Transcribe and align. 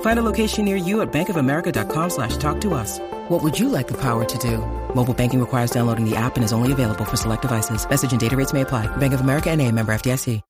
Find 0.00 0.18
a 0.18 0.22
location 0.22 0.64
near 0.64 0.74
you 0.74 1.02
at 1.02 1.12
bankofamerica.com 1.12 2.10
slash 2.10 2.36
talk 2.38 2.60
to 2.62 2.74
us. 2.74 2.98
What 3.28 3.44
would 3.44 3.56
you 3.56 3.68
like 3.68 3.86
the 3.86 4.00
power 4.00 4.24
to 4.24 4.38
do? 4.38 4.58
Mobile 4.92 5.14
banking 5.14 5.38
requires 5.38 5.70
downloading 5.70 6.08
the 6.08 6.16
app 6.16 6.34
and 6.34 6.44
is 6.44 6.52
only 6.52 6.72
available 6.72 7.04
for 7.04 7.16
select 7.16 7.42
devices. 7.42 7.88
Message 7.88 8.10
and 8.10 8.20
data 8.20 8.36
rates 8.36 8.52
may 8.52 8.62
apply. 8.62 8.88
Bank 8.96 9.14
of 9.14 9.20
America 9.20 9.50
and 9.50 9.62
a 9.62 9.70
member 9.70 9.92
FDIC. 9.92 10.42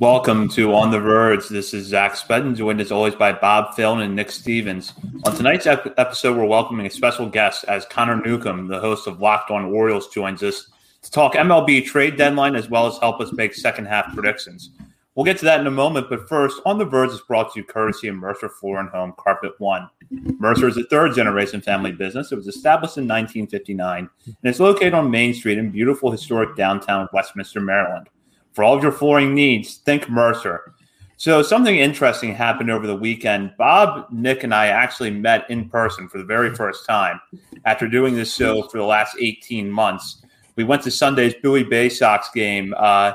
Welcome 0.00 0.48
to 0.50 0.74
On 0.74 0.92
the 0.92 1.00
Verge. 1.00 1.48
This 1.48 1.74
is 1.74 1.86
Zach 1.86 2.12
Spedden, 2.12 2.54
joined 2.54 2.80
as 2.80 2.92
always 2.92 3.16
by 3.16 3.32
Bob 3.32 3.74
Phil 3.74 3.98
and 3.98 4.14
Nick 4.14 4.30
Stevens. 4.30 4.92
On 5.24 5.34
tonight's 5.34 5.66
ep- 5.66 5.92
episode, 5.98 6.36
we're 6.36 6.44
welcoming 6.44 6.86
a 6.86 6.90
special 6.90 7.28
guest 7.28 7.64
as 7.64 7.84
Connor 7.86 8.22
Newcomb, 8.22 8.68
the 8.68 8.78
host 8.78 9.08
of 9.08 9.20
Locked 9.20 9.50
On 9.50 9.64
Orioles, 9.64 10.06
joins 10.08 10.40
us 10.44 10.70
to 11.02 11.10
talk 11.10 11.34
MLB 11.34 11.84
trade 11.84 12.16
deadline 12.16 12.54
as 12.54 12.70
well 12.70 12.86
as 12.86 12.96
help 12.98 13.20
us 13.20 13.32
make 13.32 13.54
second 13.54 13.86
half 13.86 14.14
predictions. 14.14 14.70
We'll 15.18 15.24
get 15.24 15.38
to 15.38 15.46
that 15.46 15.58
in 15.58 15.66
a 15.66 15.72
moment, 15.72 16.08
but 16.08 16.28
first, 16.28 16.60
On 16.64 16.78
the 16.78 16.84
Verge 16.84 17.10
is 17.10 17.20
brought 17.22 17.52
to 17.52 17.58
you 17.58 17.66
courtesy 17.66 18.06
of 18.06 18.14
Mercer 18.14 18.48
Floor 18.48 18.78
and 18.78 18.88
Home 18.90 19.14
Carpet 19.18 19.50
One. 19.58 19.90
Mercer 20.38 20.68
is 20.68 20.76
a 20.76 20.84
third 20.84 21.12
generation 21.12 21.60
family 21.60 21.90
business. 21.90 22.30
It 22.30 22.36
was 22.36 22.46
established 22.46 22.98
in 22.98 23.08
1959 23.08 24.08
and 24.26 24.36
it's 24.44 24.60
located 24.60 24.94
on 24.94 25.10
Main 25.10 25.34
Street 25.34 25.58
in 25.58 25.72
beautiful 25.72 26.12
historic 26.12 26.54
downtown 26.54 27.08
Westminster, 27.12 27.60
Maryland. 27.60 28.08
For 28.52 28.62
all 28.62 28.76
of 28.76 28.82
your 28.84 28.92
flooring 28.92 29.34
needs, 29.34 29.78
think 29.78 30.08
Mercer. 30.08 30.72
So 31.16 31.42
something 31.42 31.74
interesting 31.74 32.32
happened 32.32 32.70
over 32.70 32.86
the 32.86 32.94
weekend. 32.94 33.54
Bob, 33.58 34.06
Nick, 34.12 34.44
and 34.44 34.54
I 34.54 34.68
actually 34.68 35.10
met 35.10 35.50
in 35.50 35.68
person 35.68 36.08
for 36.08 36.18
the 36.18 36.24
very 36.24 36.54
first 36.54 36.86
time 36.86 37.20
after 37.64 37.88
doing 37.88 38.14
this 38.14 38.32
show 38.32 38.62
for 38.68 38.78
the 38.78 38.84
last 38.84 39.16
18 39.20 39.68
months. 39.68 40.22
We 40.58 40.64
went 40.64 40.82
to 40.82 40.90
Sunday's 40.90 41.34
Bowie 41.34 41.62
Bay 41.62 41.88
Sox 41.88 42.30
game, 42.34 42.74
uh, 42.76 43.12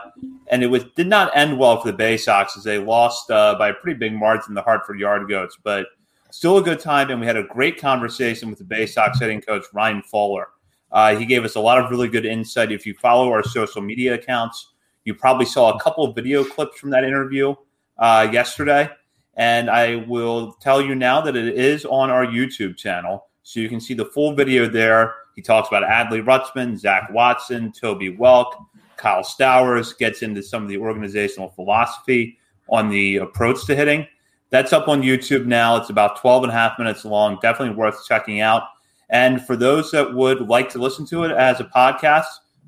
and 0.48 0.64
it 0.64 0.68
was 0.68 0.86
did 0.96 1.08
not 1.08 1.30
end 1.36 1.60
well 1.60 1.82
for 1.82 1.92
the 1.92 1.98
Bay 1.98 2.16
Sox 2.16 2.56
as 2.56 2.64
they 2.64 2.80
lost 2.80 3.30
uh, 3.30 3.56
by 3.60 3.68
a 3.68 3.74
pretty 3.74 4.00
big 4.00 4.14
margin 4.14 4.54
the 4.54 4.62
Hartford 4.62 4.98
Yard 4.98 5.28
Goats, 5.28 5.58
but 5.62 5.88
still 6.32 6.58
a 6.58 6.64
good 6.64 6.80
time. 6.80 7.10
And 7.10 7.20
we 7.20 7.28
had 7.28 7.36
a 7.36 7.44
great 7.44 7.78
conversation 7.78 8.50
with 8.50 8.60
the 8.60 8.64
Bay 8.64 8.86
Sox 8.86 9.20
hitting 9.20 9.42
coach 9.42 9.66
Ryan 9.74 10.02
Fuller. 10.04 10.48
Uh, 10.90 11.18
he 11.18 11.26
gave 11.26 11.44
us 11.44 11.56
a 11.56 11.60
lot 11.60 11.84
of 11.84 11.92
really 11.92 12.08
good 12.08 12.26
insight. 12.26 12.72
If 12.72 12.86
you 12.86 12.94
follow 12.94 13.30
our 13.30 13.44
social 13.44 13.82
media 13.82 14.14
accounts, 14.14 14.70
you 15.04 15.14
probably 15.14 15.46
saw 15.46 15.74
a 15.74 15.80
couple 15.82 16.06
of 16.06 16.16
video 16.16 16.46
clips 16.46 16.80
from 16.80 16.92
that 16.92 17.04
interview 17.04 17.56
uh, 17.98 18.30
yesterday. 18.32 18.90
And 19.36 19.70
I 19.70 19.98
will 20.08 20.54
tell 20.62 20.82
you 20.82 20.96
now 20.96 21.20
that 21.20 21.36
it 21.36 21.58
is 21.58 21.84
on 21.84 22.10
our 22.10 22.26
YouTube 22.26 22.78
channel. 22.78 23.28
So 23.42 23.60
you 23.60 23.68
can 23.68 23.82
see 23.82 23.96
the 23.96 24.06
full 24.06 24.34
video 24.34 24.66
there. 24.70 25.16
He 25.36 25.42
talks 25.42 25.68
about 25.68 25.84
Adley 25.84 26.24
Rutschman, 26.24 26.78
Zach 26.78 27.10
Watson, 27.12 27.72
Toby 27.72 28.16
Welk, 28.16 28.54
Kyle 28.98 29.24
Stowers, 29.24 29.98
gets 29.98 30.22
into 30.22 30.44
some 30.44 30.64
of 30.64 30.70
the 30.70 30.78
organizational 30.78 31.50
philosophy 31.50 32.38
on 32.70 32.90
the 32.90 33.18
approach 33.18 33.66
to 33.66 33.76
hitting. 33.76 34.08
That's 34.50 34.72
up 34.72 34.88
on 34.88 35.02
YouTube 35.02 35.46
now. 35.46 35.78
It's 35.78 35.90
about 35.90 36.22
12 36.22 36.44
and 36.44 36.52
a 36.52 36.56
half 36.56 36.78
minutes 36.78 37.04
long. 37.04 37.40
Definitely 37.42 37.76
worth 37.76 38.06
checking 38.08 38.42
out. 38.42 38.64
And 39.10 39.42
for 39.46 39.56
those 39.56 39.92
that 39.92 40.14
would 40.14 40.48
like 40.48 40.70
to 40.70 40.80
listen 40.80 41.06
to 41.08 41.24
it 41.24 41.32
as 41.32 41.60
a 41.60 41.66
podcast, 41.66 42.26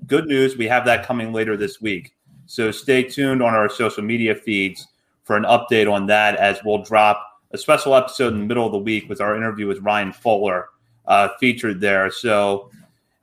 good 0.08 0.26
news. 0.26 0.58
We 0.58 0.68
have 0.68 0.86
that 0.86 1.06
coming 1.06 1.32
later 1.32 1.56
this 1.56 1.82
week. 1.82 2.14
So 2.48 2.72
stay 2.72 3.04
tuned 3.04 3.42
on 3.42 3.54
our 3.54 3.70
social 3.70 4.04
media 4.04 4.36
feeds 4.36 4.88
for 5.24 5.36
an 5.36 5.44
update 5.44 5.92
on 5.92 6.06
that 6.08 6.36
as 6.36 6.60
we'll 6.64 6.84
drop 6.84 7.24
a 7.52 7.58
special 7.58 7.96
episode 7.96 8.34
in 8.34 8.40
the 8.40 8.46
middle 8.46 8.66
of 8.66 8.72
the 8.72 8.78
week 8.78 9.08
with 9.10 9.22
our 9.22 9.36
interview 9.36 9.68
with 9.68 9.80
Ryan 9.80 10.12
Fuller 10.12 10.68
uh, 11.08 11.30
featured 11.40 11.80
there. 11.82 12.10
So, 12.12 12.70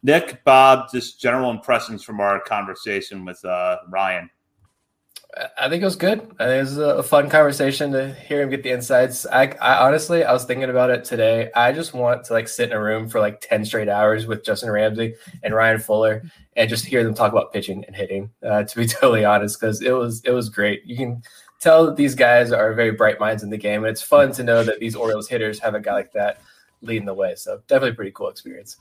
Nick, 0.02 0.42
Bob, 0.44 0.90
just 0.92 1.20
general 1.20 1.50
impressions 1.50 2.02
from 2.02 2.20
our 2.20 2.40
conversation 2.40 3.24
with 3.24 3.44
uh, 3.44 3.78
Ryan. 3.88 4.30
I 5.58 5.70
think 5.70 5.80
it 5.80 5.86
was 5.86 5.96
good. 5.96 6.20
I 6.38 6.44
think 6.44 6.58
it 6.58 6.60
was 6.60 6.76
a 6.76 7.02
fun 7.02 7.30
conversation 7.30 7.92
to 7.92 8.12
hear 8.12 8.42
him 8.42 8.50
get 8.50 8.62
the 8.62 8.70
insights. 8.70 9.24
I, 9.24 9.46
I, 9.62 9.86
honestly, 9.86 10.24
I 10.24 10.32
was 10.32 10.44
thinking 10.44 10.68
about 10.68 10.90
it 10.90 11.04
today. 11.04 11.50
I 11.54 11.72
just 11.72 11.94
want 11.94 12.24
to 12.24 12.34
like 12.34 12.48
sit 12.48 12.70
in 12.70 12.76
a 12.76 12.82
room 12.82 13.08
for 13.08 13.18
like 13.18 13.40
ten 13.40 13.64
straight 13.64 13.88
hours 13.88 14.26
with 14.26 14.44
Justin 14.44 14.70
Ramsey 14.70 15.14
and 15.42 15.54
Ryan 15.54 15.78
Fuller 15.78 16.22
and 16.54 16.68
just 16.68 16.84
hear 16.84 17.02
them 17.02 17.14
talk 17.14 17.32
about 17.32 17.50
pitching 17.50 17.82
and 17.86 17.96
hitting. 17.96 18.30
Uh, 18.42 18.64
to 18.64 18.76
be 18.76 18.86
totally 18.86 19.24
honest, 19.24 19.58
because 19.58 19.80
it 19.80 19.92
was 19.92 20.22
it 20.24 20.32
was 20.32 20.50
great. 20.50 20.84
You 20.84 20.96
can 20.96 21.22
tell 21.60 21.86
that 21.86 21.96
these 21.96 22.14
guys 22.14 22.52
are 22.52 22.74
very 22.74 22.90
bright 22.90 23.18
minds 23.18 23.42
in 23.42 23.48
the 23.48 23.56
game, 23.56 23.84
and 23.84 23.90
it's 23.90 24.02
fun 24.02 24.32
to 24.32 24.44
know 24.44 24.62
that 24.62 24.80
these 24.80 24.94
Orioles 24.94 25.28
hitters 25.28 25.58
have 25.60 25.74
a 25.74 25.80
guy 25.80 25.94
like 25.94 26.12
that 26.12 26.42
leading 26.82 27.06
the 27.06 27.14
way. 27.14 27.34
So 27.34 27.62
definitely 27.66 27.96
pretty 27.96 28.12
cool 28.12 28.28
experience. 28.28 28.76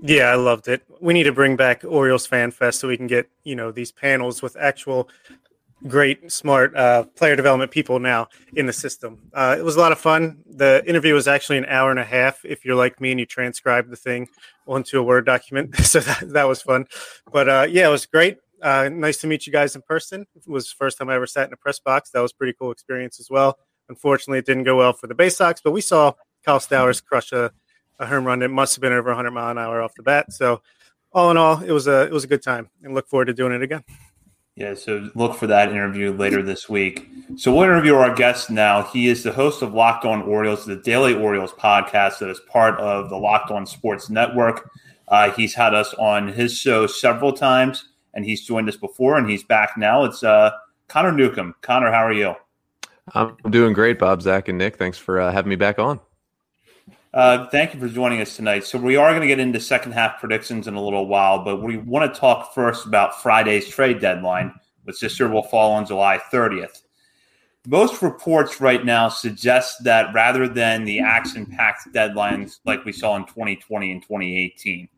Yeah, 0.00 0.26
I 0.26 0.34
loved 0.34 0.68
it. 0.68 0.82
We 1.00 1.14
need 1.14 1.24
to 1.24 1.32
bring 1.32 1.56
back 1.56 1.84
Orioles 1.84 2.26
Fan 2.26 2.50
Fest 2.50 2.80
so 2.80 2.88
we 2.88 2.96
can 2.96 3.06
get 3.06 3.28
you 3.44 3.54
know 3.54 3.70
these 3.70 3.92
panels 3.92 4.42
with 4.42 4.56
actual 4.56 5.08
great, 5.88 6.30
smart 6.30 6.76
uh, 6.76 7.04
player 7.16 7.36
development 7.36 7.70
people 7.70 7.98
now 7.98 8.28
in 8.54 8.66
the 8.66 8.72
system. 8.72 9.18
Uh, 9.32 9.56
it 9.58 9.62
was 9.62 9.76
a 9.76 9.80
lot 9.80 9.92
of 9.92 9.98
fun. 9.98 10.38
The 10.46 10.82
interview 10.86 11.14
was 11.14 11.28
actually 11.28 11.58
an 11.58 11.66
hour 11.66 11.90
and 11.90 11.98
a 11.98 12.04
half. 12.04 12.44
If 12.44 12.64
you're 12.64 12.76
like 12.76 13.00
me 13.00 13.10
and 13.10 13.20
you 13.20 13.26
transcribe 13.26 13.88
the 13.90 13.96
thing 13.96 14.28
onto 14.66 14.98
a 14.98 15.02
Word 15.02 15.26
document, 15.26 15.76
so 15.84 16.00
that, 16.00 16.30
that 16.30 16.48
was 16.48 16.62
fun. 16.62 16.86
But 17.32 17.48
uh, 17.48 17.66
yeah, 17.70 17.88
it 17.88 17.90
was 17.90 18.06
great. 18.06 18.38
Uh, 18.60 18.88
nice 18.92 19.18
to 19.18 19.26
meet 19.26 19.46
you 19.46 19.52
guys 19.52 19.74
in 19.74 19.82
person. 19.82 20.24
It 20.36 20.46
was 20.46 20.68
the 20.68 20.76
first 20.78 20.98
time 20.98 21.08
I 21.08 21.16
ever 21.16 21.26
sat 21.26 21.48
in 21.48 21.52
a 21.52 21.56
press 21.56 21.80
box. 21.80 22.10
That 22.10 22.20
was 22.20 22.32
pretty 22.32 22.54
cool 22.58 22.70
experience 22.70 23.18
as 23.18 23.28
well. 23.28 23.58
Unfortunately, 23.88 24.38
it 24.38 24.46
didn't 24.46 24.64
go 24.64 24.76
well 24.76 24.92
for 24.92 25.08
the 25.08 25.14
Bay 25.14 25.28
Sox, 25.28 25.60
but 25.62 25.72
we 25.72 25.80
saw 25.80 26.12
Kyle 26.44 26.58
Stowers 26.58 27.04
crush 27.04 27.32
a, 27.32 27.52
a 27.98 28.06
home 28.06 28.24
run. 28.24 28.42
It 28.42 28.48
must 28.48 28.74
have 28.74 28.82
been 28.82 28.92
over 28.92 29.10
100 29.10 29.30
mile 29.30 29.50
an 29.50 29.58
hour 29.58 29.80
off 29.80 29.94
the 29.94 30.02
bat. 30.02 30.32
So, 30.32 30.62
all 31.12 31.30
in 31.30 31.36
all, 31.36 31.62
it 31.62 31.72
was 31.72 31.86
a 31.86 32.02
it 32.02 32.12
was 32.12 32.24
a 32.24 32.26
good 32.26 32.42
time, 32.42 32.70
and 32.82 32.94
look 32.94 33.08
forward 33.08 33.26
to 33.26 33.34
doing 33.34 33.52
it 33.52 33.62
again. 33.62 33.84
Yeah, 34.54 34.74
so 34.74 35.08
look 35.14 35.34
for 35.34 35.46
that 35.46 35.70
interview 35.70 36.12
later 36.12 36.42
this 36.42 36.68
week. 36.68 37.08
So 37.36 37.52
we'll 37.52 37.64
interview 37.64 37.94
our 37.94 38.14
guest 38.14 38.50
now. 38.50 38.82
He 38.82 39.08
is 39.08 39.22
the 39.22 39.32
host 39.32 39.62
of 39.62 39.72
Locked 39.72 40.04
On 40.04 40.22
Orioles, 40.22 40.66
the 40.66 40.76
Daily 40.76 41.14
Orioles 41.14 41.52
podcast 41.52 42.18
that 42.18 42.28
is 42.28 42.40
part 42.40 42.78
of 42.78 43.08
the 43.08 43.16
Locked 43.16 43.50
On 43.50 43.66
Sports 43.66 44.10
Network. 44.10 44.70
Uh, 45.08 45.30
he's 45.32 45.54
had 45.54 45.74
us 45.74 45.94
on 45.94 46.28
his 46.28 46.56
show 46.56 46.86
several 46.86 47.32
times, 47.32 47.86
and 48.12 48.26
he's 48.26 48.46
joined 48.46 48.68
us 48.68 48.76
before, 48.76 49.16
and 49.16 49.28
he's 49.28 49.42
back 49.42 49.78
now. 49.78 50.04
It's 50.04 50.22
uh, 50.22 50.50
Connor 50.86 51.12
Newcomb. 51.12 51.54
Connor, 51.62 51.90
how 51.90 52.04
are 52.04 52.12
you? 52.12 52.34
I'm 53.14 53.36
doing 53.50 53.72
great, 53.72 53.98
Bob, 53.98 54.20
Zach, 54.20 54.48
and 54.48 54.58
Nick. 54.58 54.76
Thanks 54.76 54.98
for 54.98 55.18
uh, 55.18 55.32
having 55.32 55.48
me 55.48 55.56
back 55.56 55.78
on. 55.78 55.98
Uh, 57.14 57.46
thank 57.50 57.74
you 57.74 57.80
for 57.80 57.88
joining 57.88 58.22
us 58.22 58.36
tonight. 58.36 58.64
So 58.64 58.78
we 58.78 58.96
are 58.96 59.10
going 59.10 59.20
to 59.20 59.26
get 59.26 59.38
into 59.38 59.60
second 59.60 59.92
half 59.92 60.18
predictions 60.18 60.66
in 60.66 60.74
a 60.74 60.82
little 60.82 61.06
while, 61.06 61.44
but 61.44 61.62
we 61.62 61.76
want 61.76 62.12
to 62.12 62.18
talk 62.18 62.54
first 62.54 62.86
about 62.86 63.20
Friday's 63.20 63.68
trade 63.68 64.00
deadline, 64.00 64.54
which 64.84 65.00
this 65.00 65.20
year 65.20 65.28
will 65.28 65.42
fall 65.42 65.72
on 65.72 65.84
July 65.84 66.18
30th. 66.32 66.82
Most 67.66 68.00
reports 68.00 68.62
right 68.62 68.82
now 68.82 69.10
suggest 69.10 69.84
that 69.84 70.12
rather 70.14 70.48
than 70.48 70.84
the 70.84 71.00
action-packed 71.00 71.92
deadlines 71.92 72.60
like 72.64 72.84
we 72.86 72.92
saw 72.92 73.14
in 73.16 73.26
2020 73.26 73.92
and 73.92 74.02
2018, 74.02 74.88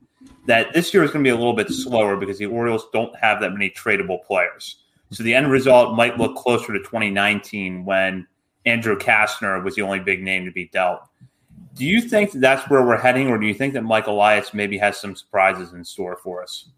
that 0.46 0.72
this 0.72 0.94
year 0.94 1.02
is 1.02 1.10
going 1.10 1.24
to 1.24 1.28
be 1.28 1.34
a 1.34 1.36
little 1.36 1.52
bit 1.52 1.68
slower 1.68 2.16
because 2.16 2.38
the 2.38 2.46
Orioles 2.46 2.86
don't 2.92 3.14
have 3.16 3.40
that 3.40 3.52
many 3.52 3.70
tradable 3.70 4.22
players. 4.24 4.84
So 5.10 5.24
the 5.24 5.34
end 5.34 5.50
result 5.50 5.96
might 5.96 6.16
look 6.16 6.36
closer 6.36 6.72
to 6.72 6.78
2019 6.78 7.84
when 7.84 8.26
Andrew 8.66 8.96
Cashner 8.96 9.62
was 9.62 9.74
the 9.74 9.82
only 9.82 10.00
big 10.00 10.22
name 10.22 10.44
to 10.44 10.52
be 10.52 10.66
dealt. 10.66 11.00
Do 11.74 11.84
you 11.84 12.00
think 12.00 12.32
that 12.32 12.40
that's 12.40 12.70
where 12.70 12.84
we're 12.86 12.98
heading, 12.98 13.28
or 13.28 13.38
do 13.38 13.46
you 13.46 13.54
think 13.54 13.74
that 13.74 13.82
Mike 13.82 14.06
Elias 14.06 14.54
maybe 14.54 14.78
has 14.78 14.96
some 14.96 15.16
surprises 15.16 15.72
in 15.72 15.84
store 15.84 16.16
for 16.22 16.42
us? 16.42 16.68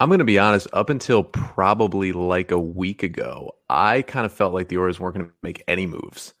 I'm 0.00 0.08
going 0.08 0.18
to 0.18 0.24
be 0.24 0.38
honest. 0.38 0.66
Up 0.72 0.90
until 0.90 1.24
probably 1.24 2.12
like 2.12 2.50
a 2.50 2.58
week 2.58 3.02
ago, 3.02 3.52
I 3.70 4.02
kind 4.02 4.26
of 4.26 4.32
felt 4.32 4.52
like 4.52 4.68
the 4.68 4.76
Orioles 4.76 5.00
weren't 5.00 5.16
going 5.16 5.26
to 5.26 5.32
make 5.42 5.62
any 5.68 5.86
moves. 5.86 6.34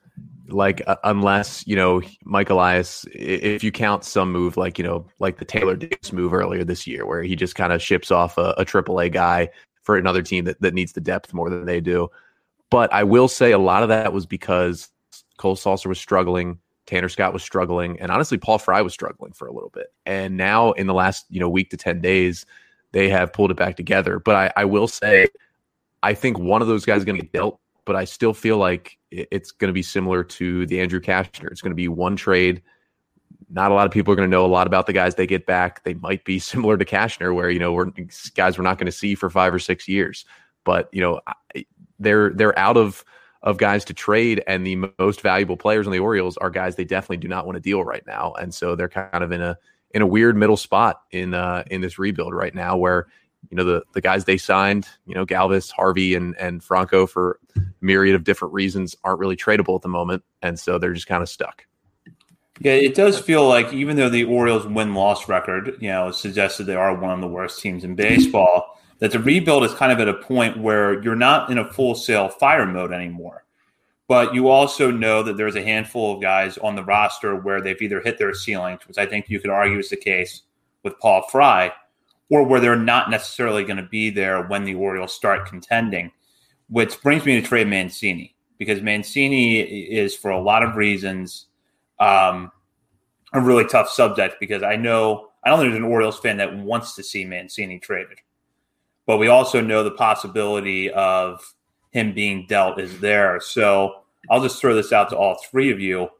like 0.48 0.82
uh, 0.86 0.96
unless 1.04 1.66
you 1.66 1.76
know 1.76 2.02
Mike 2.24 2.50
Elias, 2.50 3.04
if 3.12 3.64
you 3.64 3.72
count 3.72 4.04
some 4.04 4.30
move 4.32 4.56
like 4.56 4.78
you 4.78 4.84
know 4.84 5.06
like 5.18 5.38
the 5.38 5.44
Taylor 5.44 5.76
Davis 5.76 6.12
move 6.12 6.34
earlier 6.34 6.64
this 6.64 6.86
year, 6.86 7.06
where 7.06 7.22
he 7.22 7.36
just 7.36 7.54
kind 7.54 7.72
of 7.72 7.82
ships 7.82 8.10
off 8.10 8.36
a, 8.38 8.54
a 8.58 8.64
AAA 8.64 9.12
guy 9.12 9.48
for 9.82 9.96
another 9.96 10.22
team 10.22 10.44
that, 10.44 10.60
that 10.60 10.74
needs 10.74 10.92
the 10.92 11.00
depth 11.00 11.32
more 11.32 11.48
than 11.48 11.64
they 11.64 11.80
do. 11.80 12.08
But 12.70 12.92
I 12.92 13.04
will 13.04 13.28
say 13.28 13.52
a 13.52 13.58
lot 13.58 13.84
of 13.84 13.88
that 13.88 14.12
was 14.12 14.26
because 14.26 14.88
Cole 15.38 15.56
Sulser 15.56 15.86
was 15.86 15.98
struggling, 15.98 16.58
Tanner 16.86 17.08
Scott 17.08 17.32
was 17.32 17.42
struggling, 17.42 17.98
and 18.00 18.10
honestly, 18.10 18.38
Paul 18.38 18.58
Fry 18.58 18.80
was 18.82 18.92
struggling 18.92 19.32
for 19.32 19.48
a 19.48 19.52
little 19.52 19.70
bit. 19.70 19.92
And 20.04 20.36
now 20.36 20.72
in 20.72 20.86
the 20.86 20.94
last 20.94 21.26
you 21.30 21.40
know 21.40 21.48
week 21.48 21.70
to 21.70 21.76
ten 21.76 22.00
days, 22.00 22.46
they 22.92 23.08
have 23.08 23.32
pulled 23.32 23.50
it 23.50 23.56
back 23.56 23.76
together. 23.76 24.18
But 24.18 24.36
I, 24.36 24.62
I 24.62 24.64
will 24.64 24.88
say, 24.88 25.28
I 26.02 26.14
think 26.14 26.38
one 26.38 26.62
of 26.62 26.68
those 26.68 26.84
guys 26.84 26.98
is 26.98 27.04
going 27.04 27.16
to 27.16 27.22
get 27.22 27.32
dealt 27.32 27.60
but 27.86 27.96
I 27.96 28.04
still 28.04 28.34
feel 28.34 28.58
like 28.58 28.98
it's 29.10 29.52
going 29.52 29.68
to 29.68 29.72
be 29.72 29.82
similar 29.82 30.22
to 30.24 30.66
the 30.66 30.80
Andrew 30.80 31.00
Cashner. 31.00 31.50
It's 31.50 31.62
going 31.62 31.70
to 31.70 31.76
be 31.76 31.88
one 31.88 32.16
trade. 32.16 32.60
Not 33.48 33.70
a 33.70 33.74
lot 33.74 33.86
of 33.86 33.92
people 33.92 34.12
are 34.12 34.16
going 34.16 34.28
to 34.28 34.36
know 34.36 34.44
a 34.44 34.48
lot 34.48 34.66
about 34.66 34.86
the 34.86 34.92
guys 34.92 35.14
they 35.14 35.26
get 35.26 35.46
back. 35.46 35.84
They 35.84 35.94
might 35.94 36.24
be 36.24 36.38
similar 36.40 36.76
to 36.76 36.84
Cashner, 36.84 37.34
where 37.34 37.48
you 37.48 37.60
know 37.60 37.72
we're 37.72 37.90
guys 38.34 38.58
we're 38.58 38.64
not 38.64 38.76
going 38.76 38.86
to 38.86 38.92
see 38.92 39.14
for 39.14 39.30
five 39.30 39.54
or 39.54 39.58
six 39.58 39.88
years. 39.88 40.26
But 40.64 40.90
you 40.92 41.00
know 41.00 41.20
they're 41.98 42.30
they're 42.30 42.58
out 42.58 42.76
of 42.76 43.04
of 43.46 43.58
guys 43.58 43.84
to 43.84 43.94
trade, 43.94 44.42
and 44.46 44.66
the 44.66 44.76
most 44.98 45.22
valuable 45.22 45.56
players 45.56 45.86
on 45.86 45.92
the 45.92 46.00
Orioles 46.00 46.36
are 46.36 46.50
guys 46.50 46.74
they 46.74 46.84
definitely 46.84 47.16
do 47.18 47.28
not 47.28 47.46
want 47.46 47.56
to 47.56 47.60
deal 47.60 47.82
right 47.84 48.04
now, 48.06 48.34
and 48.34 48.52
so 48.52 48.74
they're 48.74 48.88
kind 48.88 49.24
of 49.24 49.32
in 49.32 49.40
a 49.40 49.56
in 49.92 50.02
a 50.02 50.06
weird 50.06 50.36
middle 50.36 50.56
spot 50.56 51.02
in 51.12 51.32
uh, 51.32 51.62
in 51.70 51.80
this 51.80 51.98
rebuild 51.98 52.34
right 52.34 52.54
now, 52.54 52.76
where 52.76 53.06
you 53.48 53.56
know 53.56 53.64
the 53.64 53.82
the 53.94 54.00
guys 54.00 54.24
they 54.24 54.36
signed, 54.36 54.88
you 55.06 55.14
know 55.14 55.24
Galvis, 55.24 55.70
Harvey, 55.70 56.16
and 56.16 56.36
and 56.38 56.62
Franco 56.62 57.06
for 57.06 57.38
myriad 57.80 58.16
of 58.16 58.24
different 58.24 58.52
reasons 58.52 58.96
aren't 59.04 59.20
really 59.20 59.36
tradable 59.36 59.76
at 59.76 59.82
the 59.82 59.88
moment, 59.88 60.24
and 60.42 60.58
so 60.58 60.76
they're 60.76 60.92
just 60.92 61.06
kind 61.06 61.22
of 61.22 61.28
stuck. 61.28 61.64
Yeah, 62.58 62.72
it 62.72 62.94
does 62.94 63.18
feel 63.20 63.46
like 63.46 63.72
even 63.72 63.96
though 63.96 64.08
the 64.08 64.24
Orioles 64.24 64.66
win 64.66 64.94
loss 64.94 65.28
record, 65.28 65.76
you 65.78 65.88
know, 65.88 66.10
suggested 66.10 66.64
they 66.64 66.74
are 66.74 66.98
one 66.98 67.12
of 67.12 67.20
the 67.20 67.28
worst 67.28 67.60
teams 67.60 67.84
in 67.84 67.94
baseball, 67.94 68.75
that 68.98 69.12
the 69.12 69.18
rebuild 69.18 69.64
is 69.64 69.74
kind 69.74 69.92
of 69.92 70.00
at 70.00 70.08
a 70.08 70.14
point 70.14 70.58
where 70.58 71.02
you're 71.02 71.16
not 71.16 71.50
in 71.50 71.58
a 71.58 71.72
full 71.72 71.94
sale 71.94 72.28
fire 72.28 72.66
mode 72.66 72.92
anymore. 72.92 73.44
But 74.08 74.34
you 74.34 74.48
also 74.48 74.90
know 74.90 75.22
that 75.22 75.36
there's 75.36 75.56
a 75.56 75.62
handful 75.62 76.14
of 76.14 76.22
guys 76.22 76.58
on 76.58 76.76
the 76.76 76.84
roster 76.84 77.36
where 77.36 77.60
they've 77.60 77.80
either 77.80 78.00
hit 78.00 78.18
their 78.18 78.34
ceilings, 78.34 78.86
which 78.86 78.98
I 78.98 79.06
think 79.06 79.28
you 79.28 79.40
could 79.40 79.50
argue 79.50 79.78
is 79.78 79.90
the 79.90 79.96
case 79.96 80.42
with 80.84 80.98
Paul 81.00 81.26
Fry, 81.30 81.72
or 82.30 82.44
where 82.44 82.60
they're 82.60 82.76
not 82.76 83.10
necessarily 83.10 83.64
going 83.64 83.78
to 83.78 83.88
be 83.88 84.10
there 84.10 84.44
when 84.46 84.64
the 84.64 84.74
Orioles 84.74 85.12
start 85.12 85.46
contending. 85.46 86.12
Which 86.68 87.00
brings 87.02 87.24
me 87.24 87.40
to 87.40 87.46
Trey 87.46 87.64
Mancini 87.64 88.34
because 88.58 88.82
Mancini 88.82 89.60
is, 89.60 90.14
for 90.16 90.30
a 90.30 90.40
lot 90.40 90.62
of 90.62 90.76
reasons, 90.76 91.46
um, 91.98 92.50
a 93.32 93.40
really 93.40 93.64
tough 93.64 93.88
subject 93.88 94.36
because 94.40 94.62
I 94.62 94.76
know 94.76 95.28
I 95.44 95.50
don't 95.50 95.60
think 95.60 95.72
there's 95.72 95.84
an 95.84 95.90
Orioles 95.90 96.18
fan 96.18 96.38
that 96.38 96.56
wants 96.56 96.94
to 96.96 97.02
see 97.02 97.24
Mancini 97.24 97.78
traded, 97.78 98.18
but 99.06 99.18
we 99.18 99.28
also 99.28 99.60
know 99.60 99.82
the 99.82 99.90
possibility 99.90 100.90
of 100.90 101.54
him 101.90 102.12
being 102.12 102.46
dealt 102.46 102.78
is 102.78 103.00
there. 103.00 103.40
So 103.40 104.02
I'll 104.28 104.42
just 104.42 104.60
throw 104.60 104.74
this 104.74 104.92
out 104.92 105.08
to 105.10 105.16
all 105.16 105.38
three 105.50 105.70
of 105.70 105.80
you. 105.80 106.10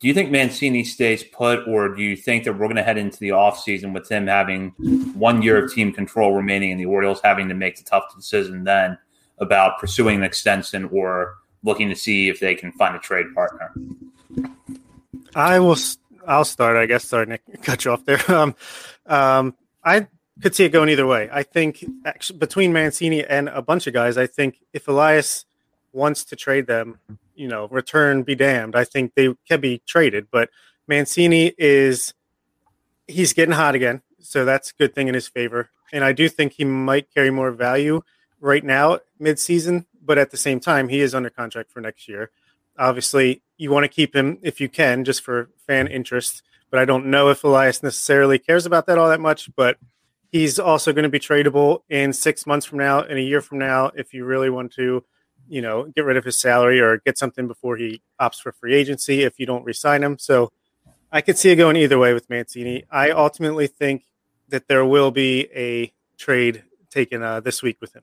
Do 0.00 0.06
you 0.06 0.14
think 0.14 0.30
Mancini 0.30 0.84
stays 0.84 1.24
put, 1.24 1.66
or 1.66 1.88
do 1.88 2.02
you 2.02 2.14
think 2.14 2.44
that 2.44 2.52
we're 2.52 2.66
going 2.66 2.76
to 2.76 2.84
head 2.84 2.98
into 2.98 3.18
the 3.18 3.30
offseason 3.30 3.92
with 3.92 4.08
him 4.08 4.28
having 4.28 4.68
one 5.14 5.42
year 5.42 5.64
of 5.64 5.72
team 5.72 5.92
control 5.92 6.34
remaining 6.34 6.70
and 6.70 6.78
the 6.78 6.86
Orioles 6.86 7.20
having 7.24 7.48
to 7.48 7.54
make 7.54 7.76
the 7.76 7.82
tough 7.82 8.14
decision 8.14 8.62
then 8.62 8.96
about 9.38 9.80
pursuing 9.80 10.18
an 10.18 10.22
extension 10.22 10.84
or 10.92 11.34
looking 11.64 11.88
to 11.88 11.96
see 11.96 12.28
if 12.28 12.38
they 12.38 12.54
can 12.54 12.70
find 12.72 12.94
a 12.94 13.00
trade 13.00 13.26
partner? 13.34 13.72
I 15.34 15.58
will. 15.58 15.76
I'll 16.28 16.44
start. 16.44 16.76
I 16.76 16.86
guess. 16.86 17.04
Sorry, 17.04 17.26
Nick, 17.26 17.42
cut 17.62 17.84
you 17.84 17.90
off 17.90 18.04
there. 18.04 18.20
Um, 18.30 18.54
um, 19.06 19.54
I 19.84 20.06
could 20.42 20.54
see 20.54 20.64
it 20.64 20.70
going 20.70 20.88
either 20.88 21.06
way. 21.06 21.28
I 21.32 21.42
think 21.42 21.84
actually, 22.04 22.38
between 22.38 22.72
Mancini 22.72 23.24
and 23.24 23.48
a 23.48 23.62
bunch 23.62 23.86
of 23.86 23.92
guys, 23.92 24.16
I 24.16 24.26
think 24.26 24.58
if 24.72 24.88
Elias 24.88 25.44
wants 25.92 26.24
to 26.24 26.36
trade 26.36 26.66
them, 26.66 26.98
you 27.34 27.48
know, 27.48 27.68
return 27.68 28.22
be 28.22 28.34
damned. 28.34 28.76
I 28.76 28.84
think 28.84 29.14
they 29.14 29.34
can 29.48 29.60
be 29.60 29.82
traded, 29.86 30.28
but 30.30 30.50
Mancini 30.86 31.54
is 31.58 32.14
he's 33.06 33.32
getting 33.32 33.54
hot 33.54 33.74
again, 33.74 34.02
so 34.20 34.44
that's 34.44 34.70
a 34.70 34.74
good 34.74 34.94
thing 34.94 35.08
in 35.08 35.14
his 35.14 35.28
favor. 35.28 35.70
And 35.92 36.04
I 36.04 36.12
do 36.12 36.28
think 36.28 36.52
he 36.52 36.64
might 36.64 37.12
carry 37.12 37.30
more 37.30 37.50
value 37.50 38.02
right 38.40 38.64
now, 38.64 39.00
mid-season, 39.18 39.86
but 40.04 40.18
at 40.18 40.30
the 40.30 40.36
same 40.36 40.60
time, 40.60 40.88
he 40.88 41.00
is 41.00 41.14
under 41.14 41.30
contract 41.30 41.70
for 41.70 41.80
next 41.80 42.08
year. 42.08 42.30
Obviously, 42.78 43.42
you 43.56 43.70
want 43.70 43.84
to 43.84 43.88
keep 43.88 44.14
him 44.14 44.38
if 44.42 44.60
you 44.60 44.68
can, 44.68 45.04
just 45.04 45.22
for 45.22 45.50
fan 45.66 45.86
interest. 45.86 46.42
But 46.70 46.80
I 46.80 46.84
don't 46.84 47.06
know 47.06 47.30
if 47.30 47.42
Elias 47.44 47.82
necessarily 47.82 48.38
cares 48.38 48.66
about 48.66 48.86
that 48.86 48.98
all 48.98 49.08
that 49.08 49.20
much. 49.20 49.50
But 49.56 49.78
he's 50.30 50.58
also 50.58 50.92
going 50.92 51.04
to 51.04 51.08
be 51.08 51.18
tradable 51.18 51.82
in 51.88 52.12
six 52.12 52.46
months 52.46 52.66
from 52.66 52.78
now, 52.78 53.02
in 53.02 53.16
a 53.16 53.20
year 53.20 53.40
from 53.40 53.58
now, 53.58 53.90
if 53.94 54.12
you 54.12 54.24
really 54.24 54.50
want 54.50 54.72
to 54.74 55.04
you 55.48 55.62
know, 55.62 55.84
get 55.84 56.04
rid 56.04 56.16
of 56.16 56.24
his 56.24 56.38
salary 56.38 56.80
or 56.80 56.98
get 56.98 57.18
something 57.18 57.48
before 57.48 57.76
he 57.76 58.02
opts 58.20 58.40
for 58.40 58.52
free 58.52 58.74
agency 58.74 59.22
if 59.22 59.40
you 59.40 59.46
don't 59.46 59.64
resign 59.64 60.02
him. 60.02 60.18
So 60.18 60.52
I 61.10 61.22
could 61.22 61.38
see 61.38 61.50
it 61.50 61.56
going 61.56 61.76
either 61.76 61.98
way 61.98 62.12
with 62.12 62.28
Mancini. 62.28 62.84
I 62.90 63.10
ultimately 63.10 63.66
think 63.66 64.04
that 64.48 64.68
there 64.68 64.84
will 64.84 65.10
be 65.10 65.48
a 65.54 65.92
trade 66.18 66.64
taken 66.90 67.22
uh, 67.22 67.40
this 67.40 67.62
week 67.62 67.78
with 67.80 67.94
him. 67.94 68.02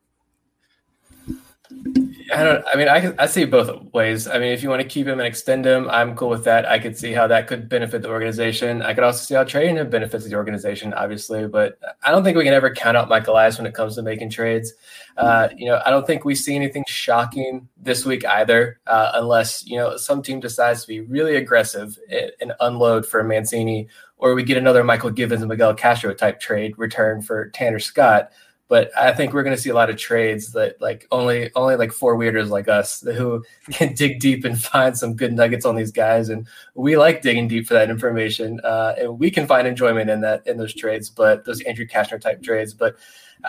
I 2.33 2.44
don't. 2.44 2.66
I 2.72 2.75
mean, 2.75 2.88
I 2.88 3.13
I 3.19 3.27
see 3.27 3.45
both 3.45 3.94
ways. 3.94 4.27
I 4.27 4.39
mean, 4.39 4.51
if 4.51 4.63
you 4.63 4.69
want 4.69 4.81
to 4.81 4.88
keep 4.88 5.06
him 5.06 5.19
and 5.19 5.27
extend 5.27 5.66
him, 5.66 5.89
I'm 5.89 6.16
cool 6.16 6.30
with 6.30 6.44
that. 6.45 6.66
I 6.66 6.80
could 6.80 6.98
see 6.98 7.12
how 7.12 7.27
that 7.27 7.48
could 7.48 7.69
benefit 7.69 8.01
the 8.01 8.10
organization. 8.10 8.81
I 8.81 8.94
could 8.94 9.04
also 9.04 9.24
see 9.24 9.36
how 9.36 9.44
trading 9.44 9.77
him 9.77 9.89
benefits 9.89 10.25
the 10.25 10.36
organization, 10.36 10.94
obviously. 10.94 11.48
But 11.48 11.77
I 12.04 12.12
don't 12.12 12.24
think 12.24 12.38
we 12.38 12.44
can 12.44 12.54
ever 12.54 12.74
count 12.74 12.98
out 12.98 13.10
Michael 13.10 13.33
Elias 13.33 13.57
when 13.57 13.68
it 13.68 13.74
comes 13.74 13.95
to 13.95 14.01
making 14.01 14.31
trades. 14.31 14.74
Uh, 15.18 15.50
you 15.56 15.68
know, 15.68 15.81
I 15.86 15.92
don't 15.92 16.07
think 16.07 16.25
we 16.25 16.36
see 16.36 16.56
anything 16.56 16.83
shocking 16.88 17.68
this 17.77 18.06
week 18.06 18.25
either, 18.25 18.80
uh, 18.88 19.12
unless 19.16 19.66
you 19.66 19.77
know 19.77 19.95
some 19.98 20.22
team 20.22 20.39
decides 20.39 20.81
to 20.81 20.88
be 20.88 21.01
really 21.01 21.36
aggressive 21.36 21.98
and 22.42 22.54
unload 22.60 23.06
for 23.06 23.24
Mancini, 23.24 23.88
or 24.18 24.33
we 24.33 24.44
get 24.44 24.57
another 24.57 24.83
Mychal 24.83 25.13
Givens 25.13 25.42
and 25.42 25.50
Miguel 25.50 25.75
Castro 25.75 26.13
type 26.13 26.39
trade 26.39 26.74
return 26.77 27.22
for 27.22 27.50
Tanner 27.50 27.80
Scott. 27.80 28.31
But 28.68 28.90
I 28.98 29.14
think 29.14 29.34
we're 29.34 29.44
going 29.44 29.56
to 29.56 29.62
see 29.62 29.70
a 29.70 29.76
lot 29.76 29.90
of 29.90 29.98
trades 29.98 30.52
that 30.54 30.82
like 30.82 31.08
only 31.12 31.52
only 31.56 31.76
like 31.76 31.92
four 31.92 32.18
weirders 32.18 32.50
like 32.50 32.68
us 32.68 33.02
who 33.02 33.44
can 33.72 33.94
dig 33.94 34.20
deep 34.20 34.44
and 34.44 34.60
find 34.60 34.98
some 34.98 35.16
good 35.16 35.34
nuggets 35.34 35.66
on 35.66 35.76
these 35.76 35.92
guys, 35.92 36.30
and 36.30 36.48
we 36.74 36.98
like 36.98 37.22
digging 37.22 37.48
deep 37.48 37.68
for 37.68 37.76
that 37.76 37.90
information, 37.90 38.60
uh, 38.64 38.96
and 38.98 39.20
we 39.20 39.30
can 39.30 39.46
find 39.46 39.68
enjoyment 39.68 40.10
in 40.10 40.22
that 40.22 40.46
in 40.48 40.58
those 40.58 40.74
trades. 40.74 41.10
But 41.10 41.46
those 41.46 41.62
Andrew 41.62 41.86
Cashner 41.86 42.20
type 42.20 42.42
trades, 42.42 42.74
but 42.74 42.96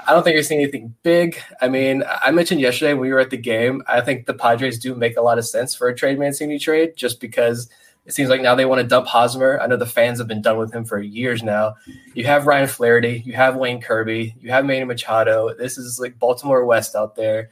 I 0.06 0.12
don't 0.12 0.22
think 0.22 0.34
you're 0.34 0.42
seeing 0.42 0.60
anything 0.60 0.94
big. 1.02 1.38
I 1.60 1.68
mean, 1.68 2.02
I 2.22 2.30
mentioned 2.30 2.60
yesterday 2.60 2.92
when 2.92 3.02
we 3.02 3.12
were 3.12 3.20
at 3.20 3.30
the 3.30 3.36
game, 3.36 3.82
I 3.86 4.00
think 4.00 4.26
the 4.26 4.34
Padres 4.34 4.78
do 4.78 4.94
make 4.94 5.16
a 5.16 5.22
lot 5.22 5.38
of 5.38 5.46
sense 5.46 5.74
for 5.74 5.88
a 5.88 5.94
trade 5.94 6.18
Mancini 6.18 6.58
trade 6.58 6.92
just 6.96 7.20
because 7.20 7.70
it 8.06 8.14
seems 8.14 8.30
like 8.30 8.40
now 8.40 8.54
they 8.54 8.64
want 8.64 8.80
to 8.80 8.86
dump 8.86 9.06
Hosmer. 9.06 9.60
I 9.60 9.66
know 9.66 9.76
the 9.76 9.84
fans 9.84 10.18
have 10.18 10.28
been 10.28 10.42
done 10.42 10.58
with 10.58 10.72
him 10.72 10.84
for 10.84 11.00
years 11.00 11.42
now. 11.42 11.74
You 12.14 12.24
have 12.24 12.46
Ryan 12.46 12.68
Flaherty, 12.68 13.22
you 13.26 13.32
have 13.32 13.56
Wayne 13.56 13.80
Kirby, 13.80 14.36
you 14.40 14.50
have 14.50 14.64
Manny 14.64 14.84
Machado. 14.84 15.52
This 15.54 15.76
is 15.76 15.98
like 15.98 16.18
Baltimore 16.18 16.64
West 16.64 16.94
out 16.94 17.16
there. 17.16 17.50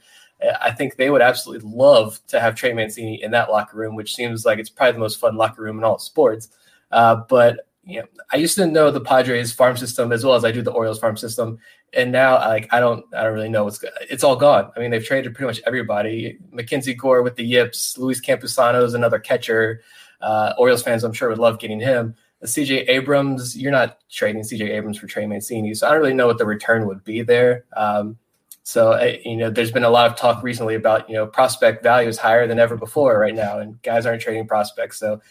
I 0.61 0.71
think 0.71 0.95
they 0.95 1.09
would 1.09 1.21
absolutely 1.21 1.69
love 1.69 2.19
to 2.27 2.39
have 2.39 2.55
Trey 2.55 2.73
Mancini 2.73 3.21
in 3.21 3.31
that 3.31 3.49
locker 3.49 3.77
room, 3.77 3.95
which 3.95 4.15
seems 4.15 4.45
like 4.45 4.59
it's 4.59 4.69
probably 4.69 4.93
the 4.93 4.99
most 4.99 5.19
fun 5.19 5.35
locker 5.35 5.61
room 5.61 5.77
in 5.77 5.83
all 5.83 5.97
sports. 5.97 6.49
Uh, 6.91 7.15
but 7.27 7.67
you 7.83 7.99
know, 7.99 8.07
I 8.31 8.37
used 8.37 8.55
to 8.55 8.65
know 8.65 8.91
the 8.91 8.99
Padres 8.99 9.53
farm 9.53 9.77
system 9.77 10.11
as 10.11 10.25
well 10.25 10.35
as 10.35 10.43
I 10.43 10.51
do 10.51 10.61
the 10.61 10.71
Orioles 10.71 10.99
farm 10.99 11.17
system, 11.17 11.59
and 11.93 12.11
now 12.11 12.35
like 12.35 12.67
I 12.73 12.79
don't, 12.79 13.05
I 13.13 13.23
don't 13.23 13.33
really 13.33 13.49
know 13.49 13.63
what's. 13.63 13.83
It's 14.01 14.23
all 14.23 14.35
gone. 14.35 14.71
I 14.75 14.79
mean, 14.79 14.91
they've 14.91 15.05
traded 15.05 15.35
pretty 15.35 15.47
much 15.47 15.61
everybody. 15.67 16.37
Mackenzie 16.51 16.95
Gore 16.95 17.21
with 17.21 17.35
the 17.35 17.45
Yips, 17.45 17.97
Luis 17.97 18.19
Campusano 18.19 18.83
is 18.83 18.93
another 18.95 19.19
catcher. 19.19 19.81
Uh, 20.21 20.53
Orioles 20.57 20.83
fans, 20.83 21.03
I'm 21.03 21.13
sure, 21.13 21.29
would 21.29 21.37
love 21.37 21.59
getting 21.59 21.79
him. 21.79 22.15
CJ 22.43 22.89
Abrams, 22.89 23.57
you're 23.57 23.71
not 23.71 23.99
trading 24.09 24.43
CJ 24.43 24.69
Abrams 24.69 24.97
for 24.97 25.07
Trey 25.07 25.25
Mancini, 25.25 25.73
so 25.73 25.87
I 25.87 25.91
don't 25.91 26.01
really 26.01 26.13
know 26.13 26.27
what 26.27 26.37
the 26.37 26.45
return 26.45 26.87
would 26.87 27.03
be 27.03 27.21
there. 27.21 27.65
Um, 27.75 28.17
so 28.63 28.99
you 29.23 29.37
know, 29.37 29.49
there's 29.49 29.71
been 29.71 29.83
a 29.83 29.89
lot 29.89 30.09
of 30.09 30.17
talk 30.17 30.43
recently 30.43 30.75
about 30.75 31.07
you 31.09 31.15
know 31.15 31.27
prospect 31.27 31.83
value 31.83 32.09
is 32.09 32.17
higher 32.17 32.47
than 32.47 32.59
ever 32.59 32.75
before 32.75 33.19
right 33.19 33.35
now, 33.35 33.59
and 33.59 33.81
guys 33.83 34.05
aren't 34.05 34.21
trading 34.21 34.47
prospects. 34.47 34.99
So 34.99 35.21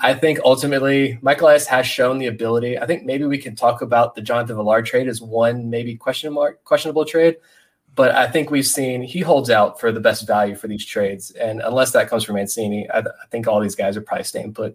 I 0.00 0.14
think 0.14 0.38
ultimately 0.44 1.18
Michael 1.20 1.48
Elias 1.48 1.66
has 1.66 1.86
shown 1.86 2.18
the 2.18 2.28
ability. 2.28 2.78
I 2.78 2.86
think 2.86 3.04
maybe 3.04 3.24
we 3.24 3.38
can 3.38 3.56
talk 3.56 3.82
about 3.82 4.14
the 4.14 4.22
Jonathan 4.22 4.56
Villar 4.56 4.82
trade 4.82 5.08
as 5.08 5.20
one 5.20 5.68
maybe 5.68 5.96
question 5.96 6.32
mark 6.32 6.62
questionable 6.64 7.04
trade, 7.04 7.36
but 8.00 8.14
I 8.14 8.28
think 8.28 8.50
we've 8.50 8.66
seen 8.66 9.02
he 9.02 9.20
holds 9.20 9.50
out 9.50 9.78
for 9.78 9.92
the 9.92 10.00
best 10.00 10.26
value 10.26 10.54
for 10.54 10.68
these 10.68 10.86
trades, 10.86 11.32
and 11.32 11.60
unless 11.60 11.92
that 11.92 12.08
comes 12.08 12.24
from 12.24 12.36
Mancini, 12.36 12.88
I, 12.88 13.00
I 13.00 13.26
think 13.30 13.46
all 13.46 13.60
these 13.60 13.74
guys 13.74 13.94
are 13.94 14.00
probably 14.00 14.24
staying 14.24 14.54
put. 14.54 14.74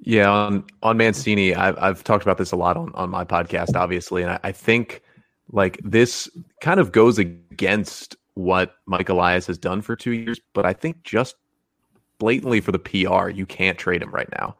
Yeah, 0.00 0.28
on 0.28 0.64
on 0.82 0.96
Mancini, 0.96 1.54
I've 1.54 1.78
I've 1.78 2.02
talked 2.02 2.24
about 2.24 2.38
this 2.38 2.50
a 2.50 2.56
lot 2.56 2.76
on 2.76 2.92
on 2.96 3.10
my 3.10 3.24
podcast, 3.24 3.76
obviously, 3.76 4.22
and 4.22 4.32
I, 4.32 4.40
I 4.42 4.50
think 4.50 5.02
like 5.52 5.78
this 5.84 6.28
kind 6.60 6.80
of 6.80 6.90
goes 6.90 7.16
against 7.16 8.16
what 8.34 8.74
Mike 8.86 9.08
Elias 9.08 9.46
has 9.46 9.56
done 9.56 9.80
for 9.80 9.94
two 9.94 10.10
years, 10.10 10.40
but 10.52 10.66
I 10.66 10.72
think 10.72 11.04
just 11.04 11.36
blatantly 12.18 12.60
for 12.60 12.72
the 12.72 12.80
PR, 12.80 13.28
you 13.28 13.46
can't 13.46 13.78
trade 13.78 14.02
him 14.02 14.10
right 14.10 14.28
now. 14.32 14.56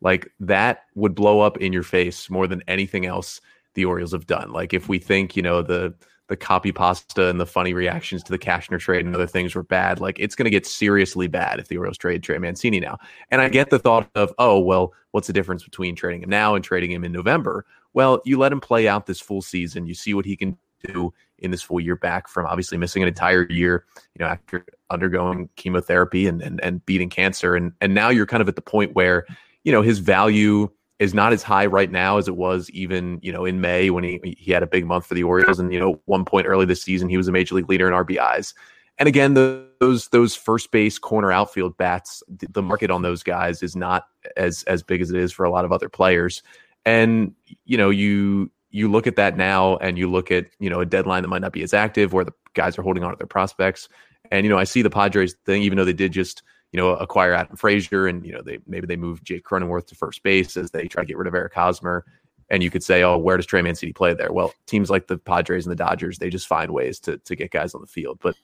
Like 0.00 0.32
that 0.40 0.84
would 0.94 1.14
blow 1.14 1.40
up 1.40 1.58
in 1.58 1.74
your 1.74 1.82
face 1.82 2.30
more 2.30 2.46
than 2.46 2.62
anything 2.66 3.04
else 3.04 3.42
the 3.74 3.84
Orioles 3.84 4.12
have 4.12 4.26
done. 4.26 4.52
Like 4.52 4.72
if 4.72 4.88
we 4.88 4.98
think, 4.98 5.36
you 5.36 5.42
know, 5.42 5.60
the 5.60 5.94
the 6.28 6.36
copy 6.36 6.72
pasta 6.72 7.28
and 7.28 7.40
the 7.40 7.46
funny 7.46 7.72
reactions 7.72 8.22
to 8.24 8.32
the 8.32 8.38
Cashner 8.38 8.80
trade 8.80 9.06
and 9.06 9.14
other 9.14 9.26
things 9.26 9.54
were 9.54 9.62
bad, 9.62 10.00
like 10.00 10.18
it's 10.18 10.34
going 10.34 10.44
to 10.44 10.50
get 10.50 10.66
seriously 10.66 11.28
bad 11.28 11.60
if 11.60 11.68
the 11.68 11.76
Orioles 11.76 11.98
trade 11.98 12.22
Trey 12.22 12.38
Mancini 12.38 12.80
now. 12.80 12.98
And 13.30 13.40
I 13.40 13.48
get 13.48 13.70
the 13.70 13.78
thought 13.78 14.10
of, 14.14 14.32
oh, 14.38 14.58
well, 14.58 14.92
what's 15.12 15.28
the 15.28 15.32
difference 15.32 15.62
between 15.62 15.94
trading 15.94 16.22
him 16.22 16.30
now 16.30 16.54
and 16.54 16.64
trading 16.64 16.90
him 16.90 17.04
in 17.04 17.12
November? 17.12 17.64
Well, 17.94 18.20
you 18.24 18.38
let 18.38 18.52
him 18.52 18.60
play 18.60 18.88
out 18.88 19.06
this 19.06 19.20
full 19.20 19.40
season. 19.40 19.86
You 19.86 19.94
see 19.94 20.14
what 20.14 20.24
he 20.24 20.36
can 20.36 20.58
do 20.84 21.14
in 21.38 21.50
this 21.50 21.62
full 21.62 21.80
year 21.80 21.96
back 21.96 22.28
from 22.28 22.46
obviously 22.46 22.78
missing 22.78 23.02
an 23.02 23.08
entire 23.08 23.46
year, 23.48 23.84
you 24.14 24.24
know, 24.24 24.30
after 24.30 24.64
undergoing 24.90 25.48
chemotherapy 25.56 26.26
and 26.26 26.42
and, 26.42 26.60
and 26.62 26.84
beating 26.86 27.08
cancer. 27.08 27.54
And 27.54 27.72
and 27.80 27.94
now 27.94 28.08
you're 28.08 28.26
kind 28.26 28.40
of 28.40 28.48
at 28.48 28.56
the 28.56 28.62
point 28.62 28.94
where, 28.94 29.26
you 29.64 29.72
know, 29.72 29.82
his 29.82 30.00
value 30.00 30.70
is 30.98 31.12
not 31.12 31.32
as 31.32 31.42
high 31.42 31.66
right 31.66 31.90
now 31.90 32.16
as 32.16 32.26
it 32.26 32.36
was 32.36 32.70
even 32.70 33.18
you 33.22 33.32
know 33.32 33.44
in 33.44 33.60
May 33.60 33.90
when 33.90 34.04
he 34.04 34.36
he 34.38 34.52
had 34.52 34.62
a 34.62 34.66
big 34.66 34.86
month 34.86 35.06
for 35.06 35.14
the 35.14 35.22
Orioles 35.22 35.58
and 35.58 35.72
you 35.72 35.80
know 35.80 36.00
one 36.06 36.24
point 36.24 36.46
early 36.46 36.66
this 36.66 36.82
season 36.82 37.08
he 37.08 37.16
was 37.16 37.28
a 37.28 37.32
major 37.32 37.54
league 37.54 37.68
leader 37.68 37.86
in 37.86 37.94
RBIs. 37.94 38.54
And 38.98 39.08
again, 39.08 39.34
the, 39.34 39.68
those 39.78 40.08
those 40.08 40.34
first 40.34 40.70
base 40.70 40.98
corner 40.98 41.30
outfield 41.30 41.76
bats, 41.76 42.22
the 42.28 42.62
market 42.62 42.90
on 42.90 43.02
those 43.02 43.22
guys 43.22 43.62
is 43.62 43.76
not 43.76 44.06
as 44.36 44.62
as 44.64 44.82
big 44.82 45.02
as 45.02 45.10
it 45.10 45.18
is 45.18 45.32
for 45.32 45.44
a 45.44 45.50
lot 45.50 45.66
of 45.66 45.72
other 45.72 45.90
players. 45.90 46.42
And 46.86 47.34
you 47.66 47.76
know, 47.76 47.90
you 47.90 48.50
you 48.76 48.90
look 48.90 49.06
at 49.06 49.16
that 49.16 49.36
now 49.36 49.76
and 49.78 49.96
you 49.96 50.10
look 50.10 50.30
at, 50.30 50.46
you 50.58 50.68
know, 50.68 50.80
a 50.80 50.86
deadline 50.86 51.22
that 51.22 51.28
might 51.28 51.40
not 51.40 51.52
be 51.52 51.62
as 51.62 51.72
active 51.72 52.12
where 52.12 52.26
the 52.26 52.32
guys 52.52 52.78
are 52.78 52.82
holding 52.82 53.02
on 53.02 53.10
to 53.10 53.16
their 53.16 53.26
prospects. 53.26 53.88
And, 54.30 54.44
you 54.44 54.50
know, 54.50 54.58
I 54.58 54.64
see 54.64 54.82
the 54.82 54.90
Padres 54.90 55.34
thing, 55.46 55.62
even 55.62 55.78
though 55.78 55.84
they 55.84 55.94
did 55.94 56.12
just 56.12 56.42
you 56.72 56.80
know, 56.80 56.90
acquire 56.90 57.32
Adam 57.32 57.56
Frazier 57.56 58.06
and, 58.06 58.24
you 58.24 58.32
know, 58.32 58.42
they 58.42 58.58
maybe 58.66 58.86
they 58.86 58.96
move 58.96 59.22
Jake 59.24 59.44
Cronenworth 59.44 59.86
to 59.88 59.94
first 59.94 60.22
base 60.22 60.56
as 60.56 60.70
they 60.70 60.88
try 60.88 61.02
to 61.02 61.06
get 61.06 61.16
rid 61.16 61.28
of 61.28 61.34
Eric 61.34 61.54
Hosmer. 61.54 62.04
And 62.48 62.62
you 62.62 62.70
could 62.70 62.82
say, 62.82 63.02
oh, 63.02 63.18
where 63.18 63.36
does 63.36 63.46
Trey 63.46 63.62
Mancini 63.62 63.92
play 63.92 64.14
there? 64.14 64.32
Well, 64.32 64.52
teams 64.66 64.88
like 64.88 65.08
the 65.08 65.18
Padres 65.18 65.66
and 65.66 65.72
the 65.72 65.76
Dodgers, 65.76 66.18
they 66.18 66.30
just 66.30 66.46
find 66.46 66.70
ways 66.70 67.00
to 67.00 67.18
to 67.18 67.34
get 67.34 67.50
guys 67.50 67.74
on 67.74 67.80
the 67.80 67.86
field. 67.86 68.18
But 68.22 68.36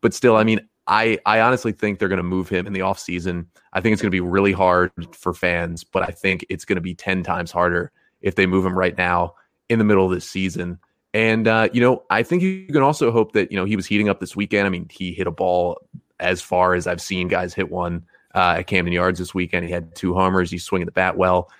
but 0.00 0.14
still, 0.14 0.36
I 0.36 0.44
mean, 0.44 0.60
I 0.86 1.18
I 1.26 1.40
honestly 1.40 1.72
think 1.72 1.98
they're 1.98 2.08
going 2.08 2.16
to 2.18 2.22
move 2.22 2.48
him 2.48 2.66
in 2.66 2.72
the 2.72 2.80
offseason. 2.80 3.46
I 3.72 3.80
think 3.80 3.92
it's 3.92 4.02
going 4.02 4.10
to 4.10 4.14
be 4.14 4.20
really 4.20 4.52
hard 4.52 4.92
for 5.14 5.34
fans, 5.34 5.84
but 5.84 6.02
I 6.02 6.12
think 6.12 6.44
it's 6.48 6.64
going 6.64 6.76
to 6.76 6.82
be 6.82 6.94
10 6.94 7.22
times 7.22 7.50
harder 7.50 7.90
if 8.20 8.34
they 8.34 8.46
move 8.46 8.64
him 8.64 8.78
right 8.78 8.96
now 8.96 9.34
in 9.68 9.78
the 9.78 9.84
middle 9.84 10.06
of 10.06 10.12
this 10.12 10.28
season. 10.28 10.78
And 11.12 11.46
uh, 11.46 11.68
you 11.72 11.80
know, 11.80 12.02
I 12.10 12.22
think 12.22 12.42
you 12.42 12.66
can 12.66 12.82
also 12.82 13.10
hope 13.12 13.32
that 13.32 13.50
you 13.50 13.56
know 13.56 13.64
he 13.64 13.76
was 13.76 13.86
heating 13.86 14.08
up 14.08 14.20
this 14.20 14.34
weekend. 14.34 14.66
I 14.66 14.70
mean, 14.70 14.88
he 14.90 15.12
hit 15.12 15.26
a 15.26 15.30
ball 15.30 15.80
as 16.24 16.40
far 16.40 16.74
as 16.74 16.86
I've 16.86 17.00
seen 17.00 17.28
guys 17.28 17.54
hit 17.54 17.70
one 17.70 18.04
uh, 18.34 18.56
at 18.58 18.66
Camden 18.66 18.92
Yards 18.92 19.18
this 19.18 19.34
weekend. 19.34 19.66
He 19.66 19.70
had 19.70 19.94
two 19.94 20.14
homers. 20.14 20.50
He's 20.50 20.64
swinging 20.64 20.86
the 20.86 20.92
bat 20.92 21.16
well. 21.16 21.50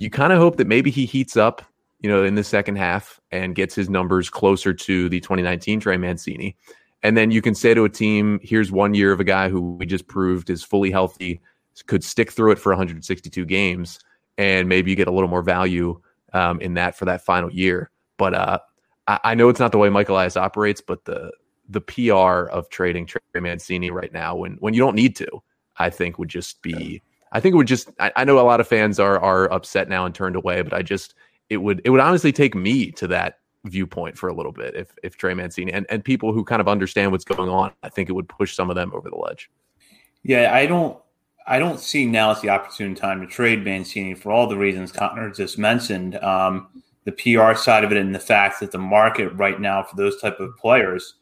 You 0.00 0.10
kind 0.10 0.32
of 0.32 0.38
hope 0.38 0.56
that 0.56 0.66
maybe 0.66 0.90
he 0.90 1.04
heats 1.04 1.36
up, 1.36 1.62
you 2.00 2.08
know, 2.08 2.24
in 2.24 2.34
the 2.34 2.44
second 2.44 2.76
half 2.76 3.20
and 3.30 3.54
gets 3.54 3.74
his 3.74 3.90
numbers 3.90 4.30
closer 4.30 4.72
to 4.72 5.08
the 5.08 5.20
2019 5.20 5.80
Trey 5.80 5.96
Mancini. 5.96 6.56
And 7.02 7.16
then 7.16 7.30
you 7.30 7.42
can 7.42 7.54
say 7.54 7.74
to 7.74 7.84
a 7.84 7.88
team, 7.88 8.38
here's 8.42 8.70
one 8.70 8.94
year 8.94 9.12
of 9.12 9.20
a 9.20 9.24
guy 9.24 9.48
who 9.48 9.74
we 9.74 9.86
just 9.86 10.06
proved 10.06 10.50
is 10.50 10.62
fully 10.62 10.90
healthy, 10.90 11.40
could 11.86 12.04
stick 12.04 12.30
through 12.30 12.52
it 12.52 12.58
for 12.58 12.70
162 12.70 13.44
games, 13.44 13.98
and 14.38 14.68
maybe 14.68 14.90
you 14.90 14.96
get 14.96 15.08
a 15.08 15.12
little 15.12 15.28
more 15.28 15.42
value 15.42 16.00
um, 16.32 16.60
in 16.60 16.74
that 16.74 16.96
for 16.96 17.06
that 17.06 17.24
final 17.24 17.50
year. 17.50 17.90
But 18.18 18.34
uh, 18.34 18.58
I, 19.08 19.20
I, 19.24 19.34
know 19.34 19.48
it's 19.48 19.58
not 19.58 19.72
the 19.72 19.78
way 19.78 19.88
Michael 19.88 20.14
Elias 20.16 20.36
operates, 20.36 20.80
but 20.80 21.04
the 21.04 21.32
the 21.68 21.80
PR 21.80 22.48
of 22.50 22.68
trading 22.68 23.06
Trey 23.06 23.20
Mancini 23.34 23.90
right 23.90 24.12
now 24.12 24.36
when 24.36 24.54
when 24.60 24.74
you 24.74 24.80
don't 24.80 24.96
need 24.96 25.16
to, 25.16 25.26
I 25.78 25.90
think 25.90 26.18
would 26.18 26.28
just 26.28 26.62
be. 26.62 27.02
I 27.32 27.40
think 27.40 27.54
it 27.54 27.56
would 27.56 27.66
just. 27.66 27.90
I, 27.98 28.12
I 28.16 28.24
know 28.24 28.38
a 28.38 28.42
lot 28.42 28.60
of 28.60 28.68
fans 28.68 28.98
are 28.98 29.18
are 29.18 29.50
upset 29.52 29.88
now 29.88 30.04
and 30.04 30.14
turned 30.14 30.36
away, 30.36 30.62
but 30.62 30.72
I 30.72 30.82
just 30.82 31.14
it 31.50 31.58
would 31.58 31.80
it 31.84 31.90
would 31.90 32.00
honestly 32.00 32.32
take 32.32 32.54
me 32.54 32.90
to 32.92 33.06
that 33.08 33.38
viewpoint 33.64 34.18
for 34.18 34.28
a 34.28 34.34
little 34.34 34.52
bit 34.52 34.74
if 34.74 34.92
if 35.02 35.16
Trey 35.16 35.34
Mancini 35.34 35.72
and 35.72 35.86
and 35.88 36.04
people 36.04 36.32
who 36.32 36.44
kind 36.44 36.60
of 36.60 36.68
understand 36.68 37.12
what's 37.12 37.24
going 37.24 37.48
on. 37.48 37.72
I 37.82 37.88
think 37.88 38.08
it 38.08 38.12
would 38.12 38.28
push 38.28 38.54
some 38.54 38.70
of 38.70 38.76
them 38.76 38.92
over 38.94 39.08
the 39.08 39.16
ledge. 39.16 39.50
Yeah, 40.22 40.54
I 40.54 40.66
don't. 40.66 40.98
I 41.44 41.58
don't 41.58 41.80
see 41.80 42.06
now 42.06 42.30
as 42.30 42.40
the 42.40 42.50
opportune 42.50 42.94
time 42.94 43.20
to 43.20 43.26
trade 43.26 43.64
Mancini 43.64 44.14
for 44.14 44.30
all 44.30 44.46
the 44.46 44.56
reasons 44.56 44.92
Connor 44.92 45.30
just 45.30 45.58
mentioned. 45.58 46.16
Um, 46.16 46.68
the 47.04 47.12
PR 47.12 47.54
side 47.54 47.82
of 47.82 47.90
it 47.90 47.98
and 47.98 48.14
the 48.14 48.20
fact 48.20 48.60
that 48.60 48.70
the 48.70 48.78
market 48.78 49.28
right 49.30 49.60
now 49.60 49.82
for 49.82 49.96
those 49.96 50.20
type 50.20 50.38
of 50.38 50.56
players 50.56 51.14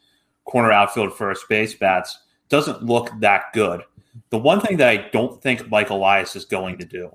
corner 0.45 0.71
outfield 0.71 1.13
first 1.13 1.47
base 1.49 1.73
bats 1.73 2.19
doesn't 2.49 2.83
look 2.83 3.09
that 3.19 3.45
good. 3.53 3.81
The 4.29 4.37
one 4.37 4.59
thing 4.59 4.77
that 4.77 4.89
I 4.89 5.09
don't 5.11 5.41
think 5.41 5.69
Mike 5.69 5.89
Elias 5.89 6.35
is 6.35 6.45
going 6.45 6.77
to 6.79 6.85
do 6.85 7.11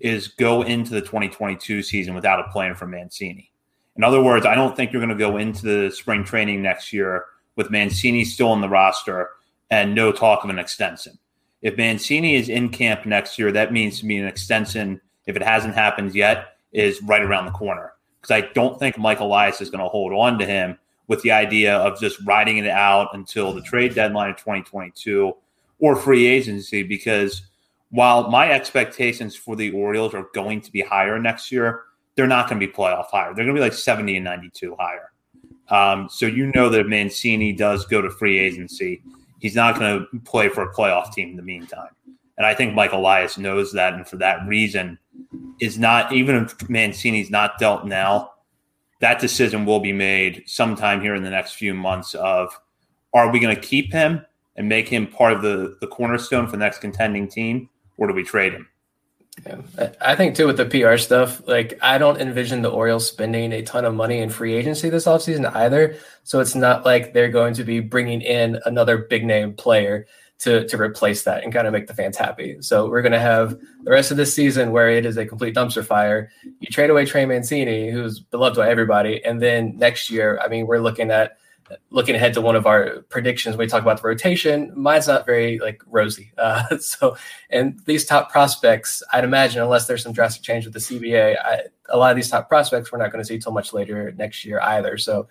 is 0.00 0.28
go 0.28 0.62
into 0.62 0.90
the 0.90 1.00
2022 1.00 1.82
season 1.82 2.14
without 2.14 2.40
a 2.40 2.50
plan 2.52 2.74
for 2.74 2.86
Mancini. 2.86 3.50
In 3.96 4.04
other 4.04 4.22
words, 4.22 4.44
I 4.44 4.54
don't 4.54 4.76
think 4.76 4.92
you're 4.92 5.00
going 5.00 5.16
to 5.16 5.24
go 5.24 5.36
into 5.36 5.62
the 5.62 5.90
spring 5.90 6.24
training 6.24 6.62
next 6.62 6.92
year 6.92 7.24
with 7.56 7.70
Mancini 7.70 8.24
still 8.24 8.48
on 8.48 8.60
the 8.60 8.68
roster 8.68 9.30
and 9.70 9.94
no 9.94 10.12
talk 10.12 10.44
of 10.44 10.50
an 10.50 10.58
extension. 10.58 11.18
If 11.62 11.78
Mancini 11.78 12.34
is 12.34 12.48
in 12.48 12.68
camp 12.68 13.06
next 13.06 13.38
year, 13.38 13.50
that 13.52 13.72
means 13.72 14.00
to 14.00 14.06
me 14.06 14.18
an 14.18 14.26
extension, 14.26 15.00
if 15.26 15.36
it 15.36 15.42
hasn't 15.42 15.74
happened 15.74 16.14
yet, 16.14 16.56
is 16.72 17.00
right 17.02 17.22
around 17.22 17.46
the 17.46 17.52
corner. 17.52 17.92
Because 18.20 18.32
I 18.42 18.52
don't 18.52 18.78
think 18.78 18.98
Mike 18.98 19.20
Elias 19.20 19.60
is 19.60 19.70
going 19.70 19.82
to 19.82 19.88
hold 19.88 20.12
on 20.12 20.38
to 20.38 20.44
him 20.44 20.78
with 21.06 21.22
the 21.22 21.32
idea 21.32 21.76
of 21.76 22.00
just 22.00 22.18
riding 22.24 22.58
it 22.58 22.68
out 22.68 23.08
until 23.12 23.52
the 23.52 23.60
trade 23.60 23.94
deadline 23.94 24.30
of 24.30 24.36
2022 24.36 25.34
or 25.78 25.96
free 25.96 26.26
agency. 26.26 26.82
Because 26.82 27.42
while 27.90 28.30
my 28.30 28.50
expectations 28.50 29.36
for 29.36 29.56
the 29.56 29.70
Orioles 29.72 30.14
are 30.14 30.26
going 30.34 30.60
to 30.62 30.72
be 30.72 30.80
higher 30.80 31.18
next 31.18 31.52
year, 31.52 31.82
they're 32.16 32.26
not 32.26 32.48
going 32.48 32.60
to 32.60 32.66
be 32.66 32.72
playoff 32.72 33.06
higher. 33.10 33.34
They're 33.34 33.44
going 33.44 33.56
to 33.56 33.60
be 33.60 33.64
like 33.64 33.72
70 33.72 34.16
and 34.16 34.24
92 34.24 34.76
higher. 34.78 35.10
Um, 35.68 36.08
so 36.10 36.26
you 36.26 36.52
know 36.54 36.68
that 36.68 36.80
if 36.80 36.86
Mancini 36.86 37.52
does 37.52 37.86
go 37.86 38.02
to 38.02 38.10
free 38.10 38.38
agency, 38.38 39.02
he's 39.40 39.54
not 39.54 39.78
going 39.78 40.00
to 40.00 40.20
play 40.20 40.48
for 40.48 40.62
a 40.62 40.72
playoff 40.74 41.12
team 41.12 41.30
in 41.30 41.36
the 41.36 41.42
meantime. 41.42 41.90
And 42.36 42.46
I 42.46 42.54
think 42.54 42.74
Mike 42.74 42.92
Elias 42.92 43.38
knows 43.38 43.72
that, 43.72 43.94
and 43.94 44.06
for 44.06 44.16
that 44.16 44.46
reason, 44.46 44.98
is 45.60 45.78
not 45.78 46.12
even 46.12 46.36
if 46.36 46.68
Mancini's 46.68 47.30
not 47.30 47.58
dealt 47.58 47.86
now, 47.86 48.32
that 49.04 49.20
decision 49.20 49.66
will 49.66 49.80
be 49.80 49.92
made 49.92 50.42
sometime 50.46 50.98
here 50.98 51.14
in 51.14 51.22
the 51.22 51.28
next 51.28 51.52
few 51.52 51.74
months 51.74 52.14
of 52.14 52.58
are 53.12 53.30
we 53.30 53.38
going 53.38 53.54
to 53.54 53.60
keep 53.60 53.92
him 53.92 54.24
and 54.56 54.66
make 54.66 54.88
him 54.88 55.06
part 55.06 55.34
of 55.34 55.42
the, 55.42 55.76
the 55.82 55.86
cornerstone 55.86 56.46
for 56.46 56.52
the 56.52 56.64
next 56.64 56.78
contending 56.78 57.28
team 57.28 57.68
or 57.98 58.08
do 58.08 58.14
we 58.14 58.24
trade 58.24 58.54
him? 58.54 58.66
Yeah. 59.44 59.90
I 60.00 60.16
think 60.16 60.34
too 60.34 60.46
with 60.46 60.56
the 60.56 60.64
PR 60.64 60.96
stuff, 60.96 61.46
like 61.46 61.78
I 61.82 61.98
don't 61.98 62.18
envision 62.18 62.62
the 62.62 62.70
Orioles 62.70 63.06
spending 63.06 63.52
a 63.52 63.60
ton 63.60 63.84
of 63.84 63.92
money 63.92 64.20
in 64.20 64.30
free 64.30 64.54
agency 64.54 64.88
this 64.88 65.04
offseason 65.04 65.54
either. 65.54 65.98
So 66.22 66.40
it's 66.40 66.54
not 66.54 66.86
like 66.86 67.12
they're 67.12 67.28
going 67.28 67.52
to 67.54 67.64
be 67.64 67.80
bringing 67.80 68.22
in 68.22 68.58
another 68.64 68.96
big 68.96 69.26
name 69.26 69.52
player 69.52 70.06
to 70.44 70.66
to 70.68 70.80
replace 70.80 71.24
that 71.24 71.42
and 71.42 71.52
kind 71.52 71.66
of 71.66 71.72
make 71.72 71.86
the 71.86 71.94
fans 71.94 72.16
happy. 72.16 72.56
So 72.60 72.88
we're 72.88 73.02
going 73.02 73.12
to 73.12 73.20
have 73.20 73.58
the 73.82 73.90
rest 73.90 74.10
of 74.10 74.16
this 74.16 74.32
season 74.32 74.70
where 74.70 74.88
it 74.88 75.04
is 75.04 75.16
a 75.16 75.26
complete 75.26 75.54
dumpster 75.54 75.84
fire. 75.84 76.30
You 76.60 76.68
trade 76.68 76.90
away 76.90 77.04
Trey 77.06 77.26
Mancini, 77.26 77.90
who's 77.90 78.20
beloved 78.20 78.56
by 78.56 78.70
everybody, 78.70 79.24
and 79.24 79.42
then 79.42 79.76
next 79.76 80.10
year, 80.10 80.40
I 80.42 80.48
mean, 80.48 80.66
we're 80.66 80.80
looking 80.80 81.10
at 81.10 81.36
looking 81.90 82.14
ahead 82.14 82.34
to 82.34 82.42
one 82.42 82.56
of 82.56 82.66
our 82.66 83.02
predictions 83.08 83.56
when 83.56 83.64
we 83.64 83.70
talk 83.70 83.80
about 83.80 84.00
the 84.00 84.06
rotation 84.06 84.70
mine's 84.76 85.08
not 85.08 85.24
very 85.24 85.58
like 85.60 85.82
rosy 85.86 86.30
uh, 86.38 86.76
so 86.78 87.16
and 87.48 87.80
these 87.86 88.04
top 88.04 88.30
prospects 88.30 89.02
i'd 89.14 89.24
imagine 89.24 89.62
unless 89.62 89.86
there's 89.86 90.02
some 90.02 90.12
drastic 90.12 90.42
change 90.42 90.66
with 90.66 90.74
the 90.74 90.78
cba 90.80 91.36
I, 91.42 91.62
a 91.88 91.96
lot 91.96 92.10
of 92.10 92.16
these 92.16 92.28
top 92.28 92.50
prospects 92.50 92.92
we're 92.92 92.98
not 92.98 93.10
going 93.10 93.22
to 93.22 93.26
see 93.26 93.38
till 93.38 93.52
much 93.52 93.72
later 93.72 94.12
next 94.12 94.44
year 94.44 94.60
either 94.60 94.98
so 94.98 95.26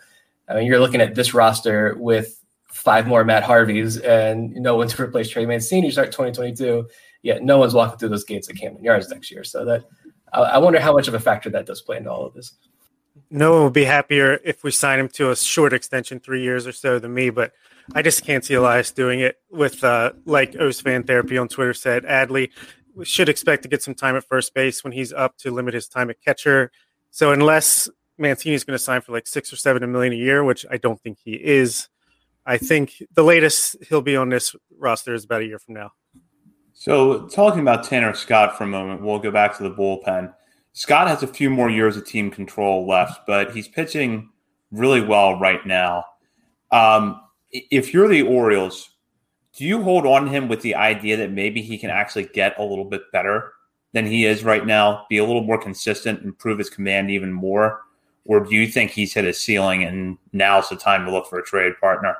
i 0.49 0.55
mean 0.55 0.65
you're 0.65 0.79
looking 0.79 1.01
at 1.01 1.13
this 1.13 1.35
roster 1.35 1.95
with 1.99 2.42
five 2.73 3.07
more 3.07 3.23
Matt 3.23 3.43
Harveys 3.43 3.97
and 3.97 4.51
no 4.51 4.75
one 4.75 4.87
to 4.89 5.01
replace 5.01 5.29
Trey 5.29 5.45
Mancini 5.45 5.87
You 5.87 5.91
start 5.91 6.11
2022. 6.11 6.87
Yet 7.21 7.43
no 7.43 7.57
one's 7.57 7.73
walking 7.73 7.97
through 7.97 8.09
those 8.09 8.25
gates 8.25 8.49
at 8.49 8.57
Camden 8.57 8.83
Yards 8.83 9.09
next 9.09 9.31
year. 9.31 9.45
So 9.45 9.63
that 9.63 9.85
I, 10.33 10.57
wonder 10.57 10.79
how 10.79 10.91
much 10.91 11.07
of 11.07 11.13
a 11.13 11.19
factor 11.19 11.49
that 11.51 11.65
does 11.65 11.81
play 11.81 11.97
into 11.97 12.11
all 12.11 12.25
of 12.25 12.33
this. 12.33 12.57
No 13.29 13.53
one 13.53 13.63
would 13.63 13.73
be 13.73 13.85
happier 13.85 14.39
if 14.43 14.63
we 14.63 14.71
sign 14.71 14.99
him 14.99 15.07
to 15.09 15.29
a 15.31 15.35
short 15.35 15.71
extension, 15.71 16.19
three 16.19 16.41
years 16.41 16.67
or 16.67 16.73
so, 16.73 16.99
than 16.99 17.13
me. 17.13 17.29
But 17.29 17.53
I 17.95 18.01
just 18.01 18.25
can't 18.25 18.43
see 18.43 18.55
Elias 18.55 18.91
doing 18.91 19.21
it 19.21 19.37
with, 19.49 19.83
uh, 19.83 20.13
like 20.25 20.55
O's 20.57 20.81
fan 20.81 21.03
therapy 21.03 21.37
on 21.37 21.47
Twitter 21.47 21.73
said, 21.73 22.03
Adley 22.03 22.49
we 22.95 23.05
should 23.05 23.29
expect 23.29 23.63
to 23.63 23.69
get 23.69 23.81
some 23.81 23.95
time 23.95 24.15
at 24.15 24.27
first 24.27 24.53
base 24.53 24.83
when 24.83 24.93
he's 24.93 25.13
up 25.13 25.37
to 25.37 25.51
limit 25.51 25.73
his 25.73 25.87
time 25.87 26.09
at 26.09 26.21
catcher. 26.21 26.71
So 27.11 27.31
unless 27.31 27.89
Mancini 28.17 28.55
is 28.55 28.63
going 28.63 28.77
to 28.77 28.83
sign 28.83 29.01
for 29.01 29.11
like 29.11 29.27
six 29.27 29.51
or 29.51 29.55
seven 29.55 29.83
a 29.83 29.87
million 29.87 30.13
a 30.13 30.17
year, 30.17 30.43
which 30.43 30.65
I 30.69 30.77
don't 30.77 31.01
think 31.01 31.17
he 31.23 31.33
is, 31.33 31.89
I 32.45 32.57
think 32.57 33.01
the 33.13 33.23
latest 33.23 33.77
he'll 33.87 34.01
be 34.01 34.15
on 34.15 34.29
this 34.29 34.55
roster 34.77 35.13
is 35.13 35.23
about 35.23 35.41
a 35.41 35.45
year 35.45 35.59
from 35.59 35.75
now. 35.75 35.91
So, 36.73 37.27
talking 37.27 37.61
about 37.61 37.83
Tanner 37.83 38.13
Scott 38.13 38.57
for 38.57 38.65
a 38.65 38.67
moment, 38.67 39.01
we'll 39.01 39.19
go 39.19 39.31
back 39.31 39.55
to 39.57 39.63
the 39.63 39.71
bullpen. 39.71 40.33
Scott 40.73 41.07
has 41.07 41.23
a 41.23 41.27
few 41.27 41.49
more 41.49 41.69
years 41.69 41.95
of 41.95 42.05
team 42.05 42.31
control 42.31 42.87
left, 42.87 43.21
but 43.27 43.55
he's 43.55 43.67
pitching 43.67 44.29
really 44.71 45.01
well 45.01 45.39
right 45.39 45.65
now. 45.65 46.03
Um, 46.71 47.21
if 47.51 47.93
you're 47.93 48.07
the 48.07 48.23
Orioles, 48.23 48.89
Do 49.53 49.65
you 49.65 49.83
hold 49.83 50.07
on 50.07 50.25
to 50.25 50.31
him 50.31 50.47
with 50.47 50.61
the 50.61 50.73
idea 50.73 51.15
that 51.17 51.31
maybe 51.31 51.61
he 51.61 51.77
can 51.77 51.91
actually 51.91 52.25
get 52.25 52.57
a 52.57 52.63
little 52.63 52.85
bit 52.85 53.11
better 53.11 53.53
than 53.91 54.07
he 54.07 54.25
is 54.25 54.43
right 54.43 54.65
now, 54.65 55.05
be 55.09 55.19
a 55.19 55.25
little 55.25 55.43
more 55.43 55.59
consistent, 55.59 56.23
improve 56.23 56.57
his 56.57 56.71
command 56.71 57.11
even 57.11 57.31
more? 57.31 57.81
Or 58.25 58.39
do 58.39 58.55
you 58.55 58.67
think 58.67 58.89
he's 58.89 59.13
hit 59.13 59.25
his 59.25 59.39
ceiling 59.39 59.83
and 59.83 60.17
now's 60.31 60.69
the 60.69 60.75
time 60.75 61.05
to 61.05 61.11
look 61.11 61.27
for 61.27 61.37
a 61.37 61.43
trade 61.43 61.73
partner? 61.79 62.17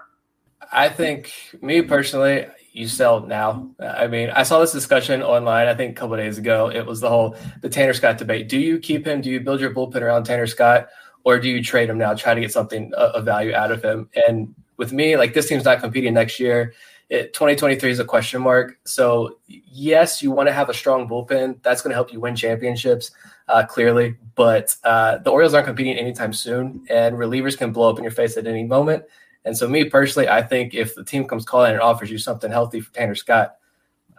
I 0.73 0.89
think, 0.89 1.31
me 1.61 1.81
personally, 1.83 2.47
you 2.73 2.87
sell 2.87 3.25
now. 3.25 3.69
I 3.79 4.07
mean, 4.07 4.31
I 4.31 4.41
saw 4.41 4.59
this 4.59 4.71
discussion 4.71 5.21
online. 5.21 5.67
I 5.67 5.75
think 5.75 5.91
a 5.91 5.99
couple 5.99 6.17
days 6.17 6.39
ago. 6.39 6.71
It 6.71 6.85
was 6.85 6.99
the 6.99 7.09
whole 7.09 7.37
the 7.61 7.69
Tanner 7.69 7.93
Scott 7.93 8.17
debate. 8.17 8.49
Do 8.49 8.59
you 8.59 8.79
keep 8.79 9.05
him? 9.05 9.21
Do 9.21 9.29
you 9.29 9.39
build 9.39 9.61
your 9.61 9.71
bullpen 9.71 10.01
around 10.01 10.23
Tanner 10.23 10.47
Scott, 10.47 10.87
or 11.23 11.39
do 11.39 11.47
you 11.47 11.63
trade 11.63 11.89
him 11.89 11.99
now, 11.99 12.15
try 12.15 12.33
to 12.33 12.41
get 12.41 12.51
something 12.51 12.91
of 12.95 13.23
value 13.23 13.53
out 13.53 13.71
of 13.71 13.83
him? 13.83 14.09
And 14.27 14.53
with 14.77 14.91
me, 14.91 15.15
like 15.15 15.35
this 15.35 15.47
team's 15.47 15.65
not 15.65 15.79
competing 15.79 16.15
next 16.15 16.39
year. 16.39 16.73
It, 17.09 17.33
2023 17.33 17.91
is 17.91 17.99
a 17.99 18.05
question 18.05 18.41
mark. 18.41 18.79
So 18.85 19.37
yes, 19.47 20.23
you 20.23 20.31
want 20.31 20.47
to 20.47 20.53
have 20.53 20.69
a 20.69 20.73
strong 20.73 21.07
bullpen. 21.07 21.61
That's 21.61 21.83
going 21.83 21.91
to 21.91 21.95
help 21.95 22.11
you 22.11 22.19
win 22.19 22.35
championships, 22.35 23.11
uh, 23.47 23.65
clearly. 23.67 24.15
But 24.33 24.75
uh, 24.83 25.19
the 25.19 25.29
Orioles 25.29 25.53
aren't 25.53 25.67
competing 25.67 25.95
anytime 25.95 26.33
soon, 26.33 26.83
and 26.89 27.15
relievers 27.15 27.55
can 27.55 27.71
blow 27.71 27.91
up 27.91 27.99
in 27.99 28.03
your 28.03 28.11
face 28.11 28.35
at 28.35 28.47
any 28.47 28.63
moment. 28.63 29.03
And 29.45 29.57
so, 29.57 29.67
me 29.67 29.85
personally, 29.85 30.29
I 30.29 30.41
think 30.41 30.73
if 30.73 30.95
the 30.95 31.03
team 31.03 31.25
comes 31.25 31.45
calling 31.45 31.73
and 31.73 31.81
offers 31.81 32.09
you 32.09 32.17
something 32.17 32.49
healthy 32.49 32.79
for 32.79 32.93
Tanner 32.93 33.15
Scott, 33.15 33.55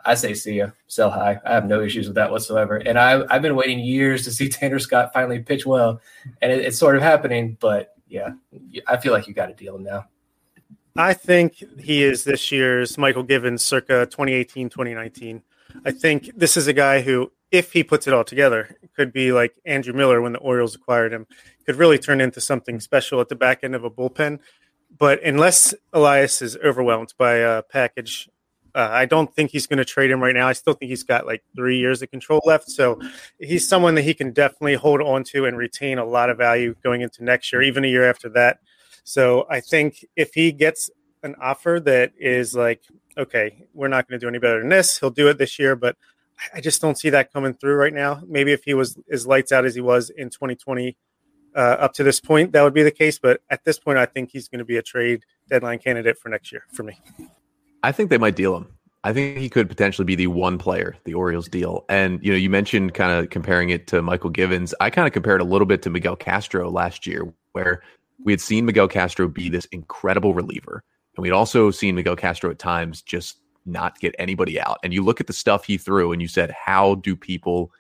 I 0.04 0.14
say 0.14 0.35
see 0.35 0.59
ya, 0.59 0.69
sell 0.87 1.11
high. 1.11 1.40
I 1.45 1.54
have 1.54 1.66
no 1.66 1.81
issues 1.81 2.07
with 2.07 2.16
that 2.16 2.31
whatsoever. 2.31 2.76
And 2.76 2.99
I, 2.99 3.25
I've 3.31 3.43
been 3.43 3.57
waiting 3.57 3.78
years 3.78 4.25
to 4.25 4.31
see 4.31 4.49
Tanner 4.50 4.78
Scott 4.78 5.12
finally 5.12 5.40
pitch 5.40 5.64
well, 5.64 6.00
and 6.43 6.52
it, 6.52 6.61
it's 6.61 6.78
sort 6.78 6.97
of 6.97 7.02
happening. 7.02 7.57
But 7.61 7.95
yeah, 8.09 8.31
I 8.87 8.99
feel 8.99 9.12
like 9.12 9.26
you 9.26 9.35
got 9.35 9.47
to 9.47 9.54
deal 9.54 9.76
him 9.76 9.85
now. 9.85 10.07
I 10.97 11.12
think 11.12 11.62
he 11.81 12.04
is 12.04 12.23
this 12.23 12.52
year's 12.52 12.97
Mychal 12.97 13.26
Givens 13.26 13.62
circa 13.62 14.07
2018, 14.07 14.69
2019. 14.69 15.43
I 15.85 15.90
think 15.90 16.31
this 16.37 16.57
is 16.57 16.69
a 16.69 16.73
guy 16.73 17.00
who, 17.00 17.33
if 17.50 17.73
he 17.73 17.83
puts 17.83 18.07
it 18.07 18.14
all 18.14 18.23
together, 18.23 18.76
could 18.95 19.12
be 19.12 19.33
like 19.33 19.57
Andrew 19.64 19.93
Miller 19.93 20.21
when 20.21 20.35
the 20.35 20.38
Orioles 20.38 20.76
acquired 20.76 21.12
him, 21.12 21.26
could 21.66 21.76
really 21.76 21.99
turn 21.99 22.21
into 22.21 22.40
something 22.40 22.78
special 22.78 23.21
at 23.21 23.28
the 23.28 23.35
back 23.35 23.64
end 23.64 23.75
of 23.75 23.83
a 23.83 23.90
bullpen 23.90 24.38
but 24.96 25.22
unless 25.22 25.74
Elias 25.92 26.42
is 26.42 26.56
overwhelmed 26.56 27.14
by 27.18 27.34
a 27.34 27.62
package, 27.62 28.28
uh, 28.74 28.88
I 28.90 29.06
don't 29.06 29.32
think 29.32 29.50
he's 29.50 29.66
going 29.66 29.78
to 29.78 29.84
trade 29.84 30.10
him 30.10 30.22
right 30.22 30.34
now. 30.34 30.48
I 30.48 30.52
still 30.52 30.74
think 30.74 30.90
he's 30.90 31.04
got 31.04 31.26
like 31.26 31.44
three 31.54 31.78
years 31.78 32.02
of 32.02 32.10
control 32.10 32.40
left. 32.44 32.70
So 32.70 33.00
he's 33.38 33.68
someone 33.68 33.94
that 33.94 34.02
he 34.02 34.14
can 34.14 34.32
definitely 34.32 34.74
hold 34.74 35.00
on 35.00 35.22
to 35.24 35.46
and 35.46 35.56
retain 35.56 35.98
a 35.98 36.04
lot 36.04 36.28
of 36.28 36.38
value 36.38 36.74
going 36.82 37.00
into 37.00 37.22
next 37.22 37.52
year, 37.52 37.62
even 37.62 37.84
a 37.84 37.88
year 37.88 38.08
after 38.08 38.28
that. 38.30 38.58
So 39.04 39.46
I 39.48 39.60
think 39.60 40.04
if 40.16 40.34
he 40.34 40.50
gets 40.50 40.90
an 41.22 41.36
offer 41.40 41.80
that 41.84 42.12
is 42.18 42.54
like, 42.54 42.82
okay, 43.16 43.66
we're 43.74 43.88
not 43.88 44.08
going 44.08 44.18
to 44.18 44.24
do 44.24 44.28
any 44.28 44.38
better 44.38 44.60
than 44.60 44.70
this, 44.70 44.98
he'll 44.98 45.10
do 45.10 45.28
it 45.28 45.38
this 45.38 45.58
year. 45.58 45.76
But 45.76 45.96
I 46.52 46.60
just 46.60 46.80
don't 46.82 46.98
see 46.98 47.10
that 47.10 47.32
coming 47.32 47.54
through 47.54 47.76
right 47.76 47.94
now. 47.94 48.22
Maybe 48.26 48.52
if 48.52 48.64
he 48.64 48.74
was 48.74 48.98
as 49.10 49.26
lights 49.26 49.52
out 49.52 49.64
as 49.64 49.74
he 49.74 49.80
was 49.80 50.10
in 50.10 50.30
2020 50.30 50.96
uh, 51.54 51.76
up 51.80 51.92
to 51.94 52.02
this 52.02 52.20
point, 52.20 52.52
that 52.52 52.62
would 52.62 52.75
be 52.75 52.82
the 52.82 52.90
case. 52.90 53.18
But 53.18 53.40
at 53.50 53.64
this 53.64 53.78
point, 53.78 53.99
I 53.99 54.06
think 54.06 54.30
he's 54.30 54.49
going 54.49 54.58
to 54.58 54.64
be 54.64 54.76
a 54.76 54.82
trade 54.82 55.25
deadline 55.49 55.78
candidate 55.78 56.18
for 56.18 56.28
next 56.28 56.52
year 56.52 56.64
for 56.73 56.82
me. 56.82 57.00
I 57.82 57.92
think 57.92 58.11
they 58.11 58.18
might 58.18 58.37
deal 58.37 58.56
him. 58.56 58.68
I 59.04 59.12
think 59.12 59.37
he 59.37 59.50
could 59.50 59.68
potentially 59.68 60.06
be 60.06 60.14
the 60.14 60.28
one 60.28 60.56
player 60.56 60.96
the 61.04 61.12
Orioles 61.12 61.46
deal. 61.46 61.84
And 61.90 62.25
you 62.25 62.32
know, 62.32 62.38
you 62.38 62.49
mentioned 62.49 62.94
kind 62.94 63.12
of 63.12 63.28
comparing 63.28 63.68
it 63.68 63.87
to 63.88 64.00
Mychal 64.00 64.32
Givens. 64.32 64.75
I 64.80 64.88
kind 64.88 65.06
of 65.06 65.12
compared 65.12 65.42
a 65.42 65.44
little 65.44 65.66
bit 65.66 65.82
to 65.82 65.90
Miguel 65.90 66.16
Castro 66.16 66.70
last 66.70 67.06
year, 67.06 67.30
where 67.52 67.82
we 68.25 68.32
had 68.32 68.40
seen 68.40 68.64
Miguel 68.64 68.88
Castro 68.88 69.28
be 69.28 69.50
this 69.50 69.66
incredible 69.66 70.32
reliever, 70.32 70.82
and 71.16 71.23
we'd 71.23 71.32
also 71.32 71.70
seen 71.70 71.94
Miguel 71.94 72.16
Castro 72.16 72.50
at 72.50 72.58
times 72.58 73.02
just 73.02 73.38
not 73.66 74.00
get 74.00 74.14
anybody 74.18 74.58
out. 74.58 74.78
And 74.82 74.94
you 74.94 75.04
look 75.04 75.20
at 75.20 75.26
the 75.26 75.32
stuff 75.34 75.64
he 75.64 75.76
threw, 75.76 76.12
and 76.12 76.23
you 76.23 76.28
said, 76.28 76.50
how 76.52 76.96
do 76.96 77.14
people 77.14 77.70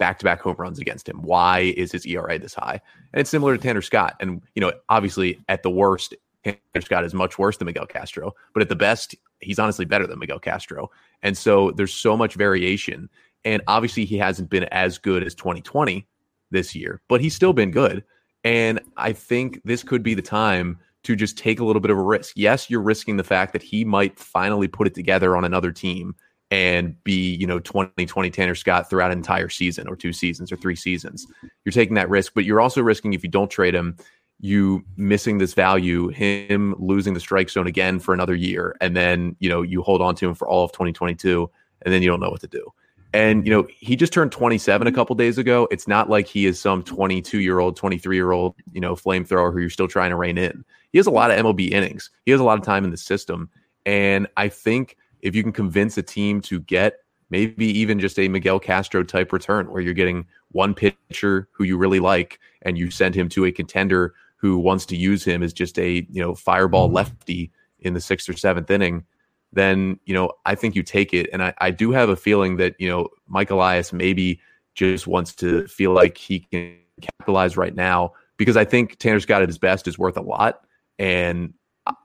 back 0.00 0.18
to 0.18 0.24
back 0.24 0.40
home 0.40 0.56
runs 0.58 0.80
against 0.80 1.08
him. 1.08 1.22
Why 1.22 1.72
is 1.76 1.92
his 1.92 2.04
ERA 2.06 2.38
this 2.38 2.54
high? 2.54 2.80
And 3.12 3.20
it's 3.20 3.30
similar 3.30 3.56
to 3.56 3.62
Tanner 3.62 3.82
Scott. 3.82 4.16
And, 4.18 4.42
you 4.56 4.60
know, 4.60 4.72
obviously 4.88 5.38
at 5.48 5.62
the 5.62 5.70
worst, 5.70 6.14
Tanner 6.42 6.58
Scott 6.80 7.04
is 7.04 7.14
much 7.14 7.38
worse 7.38 7.58
than 7.58 7.66
Miguel 7.66 7.86
Castro, 7.86 8.34
but 8.54 8.62
at 8.62 8.70
the 8.70 8.74
best, 8.74 9.14
he's 9.40 9.58
honestly 9.58 9.84
better 9.84 10.06
than 10.06 10.18
Miguel 10.18 10.40
Castro. 10.40 10.90
And 11.22 11.36
so 11.36 11.70
there's 11.72 11.92
so 11.92 12.16
much 12.16 12.34
variation. 12.34 13.08
And 13.44 13.62
obviously, 13.68 14.04
he 14.04 14.16
hasn't 14.18 14.50
been 14.50 14.64
as 14.64 14.98
good 14.98 15.22
as 15.22 15.34
2020 15.34 16.06
this 16.50 16.74
year, 16.74 17.00
but 17.08 17.20
he's 17.20 17.34
still 17.34 17.52
been 17.52 17.70
good. 17.70 18.02
And 18.42 18.80
I 18.96 19.12
think 19.12 19.60
this 19.64 19.82
could 19.82 20.02
be 20.02 20.14
the 20.14 20.22
time 20.22 20.78
to 21.02 21.14
just 21.14 21.38
take 21.38 21.60
a 21.60 21.64
little 21.64 21.80
bit 21.80 21.90
of 21.90 21.98
a 21.98 22.02
risk. 22.02 22.34
Yes, 22.36 22.68
you're 22.68 22.82
risking 22.82 23.16
the 23.16 23.24
fact 23.24 23.52
that 23.52 23.62
he 23.62 23.84
might 23.84 24.18
finally 24.18 24.68
put 24.68 24.86
it 24.86 24.94
together 24.94 25.36
on 25.36 25.44
another 25.44 25.72
team 25.72 26.14
and 26.50 27.02
be, 27.04 27.34
you 27.36 27.46
know, 27.46 27.58
2020 27.60 28.30
Tanner 28.30 28.54
Scott 28.54 28.90
throughout 28.90 29.12
an 29.12 29.18
entire 29.18 29.48
season 29.48 29.86
or 29.88 29.96
two 29.96 30.12
seasons 30.12 30.50
or 30.50 30.56
three 30.56 30.76
seasons. 30.76 31.26
You're 31.64 31.72
taking 31.72 31.94
that 31.94 32.10
risk, 32.10 32.32
but 32.34 32.44
you're 32.44 32.60
also 32.60 32.82
risking 32.82 33.12
if 33.12 33.22
you 33.22 33.30
don't 33.30 33.50
trade 33.50 33.74
him, 33.74 33.96
you 34.40 34.84
missing 34.96 35.38
this 35.38 35.54
value, 35.54 36.08
him 36.08 36.74
losing 36.78 37.14
the 37.14 37.20
strike 37.20 37.50
zone 37.50 37.66
again 37.66 38.00
for 38.00 38.12
another 38.14 38.34
year, 38.34 38.74
and 38.80 38.96
then, 38.96 39.36
you 39.38 39.48
know, 39.48 39.62
you 39.62 39.82
hold 39.82 40.00
on 40.00 40.14
to 40.16 40.28
him 40.28 40.34
for 40.34 40.48
all 40.48 40.64
of 40.64 40.72
2022, 40.72 41.48
and 41.82 41.94
then 41.94 42.02
you 42.02 42.08
don't 42.08 42.20
know 42.20 42.30
what 42.30 42.40
to 42.40 42.48
do. 42.48 42.72
And, 43.12 43.44
you 43.44 43.52
know, 43.52 43.66
he 43.78 43.96
just 43.96 44.12
turned 44.12 44.30
27 44.30 44.86
a 44.86 44.92
couple 44.92 45.16
days 45.16 45.36
ago. 45.36 45.66
It's 45.70 45.88
not 45.88 46.08
like 46.08 46.28
he 46.28 46.46
is 46.46 46.60
some 46.60 46.82
22 46.82 47.40
year 47.40 47.58
old, 47.58 47.76
23 47.76 48.16
year 48.16 48.30
old, 48.30 48.54
you 48.72 48.80
know, 48.80 48.94
flamethrower 48.94 49.52
who 49.52 49.58
you're 49.58 49.70
still 49.70 49.88
trying 49.88 50.10
to 50.10 50.16
rein 50.16 50.38
in. 50.38 50.64
He 50.92 50.98
has 50.98 51.08
a 51.08 51.10
lot 51.10 51.30
of 51.30 51.38
MLB 51.38 51.70
innings. 51.70 52.10
He 52.24 52.30
has 52.30 52.40
a 52.40 52.44
lot 52.44 52.58
of 52.58 52.64
time 52.64 52.84
in 52.84 52.90
the 52.90 52.96
system. 52.96 53.50
And 53.84 54.28
I 54.36 54.48
think 54.48 54.96
if 55.22 55.34
you 55.34 55.42
can 55.42 55.52
convince 55.52 55.96
a 55.98 56.02
team 56.02 56.40
to 56.42 56.60
get 56.60 57.00
maybe 57.30 57.66
even 57.66 58.00
just 58.00 58.18
a 58.18 58.28
Miguel 58.28 58.58
Castro 58.58 59.02
type 59.02 59.32
return 59.32 59.70
where 59.70 59.80
you're 59.80 59.94
getting 59.94 60.26
one 60.50 60.74
pitcher 60.74 61.48
who 61.52 61.64
you 61.64 61.78
really 61.78 62.00
like 62.00 62.40
and 62.62 62.76
you 62.76 62.90
send 62.90 63.14
him 63.14 63.28
to 63.30 63.44
a 63.44 63.52
contender 63.52 64.14
who 64.36 64.58
wants 64.58 64.84
to 64.86 64.96
use 64.96 65.24
him 65.24 65.42
as 65.42 65.52
just 65.52 65.78
a, 65.78 66.06
you 66.10 66.20
know, 66.20 66.34
fireball 66.34 66.86
mm-hmm. 66.86 66.96
lefty 66.96 67.52
in 67.80 67.94
the 67.94 68.00
sixth 68.00 68.28
or 68.28 68.36
seventh 68.36 68.70
inning, 68.70 69.04
then, 69.52 69.98
you 70.04 70.14
know, 70.14 70.32
I 70.44 70.54
think 70.54 70.74
you 70.74 70.82
take 70.82 71.14
it. 71.14 71.28
And 71.32 71.42
I, 71.42 71.54
I 71.58 71.70
do 71.70 71.92
have 71.92 72.08
a 72.08 72.16
feeling 72.16 72.56
that, 72.56 72.74
you 72.78 72.88
know, 72.88 73.08
Mike 73.28 73.50
Elias 73.50 73.92
maybe 73.92 74.40
just 74.74 75.06
wants 75.06 75.34
to 75.36 75.66
feel 75.66 75.92
like 75.92 76.16
he 76.16 76.40
can 76.40 76.76
capitalize 77.00 77.56
right 77.56 77.74
now 77.74 78.12
because 78.36 78.56
I 78.56 78.64
think 78.64 78.98
Tanner 78.98 79.20
Scott 79.20 79.42
at 79.42 79.48
his 79.48 79.58
best 79.58 79.86
is 79.86 79.98
worth 79.98 80.16
a 80.16 80.22
lot. 80.22 80.64
And 80.98 81.54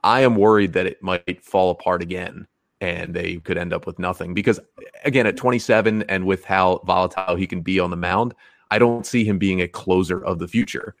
I 0.02 0.22
am 0.22 0.36
worried 0.36 0.72
that 0.74 0.86
it 0.86 1.02
might 1.02 1.44
fall 1.44 1.70
apart 1.70 2.02
again 2.02 2.46
and 2.80 3.14
they 3.14 3.36
could 3.36 3.58
end 3.58 3.72
up 3.72 3.86
with 3.86 3.98
nothing. 3.98 4.34
Because 4.34 4.60
again, 5.04 5.26
at 5.26 5.36
27 5.36 6.02
and 6.02 6.26
with 6.26 6.44
how 6.44 6.82
volatile 6.84 7.36
he 7.36 7.46
can 7.46 7.62
be 7.62 7.80
on 7.80 7.90
the 7.90 7.96
mound, 7.96 8.34
I 8.70 8.78
don't 8.78 9.06
see 9.06 9.24
him 9.24 9.38
being 9.38 9.60
a 9.60 9.68
closer 9.68 10.22
of 10.24 10.38
the 10.38 10.48
future. 10.48 10.94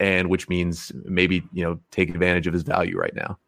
And 0.00 0.30
which 0.30 0.48
means 0.48 0.92
maybe, 1.04 1.42
you 1.52 1.64
know, 1.64 1.80
take 1.90 2.08
advantage 2.10 2.46
of 2.46 2.54
his 2.54 2.62
value 2.62 2.96
right 2.96 3.14
now. 3.14 3.38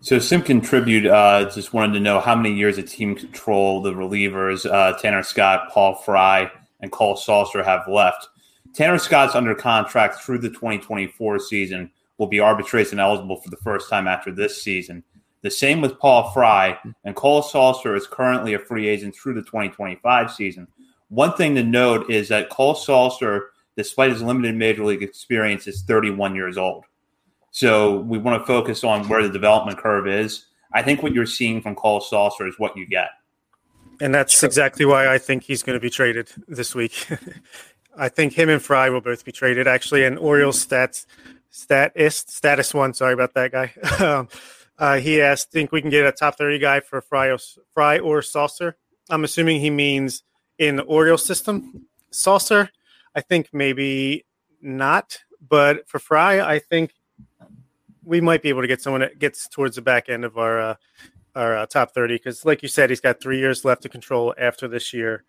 So 0.00 0.18
Sim 0.18 0.42
Contribute 0.42 1.06
uh, 1.06 1.50
just 1.50 1.72
wanted 1.72 1.94
to 1.94 2.00
know 2.00 2.20
how 2.20 2.34
many 2.34 2.54
years 2.54 2.76
of 2.78 2.90
team 2.90 3.14
control 3.14 3.82
the 3.82 3.92
relievers 3.92 4.70
uh, 4.70 4.98
Tanner 4.98 5.22
Scott, 5.22 5.70
Paul 5.72 5.94
Fry, 5.94 6.50
and 6.80 6.92
Cole 6.92 7.16
Sulser 7.16 7.64
have 7.64 7.88
left. 7.88 8.28
Tanner 8.74 8.98
Scott's 8.98 9.34
under 9.34 9.54
contract 9.54 10.16
through 10.16 10.38
the 10.38 10.50
2024 10.50 11.38
season. 11.38 11.90
Will 12.18 12.26
be 12.26 12.40
arbitration 12.40 12.98
eligible 12.98 13.40
for 13.40 13.50
the 13.50 13.56
first 13.58 13.90
time 13.90 14.06
after 14.06 14.32
this 14.32 14.62
season. 14.62 15.02
The 15.42 15.50
same 15.50 15.80
with 15.80 15.98
Paul 15.98 16.30
Fry, 16.32 16.78
and 17.04 17.14
Cole 17.14 17.42
Sulser 17.42 17.96
is 17.96 18.06
currently 18.06 18.54
a 18.54 18.58
free 18.58 18.88
agent 18.88 19.14
through 19.14 19.34
the 19.34 19.42
2025 19.42 20.32
season. 20.32 20.66
One 21.08 21.34
thing 21.34 21.54
to 21.54 21.62
note 21.62 22.10
is 22.10 22.28
that 22.28 22.50
Cole 22.50 22.74
Sulser, 22.74 23.48
despite 23.76 24.10
his 24.10 24.22
limited 24.22 24.56
major 24.56 24.84
league 24.84 25.02
experience, 25.02 25.66
is 25.66 25.82
31 25.82 26.34
years 26.34 26.58
old. 26.58 26.84
So 27.52 28.00
we 28.00 28.18
want 28.18 28.40
to 28.40 28.46
focus 28.46 28.82
on 28.84 29.08
where 29.08 29.22
the 29.22 29.32
development 29.32 29.78
curve 29.78 30.08
is. 30.08 30.46
I 30.72 30.82
think 30.82 31.02
what 31.02 31.12
you're 31.12 31.26
seeing 31.26 31.62
from 31.62 31.74
Cole 31.74 32.00
Sulser 32.00 32.48
is 32.48 32.58
what 32.58 32.76
you 32.76 32.86
get. 32.86 33.08
And 34.00 34.14
that's 34.14 34.42
exactly 34.42 34.84
why 34.84 35.08
I 35.08 35.18
think 35.18 35.44
he's 35.44 35.62
going 35.62 35.76
to 35.76 35.80
be 35.80 35.90
traded 35.90 36.30
this 36.48 36.74
week. 36.74 37.06
I 37.96 38.08
think 38.08 38.34
him 38.34 38.48
and 38.48 38.60
Fry 38.60 38.90
will 38.90 39.00
both 39.00 39.24
be 39.24 39.32
traded. 39.32 39.66
Actually, 39.66 40.04
and 40.04 40.18
Orioles 40.18 40.64
stats 40.66 41.06
statist 41.50 42.30
status 42.30 42.74
one. 42.74 42.92
Sorry 42.92 43.14
about 43.14 43.34
that 43.34 43.52
guy. 43.52 43.72
Um, 44.04 44.28
uh, 44.78 44.98
he 44.98 45.20
asked, 45.20 45.50
"Think 45.50 45.72
we 45.72 45.80
can 45.80 45.90
get 45.90 46.06
a 46.06 46.12
top 46.12 46.36
thirty 46.36 46.58
guy 46.58 46.80
for 46.80 47.00
Fry 47.00 47.28
or, 47.28 47.38
Fry 47.72 47.98
or 47.98 48.20
Sulser?" 48.20 48.74
I'm 49.10 49.24
assuming 49.24 49.60
he 49.60 49.70
means 49.70 50.22
in 50.58 50.76
the 50.76 50.82
Oriole 50.82 51.18
system. 51.18 51.86
Sulser, 52.12 52.70
I 53.14 53.20
think 53.20 53.50
maybe 53.52 54.24
not, 54.60 55.18
but 55.46 55.88
for 55.88 55.98
Fry, 55.98 56.40
I 56.40 56.58
think 56.58 56.92
we 58.04 58.20
might 58.20 58.42
be 58.42 58.48
able 58.48 58.62
to 58.62 58.68
get 58.68 58.80
someone 58.80 59.00
that 59.00 59.18
gets 59.18 59.48
towards 59.48 59.76
the 59.76 59.82
back 59.82 60.08
end 60.08 60.24
of 60.24 60.38
our 60.38 60.60
uh, 60.60 60.74
our 61.36 61.56
uh, 61.58 61.66
top 61.66 61.92
30 61.92 62.14
because, 62.14 62.44
like 62.44 62.62
you 62.62 62.68
said, 62.68 62.88
he's 62.88 63.00
got 63.00 63.20
three 63.20 63.38
years 63.38 63.64
left 63.64 63.82
to 63.82 63.88
control 63.88 64.34
after 64.38 64.66
this 64.66 64.92
year. 64.92 65.24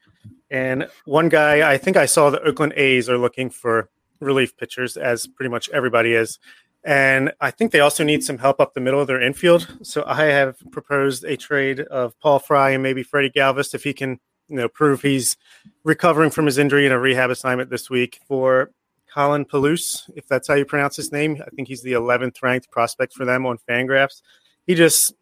And 0.49 0.87
one 1.05 1.27
guy, 1.27 1.69
I 1.69 1.77
think 1.77 1.97
I 1.97 2.05
saw 2.05 2.29
the 2.29 2.41
Oakland 2.41 2.73
A's 2.77 3.09
are 3.09 3.17
looking 3.17 3.49
for 3.49 3.89
relief 4.21 4.55
pitchers, 4.57 4.95
as 4.95 5.27
pretty 5.27 5.49
much 5.49 5.69
everybody 5.69 6.13
is. 6.13 6.39
And 6.83 7.33
I 7.41 7.51
think 7.51 7.71
they 7.71 7.79
also 7.79 8.03
need 8.03 8.23
some 8.23 8.37
help 8.37 8.59
up 8.59 8.73
the 8.73 8.79
middle 8.79 9.01
of 9.01 9.07
their 9.07 9.21
infield. 9.21 9.77
So 9.81 10.03
I 10.05 10.25
have 10.25 10.57
proposed 10.71 11.25
a 11.25 11.35
trade 11.35 11.81
of 11.81 12.17
Paul 12.19 12.39
Fry 12.39 12.71
and 12.71 12.83
maybe 12.83 13.03
Freddie 13.03 13.31
Galvis 13.31 13.73
if 13.73 13.83
he 13.83 13.93
can, 13.93 14.19
you 14.47 14.55
know, 14.55 14.69
prove 14.69 15.01
he's 15.01 15.35
recovering 15.83 16.29
from 16.29 16.45
his 16.45 16.57
injury 16.57 16.85
in 16.85 16.91
a 16.91 16.99
rehab 16.99 17.29
assignment 17.29 17.69
this 17.69 17.89
week 17.89 18.19
for 18.25 18.71
Colin 19.13 19.45
Peluse, 19.45 20.09
if 20.15 20.27
that's 20.27 20.47
how 20.47 20.53
you 20.53 20.63
pronounce 20.63 20.95
his 20.95 21.11
name. 21.11 21.41
I 21.45 21.49
think 21.55 21.67
he's 21.67 21.81
the 21.81 21.93
11th 21.93 22.41
ranked 22.41 22.69
prospect 22.71 23.13
for 23.13 23.25
them 23.25 23.45
on 23.45 23.57
Fangraphs. 23.67 24.21
He 24.65 24.75
just 24.75 25.13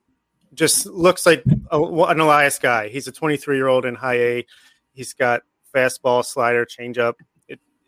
just 0.53 0.85
looks 0.85 1.25
like 1.25 1.43
a, 1.71 1.81
an 1.81 2.19
Elias 2.19 2.59
guy. 2.59 2.89
He's 2.89 3.07
a 3.07 3.11
23 3.11 3.57
year 3.57 3.67
old 3.67 3.85
in 3.85 3.95
high 3.95 4.19
A. 4.19 4.45
He's 4.93 5.13
got 5.13 5.41
fastball, 5.73 6.25
slider, 6.25 6.65
changeup. 6.65 7.13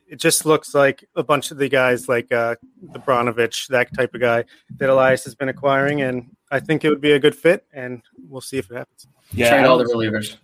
It 0.07 0.13
it 0.13 0.19
just 0.19 0.45
looks 0.45 0.73
like 0.73 1.07
a 1.15 1.23
bunch 1.23 1.51
of 1.51 1.57
the 1.57 1.69
guys 1.69 2.07
like 2.07 2.31
uh, 2.31 2.55
the 2.93 2.99
Bronovich, 2.99 3.67
that 3.67 3.93
type 3.95 4.13
of 4.13 4.21
guy 4.21 4.45
that 4.77 4.89
Elias 4.89 5.23
has 5.25 5.35
been 5.35 5.49
acquiring, 5.49 6.01
and 6.01 6.29
I 6.51 6.59
think 6.59 6.83
it 6.85 6.89
would 6.89 7.01
be 7.01 7.11
a 7.11 7.19
good 7.19 7.35
fit. 7.35 7.65
And 7.73 8.01
we'll 8.27 8.41
see 8.41 8.57
if 8.57 8.71
it 8.71 8.75
happens. 8.75 9.07
Yeah, 9.31 9.49
trade 9.49 9.65
all 9.65 9.77
the 9.77 9.85
relievers. 9.85 10.37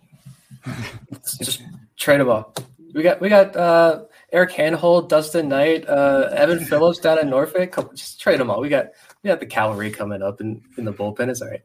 just 1.42 1.62
trade 1.96 2.20
them 2.20 2.28
all. 2.28 2.54
We 2.94 3.02
got 3.02 3.20
we 3.20 3.28
got 3.28 3.56
uh, 3.56 4.04
Eric 4.32 4.52
Hanhold, 4.52 5.08
Dusten 5.08 5.46
Knight, 5.46 5.88
uh, 5.88 6.30
Evan 6.32 6.64
Phillips 6.64 6.98
down 6.98 7.18
in 7.18 7.30
Norfolk. 7.30 7.74
Just 7.94 8.20
trade 8.20 8.40
them 8.40 8.50
all. 8.50 8.60
We 8.60 8.68
got 8.68 8.90
we 9.22 9.28
got 9.28 9.40
the 9.40 9.46
cavalry 9.46 9.90
coming 9.90 10.22
up 10.22 10.40
in, 10.40 10.62
in 10.78 10.84
the 10.84 10.92
bullpen. 10.92 11.28
It's 11.28 11.42
all 11.42 11.48
right. 11.48 11.62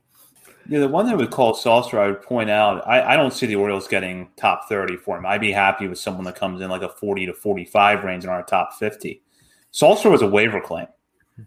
Yeah, 0.69 0.82
the 0.82 0.88
one 0.88 1.08
thing 1.08 1.17
with 1.17 1.32
Cole 1.32 1.55
Sulser, 1.55 1.97
I 1.97 2.08
would 2.08 2.21
point 2.21 2.51
out, 2.51 2.88
I, 2.88 3.13
I, 3.13 3.17
don't 3.17 3.34
see 3.34 3.47
the 3.47 3.55
Orioles 3.55 3.88
getting 3.88 4.29
top 4.36 4.69
30 4.69 4.97
for 4.97 5.17
him. 5.17 5.25
I'd 5.25 5.41
be 5.41 5.51
happy 5.51 5.88
with 5.88 5.97
someone 5.97 6.25
that 6.25 6.36
comes 6.36 6.62
in 6.62 6.69
like 6.69 6.84
a 6.84 6.89
40 6.89 7.25
to 7.25 7.34
45 7.34 8.03
range 8.03 8.23
in 8.23 8.29
our 8.29 8.43
top 8.43 8.73
50. 8.73 9.19
Sulser 9.73 10.12
was 10.12 10.21
a 10.21 10.27
waiver 10.27 10.62
claim. 10.62 10.86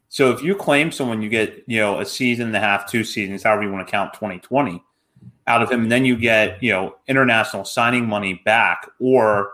So 0.08 0.32
if 0.32 0.42
you 0.42 0.56
claim 0.56 0.90
someone, 0.90 1.22
you 1.22 1.28
get, 1.28 1.62
you 1.68 1.78
know, 1.78 2.00
a 2.00 2.04
season 2.04 2.48
and 2.48 2.56
a 2.56 2.61
half, 2.61 2.90
two 2.90 3.04
seasons, 3.04 3.44
however 3.44 3.62
you 3.62 3.70
want 3.70 3.87
to 3.87 3.90
count 3.90 4.12
2020 4.14 4.82
out 5.46 5.62
of 5.62 5.70
him, 5.70 5.82
and 5.82 5.92
then 5.92 6.04
you 6.04 6.16
get, 6.16 6.61
you 6.61 6.72
know, 6.72 6.96
international 7.06 7.64
signing 7.64 8.08
money 8.08 8.42
back 8.44 8.90
or 8.98 9.52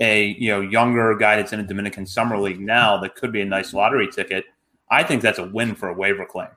a, 0.00 0.30
you 0.40 0.50
know, 0.50 0.60
younger 0.60 1.14
guy 1.14 1.36
that's 1.36 1.52
in 1.52 1.60
a 1.60 1.64
Dominican 1.64 2.04
Summer 2.04 2.36
League 2.36 2.58
now 2.58 2.96
that 2.96 3.14
could 3.14 3.30
be 3.30 3.42
a 3.42 3.44
nice 3.44 3.72
lottery 3.72 4.08
ticket. 4.08 4.44
I 4.90 5.04
think 5.04 5.22
that's 5.22 5.38
a 5.38 5.44
win 5.44 5.76
for 5.76 5.88
a 5.88 5.94
waiver 5.94 6.26
claim 6.26 6.48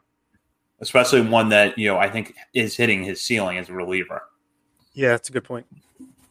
especially 0.80 1.22
one 1.22 1.50
that 1.50 1.78
you 1.78 1.88
know 1.88 1.98
I 1.98 2.10
think 2.10 2.36
is 2.54 2.76
hitting 2.76 3.04
his 3.04 3.22
ceiling 3.22 3.58
as 3.58 3.70
a 3.70 3.74
reliever. 3.74 4.24
Yeah, 4.94 5.10
that's 5.10 5.30
a 5.30 5.32
good 5.32 5.44
point. 5.44 5.66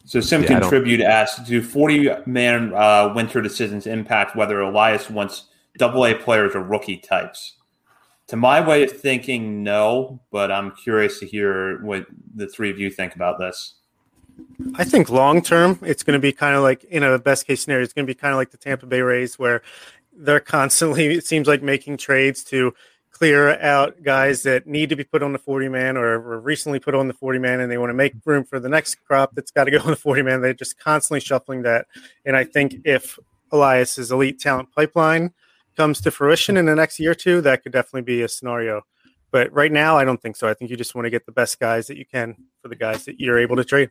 So 0.06 0.20
Sim 0.20 0.42
yeah, 0.42 0.60
contribute 0.60 1.00
asks, 1.00 1.40
do 1.48 1.60
40 1.60 2.10
man 2.26 2.72
uh, 2.72 3.12
winter 3.14 3.42
decisions 3.42 3.86
impact 3.88 4.36
whether 4.36 4.60
Elias 4.60 5.10
wants 5.10 5.46
double 5.78 6.06
A 6.06 6.14
players 6.14 6.54
or 6.54 6.62
rookie 6.62 6.96
types? 6.96 7.54
To 8.28 8.36
my 8.36 8.60
way 8.60 8.84
of 8.84 8.92
thinking, 8.92 9.62
no, 9.62 10.20
but 10.30 10.50
I'm 10.50 10.72
curious 10.72 11.20
to 11.20 11.26
hear 11.26 11.84
what 11.84 12.06
the 12.34 12.48
three 12.48 12.70
of 12.70 12.78
you 12.78 12.90
think 12.90 13.14
about 13.14 13.38
this. 13.38 13.74
I 14.74 14.84
think 14.84 15.10
long 15.10 15.42
term, 15.42 15.78
it's 15.82 16.02
going 16.02 16.18
to 16.18 16.20
be 16.20 16.32
kind 16.32 16.54
of 16.54 16.62
like 16.62 16.84
in 16.84 17.02
a 17.02 17.18
best 17.18 17.46
case 17.46 17.62
scenario, 17.62 17.82
it's 17.82 17.92
going 17.92 18.06
to 18.06 18.10
be 18.10 18.18
kind 18.18 18.32
of 18.32 18.36
like 18.36 18.50
the 18.50 18.56
Tampa 18.56 18.86
Bay 18.86 19.00
Rays, 19.00 19.38
where 19.38 19.62
they're 20.12 20.40
constantly, 20.40 21.06
it 21.06 21.26
seems 21.26 21.46
like, 21.48 21.62
making 21.62 21.96
trades 21.96 22.44
to 22.44 22.74
clear 23.16 23.58
out 23.60 24.02
guys 24.02 24.42
that 24.42 24.66
need 24.66 24.90
to 24.90 24.96
be 24.96 25.04
put 25.04 25.22
on 25.22 25.32
the 25.32 25.38
40 25.38 25.70
man 25.70 25.96
or 25.96 26.20
were 26.20 26.38
recently 26.38 26.78
put 26.78 26.94
on 26.94 27.08
the 27.08 27.14
40 27.14 27.38
man 27.38 27.60
and 27.60 27.72
they 27.72 27.78
want 27.78 27.88
to 27.88 27.94
make 27.94 28.12
room 28.26 28.44
for 28.44 28.60
the 28.60 28.68
next 28.68 28.96
crop 29.06 29.34
that's 29.34 29.50
got 29.50 29.64
to 29.64 29.70
go 29.70 29.78
on 29.78 29.90
the 29.90 29.96
40 29.96 30.20
man. 30.20 30.42
They're 30.42 30.52
just 30.52 30.78
constantly 30.78 31.20
shuffling 31.20 31.62
that. 31.62 31.86
And 32.26 32.36
I 32.36 32.44
think 32.44 32.76
if 32.84 33.18
Elias's 33.50 34.12
elite 34.12 34.38
talent 34.38 34.70
pipeline 34.70 35.32
comes 35.76 36.00
to 36.02 36.10
fruition 36.10 36.58
in 36.58 36.66
the 36.66 36.74
next 36.74 37.00
year 37.00 37.12
or 37.12 37.14
two, 37.14 37.40
that 37.40 37.62
could 37.62 37.72
definitely 37.72 38.02
be 38.02 38.20
a 38.22 38.28
scenario. 38.28 38.82
But 39.30 39.50
right 39.52 39.72
now, 39.72 39.96
I 39.96 40.04
don't 40.04 40.20
think 40.20 40.36
so. 40.36 40.46
I 40.48 40.54
think 40.54 40.70
you 40.70 40.76
just 40.76 40.94
want 40.94 41.06
to 41.06 41.10
get 41.10 41.24
the 41.24 41.32
best 41.32 41.58
guys 41.58 41.86
that 41.86 41.96
you 41.96 42.04
can 42.04 42.36
for 42.60 42.68
the 42.68 42.76
guys 42.76 43.06
that 43.06 43.18
you're 43.18 43.38
able 43.38 43.56
to 43.56 43.64
trade. 43.64 43.90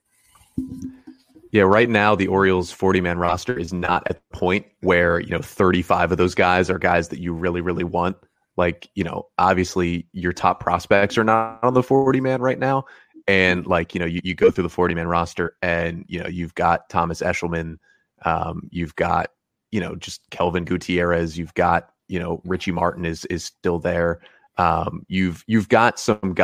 Yeah, 1.51 1.63
right 1.63 1.89
now 1.89 2.15
the 2.15 2.27
Orioles 2.27 2.71
40 2.71 3.01
man 3.01 3.17
roster 3.17 3.57
is 3.57 3.73
not 3.73 4.03
at 4.07 4.17
the 4.17 4.38
point 4.38 4.65
where, 4.81 5.19
you 5.19 5.29
know, 5.29 5.41
35 5.41 6.11
of 6.11 6.17
those 6.17 6.35
guys 6.35 6.69
are 6.69 6.77
guys 6.77 7.07
that 7.09 7.19
you 7.19 7.33
really, 7.33 7.61
really 7.61 7.83
want 7.83 8.17
like 8.57 8.89
you 8.95 9.03
know 9.03 9.27
obviously 9.37 10.07
your 10.13 10.33
top 10.33 10.59
prospects 10.59 11.17
are 11.17 11.23
not 11.23 11.63
on 11.63 11.73
the 11.73 11.83
40 11.83 12.21
man 12.21 12.41
right 12.41 12.59
now. 12.59 12.85
And 13.27 13.65
like 13.65 13.93
you 13.93 13.99
know 13.99 14.05
you, 14.05 14.21
you 14.23 14.35
go 14.35 14.51
through 14.51 14.63
the 14.63 14.69
40 14.69 14.95
man 14.95 15.07
roster 15.07 15.55
and 15.61 16.05
you 16.07 16.21
know 16.21 16.27
you've 16.27 16.53
got 16.55 16.89
thomas 16.89 17.21
eshelman 17.21 17.77
um, 18.23 18.69
you've 18.71 18.95
got 18.95 19.31
you 19.71 19.79
know 19.79 19.95
just 19.95 20.21
kelvin 20.29 20.63
gutierrez 20.63 21.37
you've 21.37 21.53
got 21.55 21.89
you 22.07 22.19
know 22.19 22.41
richie 22.45 22.71
martin 22.71 23.05
is 23.05 23.25
is 23.25 23.43
still 23.43 23.79
there. 23.79 24.19
Um, 24.57 25.05
you've 25.09 25.43
you've 25.47 25.69
got 25.69 25.99
some 25.99 26.35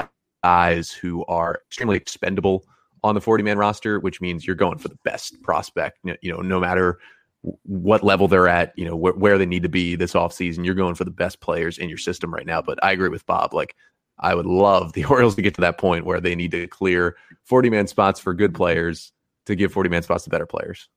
guys 0.43 0.91
who 0.91 1.24
are 1.26 1.62
extremely 1.67 1.97
expendable 1.97 2.65
on 3.04 3.15
the 3.15 3.21
40 3.21 3.43
man 3.43 3.58
roster 3.58 4.00
which 4.00 4.19
means 4.19 4.45
you're 4.45 4.56
going 4.56 4.80
for 4.80 4.88
the 4.88 4.97
best 5.06 5.41
prospect 5.43 6.00
you 6.21 6.34
know 6.34 6.41
no 6.41 6.60
matter 6.60 7.00
what 7.63 8.04
level 8.04 8.27
they're 8.27 8.47
at, 8.47 8.73
you 8.75 8.86
know, 8.86 8.97
wh- 8.97 9.17
where 9.17 9.38
they 9.38 9.45
need 9.45 9.63
to 9.63 9.69
be 9.69 9.95
this 9.95 10.13
offseason. 10.13 10.65
You're 10.65 10.75
going 10.75 10.95
for 10.95 11.04
the 11.04 11.12
best 11.12 11.39
players 11.39 11.77
in 11.77 11.89
your 11.89 11.97
system 11.97 12.34
right 12.34 12.45
now. 12.45 12.62
But 12.62 12.84
I 12.84 12.91
agree 12.91 13.10
with 13.10 13.25
Bob. 13.25 13.54
Like, 13.54 13.75
I 14.19 14.36
would 14.36 14.45
love 14.45 14.93
the 14.93 15.06
Orioles 15.10 15.36
to 15.36 15.41
get 15.41 15.56
to 15.56 15.62
that 15.62 15.77
point 15.77 16.06
where 16.06 16.21
they 16.21 16.36
need 16.36 16.51
to 16.51 16.67
clear 16.67 17.17
40 17.45 17.69
man 17.69 17.88
spots 17.88 18.19
for 18.19 18.34
good 18.34 18.54
players 18.54 19.12
to 19.45 19.56
give 19.56 19.71
40 19.73 19.89
man 19.89 20.04
spots 20.04 20.23
to 20.25 20.30
better 20.30 20.45
players. 20.45 20.88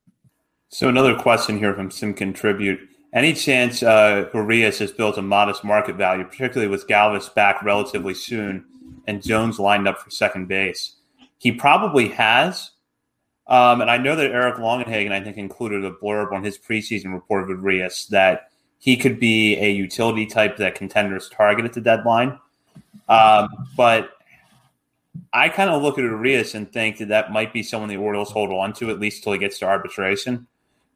So, 0.68 0.88
another 0.88 1.14
question 1.14 1.58
here 1.58 1.74
from 1.74 1.90
Sim 1.90 2.14
Contribute. 2.14 2.80
Any 3.12 3.32
chance 3.32 3.82
uh, 3.82 4.28
Urias 4.34 4.80
has 4.80 4.90
built 4.90 5.18
a 5.18 5.22
modest 5.22 5.62
market 5.62 5.94
value, 5.94 6.24
particularly 6.24 6.68
with 6.68 6.88
Galvis 6.88 7.32
back 7.32 7.62
relatively 7.62 8.12
soon 8.12 8.64
and 9.06 9.22
Jones 9.22 9.58
lined 9.58 9.86
up 9.86 10.00
for 10.00 10.10
second 10.10 10.48
base? 10.48 10.96
He 11.38 11.52
probably 11.52 12.08
has, 12.08 12.72
um, 13.46 13.80
and 13.80 13.90
I 13.90 13.98
know 13.98 14.16
that 14.16 14.30
Eric 14.30 14.56
Longenhagen, 14.56 15.12
I 15.12 15.20
think, 15.20 15.36
included 15.36 15.84
a 15.84 15.90
blurb 15.90 16.32
on 16.32 16.42
his 16.42 16.58
preseason 16.58 17.12
report 17.12 17.42
of 17.42 17.50
Urias 17.50 18.06
that 18.06 18.50
he 18.78 18.96
could 18.96 19.20
be 19.20 19.56
a 19.56 19.70
utility 19.70 20.26
type 20.26 20.56
that 20.58 20.74
contenders 20.74 21.28
target 21.28 21.64
at 21.64 21.72
the 21.72 21.80
deadline. 21.80 22.38
Um, 23.08 23.48
but 23.76 24.10
I 25.32 25.48
kind 25.48 25.70
of 25.70 25.82
look 25.82 25.98
at 25.98 26.04
Urias 26.04 26.54
and 26.54 26.70
think 26.72 26.98
that 26.98 27.08
that 27.08 27.32
might 27.32 27.52
be 27.52 27.62
someone 27.62 27.88
the 27.88 27.96
Orioles 27.96 28.30
hold 28.30 28.50
on 28.50 28.72
to 28.74 28.90
at 28.90 28.98
least 28.98 29.22
till 29.22 29.32
he 29.32 29.38
gets 29.38 29.58
to 29.58 29.66
arbitration 29.66 30.46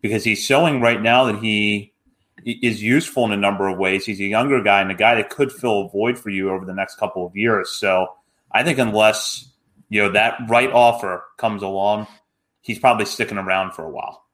because 0.00 0.24
he's 0.24 0.42
showing 0.42 0.80
right 0.80 1.00
now 1.00 1.24
that 1.24 1.38
he 1.38 1.92
is 2.44 2.82
useful 2.82 3.24
in 3.24 3.32
a 3.32 3.36
number 3.36 3.68
of 3.68 3.78
ways. 3.78 4.06
He's 4.06 4.20
a 4.20 4.24
younger 4.24 4.62
guy 4.62 4.80
and 4.80 4.90
a 4.90 4.94
guy 4.94 5.16
that 5.16 5.28
could 5.28 5.52
fill 5.52 5.86
a 5.86 5.88
void 5.88 6.18
for 6.18 6.30
you 6.30 6.50
over 6.50 6.64
the 6.64 6.74
next 6.74 6.96
couple 6.96 7.26
of 7.26 7.36
years. 7.36 7.70
So 7.70 8.14
I 8.52 8.62
think 8.62 8.78
unless 8.78 9.50
you 9.88 10.02
know 10.02 10.12
that 10.12 10.38
right 10.48 10.70
offer 10.70 11.24
comes 11.36 11.62
along, 11.62 12.06
he's 12.60 12.78
probably 12.78 13.04
sticking 13.04 13.38
around 13.38 13.72
for 13.72 13.84
a 13.84 13.90
while. 13.90 14.24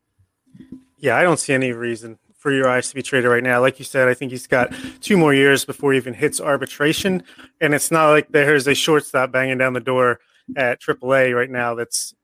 Yeah, 0.98 1.16
I 1.16 1.22
don't 1.22 1.38
see 1.38 1.52
any 1.52 1.72
reason 1.72 2.18
for 2.38 2.52
Urias 2.52 2.90
to 2.90 2.94
be 2.94 3.02
traded 3.02 3.30
right 3.30 3.42
now. 3.42 3.60
Like 3.60 3.78
you 3.78 3.84
said, 3.84 4.08
I 4.08 4.14
think 4.14 4.30
he's 4.30 4.46
got 4.46 4.74
two 5.00 5.16
more 5.16 5.32
years 5.32 5.64
before 5.64 5.92
he 5.92 5.96
even 5.96 6.12
hits 6.12 6.40
arbitration. 6.40 7.22
And 7.60 7.74
it's 7.74 7.90
not 7.90 8.10
like 8.10 8.28
there's 8.28 8.66
a 8.66 8.74
shortstop 8.74 9.32
banging 9.32 9.58
down 9.58 9.72
the 9.72 9.80
door 9.80 10.20
at 10.56 10.80
AAA 10.80 11.34
right 11.34 11.50
now 11.50 11.74
that's 11.74 12.14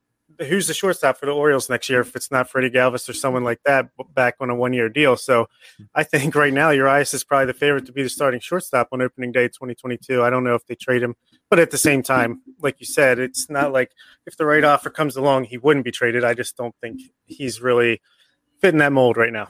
who's 0.48 0.66
the 0.66 0.74
shortstop 0.74 1.18
for 1.18 1.26
the 1.26 1.33
Orioles 1.33 1.68
next 1.68 1.88
year 1.88 2.00
if 2.00 2.16
it's 2.16 2.31
not 2.31 2.48
Freddie 2.48 2.70
Galvis 2.70 3.09
or 3.09 3.12
someone 3.12 3.44
like 3.44 3.61
that 3.64 3.88
back 4.14 4.37
on 4.40 4.50
a 4.50 4.55
one 4.55 4.72
year 4.72 4.88
deal. 4.88 5.16
So 5.16 5.46
I 5.94 6.03
think 6.03 6.35
right 6.35 6.53
now 6.53 6.70
Urias 6.70 7.12
is 7.14 7.24
probably 7.24 7.46
the 7.46 7.55
favorite 7.55 7.87
to 7.87 7.92
be 7.92 8.03
the 8.03 8.09
starting 8.09 8.40
shortstop 8.40 8.88
on 8.92 9.03
opening 9.03 9.33
day 9.33 9.48
2022. 9.48 10.22
I 10.22 10.31
don't 10.31 10.44
know 10.44 10.55
if 10.55 10.66
they 10.66 10.74
trade 10.74 11.03
him, 11.03 11.14
but 11.48 11.59
at 11.59 11.70
the 11.70 11.79
same 11.79 12.03
time, 12.03 12.42
like 12.61 12.81
you 12.81 12.87
said, 12.87 13.18
it's 13.18 13.50
not 13.50 13.72
like 13.72 13.92
if 14.26 14.37
the 14.37 14.46
right 14.46 14.64
offer 14.64 14.90
comes 14.90 15.16
along, 15.16 15.44
he 15.44 15.59
wouldn't 15.59 15.85
be 15.85 15.92
traded. 15.92 16.24
I 16.24 16.35
just 16.35 16.57
don't 16.57 16.74
think 16.81 17.00
he's 17.26 17.61
really 17.61 18.00
fitting 18.61 18.79
that 18.79 18.92
mold 18.92 19.16
right 19.16 19.33
now. 19.33 19.48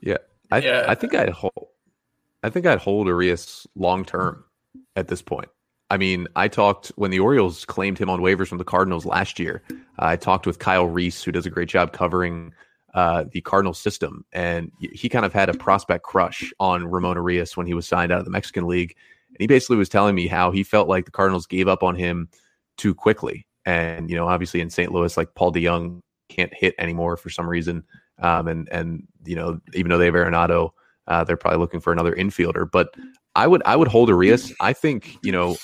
Yeah. 0.00 0.18
I, 0.50 0.58
yeah. 0.58 0.84
I 0.86 0.94
think 0.94 1.14
I'd 1.14 1.30
hold, 1.30 1.68
I 2.42 2.50
think 2.50 2.66
I'd 2.66 2.78
hold 2.78 3.06
Urias 3.08 3.66
long 3.74 4.04
term 4.04 4.44
at 4.94 5.08
this 5.08 5.22
point. 5.22 5.48
I 5.90 5.96
mean, 5.96 6.26
I 6.34 6.48
talked 6.48 6.88
when 6.96 7.10
the 7.10 7.20
Orioles 7.20 7.64
claimed 7.64 7.98
him 7.98 8.08
on 8.08 8.20
waivers 8.20 8.48
from 8.48 8.58
the 8.58 8.64
Cardinals 8.64 9.04
last 9.04 9.38
year. 9.38 9.62
Uh, 9.70 9.74
I 9.98 10.16
talked 10.16 10.46
with 10.46 10.58
Kyle 10.58 10.86
Reese, 10.86 11.22
who 11.22 11.32
does 11.32 11.46
a 11.46 11.50
great 11.50 11.68
job 11.68 11.92
covering 11.92 12.52
uh, 12.94 13.24
the 13.32 13.40
Cardinals 13.40 13.78
system, 13.78 14.24
and 14.32 14.70
he 14.78 15.08
kind 15.08 15.24
of 15.24 15.32
had 15.32 15.48
a 15.48 15.54
prospect 15.54 16.04
crush 16.04 16.52
on 16.58 16.86
Ramon 16.86 17.16
Urias 17.16 17.56
when 17.56 17.66
he 17.66 17.74
was 17.74 17.86
signed 17.86 18.12
out 18.12 18.20
of 18.20 18.24
the 18.24 18.30
Mexican 18.30 18.66
League. 18.66 18.96
And 19.28 19.38
he 19.40 19.46
basically 19.46 19.76
was 19.76 19.88
telling 19.88 20.14
me 20.14 20.26
how 20.26 20.52
he 20.52 20.62
felt 20.62 20.88
like 20.88 21.04
the 21.04 21.10
Cardinals 21.10 21.46
gave 21.46 21.68
up 21.68 21.82
on 21.82 21.96
him 21.96 22.28
too 22.76 22.94
quickly. 22.94 23.46
And 23.66 24.08
you 24.08 24.16
know, 24.16 24.28
obviously 24.28 24.60
in 24.60 24.70
St. 24.70 24.92
Louis, 24.92 25.16
like 25.16 25.34
Paul 25.34 25.52
DeJong 25.52 26.00
can't 26.28 26.54
hit 26.54 26.74
anymore 26.78 27.16
for 27.16 27.30
some 27.30 27.48
reason. 27.48 27.84
Um, 28.20 28.48
and 28.48 28.68
and 28.70 29.06
you 29.24 29.36
know, 29.36 29.60
even 29.74 29.90
though 29.90 29.98
they 29.98 30.06
have 30.06 30.14
Arenado, 30.14 30.70
uh, 31.08 31.24
they're 31.24 31.36
probably 31.36 31.58
looking 31.58 31.80
for 31.80 31.92
another 31.92 32.14
infielder. 32.14 32.70
But 32.70 32.94
I 33.34 33.46
would 33.46 33.62
I 33.64 33.76
would 33.76 33.88
hold 33.88 34.08
Urias. 34.08 34.52
I 34.60 34.72
think 34.72 35.18
you 35.22 35.32
know 35.32 35.56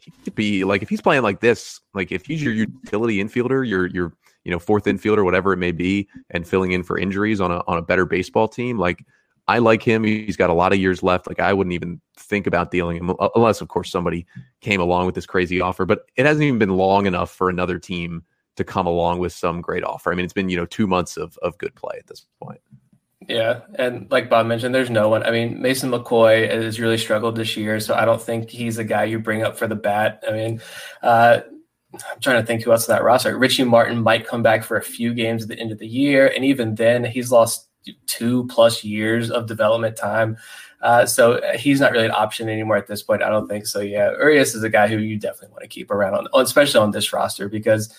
he 0.00 0.12
could 0.24 0.34
be 0.34 0.64
like 0.64 0.82
if 0.82 0.88
he's 0.88 1.00
playing 1.00 1.22
like 1.22 1.40
this, 1.40 1.80
like 1.94 2.12
if 2.12 2.26
he's 2.26 2.42
your 2.42 2.52
utility 2.52 3.22
infielder, 3.22 3.68
your 3.68 3.86
your 3.86 4.12
you 4.44 4.50
know 4.50 4.58
fourth 4.58 4.84
infielder, 4.84 5.24
whatever 5.24 5.52
it 5.52 5.58
may 5.58 5.72
be, 5.72 6.08
and 6.30 6.46
filling 6.46 6.72
in 6.72 6.82
for 6.82 6.98
injuries 6.98 7.40
on 7.40 7.50
a 7.50 7.62
on 7.66 7.78
a 7.78 7.82
better 7.82 8.04
baseball 8.04 8.48
team, 8.48 8.78
like 8.78 9.04
I 9.48 9.58
like 9.58 9.82
him. 9.82 10.02
He's 10.04 10.36
got 10.36 10.50
a 10.50 10.54
lot 10.54 10.72
of 10.72 10.78
years 10.78 11.02
left. 11.02 11.26
Like 11.26 11.40
I 11.40 11.52
wouldn't 11.52 11.74
even 11.74 12.00
think 12.16 12.46
about 12.46 12.70
dealing 12.70 12.96
him 12.96 13.14
unless, 13.34 13.60
of 13.60 13.68
course, 13.68 13.90
somebody 13.90 14.26
came 14.60 14.80
along 14.80 15.06
with 15.06 15.14
this 15.14 15.26
crazy 15.26 15.60
offer. 15.60 15.84
But 15.84 16.06
it 16.16 16.26
hasn't 16.26 16.44
even 16.44 16.58
been 16.58 16.76
long 16.76 17.06
enough 17.06 17.30
for 17.30 17.48
another 17.48 17.78
team 17.78 18.24
to 18.56 18.64
come 18.64 18.86
along 18.86 19.18
with 19.18 19.32
some 19.32 19.60
great 19.60 19.84
offer. 19.84 20.10
I 20.10 20.16
mean, 20.16 20.24
it's 20.24 20.32
been 20.32 20.48
you 20.48 20.56
know 20.56 20.66
two 20.66 20.86
months 20.86 21.16
of 21.16 21.38
of 21.42 21.56
good 21.58 21.74
play 21.74 21.96
at 21.98 22.06
this 22.06 22.26
point. 22.42 22.60
Yeah, 23.28 23.62
and 23.74 24.08
like 24.10 24.30
Bob 24.30 24.46
mentioned, 24.46 24.74
there's 24.74 24.90
no 24.90 25.08
one. 25.08 25.24
I 25.24 25.32
mean, 25.32 25.60
Mason 25.60 25.90
McCoy 25.90 26.48
has 26.48 26.78
really 26.78 26.98
struggled 26.98 27.34
this 27.34 27.56
year, 27.56 27.80
so 27.80 27.94
I 27.94 28.04
don't 28.04 28.22
think 28.22 28.50
he's 28.50 28.78
a 28.78 28.84
guy 28.84 29.04
you 29.04 29.18
bring 29.18 29.42
up 29.42 29.58
for 29.58 29.66
the 29.66 29.74
bat. 29.74 30.22
I 30.28 30.32
mean, 30.32 30.60
uh, 31.02 31.40
I'm 31.92 32.20
trying 32.20 32.40
to 32.40 32.46
think 32.46 32.62
who 32.62 32.70
else 32.70 32.86
in 32.86 32.94
that 32.94 33.02
roster. 33.02 33.36
Richie 33.36 33.64
Martin 33.64 34.00
might 34.00 34.26
come 34.26 34.42
back 34.42 34.62
for 34.62 34.76
a 34.76 34.82
few 34.82 35.12
games 35.12 35.42
at 35.42 35.48
the 35.48 35.58
end 35.58 35.72
of 35.72 35.78
the 35.78 35.88
year, 35.88 36.28
and 36.28 36.44
even 36.44 36.76
then, 36.76 37.04
he's 37.04 37.32
lost 37.32 37.68
two 38.06 38.46
plus 38.46 38.84
years 38.84 39.30
of 39.30 39.46
development 39.46 39.96
time. 39.96 40.36
Uh, 40.82 41.06
so 41.06 41.40
he's 41.56 41.80
not 41.80 41.92
really 41.92 42.04
an 42.04 42.12
option 42.12 42.48
anymore 42.48 42.76
at 42.76 42.86
this 42.86 43.02
point. 43.02 43.22
I 43.22 43.28
don't 43.28 43.48
think 43.48 43.66
so. 43.66 43.80
Yeah, 43.80 44.10
Urias 44.12 44.54
is 44.54 44.62
a 44.62 44.70
guy 44.70 44.88
who 44.88 44.98
you 44.98 45.18
definitely 45.18 45.52
want 45.52 45.62
to 45.62 45.68
keep 45.68 45.90
around 45.90 46.14
on, 46.14 46.26
especially 46.34 46.80
on 46.80 46.90
this 46.90 47.12
roster 47.12 47.48
because 47.48 47.92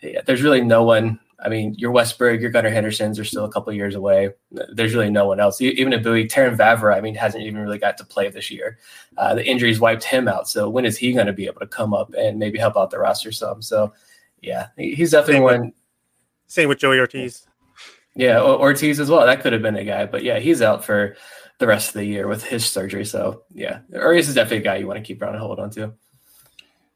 yeah, 0.00 0.20
there's 0.24 0.42
really 0.42 0.62
no 0.62 0.84
one. 0.84 1.20
I 1.42 1.48
mean, 1.48 1.74
your 1.78 1.92
Westburg, 1.92 2.40
your 2.40 2.50
Gunnar 2.50 2.70
Hendersons 2.70 3.18
are 3.18 3.24
still 3.24 3.44
a 3.44 3.50
couple 3.50 3.72
years 3.72 3.94
away. 3.94 4.30
There's 4.50 4.94
really 4.94 5.10
no 5.10 5.26
one 5.26 5.40
else. 5.40 5.60
Even 5.60 5.92
at 5.94 6.02
Bowie, 6.02 6.28
Terrin 6.28 6.56
Vavra, 6.56 6.94
I 6.94 7.00
mean, 7.00 7.14
hasn't 7.14 7.44
even 7.44 7.60
really 7.62 7.78
got 7.78 7.96
to 7.98 8.04
play 8.04 8.28
this 8.28 8.50
year. 8.50 8.78
Uh, 9.16 9.34
the 9.34 9.46
injuries 9.46 9.80
wiped 9.80 10.04
him 10.04 10.28
out. 10.28 10.48
So 10.48 10.68
when 10.68 10.84
is 10.84 10.98
he 10.98 11.12
going 11.12 11.28
to 11.28 11.32
be 11.32 11.46
able 11.46 11.60
to 11.60 11.66
come 11.66 11.94
up 11.94 12.12
and 12.14 12.38
maybe 12.38 12.58
help 12.58 12.76
out 12.76 12.90
the 12.90 12.98
roster 12.98 13.32
some? 13.32 13.62
So 13.62 13.92
yeah, 14.42 14.68
he's 14.76 15.12
definitely 15.12 15.34
same 15.34 15.42
one. 15.42 15.60
With, 15.60 15.74
same 16.46 16.68
with 16.68 16.78
Joey 16.78 16.98
Ortiz. 16.98 17.46
Yeah, 18.16 18.40
Ortiz 18.40 19.00
as 19.00 19.08
well. 19.08 19.24
That 19.24 19.40
could 19.40 19.52
have 19.52 19.62
been 19.62 19.76
a 19.76 19.84
guy, 19.84 20.04
but 20.06 20.22
yeah, 20.22 20.40
he's 20.40 20.60
out 20.60 20.84
for 20.84 21.16
the 21.58 21.66
rest 21.66 21.88
of 21.88 21.94
the 21.94 22.04
year 22.04 22.26
with 22.26 22.44
his 22.44 22.66
surgery. 22.66 23.04
So 23.04 23.44
yeah, 23.54 23.80
Urias 23.92 24.28
is 24.28 24.34
definitely 24.34 24.58
a 24.58 24.62
guy 24.62 24.76
you 24.76 24.86
want 24.86 24.98
to 24.98 25.04
keep 25.04 25.22
around 25.22 25.34
and 25.34 25.42
hold 25.42 25.60
on 25.60 25.70
to. 25.70 25.94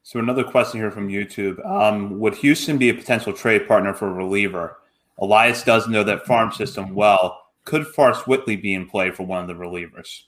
So 0.04 0.20
another 0.20 0.44
question 0.44 0.80
here 0.80 0.90
from 0.90 1.08
YouTube: 1.08 1.64
um, 1.66 2.20
Would 2.20 2.34
Houston 2.36 2.76
be 2.76 2.90
a 2.90 2.94
potential 2.94 3.32
trade 3.32 3.66
partner 3.66 3.94
for 3.94 4.06
a 4.06 4.12
reliever? 4.12 4.76
Elias 5.18 5.62
does 5.62 5.88
know 5.88 6.04
that 6.04 6.26
farm 6.26 6.52
system 6.52 6.94
well. 6.94 7.40
Could 7.64 7.86
Forrest 7.86 8.28
Whitley 8.28 8.56
be 8.56 8.74
in 8.74 8.86
play 8.86 9.10
for 9.10 9.24
one 9.24 9.40
of 9.40 9.48
the 9.48 9.54
relievers? 9.54 10.24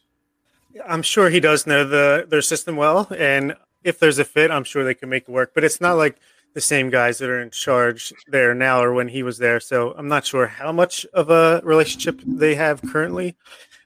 I'm 0.89 1.03
sure 1.03 1.29
he 1.29 1.41
does 1.41 1.67
know 1.67 1.85
the 1.85 2.27
their 2.27 2.41
system 2.41 2.77
well, 2.77 3.07
and 3.17 3.55
if 3.85 3.99
there's 3.99 4.19
a 4.19 4.25
fit, 4.25 4.51
I'm 4.51 4.65
sure 4.65 4.83
they 4.83 4.95
can 4.95 5.11
make 5.11 5.25
it 5.25 5.31
work. 5.31 5.53
But 5.55 5.63
it's 5.63 5.81
not 5.81 5.99
like 5.99 6.17
the 6.55 6.61
same 6.63 6.89
guys 6.89 7.19
that 7.19 7.29
are 7.29 7.43
in 7.43 7.51
charge 7.51 8.15
there 8.29 8.55
now 8.55 8.83
or 8.83 8.95
when 8.95 9.09
he 9.09 9.23
was 9.23 9.37
there. 9.37 9.61
So 9.61 9.93
I'm 9.99 10.09
not 10.09 10.25
sure 10.25 10.47
how 10.47 10.73
much 10.73 11.05
of 11.13 11.29
a 11.29 11.61
relationship 11.63 12.19
they 12.27 12.55
have 12.55 12.81
currently. 12.81 13.37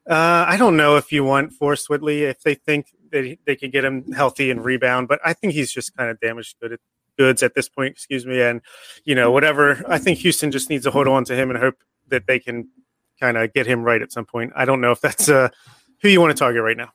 Uh, 0.09 0.45
I 0.47 0.57
don't 0.57 0.77
know 0.77 0.97
if 0.97 1.11
you 1.11 1.25
want 1.25 1.53
Forrest 1.53 1.91
Whitley 1.91 2.23
if 2.23 2.43
they 2.43 2.55
think 2.55 2.95
that 3.11 3.37
they 3.47 3.57
can 3.57 3.71
get 3.71 3.85
him 3.85 4.13
healthy 4.13 4.51
and 4.51 4.65
rebound, 4.65 5.09
but 5.09 5.21
I 5.25 5.33
think 5.33 5.53
he's 5.53 5.73
just 5.73 5.97
kind 5.97 6.11
of 6.11 6.21
damaged 6.21 6.57
good 6.61 6.73
at, 6.73 6.81
goods 7.19 7.43
at 7.43 7.55
this 7.55 7.69
point. 7.69 7.93
Excuse 7.93 8.27
me, 8.27 8.41
and 8.41 8.61
you 9.05 9.15
know 9.15 9.31
whatever. 9.31 9.85
I 9.89 9.99
think 9.99 10.19
Houston 10.19 10.51
just 10.51 10.71
needs 10.71 10.85
to 10.85 10.91
hold 10.91 11.09
on 11.09 11.25
to 11.25 11.35
him 11.35 11.51
and 11.51 11.59
hope 11.59 11.77
that 12.09 12.27
they 12.27 12.39
can 12.39 12.69
kind 13.19 13.37
of 13.37 13.53
get 13.53 13.67
him 13.67 13.83
right 13.83 14.03
at 14.03 14.13
some 14.13 14.25
point. 14.25 14.53
I 14.57 14.65
don't 14.65 14.81
know 14.81 14.93
if 14.93 15.01
that's 15.01 15.29
uh, 15.29 15.49
who 16.03 16.09
you 16.09 16.21
want 16.21 16.37
to 16.37 16.39
target 16.39 16.63
right 16.63 16.77
now 16.77 16.93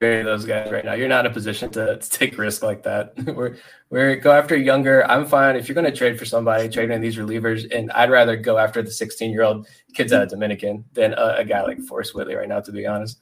those 0.00 0.44
guys 0.44 0.70
right 0.70 0.84
now. 0.84 0.94
You're 0.94 1.08
not 1.08 1.26
in 1.26 1.30
a 1.30 1.34
position 1.34 1.70
to, 1.70 1.98
to 1.98 2.10
take 2.10 2.38
risk 2.38 2.62
like 2.62 2.82
that. 2.84 3.12
we're 3.34 3.56
we're 3.90 4.16
go 4.16 4.32
after 4.32 4.56
younger. 4.56 5.08
I'm 5.10 5.26
fine 5.26 5.56
if 5.56 5.68
you're 5.68 5.74
going 5.74 5.90
to 5.90 5.96
trade 5.96 6.18
for 6.18 6.24
somebody, 6.24 6.68
trade 6.68 6.90
in 6.90 7.00
these 7.00 7.16
relievers, 7.16 7.72
and 7.74 7.90
I'd 7.92 8.10
rather 8.10 8.36
go 8.36 8.58
after 8.58 8.82
the 8.82 8.90
16 8.90 9.30
year 9.30 9.42
old 9.42 9.66
kids 9.94 10.12
out 10.12 10.22
of 10.22 10.28
Dominican 10.28 10.84
than 10.92 11.14
a, 11.14 11.36
a, 11.38 11.44
guy 11.44 11.62
like 11.62 11.80
Forrest 11.80 12.14
Whitley 12.14 12.34
right 12.34 12.48
now. 12.48 12.60
To 12.60 12.72
be 12.72 12.86
honest. 12.86 13.20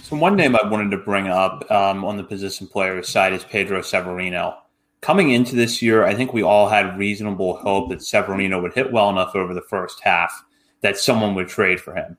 So 0.00 0.14
one 0.14 0.36
name 0.36 0.54
I 0.54 0.68
wanted 0.68 0.90
to 0.90 0.98
bring 0.98 1.28
up 1.28 1.68
um, 1.70 2.04
on 2.04 2.18
the 2.18 2.22
position 2.22 2.66
player 2.66 3.02
side 3.02 3.32
is 3.32 3.44
Pedro 3.44 3.80
Severino. 3.80 4.58
Coming 5.00 5.30
into 5.30 5.56
this 5.56 5.80
year, 5.80 6.04
I 6.04 6.14
think 6.14 6.32
we 6.32 6.42
all 6.42 6.68
had 6.68 6.98
reasonable 6.98 7.56
hope 7.56 7.88
that 7.88 8.02
Severino 8.02 8.60
would 8.60 8.74
hit 8.74 8.92
well 8.92 9.08
enough 9.08 9.34
over 9.34 9.54
the 9.54 9.62
first 9.62 10.00
half 10.02 10.44
that 10.82 10.98
someone 10.98 11.34
would 11.34 11.48
trade 11.48 11.80
for 11.80 11.94
him. 11.94 12.18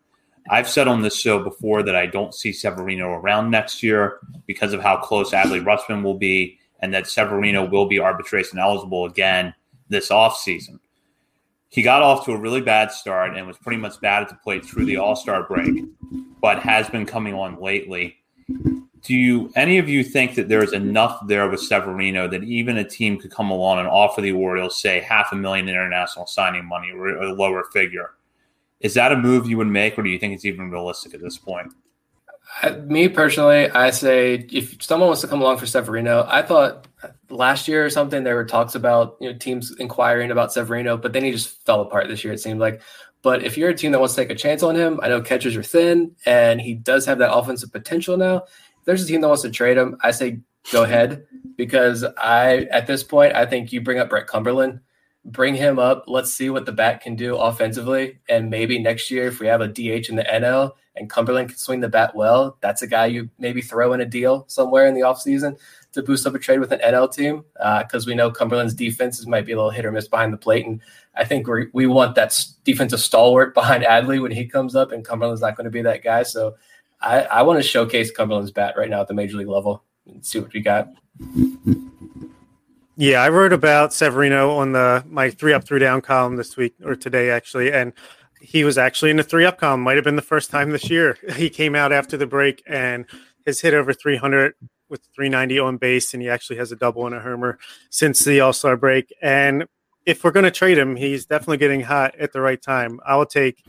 I've 0.49 0.67
said 0.67 0.87
on 0.87 1.01
this 1.01 1.15
show 1.15 1.43
before 1.43 1.83
that 1.83 1.95
I 1.95 2.07
don't 2.07 2.33
see 2.33 2.51
Severino 2.51 3.09
around 3.09 3.51
next 3.51 3.83
year 3.83 4.19
because 4.47 4.73
of 4.73 4.81
how 4.81 4.97
close 4.97 5.31
Adley 5.31 5.63
Rutschman 5.63 6.03
will 6.03 6.17
be, 6.17 6.57
and 6.79 6.93
that 6.93 7.07
Severino 7.07 7.69
will 7.69 7.85
be 7.85 7.99
arbitration 7.99 8.57
eligible 8.57 9.05
again 9.05 9.53
this 9.89 10.09
offseason. 10.09 10.79
He 11.69 11.81
got 11.83 12.01
off 12.01 12.25
to 12.25 12.31
a 12.31 12.39
really 12.39 12.61
bad 12.61 12.91
start 12.91 13.37
and 13.37 13.45
was 13.45 13.57
pretty 13.57 13.77
much 13.77 13.99
bad 14.01 14.23
at 14.23 14.29
the 14.29 14.35
plate 14.35 14.65
through 14.65 14.85
the 14.85 14.97
All 14.97 15.15
Star 15.15 15.43
break, 15.43 15.83
but 16.41 16.59
has 16.59 16.89
been 16.89 17.05
coming 17.05 17.33
on 17.33 17.61
lately. 17.61 18.17
Do 19.03 19.13
you 19.13 19.51
any 19.55 19.77
of 19.77 19.87
you 19.87 20.03
think 20.03 20.35
that 20.35 20.49
there's 20.49 20.73
enough 20.73 21.25
there 21.27 21.49
with 21.49 21.61
Severino 21.61 22.27
that 22.27 22.43
even 22.43 22.77
a 22.77 22.83
team 22.83 23.17
could 23.19 23.31
come 23.31 23.49
along 23.49 23.79
and 23.79 23.87
offer 23.87 24.21
the 24.21 24.31
Orioles, 24.31 24.81
say, 24.81 24.99
half 24.99 25.31
a 25.31 25.35
million 25.35 25.69
international 25.69 26.25
signing 26.25 26.65
money 26.65 26.91
or 26.91 27.09
a 27.09 27.33
lower 27.33 27.63
figure? 27.71 28.11
Is 28.79 28.93
that 28.95 29.11
a 29.11 29.17
move 29.17 29.47
you 29.47 29.57
would 29.57 29.67
make, 29.67 29.97
or 29.97 30.03
do 30.03 30.09
you 30.09 30.19
think 30.19 30.33
it's 30.33 30.45
even 30.45 30.69
realistic 30.69 31.13
at 31.13 31.21
this 31.21 31.37
point? 31.37 31.73
Uh, 32.63 32.71
me 32.85 33.09
personally, 33.09 33.69
I 33.69 33.91
say 33.91 34.47
if 34.51 34.81
someone 34.81 35.07
wants 35.07 35.21
to 35.21 35.27
come 35.27 35.41
along 35.41 35.57
for 35.57 35.65
Severino, 35.65 36.25
I 36.27 36.41
thought 36.41 36.87
last 37.29 37.67
year 37.67 37.85
or 37.85 37.89
something 37.89 38.23
there 38.23 38.35
were 38.35 38.45
talks 38.45 38.75
about 38.75 39.17
you 39.19 39.31
know 39.31 39.37
teams 39.37 39.75
inquiring 39.79 40.31
about 40.31 40.53
Severino, 40.53 40.97
but 40.97 41.13
then 41.13 41.23
he 41.23 41.31
just 41.31 41.63
fell 41.65 41.81
apart 41.81 42.07
this 42.07 42.23
year. 42.23 42.33
It 42.33 42.39
seemed 42.39 42.59
like. 42.59 42.81
But 43.27 43.43
if 43.43 43.57
you're 43.57 43.67
a 43.67 43.75
team 43.75 43.91
that 43.91 43.99
wants 43.99 44.15
to 44.15 44.21
take 44.21 44.29
a 44.29 44.35
chance 44.35 44.63
on 44.63 44.73
him, 44.73 45.01
I 45.03 45.09
know 45.09 45.19
catchers 45.19 45.57
are 45.57 45.61
thin, 45.61 46.15
and 46.25 46.61
he 46.61 46.73
does 46.73 47.05
have 47.07 47.17
that 47.17 47.33
offensive 47.33 47.73
potential 47.73 48.15
now. 48.15 48.37
If 48.37 48.85
there's 48.85 49.03
a 49.03 49.05
team 49.05 49.19
that 49.19 49.27
wants 49.27 49.41
to 49.41 49.49
trade 49.49 49.77
him, 49.77 49.97
I 50.01 50.11
say 50.11 50.39
go 50.71 50.83
ahead 50.83 51.27
because 51.57 52.05
I 52.17 52.69
at 52.71 52.87
this 52.87 53.03
point 53.03 53.35
I 53.35 53.45
think 53.45 53.73
you 53.73 53.81
bring 53.81 53.99
up 53.99 54.07
Brett 54.07 54.27
Cumberland 54.27 54.79
bring 55.27 55.55
him 55.55 55.77
up. 55.77 56.05
Let's 56.07 56.31
see 56.31 56.49
what 56.49 56.65
the 56.65 56.71
bat 56.71 57.01
can 57.01 57.15
do 57.15 57.35
offensively. 57.35 58.19
And 58.29 58.49
maybe 58.49 58.79
next 58.79 59.11
year, 59.11 59.27
if 59.27 59.39
we 59.39 59.47
have 59.47 59.61
a 59.61 59.67
DH 59.67 60.09
in 60.09 60.15
the 60.15 60.23
NL 60.23 60.71
and 60.95 61.09
Cumberland 61.09 61.49
can 61.49 61.57
swing 61.57 61.81
the 61.81 61.89
bat 61.89 62.15
well, 62.15 62.57
that's 62.61 62.81
a 62.81 62.87
guy 62.87 63.07
you 63.07 63.29
maybe 63.37 63.61
throw 63.61 63.93
in 63.93 64.01
a 64.01 64.05
deal 64.05 64.45
somewhere 64.47 64.87
in 64.87 64.93
the 64.93 65.01
offseason 65.01 65.57
to 65.93 66.03
boost 66.03 66.27
up 66.27 66.35
a 66.35 66.39
trade 66.39 66.59
with 66.59 66.71
an 66.71 66.79
NL 66.79 67.11
team. 67.11 67.43
Because 67.53 68.05
uh, 68.05 68.07
we 68.07 68.15
know 68.15 68.31
Cumberland's 68.31 68.73
defenses 68.73 69.27
might 69.27 69.45
be 69.45 69.51
a 69.51 69.55
little 69.55 69.71
hit 69.71 69.85
or 69.85 69.91
miss 69.91 70.07
behind 70.07 70.33
the 70.33 70.37
plate. 70.37 70.65
And 70.65 70.81
I 71.15 71.25
think 71.25 71.47
we 71.47 71.67
we 71.73 71.87
want 71.87 72.15
that 72.15 72.39
defensive 72.63 72.99
stalwart 72.99 73.53
behind 73.53 73.83
Adley 73.83 74.21
when 74.21 74.31
he 74.31 74.45
comes 74.45 74.75
up, 74.75 74.91
and 74.91 75.05
Cumberland's 75.05 75.41
not 75.41 75.55
going 75.55 75.65
to 75.65 75.71
be 75.71 75.81
that 75.81 76.03
guy. 76.03 76.23
So 76.23 76.55
I, 77.01 77.21
I 77.23 77.41
want 77.43 77.59
to 77.59 77.63
showcase 77.63 78.11
Cumberland's 78.11 78.51
bat 78.51 78.75
right 78.77 78.89
now 78.89 79.01
at 79.01 79.07
the 79.07 79.13
major 79.13 79.37
league 79.37 79.47
level 79.47 79.83
and 80.07 80.25
see 80.25 80.39
what 80.39 80.53
we 80.53 80.61
got. 80.61 80.89
Yeah, 82.99 83.21
I 83.21 83.29
wrote 83.29 83.53
about 83.53 83.93
Severino 83.93 84.55
on 84.55 84.71
the 84.71 85.03
my 85.07 85.29
three 85.29 85.53
up, 85.53 85.63
three 85.63 85.79
down 85.79 86.01
column 86.01 86.35
this 86.35 86.57
week 86.57 86.73
or 86.83 86.95
today 86.95 87.29
actually, 87.29 87.71
and 87.71 87.93
he 88.41 88.63
was 88.63 88.77
actually 88.77 89.11
in 89.11 89.17
the 89.17 89.23
three 89.23 89.45
up 89.45 89.59
column. 89.59 89.81
Might 89.81 89.97
have 89.97 90.03
been 90.03 90.15
the 90.15 90.21
first 90.21 90.49
time 90.49 90.71
this 90.71 90.89
year. 90.89 91.17
He 91.35 91.49
came 91.49 91.75
out 91.75 91.91
after 91.91 92.17
the 92.17 92.25
break 92.25 92.63
and 92.65 93.05
has 93.45 93.61
hit 93.61 93.73
over 93.73 93.93
300 93.93 94.55
with 94.89 95.01
390 95.15 95.59
on 95.59 95.77
base, 95.77 96.13
and 96.13 96.21
he 96.21 96.29
actually 96.29 96.57
has 96.57 96.71
a 96.71 96.75
double 96.75 97.05
and 97.05 97.15
a 97.15 97.19
homer 97.19 97.57
since 97.89 98.23
the 98.23 98.39
All 98.39 98.53
Star 98.53 98.77
break. 98.77 99.13
And 99.21 99.65
if 100.05 100.23
we're 100.23 100.31
going 100.31 100.45
to 100.45 100.51
trade 100.51 100.77
him, 100.77 100.95
he's 100.95 101.25
definitely 101.25 101.57
getting 101.57 101.81
hot 101.81 102.15
at 102.15 102.31
the 102.31 102.41
right 102.41 102.61
time. 102.61 102.99
I 103.05 103.15
will 103.17 103.25
take 103.25 103.63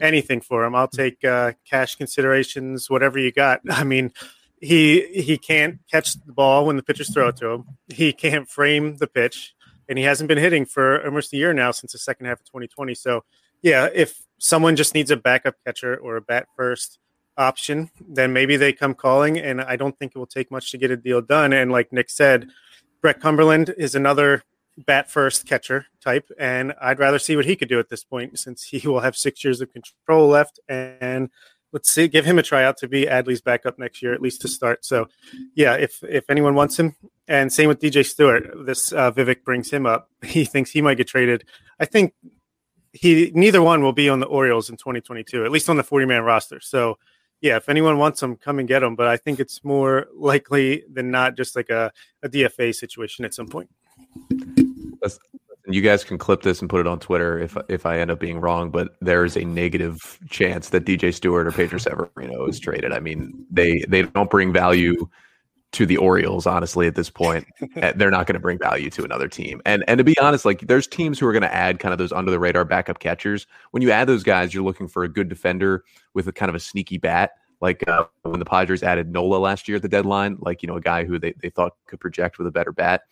anything 0.00 0.40
for 0.40 0.64
him. 0.64 0.74
I'll 0.74 0.88
take 0.88 1.24
uh, 1.24 1.52
cash 1.68 1.94
considerations, 1.96 2.90
whatever 2.90 3.18
you 3.18 3.32
got. 3.32 3.60
I 3.70 3.84
mean, 3.84 4.12
he 4.60 5.06
he 5.22 5.38
can't 5.38 5.80
catch 5.90 6.14
the 6.14 6.32
ball 6.32 6.66
when 6.66 6.76
the 6.76 6.82
pitchers 6.82 7.12
throw 7.12 7.28
it 7.28 7.36
to 7.36 7.48
him. 7.48 7.64
He 7.88 8.12
can't 8.12 8.48
frame 8.48 8.96
the 8.96 9.06
pitch, 9.06 9.54
and 9.88 9.98
he 9.98 10.04
hasn't 10.04 10.28
been 10.28 10.38
hitting 10.38 10.66
for 10.66 11.04
almost 11.04 11.32
a 11.32 11.36
year 11.36 11.52
now 11.52 11.70
since 11.72 11.92
the 11.92 11.98
second 11.98 12.26
half 12.26 12.40
of 12.40 12.46
2020. 12.46 12.94
So, 12.94 13.24
yeah, 13.60 13.88
if 13.92 14.22
someone 14.38 14.76
just 14.76 14.94
needs 14.94 15.10
a 15.10 15.16
backup 15.16 15.56
catcher 15.64 15.96
or 15.96 16.16
a 16.16 16.20
bat 16.20 16.46
first 16.56 16.98
option, 17.36 17.90
then 18.08 18.32
maybe 18.32 18.56
they 18.56 18.72
come 18.72 18.94
calling. 18.94 19.38
And 19.38 19.60
I 19.60 19.76
don't 19.76 19.98
think 19.98 20.12
it 20.14 20.18
will 20.18 20.26
take 20.26 20.50
much 20.50 20.70
to 20.70 20.78
get 20.78 20.90
a 20.90 20.96
deal 20.96 21.20
done. 21.20 21.52
And 21.52 21.70
like 21.70 21.92
Nick 21.92 22.10
said, 22.10 22.48
Brett 23.00 23.20
Cumberland 23.20 23.74
is 23.76 23.94
another 23.94 24.44
bat 24.86 25.10
first 25.10 25.46
catcher 25.46 25.86
type, 26.02 26.30
and 26.38 26.72
I'd 26.80 26.98
rather 26.98 27.18
see 27.18 27.36
what 27.36 27.44
he 27.44 27.56
could 27.56 27.68
do 27.68 27.78
at 27.78 27.90
this 27.90 28.04
point 28.04 28.38
since 28.38 28.64
he 28.64 28.78
will 28.88 29.00
have 29.00 29.16
six 29.16 29.44
years 29.44 29.60
of 29.60 29.72
control 29.72 30.28
left 30.28 30.60
and 30.68 31.28
let's 31.72 31.90
see, 31.90 32.06
give 32.06 32.24
him 32.24 32.38
a 32.38 32.42
tryout 32.42 32.76
to 32.76 32.88
be 32.88 33.06
Adley's 33.06 33.40
backup 33.40 33.78
next 33.78 34.02
year, 34.02 34.12
at 34.12 34.20
least 34.20 34.42
to 34.42 34.48
start. 34.48 34.84
So, 34.84 35.08
yeah, 35.54 35.74
if 35.74 36.02
if 36.04 36.24
anyone 36.28 36.54
wants 36.54 36.78
him, 36.78 36.94
and 37.26 37.52
same 37.52 37.68
with 37.68 37.80
DJ 37.80 38.04
Stewart, 38.04 38.66
this 38.66 38.92
uh, 38.92 39.10
Vivek 39.10 39.42
brings 39.44 39.70
him 39.70 39.86
up. 39.86 40.08
He 40.22 40.44
thinks 40.44 40.70
he 40.70 40.82
might 40.82 40.98
get 40.98 41.08
traded. 41.08 41.44
I 41.80 41.86
think 41.86 42.14
he 42.92 43.32
neither 43.34 43.62
one 43.62 43.82
will 43.82 43.92
be 43.92 44.08
on 44.08 44.20
the 44.20 44.26
Orioles 44.26 44.70
in 44.70 44.76
2022, 44.76 45.44
at 45.44 45.50
least 45.50 45.68
on 45.68 45.76
the 45.76 45.82
40 45.82 46.06
man 46.06 46.22
roster. 46.22 46.60
So, 46.60 46.98
yeah, 47.42 47.56
if 47.56 47.68
anyone 47.68 47.98
wants 47.98 48.20
them, 48.20 48.36
come 48.36 48.60
and 48.60 48.68
get 48.68 48.80
them. 48.80 48.94
But 48.94 49.08
I 49.08 49.16
think 49.16 49.40
it's 49.40 49.62
more 49.64 50.06
likely 50.14 50.84
than 50.90 51.10
not 51.10 51.36
just 51.36 51.56
like 51.56 51.68
a, 51.68 51.92
a 52.22 52.28
DFA 52.28 52.74
situation 52.74 53.24
at 53.24 53.34
some 53.34 53.48
point. 53.48 53.68
You 55.66 55.82
guys 55.82 56.04
can 56.04 56.18
clip 56.18 56.42
this 56.42 56.60
and 56.60 56.70
put 56.70 56.80
it 56.80 56.86
on 56.86 56.98
Twitter 57.00 57.38
if 57.38 57.56
if 57.68 57.84
I 57.84 57.98
end 57.98 58.10
up 58.10 58.20
being 58.20 58.40
wrong, 58.40 58.70
but 58.70 58.96
there 59.00 59.24
is 59.24 59.36
a 59.36 59.44
negative 59.44 60.18
chance 60.28 60.70
that 60.70 60.84
DJ 60.84 61.12
Stewart 61.12 61.46
or 61.46 61.52
Pedro 61.52 61.78
Severino 61.78 62.46
is 62.46 62.58
traded. 62.58 62.92
I 62.92 63.00
mean, 63.00 63.44
they 63.50 63.84
they 63.88 64.02
don't 64.02 64.30
bring 64.30 64.52
value 64.52 65.08
to 65.72 65.86
the 65.86 65.96
Orioles, 65.96 66.46
honestly, 66.46 66.86
at 66.86 66.94
this 66.94 67.10
point. 67.10 67.46
Eh, 67.76 67.92
they're 67.96 68.10
not 68.10 68.26
going 68.26 68.34
to 68.34 68.40
bring 68.40 68.58
value 68.58 68.90
to 68.90 69.04
another 69.04 69.28
team. 69.28 69.62
And 69.64 69.82
and 69.88 69.98
to 69.98 70.04
be 70.04 70.16
honest, 70.18 70.44
like 70.44 70.60
there's 70.60 70.86
teams 70.86 71.18
who 71.18 71.26
are 71.26 71.32
going 71.32 71.42
to 71.42 71.54
add 71.54 71.78
kind 71.78 71.92
of 71.92 71.98
those 71.98 72.12
under 72.12 72.30
the 72.30 72.38
radar 72.38 72.64
backup 72.64 72.98
catchers. 72.98 73.46
When 73.70 73.82
you 73.82 73.90
add 73.90 74.06
those 74.06 74.22
guys, 74.22 74.52
you're 74.52 74.62
looking 74.62 74.88
for 74.88 75.04
a 75.04 75.08
good 75.08 75.28
defender 75.28 75.84
with 76.12 76.28
a 76.28 76.32
kind 76.32 76.50
of 76.50 76.54
a 76.54 76.60
sneaky 76.60 76.98
bat. 76.98 77.32
Like 77.60 77.88
uh, 77.88 78.04
when 78.22 78.40
the 78.40 78.44
Padres 78.44 78.82
added 78.82 79.10
Nola 79.10 79.36
last 79.36 79.68
year 79.68 79.76
at 79.76 79.82
the 79.82 79.88
deadline, 79.88 80.36
like 80.40 80.62
you 80.62 80.66
know 80.66 80.76
a 80.76 80.80
guy 80.80 81.04
who 81.04 81.18
they, 81.18 81.32
they 81.40 81.48
thought 81.48 81.76
could 81.86 82.00
project 82.00 82.38
with 82.38 82.46
a 82.46 82.50
better 82.50 82.72
bat. 82.72 83.02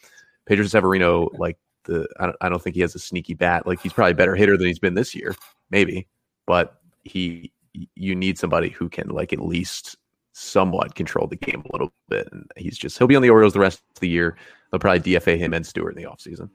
Pedro 0.47 0.67
Severino, 0.67 1.31
like 1.35 1.57
the 1.85 2.07
I 2.19 2.27
don't, 2.27 2.37
I 2.41 2.49
don't 2.49 2.61
think 2.61 2.75
he 2.75 2.83
has 2.83 2.95
a 2.95 2.99
sneaky 2.99 3.35
bat. 3.35 3.67
Like 3.67 3.81
he's 3.81 3.93
probably 3.93 4.13
a 4.13 4.17
better 4.17 4.35
hitter 4.35 4.57
than 4.57 4.67
he's 4.67 4.79
been 4.79 4.95
this 4.95 5.15
year, 5.15 5.35
maybe, 5.71 6.09
but 6.47 6.81
he 7.05 7.53
you 7.95 8.15
need 8.15 8.39
somebody 8.39 8.69
who 8.69 8.89
can 8.89 9.09
like 9.09 9.33
at 9.33 9.41
least 9.41 9.97
somewhat 10.41 10.95
control 10.95 11.27
the 11.27 11.37
game 11.37 11.63
a 11.69 11.73
little 11.73 11.93
bit. 12.09 12.29
And 12.33 12.51
he's 12.57 12.79
just 12.79 12.99
he'll 12.99 13.07
be 13.07 13.17
on 13.17 13.23
the 13.23 13.31
Orioles 13.31 13.53
the 13.53 13.61
rest 13.61 13.83
of 13.95 14.01
the 14.01 14.09
year. 14.09 14.37
They'll 14.71 14.81
probably 14.81 15.01
DFA 15.01 15.39
him 15.39 15.53
and 15.53 15.67
Stewart 15.67 15.97
in 15.97 16.03
the 16.03 16.09
offseason. 16.09 16.49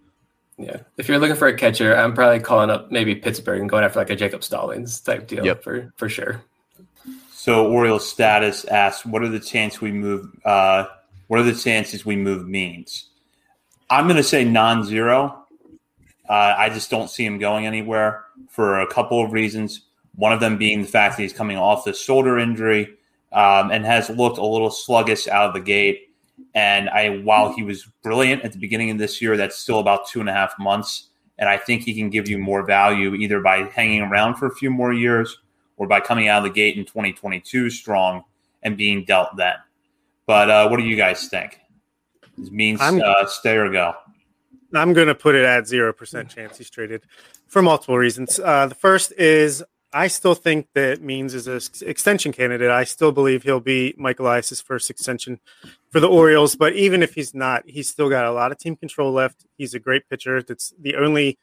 Yeah. 0.58 0.78
If 0.98 1.08
you're 1.08 1.19
looking 1.19 1.36
for 1.36 1.48
a 1.48 1.58
catcher, 1.58 1.95
I'm 1.95 2.13
probably 2.13 2.39
calling 2.39 2.69
up 2.69 2.91
maybe 2.91 3.15
Pittsburgh 3.15 3.60
and 3.60 3.69
going 3.69 3.84
after 3.84 4.00
like 4.00 4.10
a 4.10 4.15
Jacob 4.15 4.43
Stallings 4.43 5.02
type 5.02 5.28
deal 5.28 5.45
yep. 5.45 5.63
for 5.63 5.93
for 5.98 6.10
sure. 6.10 6.41
So 7.32 7.69
Orioles 7.69 8.10
status 8.10 8.65
asks, 8.65 9.06
what 9.06 9.21
are 9.21 9.30
the 9.30 9.39
chances 9.39 9.82
we 9.82 9.91
move 9.91 10.28
uh, 10.45 10.86
what 11.28 11.39
are 11.39 11.43
the 11.43 11.56
chances 11.56 12.06
we 12.06 12.15
move 12.15 12.48
Means? 12.48 13.10
I'm 13.89 14.08
gonna 14.08 14.24
say 14.24 14.43
non-zero. 14.43 15.43
Uh, 16.28 16.56
I 16.58 16.69
just 16.69 16.89
don't 16.89 17.10
see 17.10 17.24
him 17.24 17.38
going 17.38 17.67
anywhere 17.67 18.24
for 18.50 18.80
a 18.80 18.88
couple 18.88 19.24
of 19.24 19.32
reasons. 19.32 19.82
One 20.15 20.34
of 20.34 20.39
them 20.39 20.58
being 20.58 20.82
the 20.82 20.88
fact 20.88 21.17
that 21.17 21.24
he's 21.24 21.34
coming 21.34 21.58
off 21.58 21.86
the 21.86 21.93
shoulder 21.93 22.39
injury 22.39 22.95
um, 23.36 23.69
and 23.69 23.86
has 23.86 24.10
looked 24.10 24.38
a 24.38 24.45
little 24.45 24.71
sluggish 24.71 25.28
out 25.28 25.45
of 25.45 25.54
the 25.54 25.60
gate. 25.60 26.10
And 26.56 26.89
I, 26.89 27.19
while 27.19 27.54
he 27.54 27.63
was 27.63 27.86
brilliant 28.02 28.43
at 28.43 28.54
the 28.54 28.58
beginning 28.58 28.89
of 28.89 28.98
this 28.98 29.21
year, 29.21 29.36
that's 29.38 29.58
still 29.58 29.80
about 29.80 30.08
two 30.08 30.21
and 30.21 30.30
a 30.30 30.34
half 30.34 30.58
months. 30.58 31.10
And 31.38 31.50
I 31.50 31.58
think 31.58 31.84
he 31.84 31.93
can 31.93 32.10
give 32.10 32.30
you 32.30 32.38
more 32.38 32.65
value 32.65 33.13
either 33.13 33.41
by 33.41 33.63
hanging 33.63 34.02
around 34.02 34.36
for 34.36 34.48
a 34.48 34.56
few 34.56 34.71
more 34.71 34.93
years 34.93 35.38
or 35.76 35.86
by 35.86 36.00
coming 36.00 36.30
out 36.30 36.38
of 36.38 36.43
the 36.45 36.50
gate 36.50 36.78
in 36.78 36.86
2022 36.86 37.69
strong 37.69 38.24
and 38.63 38.78
being 38.78 39.04
dealt 39.04 39.36
then. 39.36 39.56
But 40.26 40.50
uh, 40.50 40.69
what 40.69 40.78
do 40.78 40.84
you 40.84 40.95
guys 40.95 41.28
think? 41.28 41.60
Does 42.39 42.52
means 42.52 42.80
uh, 42.80 43.26
stay 43.28 43.58
or 43.58 43.69
go? 43.69 43.93
I'm 44.74 44.93
going 44.93 45.08
to 45.08 45.15
put 45.15 45.36
it 45.36 45.43
at 45.43 45.67
zero 45.67 45.93
percent 45.93 46.30
chance 46.30 46.58
he's 46.58 46.69
traded 46.69 47.04
for 47.48 47.62
multiple 47.62 47.98
reasons. 47.98 48.39
Uh, 48.39 48.67
the 48.67 48.76
first 48.76 49.12
is 49.13 49.63
I 49.93 50.08
still 50.08 50.36
think 50.36 50.67
that 50.74 51.02
Means 51.02 51.34
is 51.34 51.48
an 51.48 51.62
extension 51.88 52.34
candidate. 52.34 52.69
I 52.69 52.84
still 52.84 53.12
believe 53.12 53.43
he'll 53.43 53.62
be 53.62 53.93
Michael 53.98 54.26
Elias's 54.26 54.60
first 54.60 54.89
extension 54.89 55.39
for 55.89 56.00
the 56.00 56.10
Orioles. 56.10 56.56
But 56.56 56.74
even 56.74 57.02
if 57.02 57.13
he's 57.13 57.34
not, 57.34 57.63
he's 57.65 57.89
still 57.89 58.10
got 58.10 58.26
a 58.26 58.32
lot 58.32 58.52
of 58.52 58.58
team 58.58 58.76
control 58.76 59.13
left. 59.13 59.45
He's 59.58 59.74
a 59.74 59.80
great 59.80 60.10
pitcher. 60.10 60.41
That's 60.41 60.74
the 60.80 60.95
only 60.95 61.38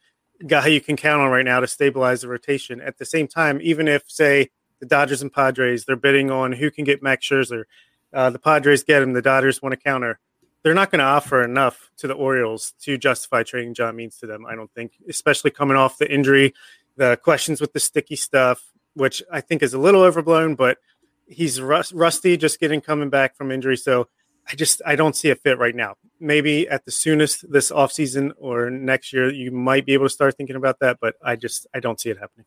guy 0.46 0.66
you 0.66 0.80
can 0.80 0.96
count 0.96 1.22
on 1.22 1.30
right 1.30 1.44
now 1.44 1.60
to 1.60 1.66
stabilize 1.66 2.20
the 2.20 2.28
rotation. 2.28 2.80
At 2.80 2.98
the 2.98 3.06
same 3.06 3.26
time, 3.26 3.60
even 3.62 3.88
if 3.88 4.02
say 4.06 4.50
the 4.80 4.86
Dodgers 4.86 5.22
and 5.22 5.32
Padres 5.32 5.84
they're 5.84 5.96
bidding 5.96 6.30
on 6.30 6.52
who 6.52 6.70
can 6.70 6.84
get 6.84 7.02
Max 7.02 7.26
Scherzer, 7.26 7.64
uh, 8.12 8.30
the 8.30 8.38
Padres 8.38 8.82
get 8.82 9.02
him, 9.02 9.12
the 9.12 9.22
Dodgers 9.22 9.62
want 9.62 9.72
to 9.72 9.76
counter. 9.78 10.18
They're 10.62 10.74
not 10.74 10.90
going 10.90 11.00
to 11.00 11.04
offer 11.04 11.42
enough 11.42 11.90
to 11.96 12.06
the 12.06 12.14
Orioles 12.14 12.74
to 12.82 12.96
justify 12.96 13.42
trading 13.42 13.74
John 13.74 13.96
Means 13.96 14.18
to 14.18 14.26
them. 14.26 14.46
I 14.46 14.54
don't 14.54 14.70
think, 14.72 14.92
especially 15.08 15.50
coming 15.50 15.76
off 15.76 15.98
the 15.98 16.12
injury 16.12 16.54
the 16.96 17.18
questions 17.22 17.60
with 17.60 17.72
the 17.72 17.80
sticky 17.80 18.16
stuff, 18.16 18.62
which 18.94 19.22
I 19.30 19.40
think 19.40 19.62
is 19.62 19.74
a 19.74 19.78
little 19.78 20.02
overblown, 20.02 20.54
but 20.54 20.78
he's 21.26 21.60
rust, 21.60 21.92
rusty 21.92 22.36
just 22.36 22.60
getting 22.60 22.80
coming 22.80 23.10
back 23.10 23.36
from 23.36 23.50
injury. 23.50 23.76
So 23.76 24.08
I 24.48 24.54
just 24.54 24.82
I 24.84 24.96
don't 24.96 25.16
see 25.16 25.30
a 25.30 25.34
fit 25.34 25.58
right 25.58 25.74
now. 25.74 25.96
Maybe 26.20 26.68
at 26.68 26.84
the 26.84 26.90
soonest 26.90 27.50
this 27.50 27.70
offseason 27.70 28.32
or 28.38 28.70
next 28.70 29.12
year 29.12 29.30
you 29.30 29.50
might 29.50 29.86
be 29.86 29.94
able 29.94 30.06
to 30.06 30.10
start 30.10 30.36
thinking 30.36 30.56
about 30.56 30.80
that, 30.80 30.98
but 31.00 31.16
I 31.22 31.36
just 31.36 31.66
I 31.74 31.80
don't 31.80 32.00
see 32.00 32.10
it 32.10 32.18
happening. 32.18 32.46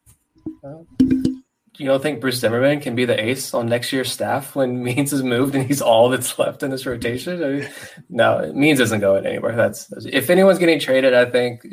you 1.77 1.87
don't 1.87 2.01
think 2.01 2.21
Bruce 2.21 2.39
Zimmermann 2.39 2.79
can 2.79 2.95
be 2.95 3.05
the 3.05 3.21
ace 3.21 3.53
on 3.53 3.67
next 3.67 3.91
year's 3.91 4.11
staff 4.11 4.55
when 4.55 4.83
Means 4.83 5.13
is 5.13 5.23
moved 5.23 5.55
and 5.55 5.65
he's 5.65 5.81
all 5.81 6.09
that's 6.09 6.37
left 6.37 6.63
in 6.63 6.71
this 6.71 6.85
rotation? 6.85 7.43
I 7.43 7.47
mean, 7.47 7.69
no, 8.09 8.51
Means 8.53 8.79
isn't 8.79 9.01
going 9.01 9.25
anywhere. 9.25 9.55
That's 9.55 9.89
if 10.05 10.29
anyone's 10.29 10.59
getting 10.59 10.79
traded, 10.79 11.13
I 11.13 11.25
think 11.25 11.65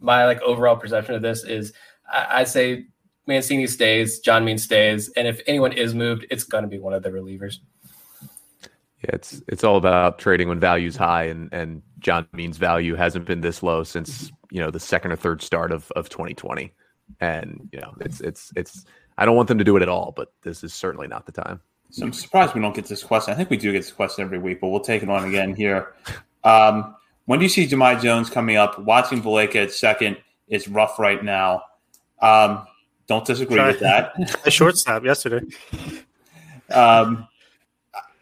my 0.00 0.26
like 0.26 0.40
overall 0.42 0.76
perception 0.76 1.14
of 1.14 1.22
this 1.22 1.44
is 1.44 1.72
I, 2.12 2.40
would 2.40 2.48
say 2.48 2.86
Mancini 3.26 3.66
stays, 3.66 4.20
John 4.20 4.44
Means 4.44 4.62
stays, 4.62 5.08
and 5.10 5.26
if 5.28 5.40
anyone 5.46 5.72
is 5.72 5.94
moved, 5.94 6.26
it's 6.30 6.44
going 6.44 6.62
to 6.62 6.68
be 6.68 6.78
one 6.78 6.92
of 6.92 7.02
the 7.02 7.10
relievers. 7.10 7.58
Yeah, 9.02 9.10
it's 9.14 9.42
it's 9.48 9.64
all 9.64 9.76
about 9.76 10.18
trading 10.18 10.48
when 10.48 10.60
value's 10.60 10.96
high, 10.96 11.24
and 11.24 11.48
and 11.52 11.82
John 12.00 12.26
Means' 12.32 12.58
value 12.58 12.94
hasn't 12.94 13.24
been 13.24 13.40
this 13.40 13.62
low 13.62 13.82
since 13.82 14.30
you 14.50 14.60
know 14.60 14.70
the 14.70 14.80
second 14.80 15.12
or 15.12 15.16
third 15.16 15.42
start 15.42 15.72
of 15.72 15.90
of 15.92 16.08
2020, 16.10 16.72
and 17.20 17.68
you 17.72 17.80
know 17.80 17.94
it's 18.00 18.20
it's 18.20 18.52
it's. 18.56 18.84
I 19.16 19.26
don't 19.26 19.36
want 19.36 19.48
them 19.48 19.58
to 19.58 19.64
do 19.64 19.76
it 19.76 19.82
at 19.82 19.88
all, 19.88 20.12
but 20.16 20.32
this 20.42 20.64
is 20.64 20.72
certainly 20.72 21.06
not 21.06 21.26
the 21.26 21.32
time. 21.32 21.60
So 21.90 22.04
I'm 22.04 22.12
surprised 22.12 22.54
we 22.54 22.60
don't 22.60 22.74
get 22.74 22.86
this 22.86 23.02
question. 23.02 23.34
I 23.34 23.36
think 23.36 23.50
we 23.50 23.56
do 23.56 23.72
get 23.72 23.82
this 23.82 23.92
question 23.92 24.24
every 24.24 24.38
week, 24.38 24.60
but 24.60 24.68
we'll 24.68 24.80
take 24.80 25.02
it 25.02 25.10
on 25.10 25.24
again 25.24 25.54
here. 25.54 25.94
Um, 26.44 26.94
when 27.26 27.38
do 27.38 27.44
you 27.44 27.48
see 27.48 27.66
Jahmai 27.66 28.00
Jones 28.00 28.30
coming 28.30 28.56
up? 28.56 28.78
Watching 28.78 29.20
Valaika 29.20 29.56
at 29.56 29.72
second 29.72 30.16
is 30.48 30.68
rough 30.68 30.98
right 30.98 31.22
now. 31.22 31.62
Um, 32.20 32.66
don't 33.06 33.24
disagree 33.24 33.56
Try. 33.56 33.68
with 33.68 33.80
that. 33.80 34.40
a 34.46 34.50
shortstop 34.50 35.04
yesterday. 35.04 35.44
Um, 36.70 37.26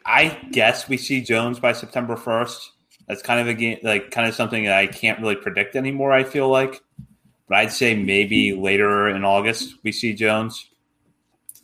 I 0.07 0.39
guess 0.51 0.89
we 0.89 0.97
see 0.97 1.21
Jones 1.21 1.61
by 1.61 1.73
September 1.73 2.17
first. 2.17 2.73
That's 3.07 3.23
kind 3.23 3.41
of 3.41 3.49
a 3.49 3.55
game, 3.55 3.79
like 3.83 4.11
kind 4.11 4.29
of 4.29 4.35
something 4.35 4.65
that 4.65 4.75
I 4.75 4.87
can't 4.87 5.21
really 5.21 5.37
predict 5.37 5.77
anymore. 5.77 6.13
I 6.13 6.25
feel 6.25 6.49
like, 6.49 6.81
but 7.49 7.59
I'd 7.59 7.73
say 7.73 7.95
maybe 7.95 8.55
later 8.55 9.09
in 9.09 9.25
August 9.25 9.75
we 9.83 9.93
see 9.93 10.15
Jones. 10.15 10.67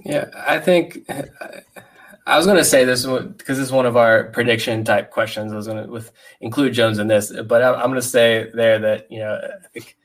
Yeah, 0.00 0.26
I 0.34 0.58
think 0.58 1.10
I 2.26 2.36
was 2.36 2.46
going 2.46 2.58
to 2.58 2.64
say 2.64 2.84
this 2.84 3.04
because 3.04 3.58
this 3.58 3.66
is 3.66 3.72
one 3.72 3.86
of 3.86 3.96
our 3.96 4.24
prediction 4.24 4.84
type 4.84 5.10
questions. 5.10 5.52
I 5.52 5.56
was 5.56 5.66
going 5.66 5.84
to 5.84 5.90
with 5.90 6.10
include 6.40 6.72
Jones 6.72 6.98
in 6.98 7.06
this, 7.06 7.30
but 7.30 7.62
I'm 7.62 7.90
going 7.90 7.94
to 7.94 8.02
say 8.02 8.50
there 8.54 8.78
that 8.78 9.10
you 9.10 9.20
know 9.20 9.38
I 9.42 9.68
think 9.68 9.96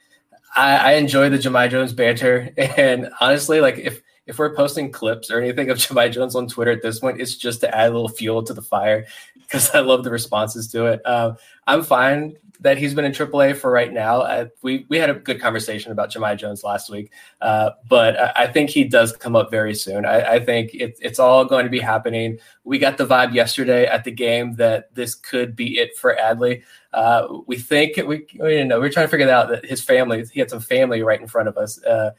I, 0.59 0.75
I 0.75 0.91
enjoy 0.93 1.29
the 1.29 1.37
Jahmai 1.37 1.69
Jones 1.69 1.93
banter, 1.93 2.51
and 2.57 3.09
honestly, 3.21 3.61
like 3.61 3.77
if 3.77 4.01
if 4.27 4.37
we're 4.37 4.53
posting 4.53 4.91
clips 4.91 5.31
or 5.31 5.39
anything 5.39 5.69
of 5.69 5.77
Jahmai 5.79 6.11
Jones 6.11 6.35
on 6.35 6.47
Twitter 6.47 6.71
at 6.71 6.81
this 6.81 6.99
point, 6.99 7.21
it's 7.21 7.35
just 7.35 7.61
to 7.61 7.75
add 7.75 7.89
a 7.89 7.93
little 7.93 8.09
fuel 8.09 8.43
to 8.43 8.53
the 8.53 8.61
fire 8.61 9.05
because 9.35 9.73
I 9.73 9.79
love 9.79 10.03
the 10.03 10.11
responses 10.11 10.67
to 10.71 10.85
it. 10.85 11.01
Um, 11.07 11.37
I'm 11.65 11.83
fine 11.83 12.35
that 12.61 12.77
he's 12.77 12.93
been 12.93 13.05
in 13.05 13.11
AAA 13.11 13.55
for 13.55 13.71
right 13.71 13.91
now. 13.91 14.47
We 14.61 14.85
we 14.89 14.97
had 14.97 15.09
a 15.09 15.13
good 15.13 15.39
conversation 15.39 15.91
about 15.91 16.11
Jahmai 16.11 16.35
Jones 16.37 16.63
last 16.63 16.89
week, 16.89 17.11
uh, 17.41 17.71
but 17.87 18.19
I, 18.19 18.43
I, 18.43 18.47
think 18.47 18.69
he 18.69 18.83
does 18.83 19.15
come 19.15 19.35
up 19.35 19.49
very 19.49 19.73
soon. 19.73 20.05
I, 20.05 20.35
I 20.35 20.39
think 20.39 20.73
it, 20.73 20.97
it's 21.01 21.19
all 21.19 21.45
going 21.45 21.65
to 21.65 21.69
be 21.69 21.79
happening. 21.79 22.37
We 22.63 22.77
got 22.77 22.97
the 22.97 23.05
vibe 23.05 23.33
yesterday 23.33 23.85
at 23.85 24.03
the 24.03 24.11
game 24.11 24.55
that 24.55 24.93
this 24.93 25.15
could 25.15 25.55
be 25.55 25.79
it 25.79 25.95
for 25.95 26.15
Adley. 26.15 26.63
Uh, 26.93 27.27
we 27.47 27.57
think 27.57 27.95
we, 27.97 28.25
we 28.39 28.63
know 28.63 28.79
we're 28.79 28.89
trying 28.89 29.07
to 29.07 29.11
figure 29.11 29.29
out 29.29 29.49
that 29.49 29.65
his 29.65 29.81
family 29.81 30.25
he 30.31 30.39
had 30.39 30.49
some 30.49 30.59
family 30.59 31.01
right 31.01 31.21
in 31.21 31.27
front 31.27 31.47
of 31.47 31.57
us. 31.57 31.81
Uh, 31.83 32.11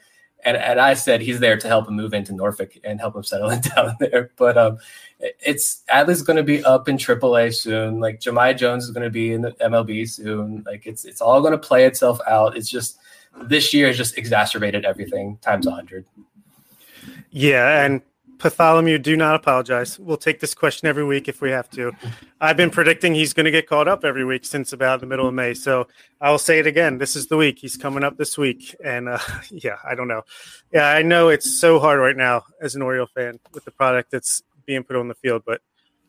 and, 0.44 0.56
and 0.56 0.80
I 0.80 0.94
said 0.94 1.20
he's 1.20 1.40
there 1.40 1.58
to 1.58 1.68
help 1.68 1.88
him 1.88 1.96
move 1.96 2.14
into 2.14 2.32
Norfolk 2.32 2.72
and 2.84 2.98
help 2.98 3.14
him 3.14 3.22
settle 3.22 3.50
down 3.76 3.96
there. 4.00 4.30
But 4.36 4.56
um, 4.56 4.78
it's 5.20 5.82
Adley's 5.90 6.22
going 6.22 6.36
to 6.36 6.42
be 6.42 6.64
up 6.64 6.88
in 6.88 6.96
AAA 6.96 7.54
soon. 7.54 8.00
Like 8.00 8.20
Jahmai 8.20 8.56
Jones 8.56 8.84
is 8.84 8.90
going 8.90 9.04
to 9.04 9.10
be 9.10 9.32
in 9.32 9.42
the 9.42 9.52
MLB 9.52 10.08
soon. 10.08 10.62
Like 10.66 10.86
it's 10.86 11.04
it's 11.04 11.20
all 11.20 11.40
going 11.40 11.52
to 11.52 11.58
play 11.58 11.84
itself 11.84 12.20
out. 12.26 12.56
It's 12.56 12.70
just 12.70 12.98
this 13.42 13.72
year 13.72 13.88
has 13.88 13.96
just 13.96 14.18
exacerbated 14.18 14.84
everything 14.84 15.38
times 15.42 15.66
a 15.66 15.70
hundred. 15.70 16.06
Yeah, 17.30 17.84
and 17.84 18.02
Bartholomew, 18.40 18.98
do 18.98 19.16
not 19.16 19.34
apologize. 19.34 19.98
We'll 19.98 20.16
take 20.16 20.40
this 20.40 20.54
question 20.54 20.88
every 20.88 21.04
week 21.04 21.28
if 21.28 21.42
we 21.42 21.50
have 21.50 21.68
to. 21.70 21.92
I've 22.40 22.56
been 22.56 22.70
predicting 22.70 23.14
he's 23.14 23.34
going 23.34 23.44
to 23.44 23.50
get 23.50 23.68
caught 23.68 23.86
up 23.86 24.04
every 24.04 24.24
week 24.24 24.46
since 24.46 24.72
about 24.72 25.00
the 25.00 25.06
middle 25.06 25.28
of 25.28 25.34
May. 25.34 25.52
So 25.52 25.86
I'll 26.20 26.38
say 26.38 26.58
it 26.58 26.66
again. 26.66 26.98
This 26.98 27.16
is 27.16 27.26
the 27.26 27.36
week. 27.36 27.58
He's 27.58 27.76
coming 27.76 28.02
up 28.02 28.16
this 28.16 28.38
week. 28.38 28.74
And 28.82 29.08
uh, 29.08 29.18
yeah, 29.50 29.76
I 29.88 29.94
don't 29.94 30.08
know. 30.08 30.22
Yeah, 30.72 30.86
I 30.86 31.02
know 31.02 31.28
it's 31.28 31.60
so 31.60 31.78
hard 31.78 32.00
right 32.00 32.16
now 32.16 32.44
as 32.62 32.74
an 32.74 32.82
Oriole 32.82 33.08
fan 33.14 33.38
with 33.52 33.64
the 33.64 33.72
product 33.72 34.10
that's 34.10 34.42
being 34.70 34.84
put 34.84 34.94
on 34.94 35.08
the 35.08 35.14
field, 35.16 35.42
but 35.44 35.60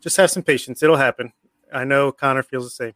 just 0.02 0.18
have 0.18 0.30
some 0.30 0.44
patience. 0.44 0.84
It'll 0.84 0.96
happen. 0.96 1.34
I 1.74 1.84
know 1.84 2.12
Connor 2.12 2.44
feels 2.44 2.66
the 2.66 2.70
same. 2.70 2.94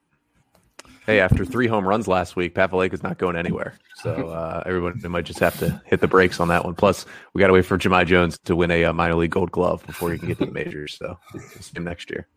Hey, 1.07 1.19
after 1.19 1.43
three 1.43 1.65
home 1.65 1.87
runs 1.87 2.07
last 2.07 2.35
week, 2.35 2.53
Pat 2.53 2.71
Lake 2.71 2.93
is 2.93 3.01
not 3.01 3.17
going 3.17 3.35
anywhere. 3.35 3.79
So 3.95 4.29
uh, 4.29 4.61
everyone 4.67 5.01
might 5.09 5.25
just 5.25 5.39
have 5.39 5.57
to 5.57 5.81
hit 5.85 6.01
the 6.01 6.07
brakes 6.07 6.39
on 6.39 6.49
that 6.49 6.63
one. 6.63 6.75
Plus, 6.75 7.07
we 7.33 7.39
got 7.39 7.47
to 7.47 7.53
wait 7.53 7.65
for 7.65 7.79
Jahmai 7.79 8.05
Jones 8.05 8.37
to 8.45 8.55
win 8.55 8.69
a 8.69 8.85
uh, 8.85 8.93
minor 8.93 9.15
league 9.15 9.31
Gold 9.31 9.51
Glove 9.51 9.83
before 9.87 10.11
he 10.11 10.19
can 10.19 10.27
get 10.27 10.37
to 10.37 10.45
the 10.45 10.51
majors. 10.63 10.97
So 10.99 11.17
we'll 11.33 11.41
see 11.41 11.75
him 11.75 11.83
next 11.83 12.11
year. 12.11 12.27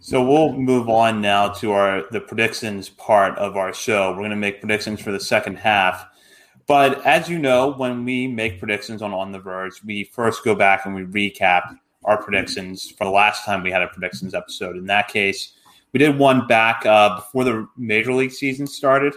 So 0.00 0.26
we'll 0.26 0.54
move 0.54 0.88
on 0.88 1.20
now 1.20 1.48
to 1.48 1.72
our 1.72 2.04
the 2.10 2.22
predictions 2.22 2.88
part 2.88 3.36
of 3.36 3.58
our 3.58 3.74
show. 3.74 4.12
We're 4.12 4.18
going 4.18 4.30
to 4.30 4.36
make 4.36 4.60
predictions 4.60 5.02
for 5.02 5.12
the 5.12 5.20
second 5.20 5.56
half. 5.56 6.06
But 6.66 7.04
as 7.04 7.28
you 7.28 7.38
know, 7.38 7.74
when 7.74 8.06
we 8.06 8.26
make 8.26 8.58
predictions 8.58 9.02
on 9.02 9.12
On 9.12 9.30
the 9.30 9.38
Verge, 9.38 9.82
we 9.84 10.04
first 10.04 10.42
go 10.42 10.54
back 10.54 10.86
and 10.86 10.94
we 10.94 11.02
recap 11.02 11.78
our 12.04 12.22
predictions 12.22 12.90
for 12.90 13.04
the 13.04 13.10
last 13.10 13.44
time 13.44 13.62
we 13.62 13.70
had 13.70 13.82
a 13.82 13.88
predictions 13.88 14.34
episode. 14.34 14.76
In 14.76 14.86
that 14.86 15.08
case, 15.08 15.52
we 15.92 15.98
did 15.98 16.18
one 16.18 16.46
back 16.46 16.84
uh, 16.86 17.16
before 17.16 17.44
the 17.44 17.68
major 17.76 18.12
league 18.12 18.32
season 18.32 18.66
started. 18.66 19.14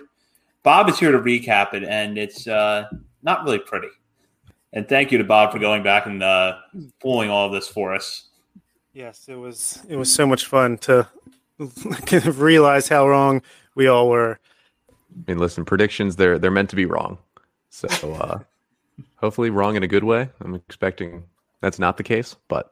Bob 0.64 0.90
is 0.90 1.00
here 1.00 1.12
to 1.12 1.20
recap 1.20 1.74
it, 1.74 1.84
and 1.84 2.18
it's 2.18 2.48
uh, 2.48 2.88
not 3.24 3.44
really 3.44 3.60
pretty. 3.60 3.90
And 4.74 4.88
thank 4.90 5.12
you 5.12 5.18
to 5.18 5.24
Bob 5.24 5.52
for 5.52 5.60
going 5.60 5.84
back 5.84 6.06
and 6.06 6.22
uh, 6.22 6.58
pulling 7.00 7.30
all 7.30 7.46
of 7.46 7.54
this 7.54 7.68
for 7.68 7.94
us. 7.94 8.28
Yes, 8.94 9.26
it 9.28 9.36
was 9.36 9.82
it 9.88 9.96
was 9.96 10.12
so 10.12 10.26
much 10.26 10.46
fun 10.46 10.78
to 10.80 11.08
kind 12.06 12.26
of 12.28 12.42
realize 12.42 12.88
how 12.88 13.08
wrong 13.08 13.42
we 13.76 13.88
all 13.88 14.10
were. 14.10 14.40
I 14.90 15.32
mean, 15.32 15.38
listen, 15.38 15.66
predictions 15.66 16.16
they're 16.16 16.40
they're 16.40 16.52
meant 16.52 16.70
to 16.72 16.76
be 16.76 16.86
wrong. 16.86 17.18
So 17.70 17.88
uh, 18.14 18.40
hopefully 19.16 19.50
wrong 19.50 19.76
in 19.76 19.84
a 19.84 19.88
good 19.88 20.04
way. 20.04 20.30
I'm 20.42 20.56
expecting 20.56 21.24
that's 21.62 21.80
not 21.80 21.98
the 21.98 22.04
case, 22.04 22.36
but 22.48 22.70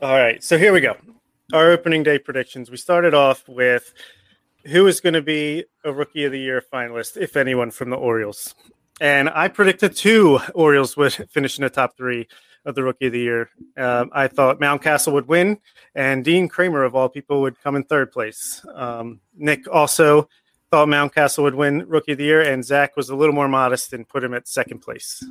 all 0.00 0.16
right. 0.16 0.42
So 0.42 0.58
here 0.58 0.72
we 0.72 0.80
go 0.80 0.96
our 1.52 1.70
opening 1.70 2.02
day 2.02 2.18
predictions. 2.18 2.70
We 2.70 2.76
started 2.76 3.14
off 3.14 3.48
with 3.48 3.92
who 4.66 4.86
is 4.86 5.00
going 5.00 5.14
to 5.14 5.22
be 5.22 5.64
a 5.84 5.92
rookie 5.92 6.24
of 6.24 6.32
the 6.32 6.40
year 6.40 6.62
finalist, 6.72 7.16
if 7.16 7.36
anyone, 7.36 7.70
from 7.70 7.90
the 7.90 7.96
Orioles. 7.96 8.54
And 9.00 9.28
I 9.30 9.48
predicted 9.48 9.94
two 9.94 10.40
Orioles 10.54 10.96
would 10.96 11.12
finish 11.30 11.58
in 11.58 11.62
the 11.62 11.70
top 11.70 11.96
three 11.96 12.26
of 12.64 12.74
the 12.74 12.82
rookie 12.82 13.06
of 13.06 13.12
the 13.12 13.20
year. 13.20 13.50
Um, 13.76 14.10
I 14.12 14.26
thought 14.26 14.58
Mountcastle 14.58 15.12
would 15.12 15.28
win, 15.28 15.58
and 15.94 16.24
Dean 16.24 16.48
Kremer, 16.48 16.82
of 16.82 16.96
all 16.96 17.08
people, 17.08 17.42
would 17.42 17.60
come 17.60 17.76
in 17.76 17.84
third 17.84 18.10
place. 18.10 18.64
Um, 18.74 19.20
Nick 19.36 19.68
also 19.72 20.28
thought 20.72 20.88
Mountcastle 20.88 21.44
would 21.44 21.54
win 21.54 21.86
rookie 21.86 22.12
of 22.12 22.18
the 22.18 22.24
year, 22.24 22.40
and 22.40 22.64
Zach 22.64 22.96
was 22.96 23.08
a 23.08 23.14
little 23.14 23.34
more 23.34 23.48
modest 23.48 23.92
and 23.92 24.08
put 24.08 24.24
him 24.24 24.34
at 24.34 24.48
second 24.48 24.80
place. 24.80 25.24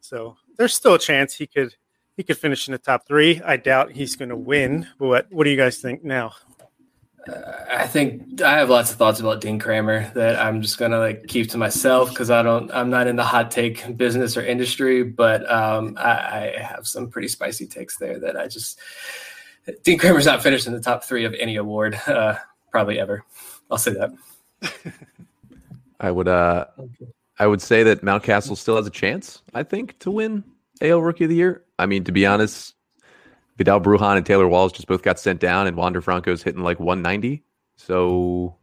So 0.00 0.38
there's 0.56 0.74
still 0.74 0.94
a 0.94 0.98
chance 0.98 1.34
he 1.34 1.46
could 1.46 1.74
he 2.16 2.22
could 2.22 2.38
finish 2.38 2.68
in 2.68 2.72
the 2.72 2.78
top 2.78 3.06
three. 3.06 3.40
I 3.42 3.56
doubt 3.56 3.92
he's 3.92 4.16
going 4.16 4.28
to 4.28 4.36
win. 4.36 4.86
What 4.98 5.26
What 5.30 5.44
do 5.44 5.50
you 5.50 5.56
guys 5.56 5.78
think 5.78 6.04
now? 6.04 6.32
Uh, 7.28 7.40
I 7.70 7.86
think 7.86 8.42
I 8.42 8.58
have 8.58 8.68
lots 8.68 8.90
of 8.90 8.96
thoughts 8.96 9.20
about 9.20 9.40
Dean 9.40 9.58
Kremer 9.58 10.10
that 10.14 10.36
I'm 10.36 10.60
just 10.60 10.76
gonna 10.78 10.98
like 10.98 11.26
keep 11.28 11.48
to 11.50 11.58
myself 11.58 12.08
because 12.08 12.30
I 12.30 12.42
don't. 12.42 12.70
I'm 12.72 12.90
not 12.90 13.06
in 13.06 13.16
the 13.16 13.24
hot 13.24 13.50
take 13.50 13.96
business 13.96 14.36
or 14.36 14.44
industry, 14.44 15.04
but 15.04 15.48
um, 15.50 15.96
I, 15.98 16.54
I, 16.56 16.60
have 16.60 16.86
some 16.86 17.08
pretty 17.08 17.28
spicy 17.28 17.66
takes 17.66 17.96
there 17.96 18.18
that 18.18 18.36
I 18.36 18.48
just. 18.48 18.80
Dean 19.84 19.98
Kremer's 19.98 20.26
not 20.26 20.42
finished 20.42 20.66
in 20.66 20.72
the 20.72 20.80
top 20.80 21.04
three 21.04 21.24
of 21.24 21.34
any 21.34 21.54
award, 21.56 21.94
uh, 22.08 22.34
probably 22.72 22.98
ever. 22.98 23.24
I'll 23.70 23.78
say 23.78 23.92
that. 23.92 24.92
I 26.00 26.10
would. 26.10 26.26
uh 26.26 26.64
I 27.42 27.46
would 27.48 27.60
say 27.60 27.82
that 27.82 28.02
Mountcastle 28.02 28.56
still 28.56 28.76
has 28.76 28.86
a 28.86 28.90
chance. 28.90 29.42
I 29.52 29.64
think 29.64 29.98
to 29.98 30.12
win 30.12 30.44
AL 30.80 31.02
Rookie 31.02 31.24
of 31.24 31.30
the 31.30 31.34
Year. 31.34 31.64
I 31.76 31.86
mean, 31.86 32.04
to 32.04 32.12
be 32.12 32.24
honest, 32.24 32.76
Vidal 33.58 33.80
Bruján 33.80 34.16
and 34.16 34.24
Taylor 34.24 34.46
Walls 34.46 34.70
just 34.70 34.86
both 34.86 35.02
got 35.02 35.18
sent 35.18 35.40
down, 35.40 35.66
and 35.66 35.76
Wander 35.76 36.00
Franco's 36.00 36.44
hitting 36.44 36.62
like 36.62 36.78
190. 36.78 37.42
So, 37.74 38.54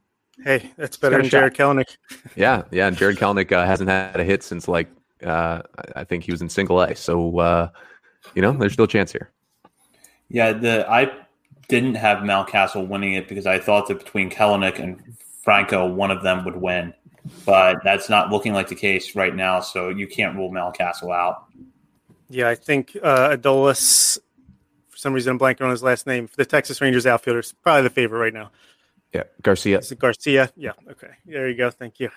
hey, 0.46 0.72
that's 0.78 0.96
better 0.96 1.18
than 1.18 1.30
Jared 1.30 1.56
Kelenic. 1.56 1.98
yeah, 2.38 2.64
yeah, 2.72 2.88
and 2.88 2.96
Jared 2.96 3.18
Kelenic 3.18 3.52
uh, 3.52 3.66
hasn't 3.66 3.90
had 3.90 4.18
a 4.18 4.24
hit 4.24 4.44
since 4.44 4.70
like 4.70 4.88
uh, 5.26 5.62
I 5.98 6.06
think 6.06 6.24
he 6.24 6.32
was 6.32 6.42
in 6.42 6.48
Single 6.48 6.82
A. 6.82 6.96
So, 6.96 7.38
uh, 7.40 7.70
you 8.34 8.42
know, 8.42 8.54
there's 8.54 8.72
still 8.72 8.86
a 8.86 8.88
chance 8.88 9.12
here. 9.12 9.30
Yeah, 10.30 10.54
the 10.54 10.90
I 10.90 11.12
didn't 11.68 11.96
have 11.96 12.20
Mountcastle 12.20 12.88
winning 12.88 13.12
it 13.12 13.28
because 13.28 13.46
I 13.46 13.60
thought 13.60 13.90
that 13.90 14.00
between 14.00 14.30
Kelenic 14.30 14.80
and 14.80 15.18
Franco, 15.42 15.86
one 15.86 16.12
of 16.12 16.24
them 16.24 16.46
would 16.46 16.56
win, 16.56 16.94
but 17.46 17.78
that's 17.84 18.10
not 18.10 18.30
looking 18.30 18.54
like 18.54 18.68
the 18.68 18.76
case 18.76 19.16
right 19.16 19.36
now. 19.36 19.60
So 19.60 19.90
you 19.90 20.08
can't 20.08 20.36
rule 20.36 20.52
Mountcastle 20.52 21.14
out. 21.14 21.46
Yeah, 22.30 22.50
I 22.50 22.56
think 22.56 22.96
uh, 23.02 23.36
Adolis, 23.36 24.20
for 24.90 24.98
some 24.98 25.14
reason, 25.14 25.32
I'm 25.32 25.40
blanking 25.40 25.62
on 25.62 25.72
his 25.72 25.82
last 25.82 26.06
name. 26.06 26.30
The 26.36 26.46
Texas 26.46 26.80
Rangers 26.80 27.08
outfielder 27.08 27.40
is 27.40 27.54
probably 27.54 27.84
the 27.84 27.90
favorite 27.90 28.20
right 28.20 28.34
now. 28.34 28.52
Yeah, 29.14 29.24
Garcia. 29.42 29.80
Is 29.80 29.92
it 29.92 29.98
Garcia? 29.98 30.52
Yeah. 30.56 30.74
Okay. 30.90 31.10
There 31.26 31.50
you 31.50 31.56
go. 31.56 31.72
Thank 31.72 32.00
you. 32.00 32.12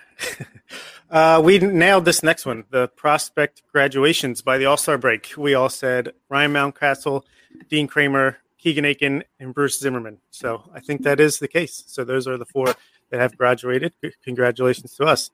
uh, 1.09 1.41
we 1.43 1.57
nailed 1.57 2.05
this 2.05 2.21
next 2.21 2.45
one 2.45 2.65
the 2.69 2.87
prospect 2.89 3.63
graduations 3.71 4.43
by 4.43 4.59
the 4.59 4.65
All 4.65 4.77
Star 4.77 4.99
break. 4.99 5.33
We 5.35 5.55
all 5.55 5.69
said 5.69 6.13
Ryan 6.29 6.53
Mountcastle, 6.53 7.23
Dean 7.67 7.87
Kremer, 7.87 8.37
Keegan 8.59 8.85
Akin, 8.85 9.23
and 9.39 9.55
Bruce 9.55 9.79
Zimmermann. 9.79 10.19
So 10.29 10.69
I 10.71 10.81
think 10.81 11.01
that 11.01 11.19
is 11.19 11.39
the 11.39 11.47
case. 11.47 11.83
So 11.87 12.03
those 12.03 12.27
are 12.27 12.37
the 12.37 12.45
four 12.45 12.75
that 13.13 13.21
have 13.21 13.37
graduated. 13.37 13.93
Congratulations 14.23 14.95
to 14.95 15.05
us. 15.05 15.29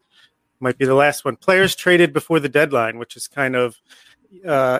Might 0.59 0.77
be 0.77 0.85
the 0.85 0.95
last 0.95 1.23
one. 1.23 1.37
Players 1.37 1.77
traded 1.77 2.11
before 2.11 2.41
the 2.41 2.49
deadline, 2.49 2.99
which 2.99 3.15
is 3.15 3.29
kind 3.29 3.55
of 3.55 3.77
uh, 4.45 4.79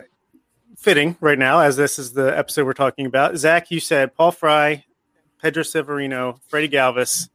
fitting 0.77 1.15
right 1.21 1.39
now, 1.39 1.61
as 1.61 1.77
this 1.77 1.97
is 1.97 2.11
the 2.11 2.37
episode 2.37 2.65
we're 2.65 2.73
talking 2.73 3.05
about. 3.05 3.37
Zach, 3.37 3.71
you 3.71 3.79
said 3.79 4.13
Paul 4.13 4.31
Fry, 4.33 4.83
Pedro 5.41 5.63
Severino, 5.63 6.41
Freddie 6.49 6.67
Galvis, 6.67 7.29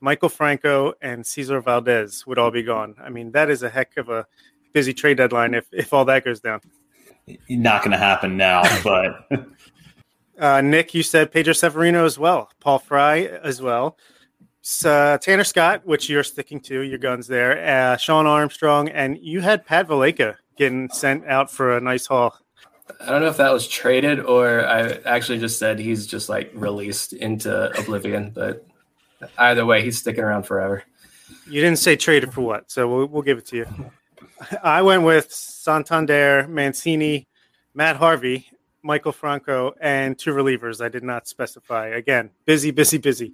Maikel 0.00 0.30
Franco, 0.30 0.94
and 1.02 1.26
Cesar 1.26 1.60
Valdez 1.60 2.24
would 2.24 2.38
all 2.38 2.52
be 2.52 2.62
gone. 2.62 2.94
I 3.02 3.10
mean, 3.10 3.32
that 3.32 3.50
is 3.50 3.64
a 3.64 3.68
heck 3.68 3.96
of 3.96 4.08
a 4.08 4.24
busy 4.72 4.94
trade 4.94 5.16
deadline 5.16 5.54
if, 5.54 5.66
if 5.72 5.92
all 5.92 6.04
that 6.04 6.24
goes 6.24 6.38
down. 6.38 6.60
Not 7.48 7.82
going 7.82 7.90
to 7.90 7.98
happen 7.98 8.36
now, 8.36 8.62
but. 8.84 9.28
uh, 10.38 10.60
Nick, 10.60 10.94
you 10.94 11.02
said 11.02 11.32
Pedro 11.32 11.54
Severino 11.54 12.04
as 12.04 12.20
well, 12.20 12.50
Paul 12.60 12.78
Fry 12.78 13.22
as 13.24 13.60
well. 13.60 13.96
Uh, 14.84 15.18
Tanner 15.18 15.44
Scott, 15.44 15.86
which 15.86 16.08
you're 16.08 16.24
sticking 16.24 16.60
to, 16.60 16.82
your 16.82 16.98
guns 16.98 17.26
there. 17.26 17.64
Uh, 17.64 17.96
Shawn 17.96 18.26
Armstrong, 18.26 18.88
and 18.88 19.18
you 19.20 19.40
had 19.40 19.64
Pat 19.64 19.88
Valaika 19.88 20.36
getting 20.56 20.88
sent 20.90 21.26
out 21.26 21.50
for 21.50 21.76
a 21.76 21.80
nice 21.80 22.06
haul. 22.06 22.36
I 23.00 23.06
don't 23.06 23.22
know 23.22 23.28
if 23.28 23.36
that 23.36 23.52
was 23.52 23.68
traded 23.68 24.20
or 24.20 24.66
I 24.66 24.92
actually 25.04 25.38
just 25.38 25.58
said 25.58 25.78
he's 25.78 26.06
just 26.06 26.28
like 26.28 26.50
released 26.54 27.12
into 27.12 27.70
oblivion, 27.78 28.30
but 28.30 28.66
either 29.36 29.64
way, 29.66 29.82
he's 29.82 29.98
sticking 29.98 30.24
around 30.24 30.44
forever. 30.44 30.82
You 31.46 31.60
didn't 31.60 31.78
say 31.78 31.96
traded 31.96 32.32
for 32.32 32.40
what, 32.40 32.70
so 32.70 32.88
we'll, 32.88 33.06
we'll 33.06 33.22
give 33.22 33.38
it 33.38 33.46
to 33.46 33.56
you. 33.56 33.66
I 34.62 34.82
went 34.82 35.02
with 35.02 35.32
Santander, 35.32 36.46
Mancini, 36.48 37.28
Matt 37.74 37.96
Harvey, 37.96 38.46
Maikel 38.84 39.14
Franco, 39.14 39.74
and 39.80 40.18
two 40.18 40.32
relievers. 40.32 40.82
I 40.82 40.88
did 40.88 41.02
not 41.02 41.28
specify. 41.28 41.88
Again, 41.88 42.30
busy, 42.46 42.70
busy, 42.70 42.98
busy. 42.98 43.32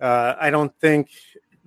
Uh, 0.00 0.34
I 0.38 0.50
don't 0.50 0.74
think 0.80 1.10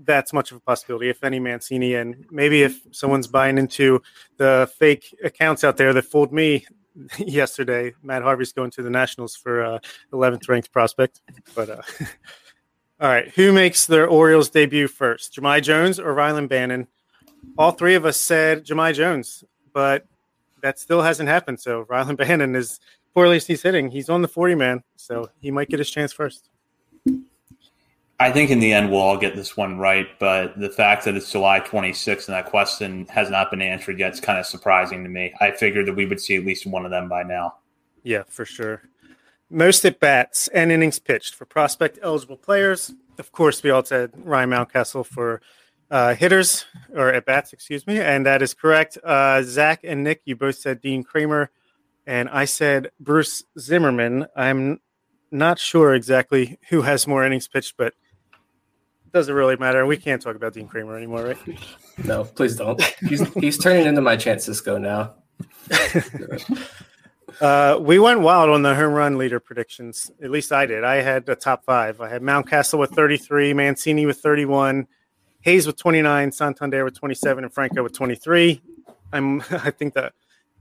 that's 0.05 0.33
much 0.33 0.51
of 0.51 0.57
a 0.57 0.61
possibility, 0.61 1.09
if 1.09 1.23
any, 1.23 1.39
Mancini. 1.39 1.95
And 1.95 2.25
maybe 2.31 2.63
if 2.63 2.81
someone's 2.91 3.27
buying 3.27 3.57
into 3.57 4.01
the 4.37 4.71
fake 4.77 5.15
accounts 5.23 5.63
out 5.63 5.77
there 5.77 5.93
that 5.93 6.05
fooled 6.05 6.31
me 6.31 6.65
yesterday, 7.17 7.93
Matt 8.01 8.23
Harvey's 8.23 8.53
going 8.53 8.71
to 8.71 8.81
the 8.81 8.89
Nationals 8.89 9.35
for 9.35 9.63
uh, 9.63 9.79
11th 10.13 10.47
ranked 10.47 10.71
prospect. 10.71 11.21
But 11.55 11.69
uh, 11.69 11.81
all 12.99 13.09
right, 13.09 13.29
who 13.29 13.51
makes 13.51 13.85
their 13.85 14.07
Orioles 14.07 14.49
debut 14.49 14.87
first, 14.87 15.33
Jahmai 15.35 15.61
Jones 15.61 15.99
or 15.99 16.13
Rylan 16.13 16.47
Bannon? 16.47 16.87
All 17.57 17.71
three 17.71 17.95
of 17.95 18.05
us 18.05 18.17
said 18.17 18.65
Jahmai 18.65 18.93
Jones, 18.93 19.43
but 19.73 20.05
that 20.61 20.79
still 20.79 21.01
hasn't 21.01 21.29
happened. 21.29 21.59
So 21.59 21.85
Rylan 21.85 22.17
Bannon 22.27 22.55
is 22.55 22.79
poorly 23.13 23.39
he's 23.39 23.61
hitting. 23.61 23.91
He's 23.91 24.09
on 24.09 24.21
the 24.21 24.27
40 24.27 24.55
man, 24.55 24.83
so 24.95 25.29
he 25.41 25.51
might 25.51 25.69
get 25.69 25.79
his 25.79 25.89
chance 25.89 26.13
first. 26.13 26.49
I 28.21 28.31
think 28.31 28.49
in 28.49 28.59
the 28.59 28.73
end 28.73 28.91
we'll 28.91 28.99
all 28.99 29.17
get 29.17 29.35
this 29.35 29.55
one 29.55 29.77
right, 29.77 30.07
but 30.19 30.59
the 30.59 30.69
fact 30.69 31.05
that 31.05 31.15
it's 31.15 31.31
July 31.31 31.61
26th 31.61 32.27
and 32.27 32.35
that 32.35 32.47
question 32.47 33.05
has 33.07 33.29
not 33.29 33.49
been 33.49 33.61
answered 33.61 33.97
yet 33.97 34.13
is 34.13 34.19
kind 34.19 34.37
of 34.37 34.45
surprising 34.45 35.03
to 35.03 35.09
me. 35.09 35.33
I 35.39 35.51
figured 35.51 35.87
that 35.87 35.95
we 35.95 36.05
would 36.05 36.19
see 36.19 36.35
at 36.35 36.45
least 36.45 36.65
one 36.65 36.83
of 36.83 36.91
them 36.91 37.07
by 37.07 37.23
now. 37.23 37.55
Yeah, 38.03 38.23
for 38.27 38.43
sure. 38.43 38.81
Most 39.49 39.85
at 39.85 40.01
bats 40.01 40.49
and 40.49 40.71
innings 40.71 40.99
pitched 40.99 41.33
for 41.33 41.45
prospect 41.45 41.97
eligible 42.01 42.37
players. 42.37 42.93
Of 43.17 43.31
course, 43.31 43.63
we 43.63 43.69
all 43.69 43.85
said 43.85 44.11
Ryan 44.15 44.49
Mountcastle 44.49 45.05
for 45.05 45.41
uh, 45.89 46.13
hitters 46.13 46.65
or 46.93 47.13
at 47.13 47.25
bats, 47.25 47.53
excuse 47.53 47.87
me, 47.87 47.99
and 47.99 48.25
that 48.25 48.41
is 48.41 48.53
correct. 48.53 48.97
Uh, 49.03 49.41
Zach 49.43 49.79
and 49.83 50.03
Nick, 50.03 50.21
you 50.25 50.35
both 50.35 50.57
said 50.57 50.81
Dean 50.81 51.03
Kremer, 51.03 51.51
and 52.05 52.29
I 52.29 52.45
said 52.45 52.91
Bruce 52.99 53.45
Zimmermann. 53.57 54.27
I'm 54.35 54.81
not 55.31 55.57
sure 55.57 55.93
exactly 55.93 56.59
who 56.69 56.83
has 56.83 57.07
more 57.07 57.25
innings 57.25 57.47
pitched, 57.47 57.75
but 57.77 57.93
doesn't 59.11 59.33
really 59.33 59.55
matter. 59.57 59.85
We 59.85 59.97
can't 59.97 60.21
talk 60.21 60.35
about 60.35 60.53
Dean 60.53 60.67
Kremer 60.67 60.95
anymore, 60.97 61.23
right? 61.23 61.37
No, 62.05 62.23
please 62.23 62.55
don't. 62.55 62.81
He's 63.09 63.27
he's 63.33 63.57
turning 63.57 63.85
into 63.85 63.99
my 63.99 64.15
Chance 64.15 64.47
Sisco 64.47 64.79
now. 64.79 65.15
Uh, 67.41 67.77
we 67.79 67.99
went 67.99 68.19
wild 68.19 68.49
on 68.49 68.63
the 68.63 68.75
home 68.75 68.93
run 68.93 69.17
leader 69.17 69.39
predictions. 69.39 70.11
At 70.21 70.29
least 70.29 70.51
I 70.51 70.65
did. 70.65 70.83
I 70.83 70.95
had 70.95 71.25
the 71.25 71.35
top 71.35 71.63
five. 71.63 72.01
I 72.01 72.09
had 72.09 72.21
Mountcastle 72.21 72.77
with 72.77 72.91
33, 72.91 73.53
Mancini 73.53 74.05
with 74.05 74.17
31, 74.17 74.87
Hays 75.41 75.65
with 75.65 75.77
29, 75.77 76.33
Santander 76.33 76.83
with 76.83 76.99
27, 76.99 77.45
and 77.45 77.53
Franco 77.53 77.81
with 77.81 77.93
23. 77.93 78.61
I'm. 79.13 79.41
I 79.51 79.71
think 79.71 79.93
that 79.93 80.13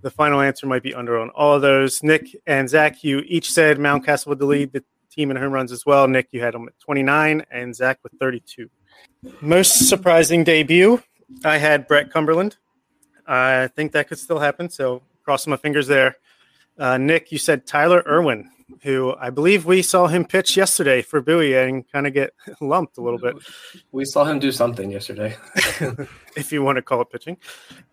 the 0.03 0.11
final 0.11 0.41
answer 0.41 0.67
might 0.67 0.83
be 0.83 0.95
under 0.95 1.19
on 1.19 1.31
all 1.31 1.55
of 1.55 1.63
those. 1.63 2.03
Nick 2.03 2.37
and 2.47 2.69
Zach, 2.69 3.03
you 3.03 3.23
each 3.27 3.53
said 3.53 3.79
Mountcastle 3.79 4.29
would 4.29 4.43
lead 4.43 4.73
the 4.73 4.85
team 5.19 5.33
in 5.33 5.37
home 5.37 5.53
runs 5.53 5.73
as 5.73 5.85
well. 5.85 6.07
Nick, 6.07 6.29
you 6.31 6.41
had 6.41 6.55
them 6.55 6.69
at 6.69 6.79
29, 6.79 7.45
and 7.51 7.75
Zach 7.75 7.99
with 8.05 8.13
32. 8.21 8.71
Most 9.41 9.89
surprising 9.89 10.45
debut, 10.45 11.03
I 11.45 11.59
had 11.59 11.89
Brett 11.89 12.13
Cumberland. 12.13 12.57
I 13.27 13.67
think 13.75 13.93
that 13.93 14.09
could 14.09 14.19
still 14.19 14.39
happen. 14.39 14.71
So 14.71 15.03
crossing 15.25 15.51
my 15.51 15.57
fingers 15.57 15.89
there. 15.89 16.17
Uh, 16.79 16.99
Nick, 16.99 17.33
you 17.33 17.39
said 17.39 17.67
Tyler 17.67 18.05
Irwin, 18.07 18.49
who 18.83 19.15
I 19.19 19.31
believe 19.31 19.65
we 19.65 19.83
saw 19.83 20.07
him 20.07 20.25
pitch 20.25 20.57
yesterday 20.57 21.03
for 21.03 21.21
Bowie 21.21 21.57
and 21.57 21.91
kind 21.91 22.07
of 22.07 22.13
get 22.13 22.35
lumped 22.61 22.99
a 22.99 23.03
little 23.03 23.19
bit. 23.19 23.37
We 23.93 24.05
saw 24.05 24.25
him 24.25 24.39
do 24.39 24.53
something 24.53 24.91
yesterday, 24.91 25.37
if 26.37 26.53
you 26.53 26.63
want 26.63 26.77
to 26.77 26.83
call 26.83 27.01
it 27.01 27.11
pitching. 27.11 27.39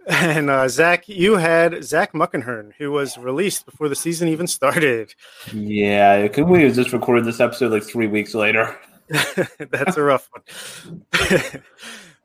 And 0.08 0.50
uh, 0.50 0.68
Zach, 0.68 1.08
you 1.08 1.38
had 1.38 1.84
Zach 1.84 2.14
Muckenhirn, 2.14 2.74
who 2.78 2.92
was 2.92 3.18
released 3.18 3.66
before 3.66 3.90
the 3.90 3.96
season 3.96 4.28
even 4.28 4.48
started. 4.48 5.14
Yeah, 5.54 6.28
could 6.28 6.48
we 6.48 6.64
have 6.64 6.76
just 6.76 6.94
recorded 6.94 7.26
this 7.26 7.40
episode 7.40 7.72
like 7.72 7.84
three 7.84 8.08
weeks 8.08 8.34
later? 8.34 8.78
That's 9.60 9.98
a 9.98 10.04
rough 10.04 10.30
one. 10.32 11.62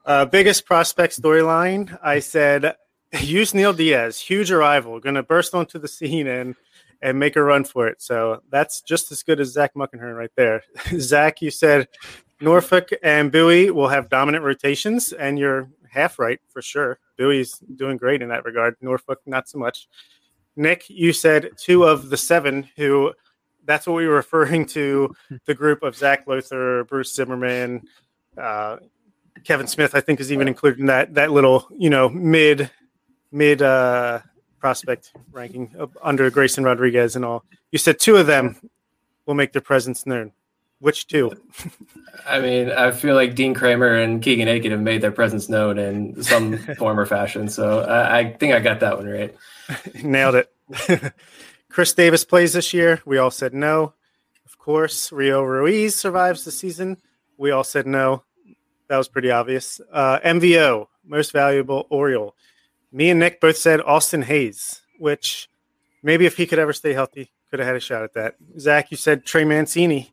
uh, 0.04 0.24
biggest 0.26 0.64
prospect 0.64 1.20
storyline. 1.20 1.98
I 2.02 2.20
said 2.20 2.76
Yusniel 3.12 3.76
Diaz, 3.76 4.18
huge 4.18 4.50
arrival, 4.50 5.00
going 5.00 5.16
to 5.16 5.22
burst 5.22 5.54
onto 5.54 5.78
the 5.78 5.88
scene 5.88 6.26
and 6.26 6.54
and 7.02 7.18
make 7.18 7.36
a 7.36 7.42
run 7.42 7.64
for 7.64 7.88
it. 7.88 8.02
So 8.02 8.42
that's 8.50 8.82
just 8.82 9.10
as 9.12 9.22
good 9.22 9.40
as 9.40 9.52
Zach 9.52 9.74
Muckenhirn 9.74 10.16
right 10.16 10.30
there. 10.36 10.62
Zach, 10.98 11.40
you 11.40 11.50
said 11.50 11.88
Norfolk 12.40 12.90
and 13.02 13.32
Bowie 13.32 13.70
will 13.70 13.88
have 13.88 14.08
dominant 14.08 14.44
rotations, 14.44 15.12
and 15.12 15.38
you're 15.38 15.68
half 15.88 16.18
right 16.18 16.40
for 16.48 16.62
sure. 16.62 16.98
Bowie's 17.18 17.58
doing 17.76 17.96
great 17.96 18.22
in 18.22 18.28
that 18.28 18.44
regard. 18.44 18.76
Norfolk, 18.80 19.20
not 19.26 19.48
so 19.48 19.58
much. 19.58 19.88
Nick, 20.56 20.88
you 20.88 21.12
said 21.12 21.50
two 21.56 21.84
of 21.84 22.10
the 22.10 22.16
seven 22.16 22.68
who 22.76 23.12
that's 23.64 23.86
what 23.86 23.94
we 23.94 24.06
were 24.06 24.14
referring 24.16 24.66
to 24.66 25.14
the 25.46 25.54
group 25.54 25.82
of 25.82 25.96
Zach 25.96 26.26
Lowther, 26.26 26.84
Bruce 26.84 27.14
Zimmermann, 27.14 27.82
uh, 28.38 28.76
Kevin 29.44 29.66
Smith, 29.66 29.94
I 29.94 30.00
think 30.00 30.20
is 30.20 30.32
even 30.32 30.48
included 30.48 30.80
in 30.80 30.86
that 30.86 31.14
that 31.14 31.30
little, 31.30 31.66
you 31.76 31.90
know, 31.90 32.08
mid 32.08 32.70
mid 33.32 33.62
uh, 33.62 34.20
prospect 34.60 35.12
ranking 35.32 35.74
under 36.02 36.30
Grayson 36.30 36.64
Rodriguez 36.64 37.16
and 37.16 37.24
all. 37.24 37.44
You 37.72 37.78
said 37.78 37.98
two 37.98 38.16
of 38.16 38.26
them 38.26 38.56
will 39.26 39.34
make 39.34 39.52
their 39.52 39.62
presence 39.62 40.06
known. 40.06 40.32
Which 40.80 41.06
two? 41.08 41.30
I 42.26 42.40
mean, 42.40 42.70
I 42.70 42.90
feel 42.90 43.14
like 43.14 43.34
Dean 43.34 43.52
Kremer 43.52 43.94
and 44.02 44.22
Keegan 44.22 44.48
Akin 44.48 44.70
have 44.70 44.80
made 44.80 45.02
their 45.02 45.12
presence 45.12 45.48
known 45.48 45.78
in 45.78 46.22
some 46.22 46.56
form 46.78 46.98
or 46.98 47.04
fashion. 47.04 47.48
So 47.48 47.80
I, 47.80 48.18
I 48.18 48.32
think 48.32 48.54
I 48.54 48.60
got 48.60 48.80
that 48.80 48.96
one 48.96 49.06
right. 49.06 49.34
Nailed 50.02 50.36
it. 50.36 51.12
Chris 51.68 51.92
Davis 51.92 52.24
plays 52.24 52.54
this 52.54 52.72
year. 52.72 53.02
We 53.04 53.18
all 53.18 53.30
said 53.30 53.52
no. 53.52 53.92
Of 54.46 54.58
course, 54.58 55.12
Rio 55.12 55.42
Ruiz 55.42 55.96
survives 55.96 56.44
the 56.44 56.50
season. 56.50 56.96
We 57.36 57.50
all 57.50 57.64
said 57.64 57.86
no. 57.86 58.24
That 58.88 58.96
was 58.96 59.08
pretty 59.08 59.30
obvious. 59.30 59.80
Uh, 59.92 60.18
MVO, 60.20 60.86
most 61.04 61.32
valuable 61.32 61.86
Oriole 61.90 62.34
me 62.92 63.10
and 63.10 63.20
Nick 63.20 63.40
both 63.40 63.56
said 63.56 63.80
Austin 63.80 64.22
Hays, 64.22 64.82
which 64.98 65.48
maybe 66.02 66.26
if 66.26 66.36
he 66.36 66.46
could 66.46 66.58
ever 66.58 66.72
stay 66.72 66.92
healthy, 66.92 67.30
could 67.50 67.58
have 67.58 67.66
had 67.66 67.76
a 67.76 67.80
shot 67.80 68.02
at 68.02 68.14
that. 68.14 68.36
Zach, 68.58 68.90
you 68.90 68.96
said 68.96 69.24
Trey 69.24 69.44
Mancini. 69.44 70.12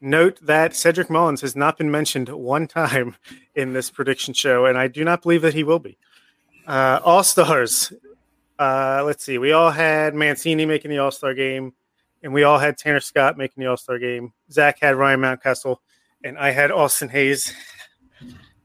Note 0.00 0.38
that 0.42 0.76
Cedric 0.76 1.08
Mullins 1.08 1.40
has 1.40 1.56
not 1.56 1.78
been 1.78 1.90
mentioned 1.90 2.28
one 2.28 2.66
time 2.66 3.16
in 3.54 3.72
this 3.72 3.90
prediction 3.90 4.34
show, 4.34 4.66
and 4.66 4.76
I 4.76 4.88
do 4.88 5.04
not 5.04 5.22
believe 5.22 5.42
that 5.42 5.54
he 5.54 5.64
will 5.64 5.78
be. 5.78 5.96
Uh, 6.66 7.00
all 7.04 7.22
stars. 7.22 7.92
Uh, 8.58 9.02
let's 9.04 9.24
see. 9.24 9.38
We 9.38 9.52
all 9.52 9.70
had 9.70 10.14
Mancini 10.14 10.66
making 10.66 10.90
the 10.90 10.98
All 10.98 11.10
Star 11.10 11.34
game, 11.34 11.72
and 12.22 12.32
we 12.32 12.42
all 12.42 12.58
had 12.58 12.78
Tanner 12.78 13.00
Scott 13.00 13.38
making 13.38 13.62
the 13.62 13.70
All 13.70 13.76
Star 13.76 13.98
game. 13.98 14.32
Zach 14.50 14.78
had 14.80 14.96
Ryan 14.96 15.20
Mountcastle, 15.20 15.78
and 16.22 16.38
I 16.38 16.50
had 16.50 16.70
Austin 16.70 17.08
Hays. 17.08 17.52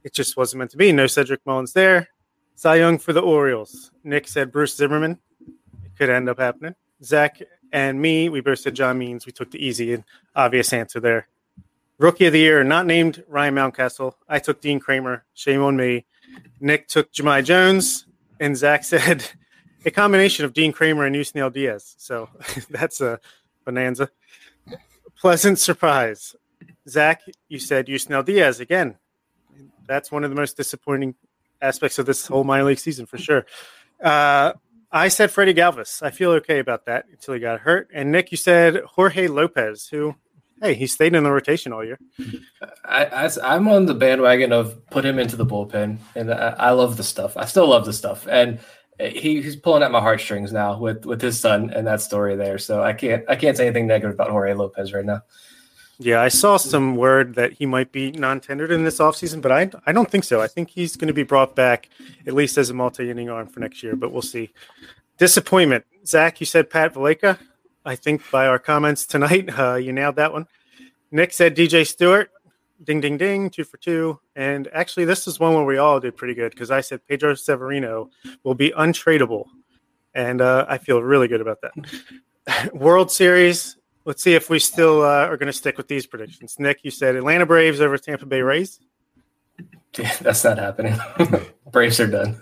It 0.04 0.14
just 0.14 0.38
wasn't 0.38 0.60
meant 0.60 0.72
to 0.72 0.78
be. 0.78 0.92
No 0.92 1.08
Cedric 1.08 1.46
Mullins 1.46 1.74
there. 1.74 2.10
Cy 2.60 2.76
Young 2.76 2.98
for 2.98 3.14
the 3.14 3.22
Orioles. 3.22 3.90
Nick 4.04 4.28
said 4.28 4.52
Bruce 4.52 4.76
Zimmermann. 4.76 5.18
It 5.86 5.96
could 5.98 6.10
end 6.10 6.28
up 6.28 6.40
happening. 6.40 6.76
Zach 7.02 7.42
and 7.72 8.02
me, 8.02 8.28
we 8.28 8.42
both 8.42 8.60
said 8.60 8.76
John 8.76 8.98
Means. 8.98 9.26
We 9.26 9.32
took 9.32 9.50
the 9.50 9.66
easy 9.66 9.94
and 9.94 10.04
obvious 10.36 10.74
answer 10.74 11.00
there. 11.00 11.30
Rookie 12.00 12.26
of 12.26 12.34
the 12.34 12.40
year, 12.40 12.62
not 12.66 12.86
named 12.86 13.24
Ryan 13.30 13.56
Mountcastle. 13.56 14.14
I 14.28 14.40
took 14.40 14.60
Dean 14.60 14.82
Kremer. 14.82 15.24
Shame 15.34 15.62
on 15.62 15.78
me. 15.78 16.06
Nick 16.60 16.90
took 16.90 17.14
Jahmai 17.14 17.46
Jones, 17.46 18.06
and 18.42 18.58
Zach 18.58 18.84
said 18.84 19.26
a 19.86 19.92
combination 19.92 20.44
of 20.44 20.52
Dean 20.52 20.74
Kremer 20.74 21.06
and 21.06 21.16
Yusniel 21.16 21.54
Diaz. 21.54 21.96
So 21.98 22.28
that's 22.70 23.00
a 23.00 23.22
bonanza. 23.64 24.10
Pleasant 25.18 25.60
surprise. 25.60 26.36
Zach, 26.90 27.22
you 27.48 27.58
said 27.58 27.88
Yusniel 27.88 28.26
Diaz 28.26 28.60
again. 28.60 28.98
That's 29.88 30.12
one 30.12 30.26
of 30.26 30.30
the 30.30 30.36
most 30.36 30.58
disappointing 30.58 31.16
aspects 31.62 32.00
of 32.00 32.06
this 32.06 32.28
whole 32.28 32.44
minor 32.44 32.66
league 32.66 32.80
season 32.80 33.06
for 33.06 33.18
sure. 33.18 33.46
Uh, 34.04 34.54
I 34.92 35.10
said 35.10 35.30
Freddie 35.32 35.54
Galvis. 35.54 36.02
I 36.02 36.10
feel 36.10 36.32
okay 36.32 36.60
about 36.60 36.86
that 36.86 37.06
until 37.12 37.36
he 37.36 37.40
got 37.40 37.60
hurt. 37.60 37.90
And 37.94 38.12
Nick, 38.12 38.32
you 38.32 38.38
said 38.38 38.82
Jorge 38.86 39.28
Lopez, 39.28 39.88
who, 39.88 40.16
hey, 40.62 40.74
he 40.74 40.88
stayed 40.88 41.14
in 41.14 41.24
the 41.24 41.32
rotation 41.32 41.74
all 41.74 41.86
year. 41.86 42.00
I, 42.84 43.30
am 43.44 43.68
on 43.68 43.86
the 43.86 43.94
bandwagon 43.94 44.52
of 44.52 44.90
put 44.90 45.06
him 45.06 45.20
into 45.20 45.36
the 45.36 45.46
bullpen, 45.46 45.98
and 46.16 46.34
I, 46.34 46.56
I, 46.58 46.72
love 46.72 46.98
the 46.98 47.04
stuff. 47.04 47.38
I 47.38 47.46
still 47.46 47.68
love 47.68 47.86
the 47.86 47.94
stuff, 47.94 48.28
and 48.28 48.60
he, 49.00 49.42
he's 49.42 49.56
pulling 49.56 49.84
at 49.84 49.92
my 49.92 50.02
heartstrings 50.02 50.52
now 50.52 50.78
with 50.78 51.06
with 51.06 51.22
his 51.22 51.40
son 51.40 51.70
and 51.70 51.86
that 51.86 52.02
story 52.02 52.36
there. 52.36 52.58
So 52.58 52.82
I 52.82 52.94
can't 52.94 53.24
I 53.30 53.36
can't 53.36 53.56
say 53.56 53.66
anything 53.66 53.88
negative 53.88 54.16
about 54.16 54.32
Jorge 54.32 54.54
Lopez 54.54 54.92
right 54.92 55.06
now. 55.06 55.22
Yeah, 56.02 56.22
I 56.22 56.30
saw 56.30 56.56
some 56.56 56.96
word 56.96 57.36
that 57.36 57.52
he 57.52 57.66
might 57.66 57.92
be 57.92 58.12
non-tendered 58.12 58.72
in 58.72 58.86
this 58.86 59.00
offseason, 59.00 59.42
but 59.42 59.52
I 59.52 59.70
I 59.86 59.92
don't 59.92 60.10
think 60.10 60.24
so. 60.24 60.40
I 60.40 60.48
think 60.48 60.70
he's 60.70 60.96
going 60.96 61.10
to 61.10 61.14
be 61.14 61.24
brought 61.24 61.56
back 61.56 61.90
at 62.26 62.34
least 62.34 62.58
as 62.58 62.70
a 62.70 62.74
multi-inning 62.74 63.30
arm 63.30 63.48
for 63.48 63.60
next 63.60 63.84
year, 63.84 63.98
but 63.98 64.14
we'll 64.14 64.22
see. 64.22 64.52
Disappointment. 65.18 65.86
Zach, 66.06 66.40
you 66.40 66.46
said 66.46 66.70
Pat 66.70 66.94
Valaika. 66.94 67.38
I 67.84 67.98
think 67.98 68.22
by 68.32 68.48
our 68.48 68.60
comments 68.60 69.06
tonight, 69.06 69.50
uh, 69.60 69.76
you 69.76 69.92
nailed 69.92 70.16
that 70.16 70.32
one. 70.32 70.48
Nick 71.12 71.34
said 71.34 71.56
DJ 71.56 71.86
Stewart. 71.86 72.32
Ding, 72.82 73.02
ding, 73.02 73.18
ding, 73.18 73.50
two 73.50 73.66
for 73.66 73.76
two. 73.76 74.22
And 74.38 74.70
actually, 74.72 75.04
this 75.04 75.28
is 75.28 75.38
one 75.38 75.54
where 75.54 75.66
we 75.66 75.80
all 75.80 76.00
did 76.00 76.16
pretty 76.16 76.34
good 76.34 76.52
because 76.52 76.72
I 76.72 76.80
said 76.80 77.06
Pedro 77.08 77.34
Severino 77.34 78.10
will 78.44 78.56
be 78.56 78.72
untradeable. 78.72 79.48
And 80.14 80.40
uh, 80.40 80.66
I 80.70 80.78
feel 80.78 81.04
really 81.04 81.28
good 81.28 81.42
about 81.42 81.60
that. 81.62 82.74
World 82.74 83.12
Series, 83.12 83.76
Let's 84.10 84.24
see 84.24 84.34
if 84.34 84.50
we 84.50 84.58
still 84.58 85.04
uh, 85.04 85.28
are 85.28 85.38
going 85.38 85.52
to 85.52 85.54
stick 85.54 85.78
with 85.78 85.88
these 85.88 86.08
predictions. 86.08 86.56
Nick, 86.58 86.80
you 86.82 86.90
said 86.90 87.16
Atlanta 87.16 87.46
Braves 87.46 87.80
over 87.80 87.96
Tampa 87.96 88.26
Bay 88.26 88.42
Rays. 88.42 88.80
Yeah, 90.00 90.12
that's 90.22 90.44
not 90.44 90.58
happening. 90.58 90.98
Braves 91.72 92.00
are 92.00 92.08
done. 92.08 92.42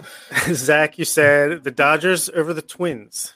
Zach, 0.54 0.98
you 0.98 1.04
said 1.04 1.64
the 1.64 1.70
Dodgers 1.70 2.30
over 2.30 2.54
the 2.54 2.62
Twins. 2.62 3.34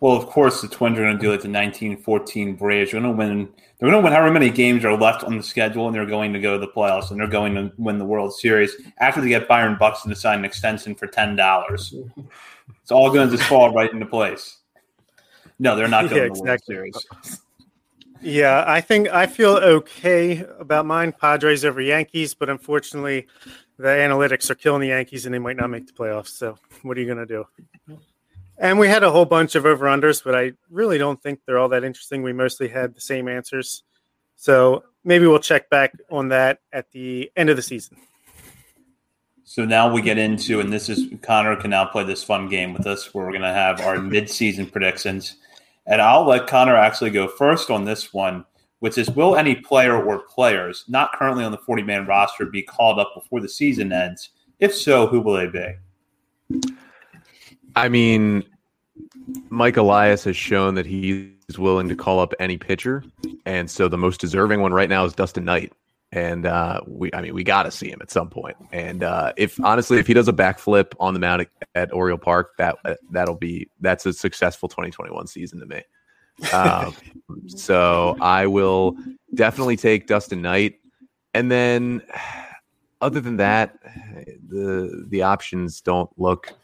Well, 0.00 0.16
of 0.16 0.26
course, 0.26 0.60
the 0.60 0.68
Twins 0.68 0.98
are 0.98 1.02
going 1.02 1.16
to 1.16 1.22
do 1.22 1.30
like 1.30 1.40
the 1.40 1.48
1914 1.48 2.56
Braves. 2.56 2.92
They're 2.92 3.00
going 3.00 3.10
to 3.10 3.18
win. 3.18 3.48
They're 3.78 3.88
going 3.88 4.02
to 4.02 4.04
win 4.04 4.12
however 4.12 4.30
many 4.30 4.50
games 4.50 4.84
are 4.84 4.94
left 4.94 5.24
on 5.24 5.38
the 5.38 5.42
schedule, 5.42 5.86
and 5.86 5.96
they're 5.96 6.04
going 6.04 6.34
to 6.34 6.40
go 6.40 6.58
to 6.58 6.60
the 6.60 6.70
playoffs, 6.70 7.10
and 7.10 7.18
they're 7.18 7.26
going 7.26 7.54
to 7.54 7.72
win 7.78 7.96
the 7.96 8.04
World 8.04 8.34
Series 8.34 8.72
after 8.98 9.22
they 9.22 9.30
get 9.30 9.48
Byron 9.48 9.78
Buxton 9.80 10.10
to 10.10 10.14
sign 10.14 10.40
an 10.40 10.44
extension 10.44 10.94
for 10.94 11.06
ten 11.06 11.36
dollars. 11.36 11.94
It's 12.82 12.92
all 12.92 13.10
going 13.10 13.30
to 13.30 13.34
just 13.34 13.48
fall 13.48 13.72
right 13.72 13.90
into 13.90 14.04
place. 14.04 14.57
No, 15.58 15.76
they're 15.76 15.88
not 15.88 16.02
going 16.10 16.22
yeah, 16.22 16.28
to 16.28 16.34
the. 16.34 16.42
World 16.42 16.60
Series. 16.64 17.06
Yeah, 18.20 18.64
I 18.66 18.80
think 18.80 19.08
I 19.08 19.26
feel 19.26 19.56
okay 19.56 20.44
about 20.58 20.86
mine. 20.86 21.12
Padres 21.12 21.64
over 21.64 21.80
Yankees, 21.80 22.34
but 22.34 22.50
unfortunately, 22.50 23.26
the 23.78 23.88
analytics 23.88 24.50
are 24.50 24.56
killing 24.56 24.80
the 24.80 24.88
Yankees, 24.88 25.24
and 25.24 25.34
they 25.34 25.38
might 25.38 25.56
not 25.56 25.70
make 25.70 25.86
the 25.86 25.92
playoffs. 25.92 26.28
So, 26.28 26.58
what 26.82 26.96
are 26.96 27.00
you 27.00 27.06
going 27.06 27.26
to 27.26 27.26
do? 27.26 27.46
And 28.60 28.78
we 28.78 28.88
had 28.88 29.04
a 29.04 29.10
whole 29.10 29.24
bunch 29.24 29.54
of 29.54 29.64
over 29.66 29.86
unders, 29.86 30.22
but 30.22 30.34
I 30.34 30.52
really 30.68 30.98
don't 30.98 31.22
think 31.22 31.40
they're 31.46 31.58
all 31.58 31.68
that 31.68 31.84
interesting. 31.84 32.22
We 32.22 32.32
mostly 32.32 32.66
had 32.66 32.94
the 32.94 33.00
same 33.00 33.28
answers. 33.28 33.84
So 34.34 34.84
maybe 35.04 35.26
we'll 35.26 35.38
check 35.38 35.68
back 35.70 35.92
on 36.10 36.28
that 36.28 36.58
at 36.72 36.90
the 36.92 37.30
end 37.36 37.50
of 37.50 37.56
the 37.56 37.62
season. 37.62 37.98
So 39.44 39.64
now 39.64 39.92
we 39.92 40.02
get 40.02 40.18
into, 40.18 40.60
and 40.60 40.72
this 40.72 40.88
is 40.88 41.08
Connor 41.22 41.56
can 41.56 41.70
now 41.70 41.86
play 41.86 42.04
this 42.04 42.22
fun 42.22 42.48
game 42.48 42.72
with 42.72 42.86
us 42.86 43.14
where 43.14 43.24
we're 43.24 43.32
going 43.32 43.42
to 43.42 43.52
have 43.52 43.80
our 43.80 43.98
mid-season 43.98 44.66
predictions. 44.66 45.36
And 45.88 46.02
I'll 46.02 46.26
let 46.26 46.46
Connor 46.46 46.76
actually 46.76 47.10
go 47.10 47.26
first 47.26 47.70
on 47.70 47.84
this 47.84 48.12
one, 48.12 48.44
which 48.80 48.98
is 48.98 49.10
will 49.10 49.36
any 49.36 49.54
player 49.54 50.00
or 50.00 50.20
players 50.20 50.84
not 50.86 51.12
currently 51.12 51.44
on 51.44 51.50
the 51.50 51.58
40 51.58 51.82
man 51.82 52.06
roster 52.06 52.44
be 52.44 52.62
called 52.62 52.98
up 52.98 53.14
before 53.14 53.40
the 53.40 53.48
season 53.48 53.92
ends? 53.92 54.30
If 54.60 54.74
so, 54.74 55.06
who 55.06 55.20
will 55.20 55.34
they 55.34 55.46
be? 55.46 56.60
I 57.74 57.88
mean, 57.88 58.44
Mike 59.48 59.78
Elias 59.78 60.24
has 60.24 60.36
shown 60.36 60.74
that 60.74 60.84
he's 60.84 61.58
willing 61.58 61.88
to 61.88 61.96
call 61.96 62.20
up 62.20 62.34
any 62.38 62.58
pitcher, 62.58 63.02
and 63.46 63.70
so 63.70 63.88
the 63.88 63.96
most 63.96 64.20
deserving 64.20 64.60
one 64.60 64.74
right 64.74 64.88
now 64.88 65.04
is 65.04 65.14
Dusten 65.14 65.44
Knight. 65.44 65.72
And 66.10 66.46
uh, 66.46 66.80
we, 66.86 67.10
I 67.12 67.20
mean, 67.20 67.34
we 67.34 67.44
got 67.44 67.64
to 67.64 67.70
see 67.70 67.90
him 67.90 67.98
at 68.00 68.10
some 68.10 68.30
point. 68.30 68.56
And 68.72 69.02
uh, 69.02 69.34
if 69.36 69.62
honestly, 69.62 69.98
if 69.98 70.06
he 70.06 70.14
does 70.14 70.28
a 70.28 70.32
backflip 70.32 70.94
on 70.98 71.12
the 71.12 71.20
mound 71.20 71.42
at, 71.42 71.48
at 71.74 71.92
Oriole 71.92 72.18
Park, 72.18 72.52
that 72.56 72.76
that'll 73.10 73.34
be 73.34 73.68
that's 73.80 74.06
a 74.06 74.12
successful 74.12 74.68
2021 74.68 75.26
season 75.26 75.60
to 75.60 75.66
me. 75.66 75.82
Um, 76.52 76.94
so 77.46 78.16
I 78.20 78.46
will 78.46 78.96
definitely 79.34 79.76
take 79.76 80.06
Dusten 80.06 80.40
Knight, 80.40 80.76
and 81.34 81.50
then 81.50 82.00
other 83.02 83.20
than 83.20 83.36
that, 83.36 83.78
the 84.48 85.04
the 85.08 85.22
options 85.22 85.82
don't 85.82 86.10
look 86.18 86.54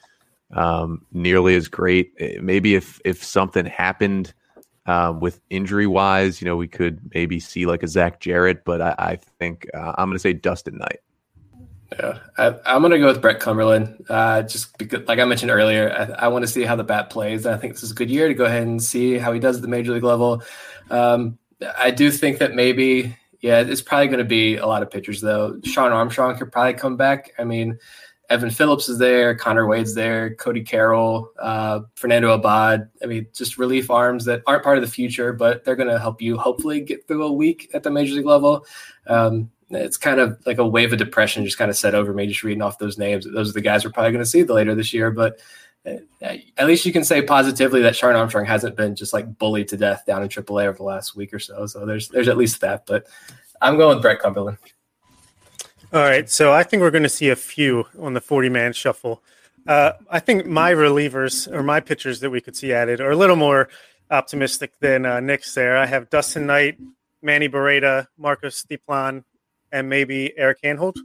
um, 0.55 1.05
nearly 1.12 1.55
as 1.55 1.68
great. 1.68 2.12
Maybe 2.40 2.74
if 2.76 2.99
if 3.05 3.22
something 3.22 3.66
happened 3.66 4.32
uh, 4.87 5.14
with 5.18 5.41
injury 5.51 5.87
wise, 5.87 6.41
you 6.41 6.47
know, 6.47 6.57
we 6.57 6.68
could 6.68 7.01
maybe 7.14 7.41
see 7.41 7.66
like 7.66 7.82
a 7.82 7.89
Zach 7.89 8.20
Jarrett, 8.20 8.64
but 8.64 8.82
I, 8.82 8.95
I 8.99 9.16
think 9.39 9.66
uh, 9.74 9.95
I'm 9.97 10.09
going 10.09 10.16
to 10.16 10.18
say 10.18 10.35
Dusten 10.35 10.74
Knight. 10.74 11.01
Yeah, 11.99 12.18
I, 12.37 12.74
am 12.74 12.82
going 12.82 12.93
to 12.93 12.99
go 12.99 13.07
with 13.07 13.22
Brett 13.22 13.41
Cumberland. 13.41 14.05
Uh, 14.09 14.43
just 14.43 14.76
because, 14.78 15.07
like 15.07 15.18
I 15.18 15.24
mentioned 15.24 15.51
earlier, 15.51 15.91
I, 15.93 16.24
I 16.24 16.28
want 16.28 16.43
to 16.43 16.51
see 16.51 16.62
how 16.62 16.76
the 16.76 16.85
bat 16.85 17.11
plays. 17.11 17.47
I 17.47 17.57
think 17.57 17.74
this 17.74 17.82
is 17.82 17.93
a 17.93 17.95
good 17.95 18.11
year 18.11 18.28
to 18.28 18.35
go 18.35 18.45
ahead 18.45 18.66
and 18.66 18.82
see 18.82 19.16
how 19.16 19.32
he 19.32 19.41
does 19.41 19.57
at 19.57 19.62
the 19.62 19.68
major 19.68 19.93
league 19.93 20.03
level. 20.03 20.43
Um, 20.91 21.39
I 21.78 21.91
do 21.91 22.11
think 22.11 22.39
that 22.39 22.55
maybe, 22.55 23.16
yeah, 23.41 23.61
it's 23.61 23.80
probably 23.80 24.09
going 24.09 24.18
to 24.18 24.24
be 24.24 24.57
a 24.57 24.66
lot 24.66 24.82
of 24.82 24.91
pitchers 24.91 25.20
though. 25.20 25.61
Shawn 25.64 25.93
Armstrong 25.93 26.37
could 26.37 26.51
probably 26.51 26.74
come 26.74 26.97
back. 26.97 27.32
I 27.39 27.45
mean, 27.45 27.78
Evan 28.30 28.50
Phillips 28.50 28.88
is 28.88 28.98
there, 28.98 29.34
Connor 29.34 29.66
Wade's 29.66 29.94
there, 29.94 30.34
Cody 30.34 30.62
Carroll, 30.62 31.30
uh, 31.38 31.80
Fernando 31.94 32.32
Abad. 32.32 32.88
I 33.02 33.06
mean, 33.06 33.26
just 33.34 33.58
relief 33.58 33.90
arms 33.90 34.24
that 34.24 34.42
aren't 34.46 34.64
part 34.64 34.78
of 34.78 34.84
the 34.84 34.90
future, 34.90 35.32
but 35.32 35.64
they're 35.64 35.76
going 35.76 35.90
to 35.90 35.98
help 35.98 36.22
you 36.22 36.36
hopefully 36.38 36.80
get 36.80 37.06
through 37.06 37.24
a 37.24 37.32
week 37.32 37.70
at 37.74 37.82
the 37.82 37.90
major 37.90 38.14
league 38.14 38.26
level. 38.26 38.64
Um, 39.06 39.50
it's 39.70 39.96
kind 39.96 40.20
of 40.20 40.38
like 40.46 40.58
a 40.58 40.66
wave 40.66 40.92
of 40.92 40.98
depression 40.98 41.44
just 41.44 41.58
kind 41.58 41.70
of 41.70 41.76
set 41.76 41.94
over 41.94 42.12
me 42.12 42.26
just 42.26 42.42
reading 42.42 42.62
off 42.62 42.78
those 42.78 42.98
names. 42.98 43.26
Those 43.30 43.50
are 43.50 43.54
the 43.54 43.60
guys 43.60 43.84
we're 43.84 43.92
probably 43.92 44.12
going 44.12 44.24
to 44.24 44.30
see 44.30 44.44
later 44.44 44.74
this 44.74 44.92
year, 44.94 45.10
but 45.10 45.40
uh, 45.86 45.96
at 46.56 46.66
least 46.66 46.86
you 46.86 46.92
can 46.92 47.04
say 47.04 47.20
positively 47.20 47.82
that 47.82 47.96
Shawn 47.96 48.16
Armstrong 48.16 48.46
hasn't 48.46 48.76
been 48.76 48.96
just 48.96 49.12
like 49.12 49.38
bullied 49.38 49.68
to 49.68 49.76
death 49.76 50.04
down 50.06 50.22
in 50.22 50.28
AAA 50.28 50.66
over 50.66 50.78
the 50.78 50.82
last 50.82 51.14
week 51.14 51.34
or 51.34 51.38
so. 51.38 51.66
So 51.66 51.84
there's 51.84 52.08
there's 52.08 52.28
at 52.28 52.38
least 52.38 52.60
that. 52.62 52.86
But 52.86 53.06
I'm 53.60 53.76
going 53.76 53.96
with 53.96 54.02
Brett 54.02 54.20
Cumberland. 54.20 54.58
All 55.95 56.01
right, 56.01 56.28
so 56.28 56.53
I 56.53 56.64
think 56.64 56.80
we're 56.80 56.90
going 56.90 57.05
to 57.05 57.09
see 57.09 57.28
a 57.28 57.36
few 57.36 57.84
on 58.01 58.14
the 58.14 58.20
40 58.20 58.49
man 58.49 58.72
shuffle. 58.72 59.22
Uh, 59.64 59.92
I 60.11 60.18
think 60.18 60.45
my 60.45 60.72
relievers 60.72 61.49
or 61.53 61.62
my 61.62 61.78
pitchers 61.78 62.18
that 62.18 62.30
we 62.30 62.40
could 62.40 62.57
see 62.57 62.72
added 62.72 63.01
are 63.01 63.12
a 63.12 63.16
little 63.16 63.36
more 63.36 63.68
optimistic 64.11 64.72
than 64.80 65.07
uh, 65.07 65.20
Nick's 65.20 65.55
there. 65.55 65.76
I 65.76 65.86
have 65.86 66.11
Dusten 66.11 66.47
Knight, 66.47 66.80
Manny 67.22 67.49
Barreda, 67.49 68.09
Marcus 68.18 68.66
Diplan, 68.68 69.22
and 69.70 69.88
maybe 69.88 70.36
Eric 70.36 70.62
Hanhold. 70.62 70.97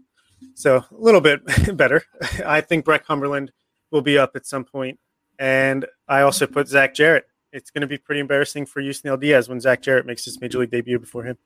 So 0.55 0.77
a 0.77 0.85
little 0.91 1.21
bit 1.21 1.41
better. 1.77 2.01
I 2.43 2.61
think 2.61 2.83
Brett 2.83 3.05
Cumberland 3.05 3.51
will 3.91 4.01
be 4.01 4.17
up 4.17 4.35
at 4.35 4.47
some 4.47 4.65
point. 4.65 4.99
And 5.37 5.85
I 6.07 6.21
also 6.21 6.47
put 6.47 6.67
Zach 6.67 6.95
Jarrett. 6.95 7.25
It's 7.53 7.69
going 7.69 7.81
to 7.81 7.87
be 7.87 7.99
pretty 7.99 8.21
embarrassing 8.21 8.65
for 8.65 8.81
Yusniel 8.81 9.19
Diaz 9.19 9.49
when 9.49 9.61
Zach 9.61 9.83
Jarrett 9.83 10.07
makes 10.07 10.25
his 10.25 10.41
major 10.41 10.57
league 10.57 10.71
debut 10.71 10.97
before 10.97 11.25
him. 11.25 11.37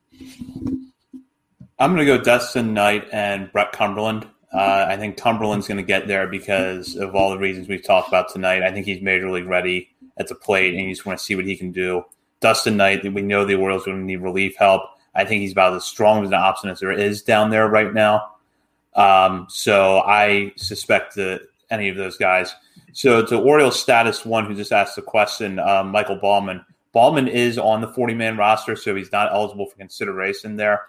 I'm 1.79 1.95
going 1.95 2.05
to 2.05 2.17
go 2.17 2.23
Dusten 2.23 2.71
Knight 2.71 3.07
and 3.11 3.51
Brett 3.51 3.71
Cumberland. 3.71 4.27
Uh, 4.53 4.85
I 4.87 4.97
think 4.97 5.17
Cumberland's 5.17 5.67
going 5.67 5.77
to 5.77 5.83
get 5.83 6.07
there 6.07 6.27
because 6.27 6.95
of 6.95 7.15
all 7.15 7.31
the 7.31 7.39
reasons 7.39 7.67
we've 7.67 7.83
talked 7.83 8.07
about 8.07 8.31
tonight. 8.31 8.61
I 8.61 8.71
think 8.71 8.85
he's 8.85 9.01
major 9.01 9.29
league 9.31 9.47
ready 9.47 9.89
at 10.17 10.27
the 10.27 10.35
plate, 10.35 10.75
and 10.75 10.83
you 10.83 10.91
just 10.91 11.05
want 11.05 11.17
to 11.17 11.25
see 11.25 11.35
what 11.35 11.45
he 11.45 11.57
can 11.57 11.71
do. 11.71 12.03
Dusten 12.41 12.75
Knight, 12.75 13.03
we 13.11 13.21
know 13.21 13.45
the 13.45 13.55
Orioles 13.55 13.83
are 13.83 13.91
going 13.91 14.01
to 14.01 14.05
need 14.05 14.17
relief 14.17 14.55
help. 14.57 14.83
I 15.15 15.25
think 15.25 15.41
he's 15.41 15.51
about 15.51 15.73
as 15.73 15.85
strong 15.85 16.23
as 16.23 16.29
an 16.29 16.35
option 16.35 16.69
as 16.69 16.79
there 16.79 16.91
is 16.91 17.23
down 17.23 17.49
there 17.49 17.67
right 17.67 17.93
now. 17.93 18.33
Um, 18.95 19.47
so 19.49 19.99
I 19.99 20.51
suspect 20.55 21.15
that 21.15 21.47
any 21.71 21.89
of 21.89 21.95
those 21.95 22.17
guys. 22.17 22.53
So 22.93 23.25
to 23.25 23.39
Orioles 23.39 23.79
status 23.79 24.23
one, 24.23 24.45
who 24.45 24.53
just 24.53 24.71
asked 24.71 24.95
the 24.95 25.01
question, 25.01 25.57
um, 25.59 25.89
Michael 25.89 26.17
Baumann. 26.17 26.63
Baumann 26.91 27.27
is 27.27 27.57
on 27.57 27.81
the 27.81 27.87
40 27.87 28.13
man 28.13 28.37
roster, 28.37 28.75
so 28.75 28.95
he's 28.95 29.11
not 29.11 29.33
eligible 29.33 29.65
for 29.65 29.75
consideration 29.77 30.55
there. 30.55 30.83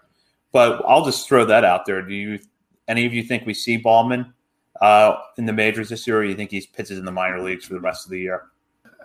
But 0.54 0.82
I'll 0.86 1.04
just 1.04 1.28
throw 1.28 1.44
that 1.46 1.64
out 1.64 1.84
there. 1.84 2.00
Do 2.00 2.14
you 2.14 2.38
any 2.86 3.04
of 3.04 3.12
you 3.12 3.24
think 3.24 3.44
we 3.44 3.54
see 3.54 3.76
Baumann 3.76 4.32
uh, 4.80 5.16
in 5.36 5.46
the 5.46 5.52
majors 5.52 5.88
this 5.88 6.06
year, 6.06 6.18
or 6.18 6.24
you 6.24 6.36
think 6.36 6.52
he's 6.52 6.64
pitches 6.64 6.96
in 6.96 7.04
the 7.04 7.10
minor 7.10 7.42
leagues 7.42 7.64
for 7.64 7.74
the 7.74 7.80
rest 7.80 8.06
of 8.06 8.12
the 8.12 8.20
year? 8.20 8.44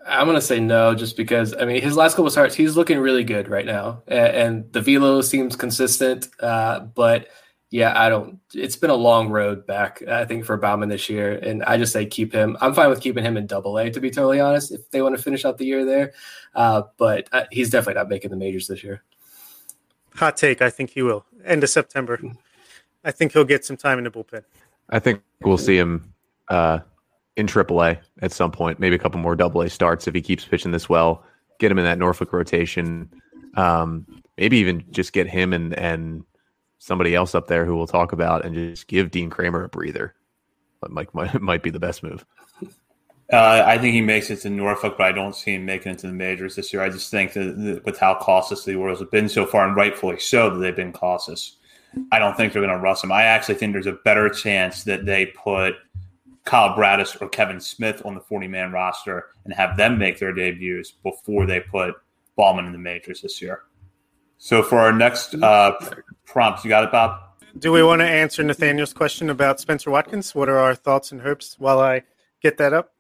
I'm 0.06 0.28
gonna 0.28 0.41
say 0.41 0.60
no, 0.60 0.93
just 0.93 1.18
because 1.18 1.56
I 1.56 1.66
mean 1.66 1.82
his 1.82 1.97
last 1.97 2.16
couple 2.16 2.30
starts, 2.30 2.54
he's 2.54 2.78
looking 2.78 3.00
really 3.00 3.24
good 3.24 3.47
right 3.47 3.66
now, 3.66 4.04
and, 4.08 4.28
and 4.28 4.74
the 4.74 4.82
velo 4.82 5.22
seems 5.22 5.56
consistent. 5.56 6.30
Uh, 6.39 6.82
but 6.82 7.30
yeah, 7.72 8.00
I 8.00 8.10
don't. 8.10 8.39
It's 8.54 8.76
been 8.76 8.91
a 8.91 8.95
long 8.95 9.30
road 9.30 9.66
back, 9.66 10.08
I 10.08 10.26
think, 10.26 10.45
for 10.45 10.56
Baumann 10.56 10.89
this 10.89 11.10
year, 11.10 11.34
and 11.34 11.64
I 11.64 11.78
just 11.78 11.93
say 11.93 12.06
keep 12.06 12.32
him. 12.32 12.58
I'm 12.62 12.76
fine 12.76 12.89
with 12.89 13.02
keeping 13.02 13.24
him 13.24 13.38
in 13.38 13.47
Double 13.47 13.80
A, 13.80 13.89
to 13.89 14.00
be 14.00 14.12
totally 14.12 14.39
honest, 14.39 14.72
if 14.72 14.88
they 14.91 15.02
want 15.02 15.18
to 15.18 15.22
finish 15.22 15.45
out 15.45 15.58
the 15.58 15.66
year 15.66 15.84
there. 15.84 16.14
Uh, 16.54 16.84
but 16.97 17.28
uh, 17.32 17.45
he's 17.50 17.72
definitely 17.72 18.00
not 18.00 18.10
making 18.10 18.30
the 18.30 18.38
majors 18.38 18.68
this 18.68 18.84
year. 18.84 19.04
Hot 20.16 20.36
take. 20.36 20.62
I 20.62 20.70
think 20.70 20.89
he 20.91 21.02
will. 21.02 21.26
End 21.46 21.64
of 21.64 21.70
September. 21.70 22.20
I 23.04 23.12
think 23.12 23.34
he'll 23.34 23.46
get 23.46 23.66
some 23.66 23.78
time 23.78 23.98
in 23.98 24.04
the 24.04 24.12
bullpen. 24.12 24.44
I 24.90 25.00
think 25.00 25.22
we'll 25.42 25.58
see 25.58 25.78
him 25.78 26.14
uh, 26.50 26.80
in 27.36 27.48
AAA 27.48 28.00
at 28.22 28.32
some 28.32 28.52
point. 28.52 28.80
Maybe 28.80 28.96
a 28.96 29.00
couple 29.00 29.20
more 29.20 29.36
Double 29.36 29.62
A 29.62 29.70
starts 29.70 30.08
if 30.08 30.14
he 30.14 30.22
keeps 30.22 30.46
pitching 30.46 30.72
this 30.72 30.90
well. 30.90 31.24
Get 31.60 31.72
him 31.72 31.78
in 31.78 31.86
that 31.86 31.98
Norfolk 31.98 32.34
rotation. 32.34 33.10
Um, 33.56 34.06
maybe 34.38 34.58
even 34.58 34.86
just 34.92 35.14
get 35.14 35.28
him 35.28 35.54
and 35.54 35.74
and 35.78 36.24
somebody 36.80 37.14
else 37.14 37.36
up 37.36 37.48
there 37.48 37.66
who 37.66 37.76
we'll 37.76 37.88
talk 37.88 38.12
about, 38.14 38.46
and 38.46 38.56
just 38.56 38.88
give 38.88 39.12
Dean 39.12 39.30
Kremer 39.30 39.66
a 39.66 39.70
breather. 39.70 40.16
That 40.82 40.92
might 40.92 41.14
might, 41.14 41.42
might 41.42 41.64
be 41.64 41.70
the 41.70 41.80
best 41.80 42.04
move. 42.04 42.26
Uh, 43.32 43.63
I 43.65 43.77
think 43.77 43.93
he 43.93 44.01
makes 44.01 44.32
it 44.32 44.38
to 44.38 44.49
Norfolk, 44.49 44.95
but 44.97 45.05
I 45.05 45.11
don't 45.11 45.36
see 45.36 45.53
him 45.53 45.65
making 45.65 45.91
it 45.91 45.99
to 45.99 46.07
the 46.07 46.13
majors 46.13 46.55
this 46.55 46.73
year. 46.73 46.82
I 46.82 46.89
just 46.89 47.11
think 47.11 47.34
that 47.34 47.82
with 47.86 47.99
how 47.99 48.15
cautious 48.15 48.63
the 48.65 48.73
Orioles 48.75 48.99
have 48.99 49.11
been 49.11 49.30
so 49.30 49.45
far, 49.45 49.67
and 49.67 49.75
rightfully 49.75 50.19
so, 50.19 50.49
that 50.49 50.57
they've 50.57 50.75
been 50.75 50.93
cautious. 50.93 51.57
I 52.11 52.17
don't 52.19 52.36
think 52.36 52.53
they're 52.53 52.61
going 52.61 52.75
to 52.75 52.82
rush 52.82 53.03
him. 53.03 53.11
I 53.11 53.23
actually 53.23 53.55
think 53.55 53.73
there's 53.73 53.86
a 53.86 53.99
better 54.03 54.30
chance 54.30 54.84
that 54.84 55.05
they 55.05 55.27
put 55.27 55.75
Kyle 56.45 56.75
Bradish 56.75 57.15
or 57.21 57.30
Kevin 57.30 57.59
Smith 57.59 58.03
on 58.03 58.15
the 58.15 58.21
40 58.21 58.47
man 58.47 58.71
roster 58.71 59.27
and 59.45 59.53
have 59.53 59.77
them 59.77 59.99
make 59.99 60.17
their 60.17 60.34
debuts 60.34 60.91
before 60.91 61.45
they 61.45 61.59
put 61.59 61.95
Baumann 62.36 62.65
in 62.65 62.71
the 62.71 62.80
majors 62.80 63.21
this 63.21 63.41
year. 63.41 63.61
So 64.39 64.63
for 64.63 64.80
our 64.80 64.93
next 64.93 65.36
uh, 65.36 65.73
prompts, 66.25 66.63
you 66.63 66.69
got 66.69 66.84
it, 66.84 66.91
Bob? 66.91 67.21
Do 67.57 67.71
we 67.71 67.84
want 67.84 67.99
to 67.99 68.07
answer 68.07 68.41
Nathaniel's 68.41 68.93
question 68.93 69.30
about 69.30 69.59
Spencer 69.59 69.91
Watkins? 69.91 70.34
What 70.34 70.49
are 70.49 70.57
our 70.57 70.73
thoughts 70.73 71.11
and 71.11 71.21
hopes 71.21 71.55
while 71.59 71.80
I 71.80 72.03
get 72.41 72.57
that 72.57 72.73
up? 72.73 72.93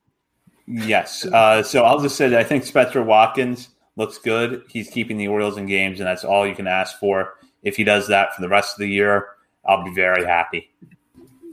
Yes. 0.69 1.25
Uh, 1.25 1.63
so 1.63 1.83
I'll 1.83 1.99
just 1.99 2.15
say 2.15 2.29
that 2.29 2.39
I 2.39 2.43
think 2.43 2.63
Spencer 2.63 3.01
Watkins 3.01 3.69
looks 3.95 4.19
good. 4.19 4.63
He's 4.69 4.89
keeping 4.89 5.17
the 5.17 5.27
Orioles 5.27 5.57
in 5.57 5.65
games, 5.65 5.99
and 5.99 6.07
that's 6.07 6.23
all 6.23 6.47
you 6.47 6.55
can 6.55 6.67
ask 6.67 6.99
for. 6.99 7.33
If 7.63 7.75
he 7.75 7.83
does 7.83 8.07
that 8.07 8.35
for 8.35 8.41
the 8.41 8.49
rest 8.49 8.75
of 8.75 8.79
the 8.79 8.89
year, 8.89 9.29
I'll 9.65 9.83
be 9.83 9.93
very 9.93 10.25
happy. 10.25 10.71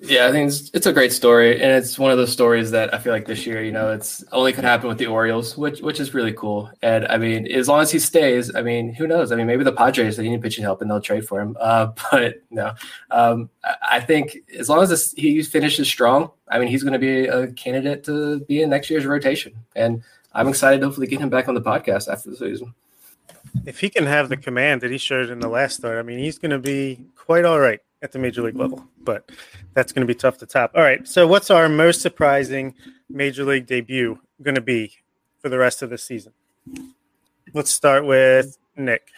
Yeah, 0.06 0.28
I 0.28 0.30
think 0.30 0.48
it's, 0.48 0.70
it's, 0.72 0.86
a 0.86 0.92
great 0.92 1.12
story, 1.12 1.60
and 1.60 1.72
it's 1.72 1.98
one 1.98 2.12
of 2.12 2.16
those 2.16 2.32
stories 2.32 2.70
that 2.70 2.94
I 2.94 2.98
feel 2.98 3.12
like 3.12 3.26
this 3.26 3.44
year, 3.44 3.64
you 3.64 3.72
know, 3.72 3.90
it's 3.92 4.22
only 4.30 4.52
could 4.52 4.62
happen 4.62 4.86
with 4.88 4.98
the 4.98 5.06
Orioles, 5.06 5.56
which 5.56 5.80
which 5.80 5.98
is 5.98 6.14
really 6.14 6.32
cool. 6.32 6.70
And 6.80 7.08
I 7.08 7.16
mean, 7.16 7.50
as 7.50 7.66
long 7.66 7.80
as 7.80 7.90
he 7.90 7.98
stays, 7.98 8.54
I 8.54 8.62
mean, 8.62 8.94
who 8.94 9.08
knows? 9.08 9.32
I 9.32 9.36
mean, 9.36 9.48
maybe 9.48 9.64
the 9.64 9.72
Padres 9.72 10.16
they 10.16 10.28
need 10.28 10.40
pitching 10.40 10.62
help 10.62 10.80
and 10.80 10.88
they'll 10.88 11.00
trade 11.00 11.26
for 11.26 11.40
him. 11.40 11.56
Uh, 11.66 11.92
but 12.12 12.42
no, 12.50 12.72
um, 13.10 13.50
I 13.90 13.98
think 13.98 14.38
as 14.56 14.68
long 14.68 14.80
as 14.84 14.88
this, 14.88 15.12
he 15.12 15.42
finishes 15.42 15.88
strong, 15.88 16.30
I 16.48 16.60
mean, 16.60 16.68
he's 16.68 16.84
going 16.84 16.92
to 16.92 16.98
be 16.98 17.26
a 17.26 17.48
candidate 17.48 18.04
to 18.04 18.38
be 18.40 18.62
in 18.62 18.70
next 18.70 18.88
year's 18.88 19.04
rotation, 19.04 19.52
and 19.74 20.04
I'm 20.32 20.46
excited 20.46 20.80
to 20.80 20.86
hopefully 20.86 21.08
get 21.08 21.20
him 21.20 21.28
back 21.28 21.48
on 21.48 21.54
the 21.54 21.60
podcast 21.60 22.06
after 22.10 22.30
the 22.30 22.36
season. 22.36 22.72
If 23.64 23.80
he 23.80 23.90
can 23.90 24.06
have 24.06 24.28
the 24.28 24.36
command 24.36 24.80
that 24.82 24.92
he 24.92 24.98
showed 24.98 25.28
in 25.28 25.40
the 25.40 25.48
last 25.48 25.78
start, 25.78 25.98
I 25.98 26.02
mean, 26.02 26.20
he's 26.20 26.38
going 26.38 26.52
to 26.52 26.60
be 26.60 27.04
quite 27.16 27.44
all 27.44 27.58
right 27.58 27.80
at 28.02 28.12
the 28.12 28.18
major 28.18 28.42
league 28.42 28.56
level, 28.56 28.84
but 29.02 29.30
that's 29.74 29.92
going 29.92 30.06
to 30.06 30.12
be 30.12 30.16
tough 30.16 30.38
to 30.38 30.46
top. 30.46 30.72
All 30.74 30.82
right. 30.82 31.06
So, 31.06 31.26
what's 31.26 31.50
our 31.50 31.68
most 31.68 32.02
surprising 32.02 32.74
major 33.08 33.44
league 33.44 33.66
debut 33.66 34.18
going 34.42 34.54
to 34.54 34.60
be 34.60 34.92
for 35.40 35.48
the 35.48 35.58
rest 35.58 35.82
of 35.82 35.90
the 35.90 35.98
season? 35.98 36.32
Let's 37.54 37.70
start 37.70 38.04
with 38.04 38.58
Nick. 38.76 39.08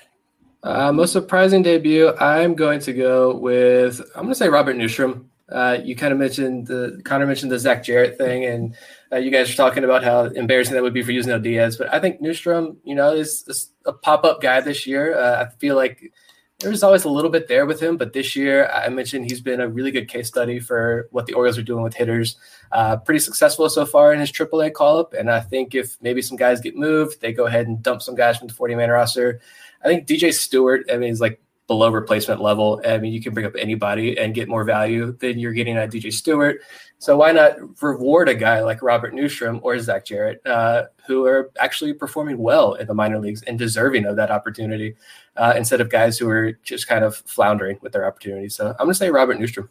Uh, 0.62 0.92
most 0.92 1.12
surprising 1.12 1.62
debut, 1.62 2.14
I'm 2.16 2.54
going 2.54 2.80
to 2.80 2.92
go 2.92 3.34
with, 3.36 4.00
I'm 4.14 4.22
going 4.22 4.28
to 4.30 4.34
say 4.34 4.48
Robert 4.48 4.76
Neustrom. 4.76 5.26
Uh, 5.50 5.78
you 5.82 5.96
kind 5.96 6.12
of 6.12 6.18
mentioned 6.18 6.66
the 6.66 7.00
Connor 7.04 7.26
mentioned 7.26 7.50
the 7.50 7.58
Zach 7.58 7.82
Jarrett 7.82 8.18
thing, 8.18 8.44
and 8.44 8.76
uh, 9.10 9.16
you 9.16 9.30
guys 9.30 9.50
are 9.50 9.56
talking 9.56 9.82
about 9.82 10.04
how 10.04 10.24
embarrassing 10.24 10.74
that 10.74 10.82
would 10.82 10.92
be 10.92 11.02
for 11.02 11.12
Yusniel 11.12 11.42
Diaz. 11.42 11.78
But 11.78 11.92
I 11.92 12.00
think 12.00 12.20
Neustrom, 12.20 12.76
you 12.84 12.94
know, 12.94 13.14
is, 13.14 13.44
is 13.48 13.70
a 13.86 13.94
pop 13.94 14.24
up 14.24 14.42
guy 14.42 14.60
this 14.60 14.86
year. 14.86 15.16
Uh, 15.18 15.44
I 15.44 15.48
feel 15.58 15.74
like 15.74 16.12
there's 16.60 16.82
always 16.82 17.04
a 17.04 17.08
little 17.08 17.30
bit 17.30 17.46
there 17.46 17.66
with 17.66 17.80
him, 17.80 17.96
but 17.96 18.12
this 18.12 18.34
year 18.34 18.68
I 18.68 18.88
mentioned 18.88 19.26
he's 19.26 19.40
been 19.40 19.60
a 19.60 19.68
really 19.68 19.92
good 19.92 20.08
case 20.08 20.26
study 20.26 20.58
for 20.58 21.08
what 21.12 21.26
the 21.26 21.34
Orioles 21.34 21.56
are 21.56 21.62
doing 21.62 21.84
with 21.84 21.94
hitters. 21.94 22.36
Uh, 22.72 22.96
pretty 22.96 23.20
successful 23.20 23.68
so 23.70 23.86
far 23.86 24.12
in 24.12 24.18
his 24.18 24.32
AAA 24.32 24.74
call 24.74 24.98
up, 24.98 25.14
and 25.14 25.30
I 25.30 25.40
think 25.40 25.76
if 25.76 25.96
maybe 26.02 26.20
some 26.20 26.36
guys 26.36 26.60
get 26.60 26.76
moved, 26.76 27.20
they 27.20 27.32
go 27.32 27.46
ahead 27.46 27.68
and 27.68 27.80
dump 27.80 28.02
some 28.02 28.16
guys 28.16 28.38
from 28.38 28.48
the 28.48 28.54
40 28.54 28.74
man 28.74 28.90
roster. 28.90 29.40
I 29.84 29.88
think 29.88 30.08
DJ 30.08 30.34
Stewart, 30.34 30.84
I 30.92 30.96
mean, 30.96 31.10
he's 31.10 31.20
like 31.20 31.40
below 31.68 31.90
replacement 31.90 32.40
level. 32.40 32.80
I 32.84 32.98
mean, 32.98 33.12
you 33.12 33.22
can 33.22 33.34
bring 33.34 33.46
up 33.46 33.54
anybody 33.56 34.18
and 34.18 34.34
get 34.34 34.48
more 34.48 34.64
value 34.64 35.12
than 35.20 35.38
you're 35.38 35.52
getting 35.52 35.76
at 35.76 35.92
DJ 35.92 36.12
Stewart. 36.12 36.60
So 36.98 37.16
why 37.18 37.30
not 37.30 37.56
reward 37.80 38.28
a 38.28 38.34
guy 38.34 38.60
like 38.62 38.82
Robert 38.82 39.14
Neustrom 39.14 39.60
or 39.62 39.78
Zach 39.78 40.04
Jarrett, 40.06 40.44
uh, 40.44 40.86
who 41.06 41.24
are 41.26 41.52
actually 41.60 41.92
performing 41.92 42.38
well 42.38 42.74
in 42.74 42.88
the 42.88 42.94
minor 42.94 43.20
leagues 43.20 43.42
and 43.42 43.56
deserving 43.56 44.06
of 44.06 44.16
that 44.16 44.32
opportunity, 44.32 44.96
uh, 45.38 45.54
instead 45.56 45.80
of 45.80 45.90
guys 45.90 46.18
who 46.18 46.28
are 46.28 46.52
just 46.62 46.88
kind 46.88 47.04
of 47.04 47.16
floundering 47.16 47.78
with 47.80 47.92
their 47.92 48.06
opportunity. 48.06 48.48
So 48.48 48.68
I'm 48.70 48.86
going 48.86 48.90
to 48.90 48.94
say 48.94 49.10
Robert 49.10 49.38
Neustrom. 49.38 49.68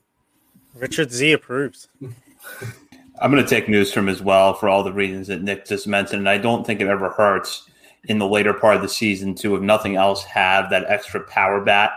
Richard 0.74 1.12
Z 1.12 1.32
approves. 1.34 1.88
I'm 3.20 3.32
going 3.32 3.44
to 3.44 3.50
take 3.50 3.66
Neustrom 3.66 4.10
as 4.10 4.22
well 4.22 4.54
for 4.54 4.70
all 4.70 4.84
the 4.84 4.94
reasons 4.94 5.28
that 5.28 5.42
Nick 5.42 5.66
just 5.66 5.88
mentioned. 5.88 6.20
And 6.20 6.30
I 6.30 6.38
don't 6.38 6.66
think 6.66 6.82
it 6.82 6.88
ever 6.88 7.10
hurts 7.10 7.68
in 8.06 8.20
the 8.20 8.28
later 8.28 8.54
part 8.54 8.76
of 8.76 8.82
the 8.82 8.90
season 8.90 9.34
to, 9.36 9.56
if 9.56 9.62
nothing 9.62 9.96
else, 9.96 10.24
have 10.24 10.70
that 10.70 10.86
extra 10.88 11.22
power 11.22 11.60
bat 11.62 11.92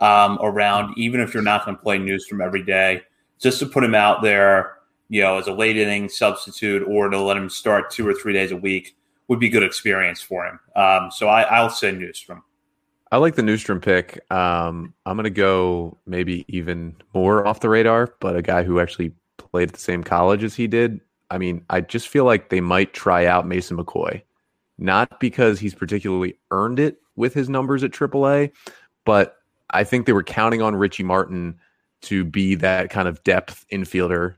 um, 0.00 0.38
around, 0.42 0.96
even 0.98 1.20
if 1.20 1.32
you're 1.32 1.42
not 1.42 1.64
going 1.64 1.76
to 1.76 1.82
play 1.82 1.98
Neustrom 1.98 2.44
every 2.44 2.62
day 2.62 3.02
just 3.38 3.58
to 3.60 3.66
put 3.66 3.84
him 3.84 3.94
out 3.94 4.22
there, 4.22 4.78
you 5.08 5.22
know, 5.22 5.38
as 5.38 5.46
a 5.46 5.52
late 5.52 5.76
inning 5.76 6.08
substitute 6.08 6.82
or 6.88 7.08
to 7.08 7.20
let 7.20 7.36
him 7.36 7.48
start 7.48 7.90
two 7.90 8.06
or 8.06 8.14
three 8.14 8.32
days 8.32 8.50
a 8.50 8.56
week 8.56 8.96
would 9.28 9.38
be 9.38 9.48
good 9.48 9.62
experience 9.62 10.20
for 10.20 10.46
him. 10.46 10.58
Um, 10.74 11.10
so 11.10 11.28
I, 11.28 11.42
I'll 11.42 11.70
say 11.70 11.92
Neustrom. 11.92 12.42
I 13.12 13.18
like 13.18 13.36
the 13.36 13.42
Neustrom 13.42 13.80
pick. 13.80 14.20
Um, 14.32 14.92
I'm 15.04 15.16
going 15.16 15.24
to 15.24 15.30
go 15.30 15.96
maybe 16.06 16.44
even 16.48 16.96
more 17.14 17.46
off 17.46 17.60
the 17.60 17.68
radar, 17.68 18.12
but 18.20 18.36
a 18.36 18.42
guy 18.42 18.64
who 18.64 18.80
actually 18.80 19.12
played 19.38 19.68
at 19.68 19.74
the 19.74 19.80
same 19.80 20.02
college 20.02 20.42
as 20.42 20.54
he 20.54 20.66
did. 20.66 21.00
I 21.30 21.38
mean, 21.38 21.64
I 21.70 21.80
just 21.80 22.08
feel 22.08 22.24
like 22.24 22.48
they 22.48 22.60
might 22.60 22.94
try 22.94 23.26
out 23.26 23.46
Mason 23.46 23.76
McCoy, 23.76 24.22
not 24.78 25.20
because 25.20 25.60
he's 25.60 25.74
particularly 25.74 26.36
earned 26.50 26.80
it 26.80 26.98
with 27.14 27.32
his 27.32 27.48
numbers 27.48 27.84
at 27.84 27.92
AAA, 27.92 28.52
but 29.04 29.36
I 29.70 29.84
think 29.84 30.06
they 30.06 30.12
were 30.12 30.22
counting 30.22 30.62
on 30.62 30.76
Richie 30.76 31.02
Martin 31.02 31.58
to 32.02 32.24
be 32.24 32.54
that 32.56 32.90
kind 32.90 33.08
of 33.08 33.22
depth 33.24 33.64
infielder 33.72 34.34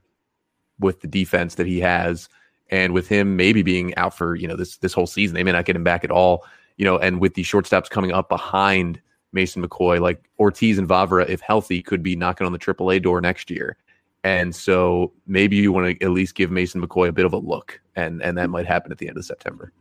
with 0.79 1.01
the 1.01 1.07
defense 1.07 1.55
that 1.55 1.67
he 1.67 1.79
has 1.79 2.29
and 2.71 2.93
with 2.93 3.07
him 3.07 3.35
maybe 3.35 3.61
being 3.61 3.93
out 3.95 4.15
for 4.15 4.35
you 4.35 4.47
know 4.47 4.55
this 4.55 4.77
this 4.77 4.93
whole 4.93 5.07
season 5.07 5.35
they 5.35 5.43
may 5.43 5.51
not 5.51 5.65
get 5.65 5.75
him 5.75 5.83
back 5.83 6.03
at 6.03 6.11
all 6.11 6.45
you 6.79 6.85
know 6.85 6.97
and 6.97 7.19
with 7.19 7.35
the 7.35 7.43
shortstops 7.43 7.89
coming 7.89 8.11
up 8.11 8.29
behind 8.29 8.99
Mason 9.33 9.63
McCoy 9.63 9.99
like 9.99 10.27
Ortiz 10.39 10.79
and 10.79 10.87
Vavra 10.87 11.29
if 11.29 11.41
healthy 11.41 11.83
could 11.83 12.01
be 12.01 12.15
knocking 12.15 12.47
on 12.47 12.53
the 12.53 12.57
AAA 12.57 13.03
door 13.03 13.21
next 13.21 13.51
year. 13.51 13.77
And 14.23 14.55
so 14.55 15.13
maybe 15.27 15.55
you 15.57 15.71
want 15.71 15.99
to 15.99 16.05
at 16.05 16.11
least 16.11 16.35
give 16.35 16.49
Mason 16.49 16.81
McCoy 16.81 17.07
a 17.09 17.11
bit 17.11 17.25
of 17.25 17.33
a 17.33 17.37
look 17.37 17.79
and 17.95 18.23
and 18.23 18.37
that 18.39 18.49
might 18.49 18.65
happen 18.65 18.91
at 18.91 18.97
the 18.97 19.07
end 19.07 19.17
of 19.17 19.25
September. 19.25 19.71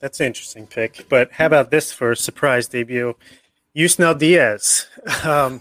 That's 0.00 0.20
an 0.20 0.26
interesting 0.26 0.66
pick 0.66 1.06
but 1.08 1.32
how 1.32 1.46
about 1.46 1.70
this 1.70 1.92
for 1.92 2.10
a 2.10 2.16
surprise 2.16 2.68
debut? 2.68 3.14
Yusniel 3.74 4.18
Diaz. 4.18 4.86
Um, 5.24 5.60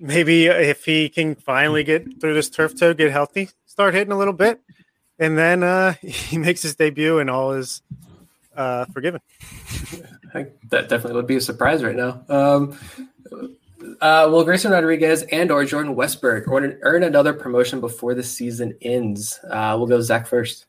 maybe 0.00 0.46
if 0.46 0.84
he 0.84 1.08
can 1.08 1.36
finally 1.36 1.84
get 1.84 2.20
through 2.20 2.34
this 2.34 2.50
turf 2.50 2.76
toe, 2.76 2.92
get 2.92 3.12
healthy, 3.12 3.50
start 3.66 3.94
hitting 3.94 4.12
a 4.12 4.18
little 4.18 4.34
bit, 4.34 4.60
and 5.20 5.38
then 5.38 5.62
uh, 5.62 5.92
he 6.02 6.36
makes 6.38 6.62
his 6.62 6.74
debut 6.74 7.20
and 7.20 7.30
all 7.30 7.52
is 7.52 7.82
uh, 8.56 8.86
forgiven. 8.86 9.20
that 10.34 10.88
definitely 10.88 11.14
would 11.14 11.26
be 11.26 11.36
a 11.36 11.40
surprise 11.40 11.82
right 11.82 11.96
now. 11.96 12.24
Um, 12.28 12.78
uh, 14.00 14.28
will 14.30 14.44
Grayson 14.44 14.72
Rodriguez 14.72 15.22
and 15.22 15.50
or 15.50 15.64
Jordan 15.64 15.94
Westburg 15.94 16.44
earn 16.82 17.02
another 17.02 17.32
promotion 17.32 17.80
before 17.80 18.14
the 18.14 18.22
season 18.22 18.76
ends? 18.82 19.38
Uh, 19.48 19.74
we'll 19.78 19.86
go 19.86 20.00
Zach 20.00 20.26
first. 20.26 20.66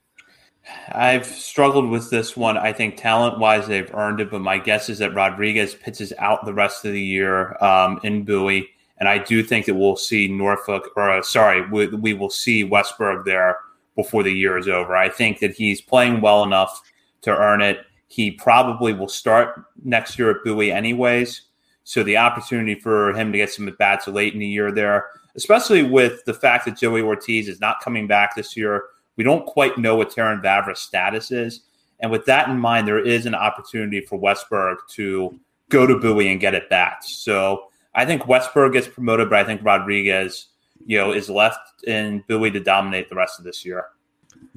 I've 0.89 1.26
struggled 1.26 1.89
with 1.89 2.09
this 2.09 2.36
one. 2.36 2.57
I 2.57 2.74
think 2.74 2.97
talent 2.97 3.39
wise, 3.39 3.68
they've 3.68 3.93
earned 3.93 4.20
it, 4.20 4.32
but 4.32 4.41
my 4.41 4.57
guess 4.57 4.89
is 4.89 4.97
that 4.99 5.13
Rodriguez 5.13 5.76
pitches 5.76 6.11
out 6.18 6.45
the 6.45 6.53
rest 6.53 6.86
of 6.86 6.93
the 6.93 7.01
year 7.01 7.61
um, 7.63 7.99
in 8.03 8.24
Bowie. 8.24 8.70
And 8.97 9.09
I 9.09 9.18
do 9.18 9.43
think 9.43 9.66
that 9.66 9.76
we'll 9.76 9.97
see 9.97 10.28
Norfolk, 10.28 10.89
or 10.95 11.11
uh, 11.11 11.22
sorry, 11.22 11.70
we, 11.70 11.88
we 11.88 12.13
will 12.13 12.30
see 12.30 12.63
Westburg 12.63 13.26
there 13.26 13.57
before 13.95 14.24
the 14.24 14.32
year 14.32 14.57
is 14.57 14.68
over. 14.68 14.95
I 14.95 15.09
think 15.09 15.39
that 15.39 15.53
he's 15.53 15.82
playing 15.82 16.22
well 16.22 16.43
enough 16.43 16.82
to 17.22 17.36
earn 17.36 17.61
it. 17.61 17.86
He 18.16 18.32
probably 18.32 18.93
will 18.93 19.09
start 19.09 19.66
next 19.84 20.18
year 20.18 20.32
at 20.32 20.38
Bowie 20.45 20.72
anyways. 20.72 21.41
So 21.84 22.01
the 22.01 22.16
opportunity 22.16 22.80
for 22.80 23.11
him 23.11 23.34
to 23.34 23.38
get 23.38 23.51
some 23.51 23.68
at 23.68 23.78
bats 23.78 24.07
late 24.07 24.32
in 24.32 24.39
the 24.39 24.47
year 24.47 24.72
there, 24.72 25.07
especially 25.36 25.84
with 25.84 26.24
the 26.24 26.34
fact 26.34 26.63
that 26.63 26.78
Joey 26.78 27.01
Ortiz 27.01 27.49
is 27.49 27.59
not 27.59 27.82
coming 27.82 28.07
back 28.07 28.34
this 28.34 28.55
year. 28.55 28.86
We 29.18 29.26
don't 29.26 29.45
quite 29.45 29.78
know 29.78 29.97
what 29.97 30.11
Terrin 30.11 30.41
Vavra's 30.41 30.80
status 30.80 31.30
is. 31.30 31.63
And 31.99 32.09
with 32.09 32.24
that 32.28 32.47
in 32.47 32.57
mind, 32.57 32.88
there 32.88 33.05
is 33.05 33.26
an 33.26 33.36
opportunity 33.36 33.99
for 33.99 34.18
Westburg 34.18 34.78
to 34.91 35.38
go 35.68 35.86
to 35.86 35.99
Bowie 35.99 36.32
and 36.32 36.39
get 36.39 36.55
at 36.55 36.70
bats. 36.70 37.18
So 37.18 37.66
I 37.95 38.05
think 38.05 38.22
Westburg 38.22 38.72
gets 38.72 38.88
promoted, 38.88 39.30
but 39.30 39.39
I 39.39 39.43
think 39.43 39.59
Rodriguez, 39.61 40.47
you 40.86 40.97
know, 40.97 41.11
is 41.11 41.30
left 41.30 41.84
in 41.84 42.24
Bowie 42.30 42.51
to 42.51 42.61
dominate 42.61 43.09
the 43.09 43.16
rest 43.16 43.39
of 43.39 43.43
this 43.43 43.66
year. 43.66 43.88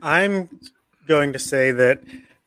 I'm 0.00 0.48
going 1.09 1.32
to 1.32 1.40
say 1.40 1.72
that 1.72 2.00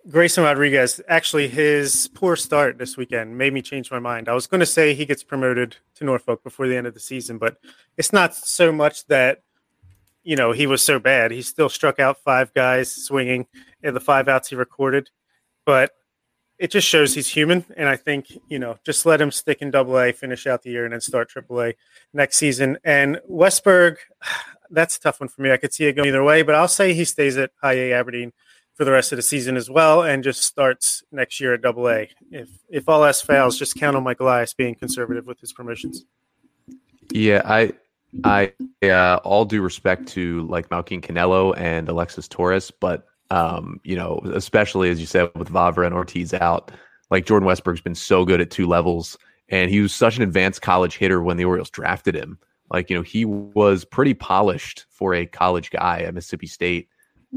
Grayson 0.10 0.44
Rodriguez, 0.44 1.00
actually, 1.08 1.48
his 1.48 2.10
poor 2.14 2.36
start 2.36 2.78
this 2.78 2.98
weekend 2.98 3.38
made 3.38 3.54
me 3.54 3.62
change 3.62 3.92
my 3.92 4.00
mind. 4.00 4.28
I 4.28 4.34
was 4.34 4.48
going 4.48 4.60
to 4.60 4.66
say 4.66 4.94
he 4.94 5.06
gets 5.06 5.24
promoted 5.24 5.78
to 5.96 6.04
Norfolk 6.04 6.44
before 6.44 6.68
the 6.68 6.76
end 6.76 6.88
of 6.88 6.94
the 6.94 7.00
season, 7.00 7.38
but 7.38 7.58
it's 7.98 8.12
not 8.12 8.34
so 8.36 8.72
much 8.72 9.06
that, 9.08 9.44
you 10.24 10.36
know, 10.36 10.54
he 10.54 10.66
was 10.66 10.82
so 10.82 10.98
bad. 10.98 11.32
He 11.32 11.44
still 11.44 11.70
struck 11.70 12.00
out 12.00 12.24
five 12.24 12.52
guys 12.54 12.92
swinging 12.92 13.46
in 13.84 13.94
the 13.94 14.00
five 14.00 14.28
outs 14.28 14.50
he 14.50 14.56
recorded. 14.56 15.12
But 15.66 15.92
it 16.58 16.72
just 16.72 16.88
shows 16.88 17.14
he's 17.14 17.28
human. 17.28 17.66
And 17.78 17.88
I 17.88 17.96
think, 17.96 18.32
you 18.48 18.58
know, 18.58 18.78
just 18.84 19.06
let 19.06 19.22
him 19.22 19.32
stick 19.32 19.62
in 19.62 19.70
double 19.70 20.00
A, 20.00 20.12
finish 20.12 20.48
out 20.48 20.64
the 20.64 20.72
year, 20.72 20.86
and 20.86 20.94
then 20.94 21.02
start 21.02 21.30
triple 21.30 21.62
A 21.62 21.76
next 22.12 22.38
season. 22.38 22.80
And 22.84 23.20
Westburg, 23.30 23.98
that's 24.72 24.98
a 24.98 25.00
tough 25.00 25.20
one 25.20 25.30
for 25.30 25.44
me. 25.44 25.52
I 25.52 25.58
could 25.58 25.74
see 25.74 25.86
it 25.86 25.94
going 25.94 26.10
either 26.10 26.24
way, 26.24 26.42
but 26.42 26.56
I'll 26.56 26.68
say 26.68 26.94
he 26.94 27.06
stays 27.06 27.38
at 27.38 27.52
high 27.62 27.74
A 27.74 27.94
Aberdeen 27.94 28.34
for 28.82 28.86
the 28.86 28.92
rest 28.92 29.12
of 29.12 29.16
the 29.16 29.22
season 29.22 29.58
as 29.58 29.70
well 29.70 30.02
and 30.02 30.24
just 30.24 30.42
starts 30.42 31.04
next 31.12 31.40
year 31.40 31.54
at 31.54 31.62
double 31.62 31.88
A. 31.88 32.10
If 32.32 32.50
if 32.68 32.90
all 32.90 33.06
else 33.06 33.22
fails, 33.22 33.60
just 33.60 33.76
count 33.76 33.96
on 33.96 34.04
Mike 34.04 34.20
Elias 34.20 34.56
being 34.56 34.74
conservative 34.74 35.28
with 35.28 35.40
his 35.40 35.54
promotions. 35.54 36.04
Yeah, 37.12 37.44
I 37.46 37.74
I 38.24 38.54
uh, 38.82 39.20
all 39.24 39.46
due 39.46 39.62
respect 39.62 40.08
to 40.14 40.48
like 40.48 40.72
Malkin 40.72 41.00
Canelo 41.00 41.56
and 41.56 41.90
Alexis 41.90 42.28
Torres, 42.28 42.72
but 42.72 43.06
um, 43.30 43.80
you 43.84 43.96
know, 43.96 44.20
especially 44.34 44.90
as 44.90 45.00
you 45.00 45.06
said 45.06 45.30
with 45.36 45.50
Vavra 45.50 45.86
and 45.86 45.94
Ortiz 45.94 46.34
out, 46.34 46.72
like 47.12 47.28
Jordan 47.28 47.46
Westburg's 47.46 47.82
been 47.82 47.94
so 47.94 48.26
good 48.26 48.42
at 48.42 48.50
two 48.50 48.66
levels, 48.66 49.16
and 49.50 49.70
he 49.70 49.80
was 49.80 49.94
such 49.94 50.18
an 50.18 50.24
advanced 50.24 50.64
college 50.64 50.98
hitter 50.98 51.22
when 51.22 51.38
the 51.38 51.46
Orioles 51.46 51.70
drafted 51.70 52.16
him. 52.16 52.40
Like, 52.72 52.90
you 52.90 52.96
know, 52.96 53.04
he 53.04 53.26
was 53.26 53.86
pretty 53.86 54.16
polished 54.16 54.86
for 54.90 55.14
a 55.14 55.28
college 55.28 55.70
guy 55.70 56.00
at 56.00 56.16
Mississippi 56.16 56.48
State. 56.48 56.88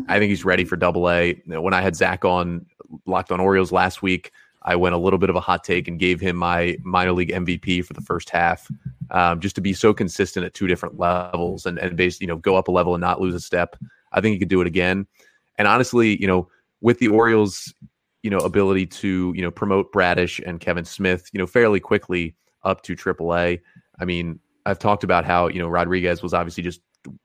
I 0.08 0.18
think 0.18 0.30
he's 0.30 0.44
ready 0.44 0.64
for 0.64 0.76
double 0.76 1.10
A. 1.10 1.40
When 1.46 1.74
I 1.74 1.80
had 1.80 1.96
Zach 1.96 2.24
on 2.24 2.66
Locked 3.06 3.32
on 3.32 3.40
Orioles 3.40 3.72
last 3.72 4.02
week, 4.02 4.32
I 4.62 4.76
went 4.76 4.94
a 4.94 4.98
little 4.98 5.18
bit 5.18 5.30
of 5.30 5.36
a 5.36 5.40
hot 5.40 5.62
take 5.62 5.88
and 5.88 5.98
gave 5.98 6.20
him 6.20 6.36
my 6.36 6.76
minor 6.82 7.12
league 7.12 7.30
MVP 7.30 7.84
for 7.84 7.92
the 7.92 8.00
first 8.00 8.30
half, 8.30 8.70
um, 9.10 9.40
just 9.40 9.54
to 9.56 9.60
be 9.60 9.72
so 9.74 9.92
consistent 9.92 10.46
at 10.46 10.54
two 10.54 10.66
different 10.66 10.98
levels 10.98 11.66
and, 11.66 11.78
and 11.78 11.96
basically, 11.96 12.24
you 12.24 12.28
know, 12.28 12.38
go 12.38 12.56
up 12.56 12.68
a 12.68 12.72
level 12.72 12.94
and 12.94 13.00
not 13.00 13.20
lose 13.20 13.34
a 13.34 13.40
step. 13.40 13.76
I 14.12 14.20
think 14.20 14.32
he 14.32 14.38
could 14.38 14.48
do 14.48 14.60
it 14.60 14.66
again. 14.66 15.06
And 15.58 15.68
honestly, 15.68 16.20
you 16.20 16.26
know, 16.26 16.48
with 16.80 16.98
the 16.98 17.08
Orioles, 17.08 17.74
you 18.22 18.30
know, 18.30 18.38
ability 18.38 18.86
to, 18.86 19.32
you 19.36 19.42
know, 19.42 19.50
promote 19.50 19.92
Bradish 19.92 20.40
and 20.40 20.60
Kevin 20.60 20.84
Smith, 20.84 21.28
you 21.32 21.38
know, 21.38 21.46
fairly 21.46 21.78
quickly 21.78 22.34
up 22.62 22.82
to 22.82 22.96
AAA. 22.96 23.60
I 24.00 24.04
mean, 24.04 24.40
I've 24.66 24.78
talked 24.78 25.04
about 25.04 25.26
how, 25.26 25.48
you 25.48 25.58
know, 25.58 25.68
Rodriguez 25.68 26.22
was 26.22 26.32
obviously 26.32 26.62
just 26.62 26.80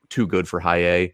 too 0.09 0.27
good 0.27 0.47
for 0.47 0.59
high 0.59 0.83
A. 0.83 1.13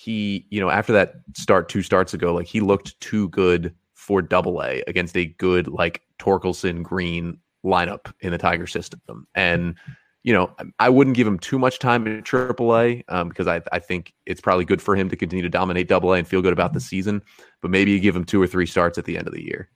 He, 0.00 0.46
you 0.48 0.60
know, 0.60 0.70
after 0.70 0.94
that 0.94 1.16
start 1.36 1.68
two 1.68 1.82
starts 1.82 2.14
ago, 2.14 2.32
like 2.32 2.46
he 2.46 2.60
looked 2.60 2.98
too 3.00 3.28
good 3.28 3.74
for 3.92 4.22
double 4.22 4.62
A 4.62 4.82
against 4.86 5.14
a 5.14 5.26
good 5.26 5.68
like 5.68 6.00
Torkelson 6.18 6.82
Greene 6.82 7.36
lineup 7.62 8.10
in 8.20 8.32
the 8.32 8.38
Tiger 8.38 8.66
system. 8.66 9.26
And 9.34 9.74
you 10.22 10.32
know, 10.32 10.54
I 10.78 10.88
wouldn't 10.88 11.16
give 11.16 11.26
him 11.26 11.38
too 11.38 11.58
much 11.58 11.78
time 11.78 12.06
in 12.06 12.22
AAA 12.22 13.04
um, 13.08 13.28
because 13.28 13.46
I, 13.46 13.60
I 13.72 13.78
think 13.78 14.14
it's 14.24 14.40
probably 14.40 14.64
good 14.64 14.80
for 14.80 14.96
him 14.96 15.10
to 15.10 15.16
continue 15.16 15.42
to 15.42 15.50
dominate 15.50 15.88
Double 15.88 16.14
A 16.14 16.18
and 16.18 16.26
feel 16.26 16.40
good 16.40 16.54
about 16.54 16.72
the 16.72 16.80
season. 16.80 17.20
But 17.60 17.70
maybe 17.70 17.90
you 17.90 18.00
give 18.00 18.16
him 18.16 18.24
two 18.24 18.40
or 18.40 18.46
three 18.46 18.66
starts 18.66 18.96
at 18.96 19.04
the 19.04 19.18
end 19.18 19.26
of 19.26 19.34
the 19.34 19.44
year. 19.44 19.68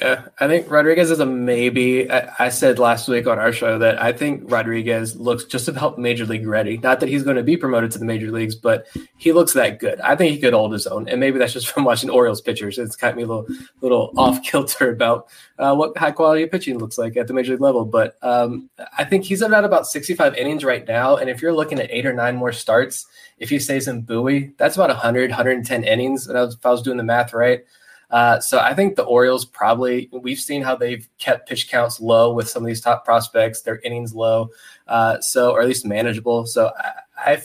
Yeah, 0.00 0.26
I 0.40 0.48
think 0.48 0.70
Rodriguez 0.70 1.10
is 1.10 1.20
a 1.20 1.26
maybe. 1.26 2.10
I, 2.10 2.46
I, 2.46 2.48
said 2.48 2.78
last 2.78 3.08
week 3.08 3.26
on 3.26 3.38
our 3.38 3.52
show 3.52 3.78
that 3.78 4.02
I 4.02 4.12
think 4.12 4.50
Rodriguez 4.50 5.14
looks 5.16 5.44
just 5.44 5.68
about 5.68 5.98
major 5.98 6.26
league 6.26 6.46
ready. 6.46 6.76
Not 6.78 7.00
that 7.00 7.08
he's 7.08 7.22
going 7.22 7.36
to 7.36 7.42
be 7.42 7.56
promoted 7.56 7.92
to 7.92 7.98
the 7.98 8.04
major 8.04 8.32
leagues, 8.32 8.56
but 8.56 8.86
he 9.16 9.32
looks 9.32 9.52
that 9.52 9.78
good. 9.78 10.00
I 10.00 10.16
think 10.16 10.32
he 10.32 10.40
could 10.40 10.54
hold 10.54 10.72
his 10.72 10.86
own, 10.86 11.08
and 11.08 11.20
maybe 11.20 11.38
that's 11.38 11.52
just 11.52 11.68
from 11.72 11.84
watching 11.84 12.10
Orioles 12.10 12.40
pitchers. 12.40 12.78
It's 12.78 12.96
got 12.96 13.16
me 13.16 13.22
a 13.22 13.26
little 13.26 13.46
little 13.80 14.12
off 14.16 14.42
kilter 14.42 14.90
about 14.90 15.28
uh, 15.58 15.74
what 15.74 15.96
high 15.96 16.10
quality 16.10 16.46
pitching 16.46 16.78
looks 16.78 16.98
like 16.98 17.16
at 17.16 17.28
the 17.28 17.34
major 17.34 17.52
league 17.52 17.60
level. 17.60 17.84
But 17.84 18.16
um, 18.22 18.68
I 18.98 19.04
think 19.04 19.24
he's 19.24 19.42
at 19.42 19.64
about 19.64 19.86
65 19.86 20.34
innings 20.34 20.64
right 20.64 20.86
now, 20.86 21.16
and 21.16 21.30
if 21.30 21.40
you're 21.40 21.54
looking 21.54 21.78
at 21.78 21.90
eight 21.90 22.06
or 22.06 22.12
nine 22.12 22.36
more 22.36 22.52
starts, 22.52 23.06
if 23.38 23.50
he 23.50 23.58
stays 23.58 23.86
in 23.86 24.02
Bowie, 24.02 24.52
that's 24.56 24.76
about 24.76 24.88
100, 24.88 25.30
110 25.30 25.84
innings. 25.84 26.26
And 26.26 26.36
if 26.36 26.66
I 26.66 26.70
was 26.70 26.82
doing 26.82 26.96
the 26.96 27.04
math 27.04 27.32
right. 27.32 27.64
Uh, 28.10 28.38
so 28.40 28.58
I 28.58 28.74
think 28.74 28.94
the 28.94 29.04
Orioles 29.04 29.44
probably 29.44 30.08
we've 30.12 30.40
seen 30.40 30.62
how 30.62 30.76
they've 30.76 31.08
kept 31.18 31.48
pitch 31.48 31.68
counts 31.68 32.00
low 32.00 32.32
with 32.32 32.48
some 32.48 32.62
of 32.62 32.66
these 32.66 32.80
top 32.80 33.04
prospects, 33.04 33.62
their 33.62 33.80
innings 33.80 34.14
low, 34.14 34.50
uh, 34.86 35.20
so 35.20 35.50
or 35.50 35.60
at 35.60 35.68
least 35.68 35.84
manageable. 35.84 36.46
So 36.46 36.72
I, 36.78 37.32
I, 37.32 37.42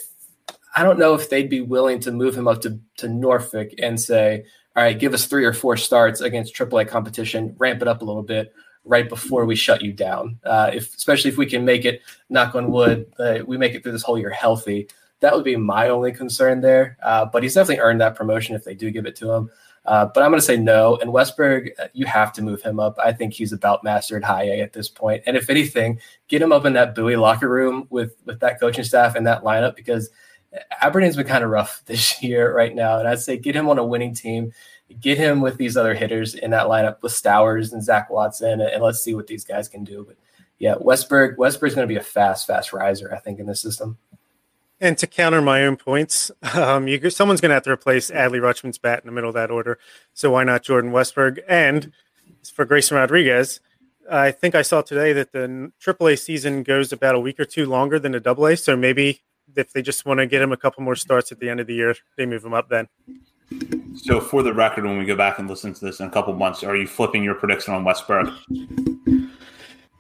I 0.76 0.84
don't 0.84 1.00
know 1.00 1.14
if 1.14 1.30
they'd 1.30 1.50
be 1.50 1.62
willing 1.62 2.00
to 2.02 2.12
move 2.12 2.38
him 2.38 2.48
up 2.48 2.62
to 2.62 2.80
to 2.98 3.10
Norfolk 3.10 3.72
and 3.80 4.00
say, 4.00 4.46
all 4.76 4.84
right, 4.84 4.98
give 4.98 5.14
us 5.14 5.26
three 5.26 5.46
or 5.46 5.54
four 5.54 5.78
starts 5.78 6.22
against 6.22 6.56
AAA 6.56 6.88
competition, 6.88 7.56
ramp 7.58 7.82
it 7.82 7.88
up 7.88 8.02
a 8.02 8.06
little 8.06 8.24
bit 8.24 8.54
right 8.84 9.10
before 9.10 9.46
we 9.46 9.56
shut 9.56 9.82
you 9.82 9.94
down. 9.94 10.40
Uh, 10.44 10.72
if 10.74 10.96
especially 10.96 11.30
if 11.30 11.38
we 11.38 11.46
can 11.46 11.66
make 11.66 11.86
it, 11.86 12.02
knock 12.30 12.56
on 12.56 12.72
wood, 12.72 13.12
uh, 13.20 13.40
we 13.46 13.58
make 13.58 13.74
it 13.74 13.84
through 13.84 13.92
this 13.92 14.04
whole 14.04 14.18
year 14.18 14.30
healthy. 14.30 14.88
That 15.20 15.36
would 15.36 15.44
be 15.44 15.56
my 15.56 15.90
only 15.90 16.12
concern 16.12 16.62
there. 16.62 16.98
Uh, 17.04 17.26
but 17.26 17.44
he's 17.44 17.54
definitely 17.54 17.82
earned 17.82 18.02
that 18.02 18.16
promotion 18.16 18.56
if 18.56 18.64
they 18.64 18.74
do 18.74 18.90
give 18.90 19.06
it 19.06 19.16
to 19.18 19.32
him. 19.32 19.52
Uh, 19.86 20.06
but 20.06 20.24
I'm 20.24 20.30
going 20.30 20.40
to 20.40 20.46
say 20.46 20.58
no. 20.58 20.98
And 20.98 21.12
Westburg, 21.12 21.72
uh, 21.80 21.88
you 21.94 22.06
have 22.06 22.32
to 22.34 22.42
move 22.42 22.62
him 22.62 22.80
up. 22.80 22.98
I 23.04 23.12
think 23.12 23.34
he's 23.34 23.52
about 23.52 23.84
mastered 23.84 24.24
high 24.24 24.44
A 24.44 24.62
at 24.62 24.74
this 24.74 24.90
point. 24.90 25.24
And 25.26 25.36
if 25.36 25.50
anything, 25.50 26.00
get 26.28 26.42
him 26.42 26.52
up 26.52 26.66
in 26.66 26.74
that 26.74 26.94
Bowie 26.94 27.16
locker 27.16 27.50
room 27.50 27.88
with 27.90 28.16
with 28.26 28.40
that 28.42 28.60
coaching 28.60 28.84
staff 28.84 29.16
and 29.16 29.26
that 29.26 29.44
lineup 29.44 29.76
because 29.76 30.10
Aberdeen's 30.82 31.16
been 31.16 31.28
kind 31.28 31.44
of 31.44 31.50
rough 31.50 31.84
this 31.86 32.22
year 32.22 32.56
right 32.56 32.76
now. 32.76 33.00
And 33.00 33.08
I'd 33.08 33.20
say 33.20 33.38
get 33.38 33.56
him 33.56 33.70
on 33.70 33.80
a 33.80 33.86
winning 33.86 34.14
team. 34.14 34.52
Get 35.00 35.18
him 35.18 35.40
with 35.40 35.58
these 35.58 35.78
other 35.78 35.94
hitters 35.94 36.36
in 36.36 36.52
that 36.52 36.68
lineup 36.68 37.02
with 37.02 37.14
Stowers 37.14 37.72
and 37.72 37.82
Zach 37.82 38.10
Watson, 38.10 38.60
and 38.60 38.84
let's 38.84 39.02
see 39.02 39.16
what 39.16 39.26
these 39.26 39.46
guys 39.46 39.70
can 39.70 39.86
do. 39.86 40.04
But 40.06 40.18
yeah, 40.60 40.76
Westburg 40.76 41.38
Westburg's 41.38 41.76
going 41.76 41.88
to 41.88 41.94
be 41.94 41.98
a 41.98 42.04
fast, 42.04 42.46
fast 42.46 42.74
riser, 42.74 43.14
I 43.16 43.20
think, 43.20 43.40
in 43.40 43.46
this 43.46 43.62
system. 43.62 43.98
And 44.82 44.98
to 44.98 45.06
counter 45.06 45.42
my 45.42 45.64
own 45.64 45.78
points, 45.78 46.32
um, 46.56 46.88
you, 46.88 47.10
someone's 47.12 47.40
going 47.40 47.52
to 47.52 47.54
have 47.54 47.64
to 47.64 47.72
replace 47.72 48.10
Adley 48.10 48.42
Rutschman's 48.42 48.80
bat 48.80 49.02
in 49.04 49.06
the 49.06 49.14
middle 49.14 49.30
of 49.30 49.36
that 49.36 49.52
order. 49.52 49.78
So 50.14 50.32
why 50.32 50.44
not 50.44 50.64
Jordan 50.64 50.92
Westburg? 50.92 51.40
And 51.48 51.92
for 52.52 52.66
Grayson 52.66 52.98
Rodriguez, 52.98 53.60
I 54.12 54.32
think 54.32 54.56
I 54.56 54.64
saw 54.64 54.82
today 54.82 55.14
that 55.14 55.32
the 55.32 55.72
AAA 55.80 56.20
season 56.20 56.64
goes 56.64 56.92
about 56.92 57.14
a 57.14 57.20
week 57.20 57.40
or 57.40 57.46
two 57.46 57.68
longer 57.68 58.00
than 58.00 58.14
the 58.14 58.30
AA. 58.30 58.56
So 58.56 58.76
maybe 58.76 59.22
if 59.56 59.72
they 59.72 59.84
just 59.84 60.06
want 60.06 60.20
to 60.20 60.26
get 60.26 60.42
him 60.42 60.52
a 60.52 60.58
couple 60.58 60.84
more 60.84 60.96
starts 60.96 61.32
at 61.32 61.40
the 61.40 61.50
end 61.50 61.60
of 61.60 61.68
the 61.68 61.76
year, 61.76 61.96
they 62.18 62.26
move 62.26 62.44
him 62.44 62.54
up 62.54 62.70
then. 62.70 62.88
So 64.04 64.20
for 64.20 64.42
the 64.42 64.54
record, 64.54 64.86
when 64.86 64.98
we 64.98 65.06
go 65.06 65.16
back 65.16 65.38
and 65.38 65.48
listen 65.48 65.74
to 65.74 65.86
this 65.86 66.00
in 66.00 66.08
a 66.08 66.10
couple 66.10 66.34
months, 66.34 66.64
are 66.64 66.76
you 66.76 66.88
flipping 66.88 67.24
your 67.24 67.36
prediction 67.36 67.74
on 67.74 67.84
Westburg? 67.84 68.34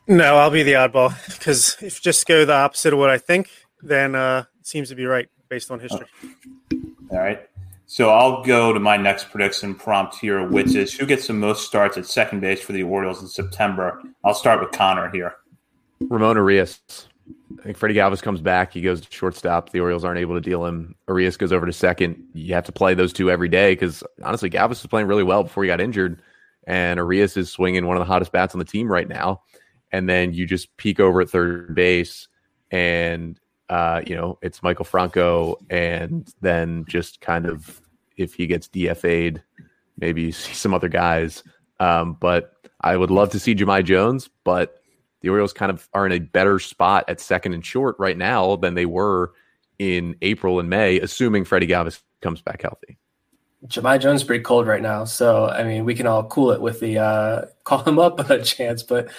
No, 0.08 0.38
I'll 0.38 0.50
be 0.50 0.64
the 0.64 0.74
oddball 0.74 1.14
because 1.38 1.78
if 1.82 2.02
just 2.02 2.26
go 2.26 2.46
the 2.46 2.54
opposite 2.54 2.94
of 2.94 3.00
what 3.00 3.10
I 3.10 3.18
think, 3.18 3.50
then 3.82 4.16
uh, 4.16 4.46
seems 4.72 4.90
to 4.90 4.96
be 4.96 5.06
right 5.06 5.30
based 5.50 5.70
on 5.70 5.80
history. 5.80 6.08
All 7.12 7.20
right. 7.20 7.48
So 7.86 8.10
I'll 8.10 8.42
go 8.42 8.72
to 8.72 8.80
my 8.80 8.96
next 8.96 9.30
prediction 9.30 9.76
prompt 9.76 10.16
here, 10.16 10.48
which 10.48 10.76
is 10.76 10.94
who 10.94 11.06
gets 11.06 11.28
the 11.28 11.34
most 11.34 11.68
starts 11.68 11.98
at 11.98 12.06
second 12.06 12.40
base 12.40 12.62
for 12.62 12.72
the 12.72 12.84
Orioles 12.84 13.22
in 13.22 13.28
September. 13.28 14.02
I'll 14.24 14.34
start 14.34 14.62
with 14.62 14.72
Connor 14.72 15.10
here. 15.12 15.36
Ramon 16.00 16.38
Urias. 16.38 16.80
I 17.60 17.64
think 17.64 17.78
Freddie 17.78 17.96
Galvis 17.96 18.22
comes 18.22 18.40
back. 18.40 18.72
He 18.74 18.82
goes 18.82 19.02
to 19.02 19.12
shortstop. 19.12 19.72
The 19.72 19.82
Orioles 19.82 20.06
aren't 20.06 20.20
able 20.20 20.36
to 20.36 20.42
deal 20.42 20.66
him. 20.66 20.96
Urias 21.08 21.36
goes 21.36 21.52
over 21.52 21.66
to 21.66 21.74
second. 21.74 22.24
You 22.34 22.54
have 22.54 22.64
to 22.66 22.72
play 22.72 22.94
those 22.94 23.12
two 23.12 23.30
every 23.30 23.50
day 23.50 23.74
because 23.74 24.04
honestly, 24.24 24.50
Galvis 24.50 24.70
was 24.70 24.88
playing 24.88 25.08
really 25.08 25.24
well 25.24 25.44
before 25.44 25.64
he 25.64 25.68
got 25.68 25.82
injured, 25.82 26.22
and 26.66 26.98
Urias 26.98 27.36
is 27.36 27.52
swinging 27.52 27.86
one 27.86 27.98
of 27.98 28.02
the 28.02 28.06
hottest 28.06 28.32
bats 28.32 28.56
on 28.56 28.60
the 28.60 28.66
team 28.66 28.90
right 28.90 29.08
now. 29.08 29.42
And 29.92 30.08
then 30.08 30.34
you 30.34 30.48
just 30.48 30.76
peek 30.78 31.02
over 31.02 31.20
at 31.20 31.30
third 31.30 31.76
base, 31.76 32.30
and 32.72 33.38
uh, 33.72 34.02
you 34.06 34.14
know, 34.14 34.38
it's 34.42 34.60
Maikel 34.60 34.86
Franco, 34.86 35.58
and 35.70 36.32
then 36.42 36.84
just 36.90 37.22
kind 37.22 37.46
of 37.46 37.82
if 38.18 38.34
he 38.34 38.46
gets 38.46 38.68
DFA'd, 38.68 39.42
maybe 39.98 40.24
you 40.24 40.32
see 40.34 40.54
some 40.54 40.74
other 40.74 40.90
guys. 40.90 41.42
Um, 41.80 42.18
but 42.20 42.54
I 42.82 42.98
would 42.98 43.10
love 43.10 43.30
to 43.30 43.40
see 43.40 43.56
Jahmai 43.56 43.86
Jones, 43.86 44.30
but 44.44 44.82
the 45.22 45.30
Orioles 45.30 45.54
kind 45.54 45.72
of 45.72 45.88
are 45.94 46.06
in 46.06 46.12
a 46.12 46.20
better 46.20 46.60
spot 46.60 47.06
at 47.08 47.22
second 47.22 47.54
and 47.54 47.66
short 47.66 47.96
right 47.98 48.18
now 48.18 48.58
than 48.58 48.74
they 48.74 48.86
were 48.86 49.32
in 49.80 50.18
April 50.22 50.60
and 50.60 50.70
May, 50.70 51.00
assuming 51.00 51.46
Freddie 51.46 51.68
Galvis 51.68 52.02
comes 52.22 52.42
back 52.42 52.62
healthy. 52.62 52.98
Jahmai 53.68 54.00
Jones 54.00 54.22
is 54.22 54.28
pretty 54.28 54.44
cold 54.44 54.68
right 54.68 54.82
now, 54.82 55.06
so 55.06 55.48
I 55.48 55.64
mean 55.64 55.86
we 55.86 55.96
can 55.96 56.08
all 56.08 56.26
cool 56.26 56.52
it 56.52 56.60
with 56.62 56.82
the 56.82 56.98
uh, 56.98 57.46
call 57.64 57.84
him 57.84 58.00
up 58.00 58.30
a 58.30 58.42
chance, 58.42 58.84
but 58.84 59.10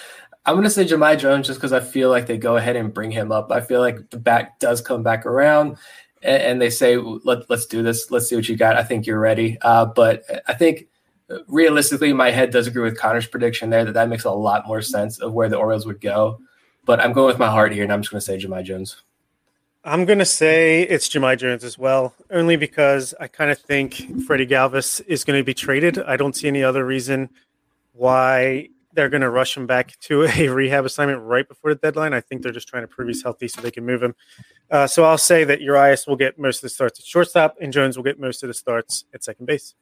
I'm 0.45 0.55
going 0.55 0.65
to 0.65 0.69
say 0.69 0.85
Jahmai 0.85 1.17
Jones 1.17 1.47
just 1.47 1.59
because 1.59 1.71
I 1.71 1.79
feel 1.79 2.09
like 2.09 2.27
they 2.27 2.37
go 2.37 2.57
ahead 2.57 2.75
and 2.75 2.93
bring 2.93 3.11
him 3.11 3.31
up. 3.31 3.51
I 3.51 3.61
feel 3.61 3.79
like 3.79 4.09
the 4.09 4.19
back 4.19 4.59
does 4.59 4.81
come 4.81 5.01
back 5.01 5.25
around 5.25 5.77
and, 6.21 6.43
and 6.43 6.61
they 6.61 6.69
say, 6.69 6.97
Let, 6.97 7.49
us 7.49 7.65
do 7.65 7.81
this. 7.81 8.11
Let's 8.11 8.27
see 8.27 8.35
what 8.35 8.49
you 8.49 8.57
got. 8.57 8.75
I 8.75 8.83
think 8.83 9.05
you're 9.05 9.19
ready. 9.19 9.57
Uh, 9.61 9.85
but 9.85 10.23
I 10.47 10.53
think 10.53 10.87
realistically, 11.47 12.13
my 12.13 12.31
head 12.31 12.51
does 12.51 12.67
agree 12.67 12.83
with 12.83 12.97
Connor's 12.97 13.27
prediction 13.27 13.69
there 13.69 13.85
that 13.85 13.93
that 13.93 14.09
makes 14.09 14.25
a 14.25 14.31
lot 14.31 14.67
more 14.67 14.81
sense 14.81 15.19
of 15.19 15.33
where 15.33 15.49
the 15.49 15.57
Orioles 15.57 15.85
would 15.85 16.01
go. 16.01 16.39
But 16.85 16.99
I'm 16.99 17.13
going 17.13 17.27
with 17.27 17.39
my 17.39 17.49
heart 17.49 17.71
here, 17.71 17.83
and 17.83 17.93
I'm 17.93 18.01
just 18.01 18.11
going 18.11 18.19
to 18.19 18.25
say 18.25 18.37
Jahmai 18.37 18.63
Jones. 18.63 19.01
I'm 19.85 20.05
going 20.05 20.19
to 20.19 20.25
say 20.25 20.83
it's 20.83 21.09
Jahmai 21.09 21.37
Jones 21.37 21.63
as 21.63 21.77
well, 21.77 22.13
only 22.29 22.55
because 22.55 23.13
I 23.19 23.27
kind 23.27 23.51
of 23.51 23.59
think 23.59 24.23
Freddie 24.25 24.47
Galvis 24.47 25.01
is 25.07 25.23
going 25.23 25.39
to 25.39 25.43
be 25.43 25.53
traded. 25.53 25.99
I 25.99 26.17
don't 26.17 26.35
see 26.35 26.47
any 26.47 26.63
other 26.63 26.85
reason 26.85 27.29
why 27.93 28.69
they're 28.93 29.09
going 29.09 29.21
to 29.21 29.29
rush 29.29 29.57
him 29.57 29.65
back 29.65 29.99
to 30.01 30.23
a 30.23 30.47
rehab 30.49 30.85
assignment 30.85 31.21
right 31.21 31.47
before 31.47 31.73
the 31.73 31.79
deadline. 31.79 32.13
I 32.13 32.21
think 32.21 32.41
they're 32.41 32.51
just 32.51 32.67
trying 32.67 32.83
to 32.83 32.87
prove 32.87 33.07
he's 33.07 33.23
healthy 33.23 33.47
so 33.47 33.61
they 33.61 33.71
can 33.71 33.85
move 33.85 34.03
him. 34.03 34.15
Uh, 34.71 34.87
so 34.87 35.03
I'll 35.03 35.17
say 35.17 35.43
that 35.43 35.61
Urias 35.61 36.07
will 36.07 36.15
get 36.15 36.39
most 36.39 36.57
of 36.57 36.61
the 36.61 36.69
starts 36.69 36.99
at 36.99 37.05
shortstop, 37.05 37.55
and 37.59 37.73
Jones 37.73 37.97
will 37.97 38.03
get 38.03 38.19
most 38.19 38.43
of 38.43 38.47
the 38.47 38.53
starts 38.53 39.05
at 39.13 39.23
second 39.23 39.45
base. 39.45 39.75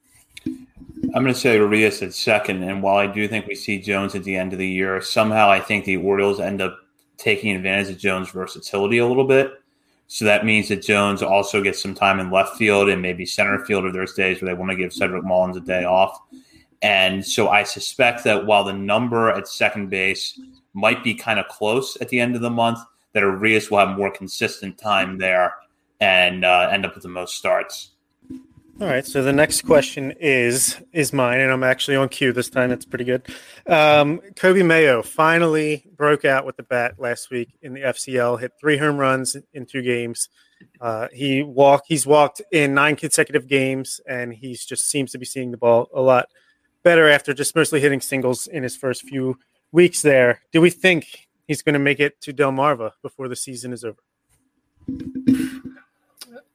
I'm 0.45 1.23
going 1.23 1.27
to 1.27 1.33
say 1.33 1.55
Urias 1.55 2.01
at 2.01 2.13
second, 2.13 2.63
and 2.63 2.81
while 2.81 2.97
I 2.97 3.07
do 3.07 3.27
think 3.27 3.47
we 3.47 3.55
see 3.55 3.79
Jones 3.79 4.15
at 4.15 4.23
the 4.23 4.35
end 4.35 4.53
of 4.53 4.59
the 4.59 4.67
year, 4.67 5.01
somehow 5.01 5.49
I 5.49 5.59
think 5.59 5.85
the 5.85 5.97
Orioles 5.97 6.39
end 6.39 6.61
up 6.61 6.77
taking 7.17 7.55
advantage 7.55 7.89
of 7.89 7.97
Jones' 7.97 8.29
versatility 8.29 8.97
a 8.97 9.05
little 9.05 9.27
bit. 9.27 9.53
So 10.07 10.25
that 10.25 10.45
means 10.45 10.67
that 10.67 10.81
Jones 10.81 11.23
also 11.23 11.61
gets 11.61 11.81
some 11.81 11.95
time 11.95 12.19
in 12.19 12.31
left 12.31 12.57
field 12.57 12.89
and 12.89 13.01
maybe 13.01 13.25
center 13.25 13.63
field, 13.63 13.85
or 13.85 13.91
there's 13.91 14.13
days 14.13 14.41
where 14.41 14.53
they 14.53 14.59
want 14.59 14.71
to 14.71 14.75
give 14.75 14.91
Cedric 14.91 15.23
Mullins 15.23 15.55
a 15.55 15.61
day 15.61 15.85
off. 15.85 16.19
And 16.81 17.25
so 17.25 17.49
I 17.49 17.63
suspect 17.63 18.23
that 18.23 18.45
while 18.45 18.63
the 18.63 18.73
number 18.73 19.29
at 19.29 19.47
second 19.47 19.89
base 19.89 20.39
might 20.73 21.03
be 21.03 21.13
kind 21.13 21.39
of 21.39 21.47
close 21.47 21.97
at 22.01 22.09
the 22.09 22.19
end 22.19 22.35
of 22.35 22.41
the 22.41 22.49
month, 22.49 22.79
that 23.13 23.21
Urias 23.21 23.69
will 23.69 23.79
have 23.79 23.97
more 23.97 24.11
consistent 24.11 24.77
time 24.77 25.17
there 25.17 25.53
and 25.99 26.43
uh, 26.43 26.69
end 26.71 26.85
up 26.85 26.95
with 26.95 27.03
the 27.03 27.09
most 27.09 27.35
starts. 27.35 27.91
All 28.79 28.87
right. 28.87 29.05
So 29.05 29.21
the 29.21 29.33
next 29.33 29.61
question 29.61 30.11
is 30.19 30.81
is 30.91 31.13
mine, 31.13 31.39
and 31.39 31.51
I'm 31.51 31.63
actually 31.63 31.97
on 31.97 32.09
cue 32.09 32.33
this 32.33 32.49
time. 32.49 32.71
It's 32.71 32.85
pretty 32.85 33.03
good. 33.03 33.27
Um, 33.67 34.21
Coby 34.33 34.65
Mayo 34.65 35.03
finally 35.03 35.85
broke 35.95 36.25
out 36.25 36.47
with 36.47 36.57
the 36.57 36.63
bat 36.63 36.95
last 36.97 37.29
week 37.29 37.49
in 37.61 37.73
the 37.73 37.81
FCL. 37.81 38.39
Hit 38.39 38.53
three 38.59 38.77
home 38.77 38.97
runs 38.97 39.37
in 39.53 39.67
two 39.67 39.83
games. 39.83 40.29
Uh, 40.79 41.09
he 41.13 41.43
walked. 41.43 41.85
He's 41.89 42.07
walked 42.07 42.41
in 42.51 42.73
nine 42.73 42.95
consecutive 42.95 43.47
games, 43.47 44.01
and 44.07 44.33
he's 44.33 44.65
just 44.65 44.89
seems 44.89 45.11
to 45.11 45.19
be 45.19 45.25
seeing 45.25 45.51
the 45.51 45.57
ball 45.57 45.87
a 45.93 46.01
lot 46.01 46.29
better 46.83 47.09
after 47.09 47.33
just 47.33 47.55
mostly 47.55 47.79
hitting 47.79 48.01
singles 48.01 48.47
in 48.47 48.63
his 48.63 48.75
first 48.75 49.03
few 49.03 49.37
weeks 49.71 50.01
there. 50.01 50.41
Do 50.51 50.61
we 50.61 50.69
think 50.69 51.27
he's 51.47 51.61
going 51.61 51.73
to 51.73 51.79
make 51.79 51.99
it 51.99 52.19
to 52.21 52.33
Delmarva 52.33 52.91
before 53.01 53.27
the 53.27 53.35
season 53.35 53.73
is 53.73 53.83
over? 53.83 53.99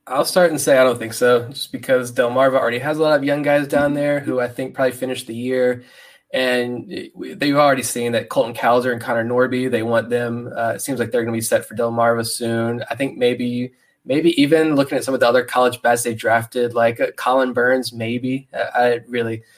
I'll 0.06 0.24
start 0.24 0.50
and 0.50 0.60
say 0.60 0.78
I 0.78 0.84
don't 0.84 0.98
think 0.98 1.14
so, 1.14 1.48
just 1.48 1.72
because 1.72 2.12
Delmarva 2.12 2.58
already 2.58 2.78
has 2.78 2.98
a 2.98 3.02
lot 3.02 3.16
of 3.16 3.24
young 3.24 3.42
guys 3.42 3.66
down 3.66 3.94
there 3.94 4.20
who 4.20 4.40
I 4.40 4.48
think 4.48 4.74
probably 4.74 4.92
finished 4.92 5.26
the 5.26 5.34
year. 5.34 5.84
And 6.32 7.10
they've 7.36 7.56
already 7.56 7.82
seen 7.82 8.12
that 8.12 8.28
Colton 8.28 8.54
Cowser 8.54 8.92
and 8.92 9.00
Connor 9.00 9.24
Norby, 9.24 9.70
they 9.70 9.82
want 9.82 10.10
them. 10.10 10.52
Uh, 10.54 10.72
it 10.74 10.80
seems 10.80 10.98
like 10.98 11.10
they're 11.10 11.22
going 11.22 11.32
to 11.32 11.38
be 11.38 11.40
set 11.40 11.64
for 11.66 11.74
Delmarva 11.74 12.26
soon. 12.26 12.84
I 12.90 12.94
think 12.94 13.16
maybe, 13.16 13.72
maybe 14.04 14.40
even 14.40 14.74
looking 14.74 14.98
at 14.98 15.04
some 15.04 15.14
of 15.14 15.20
the 15.20 15.28
other 15.28 15.44
college 15.44 15.80
bats 15.82 16.02
they 16.02 16.14
drafted, 16.14 16.74
like 16.74 17.00
uh, 17.00 17.12
Collin 17.16 17.52
Burns, 17.52 17.92
maybe. 17.92 18.48
I, 18.52 18.78
I 18.78 19.00
really– 19.08 19.42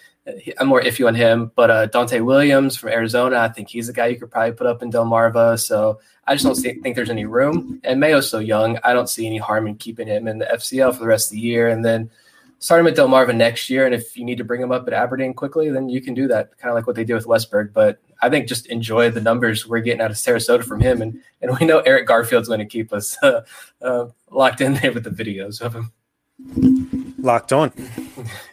I'm 0.58 0.68
more 0.68 0.82
iffy 0.82 1.06
on 1.06 1.14
him, 1.14 1.52
but 1.54 1.70
uh, 1.70 1.88
Donta 1.88 2.22
Williams 2.24 2.76
from 2.76 2.90
Arizona, 2.90 3.38
I 3.38 3.48
think 3.48 3.68
he's 3.68 3.88
a 3.88 3.92
guy 3.92 4.06
you 4.08 4.18
could 4.18 4.30
probably 4.30 4.52
put 4.52 4.66
up 4.66 4.82
in 4.82 4.90
Delmarva. 4.90 5.58
So 5.58 6.00
I 6.26 6.34
just 6.34 6.44
don't 6.44 6.54
see, 6.54 6.74
think 6.74 6.96
there's 6.96 7.10
any 7.10 7.24
room. 7.24 7.80
And 7.84 7.98
Mayo's 7.98 8.28
so 8.28 8.38
young, 8.38 8.78
I 8.84 8.92
don't 8.92 9.08
see 9.08 9.26
any 9.26 9.38
harm 9.38 9.66
in 9.66 9.76
keeping 9.76 10.06
him 10.06 10.28
in 10.28 10.38
the 10.38 10.46
FCL 10.46 10.94
for 10.94 11.00
the 11.00 11.06
rest 11.06 11.28
of 11.28 11.32
the 11.32 11.40
year. 11.40 11.68
And 11.68 11.84
then 11.84 12.10
start 12.58 12.80
him 12.80 12.86
at 12.86 12.96
Delmarva 12.96 13.34
next 13.34 13.70
year, 13.70 13.86
and 13.86 13.94
if 13.94 14.16
you 14.16 14.24
need 14.24 14.38
to 14.38 14.44
bring 14.44 14.60
him 14.60 14.72
up 14.72 14.86
at 14.86 14.92
Aberdeen 14.92 15.32
quickly, 15.34 15.70
then 15.70 15.88
you 15.88 16.00
can 16.00 16.14
do 16.14 16.28
that, 16.28 16.56
kind 16.58 16.70
of 16.70 16.74
like 16.74 16.86
what 16.86 16.96
they 16.96 17.04
did 17.04 17.14
with 17.14 17.26
Westburg. 17.26 17.72
But 17.72 18.00
I 18.20 18.28
think 18.28 18.48
just 18.48 18.66
enjoy 18.66 19.10
the 19.10 19.20
numbers 19.20 19.66
we're 19.66 19.80
getting 19.80 20.00
out 20.00 20.10
of 20.10 20.16
Sarasota 20.16 20.64
from 20.64 20.80
him, 20.80 21.02
and 21.02 21.20
and 21.40 21.56
we 21.58 21.66
know 21.66 21.80
Eric 21.80 22.08
Garfield's 22.08 22.48
going 22.48 22.60
to 22.60 22.66
keep 22.66 22.92
us 22.92 23.16
uh, 23.22 23.42
uh, 23.82 24.06
locked 24.30 24.60
in 24.60 24.74
there 24.74 24.92
with 24.92 25.04
the 25.04 25.10
videos 25.10 25.60
of 25.60 25.74
him. 25.74 27.07
Locked 27.18 27.52
on. 27.52 27.72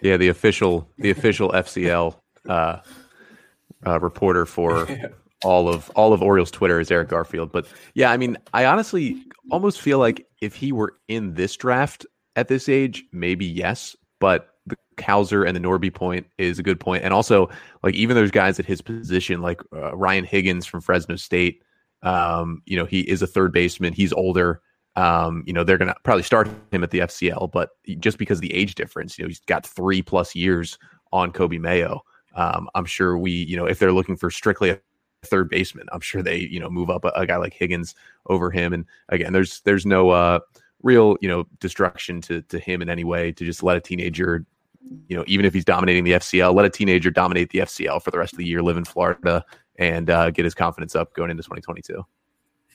Yeah, 0.01 0.17
the 0.17 0.27
official 0.27 0.89
the 0.97 1.11
official 1.11 1.51
FCL 1.51 2.15
uh, 2.49 2.79
uh, 3.85 3.99
reporter 3.99 4.45
for 4.45 4.87
all 5.43 5.69
of 5.69 5.89
all 5.95 6.13
of 6.13 6.21
Orioles 6.21 6.51
Twitter 6.51 6.79
is 6.79 6.89
Eric 6.91 7.09
Garfield. 7.09 7.51
But 7.51 7.67
yeah, 7.93 8.11
I 8.11 8.17
mean, 8.17 8.37
I 8.53 8.65
honestly 8.65 9.23
almost 9.51 9.81
feel 9.81 9.99
like 9.99 10.25
if 10.41 10.55
he 10.55 10.71
were 10.71 10.95
in 11.07 11.35
this 11.35 11.55
draft 11.55 12.05
at 12.35 12.47
this 12.47 12.67
age, 12.67 13.03
maybe 13.11 13.45
yes. 13.45 13.95
But 14.19 14.49
the 14.65 14.77
Cowser 14.97 15.47
and 15.47 15.55
the 15.55 15.59
Norby 15.59 15.93
point 15.93 16.25
is 16.37 16.57
a 16.57 16.63
good 16.63 16.79
point, 16.79 17.03
and 17.03 17.13
also 17.13 17.49
like 17.83 17.93
even 17.93 18.15
those 18.15 18.31
guys 18.31 18.59
at 18.59 18.65
his 18.65 18.81
position, 18.81 19.41
like 19.41 19.61
uh, 19.73 19.95
Ryan 19.95 20.25
Higgins 20.25 20.65
from 20.65 20.81
Fresno 20.81 21.15
State. 21.15 21.61
Um, 22.01 22.61
you 22.65 22.77
know, 22.77 22.85
he 22.85 23.01
is 23.01 23.21
a 23.21 23.27
third 23.27 23.51
baseman. 23.51 23.93
He's 23.93 24.13
older. 24.13 24.61
Um, 24.95 25.43
you 25.45 25.53
know, 25.53 25.63
they're 25.63 25.77
going 25.77 25.89
to 25.89 25.95
probably 26.03 26.23
start 26.23 26.49
him 26.71 26.83
at 26.83 26.91
the 26.91 26.99
FCL, 26.99 27.51
but 27.51 27.71
just 27.99 28.17
because 28.17 28.37
of 28.37 28.41
the 28.41 28.53
age 28.53 28.75
difference, 28.75 29.17
you 29.17 29.23
know, 29.23 29.27
he's 29.27 29.41
got 29.41 29.65
three 29.65 30.01
plus 30.01 30.35
years 30.35 30.77
on 31.11 31.31
Coby 31.31 31.59
Mayo. 31.59 32.01
Um, 32.35 32.69
I'm 32.75 32.85
sure 32.85 33.17
we, 33.17 33.31
you 33.31 33.57
know, 33.57 33.65
if 33.65 33.79
they're 33.79 33.91
looking 33.91 34.15
for 34.15 34.29
strictly 34.29 34.69
a 34.69 34.79
third 35.23 35.49
baseman, 35.49 35.87
I'm 35.91 36.01
sure 36.01 36.21
they, 36.21 36.39
you 36.39 36.59
know, 36.59 36.69
move 36.69 36.89
up 36.89 37.05
a, 37.05 37.09
a 37.15 37.25
guy 37.25 37.37
like 37.37 37.53
Higgins 37.53 37.95
over 38.27 38.51
him. 38.51 38.73
And 38.73 38.85
again, 39.09 39.33
there's 39.33 39.61
there's 39.61 39.85
no 39.85 40.09
uh, 40.09 40.39
real, 40.83 41.17
you 41.21 41.27
know, 41.27 41.45
destruction 41.59 42.21
to 42.21 42.41
to 42.43 42.59
him 42.59 42.81
in 42.81 42.89
any 42.89 43.03
way 43.03 43.31
to 43.31 43.45
just 43.45 43.63
let 43.63 43.77
a 43.77 43.81
teenager, 43.81 44.45
you 45.07 45.17
know, 45.17 45.23
even 45.27 45.45
if 45.45 45.53
he's 45.53 45.65
dominating 45.65 46.03
the 46.03 46.13
FCL, 46.13 46.53
let 46.53 46.65
a 46.65 46.69
teenager 46.69 47.09
dominate 47.09 47.49
the 47.49 47.59
FCL 47.59 48.01
for 48.01 48.11
the 48.11 48.17
rest 48.17 48.33
of 48.33 48.37
the 48.37 48.45
year, 48.45 48.61
live 48.61 48.77
in 48.77 48.85
Florida, 48.85 49.43
and 49.77 50.09
uh, 50.09 50.29
get 50.31 50.45
his 50.45 50.53
confidence 50.53 50.95
up 50.95 51.13
going 51.13 51.31
into 51.31 51.43
2022. 51.43 52.05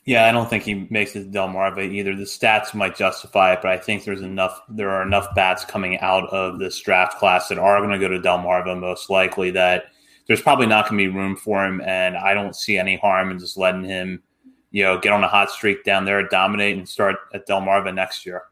Yeah, 0.04 0.26
I 0.26 0.32
don't 0.32 0.48
think 0.48 0.64
he 0.64 0.86
makes 0.90 1.14
it 1.14 1.24
to 1.24 1.38
Delmarva 1.38 1.84
either. 1.92 2.16
The 2.16 2.24
stats 2.24 2.74
might 2.74 2.96
justify 2.96 3.52
it, 3.52 3.60
but 3.62 3.70
I 3.70 3.76
think 3.76 4.04
there's 4.04 4.22
enough. 4.22 4.60
There 4.68 4.90
are 4.90 5.02
enough 5.02 5.34
bats 5.34 5.64
coming 5.64 5.98
out 6.00 6.28
of 6.30 6.58
this 6.58 6.80
draft 6.80 7.18
class 7.18 7.48
that 7.48 7.58
are 7.58 7.78
going 7.78 7.90
to 7.90 7.98
go 7.98 8.08
to 8.08 8.18
Delmarva 8.18 8.78
most 8.78 9.10
likely. 9.10 9.50
That 9.50 9.84
there's 10.26 10.40
probably 10.40 10.66
not 10.66 10.88
going 10.88 10.98
to 10.98 11.10
be 11.10 11.14
room 11.16 11.36
for 11.36 11.64
him, 11.64 11.80
and 11.82 12.16
I 12.16 12.32
don't 12.34 12.56
see 12.56 12.78
any 12.78 12.96
harm 12.96 13.30
in 13.30 13.38
just 13.38 13.58
letting 13.58 13.84
him, 13.84 14.22
you 14.70 14.82
know, 14.82 14.98
get 14.98 15.12
on 15.12 15.22
a 15.22 15.28
hot 15.28 15.50
streak 15.50 15.84
down 15.84 16.06
there, 16.06 16.26
dominate, 16.26 16.78
and 16.78 16.88
start 16.88 17.16
at 17.34 17.46
Delmarva 17.46 17.94
next 17.94 18.24
year. 18.24 18.44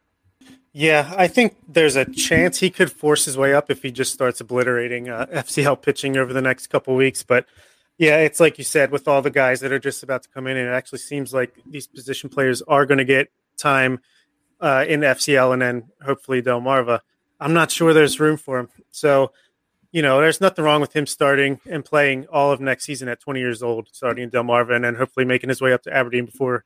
Yeah, 0.72 1.12
I 1.16 1.28
think 1.28 1.56
there's 1.66 1.96
a 1.96 2.04
chance 2.04 2.58
he 2.58 2.70
could 2.70 2.92
force 2.92 3.24
his 3.24 3.38
way 3.38 3.54
up 3.54 3.70
if 3.70 3.82
he 3.82 3.90
just 3.90 4.12
starts 4.12 4.40
obliterating 4.40 5.08
uh, 5.08 5.26
FCL 5.32 5.82
pitching 5.82 6.16
over 6.16 6.32
the 6.32 6.42
next 6.42 6.66
couple 6.66 6.94
weeks, 6.94 7.22
but 7.22 7.46
yeah, 7.98 8.18
it's 8.18 8.38
like 8.38 8.58
you 8.58 8.64
said, 8.64 8.92
with 8.92 9.08
all 9.08 9.22
the 9.22 9.30
guys 9.30 9.60
that 9.60 9.72
are 9.72 9.78
just 9.80 10.04
about 10.04 10.22
to 10.22 10.28
come 10.28 10.46
in, 10.46 10.56
and 10.56 10.68
it 10.68 10.72
actually 10.72 11.00
seems 11.00 11.34
like 11.34 11.54
these 11.66 11.88
position 11.88 12.30
players 12.30 12.62
are 12.62 12.86
going 12.86 12.98
to 12.98 13.04
get 13.04 13.28
time 13.56 14.00
uh, 14.60 14.84
in 14.88 15.00
FCL 15.00 15.52
and 15.52 15.62
then 15.62 15.84
hopefully 16.04 16.40
Delmarva. 16.40 17.00
I'm 17.40 17.52
not 17.52 17.70
sure 17.70 17.92
there's 17.92 18.20
room 18.20 18.36
for 18.36 18.58
him. 18.58 18.68
So, 18.90 19.32
you 19.90 20.02
know, 20.02 20.20
there's 20.20 20.40
nothing 20.40 20.64
wrong 20.64 20.80
with 20.80 20.94
him 20.94 21.06
starting 21.06 21.60
and 21.68 21.84
playing 21.84 22.26
all 22.26 22.52
of 22.52 22.60
next 22.60 22.84
season 22.84 23.08
at 23.08 23.20
20 23.20 23.40
years 23.40 23.62
old, 23.62 23.88
starting 23.92 24.24
in 24.24 24.30
Delmarva, 24.30 24.74
and 24.74 24.84
then 24.84 24.94
hopefully 24.94 25.26
making 25.26 25.48
his 25.48 25.60
way 25.60 25.72
up 25.72 25.82
to 25.82 25.94
Aberdeen 25.94 26.26
before 26.26 26.64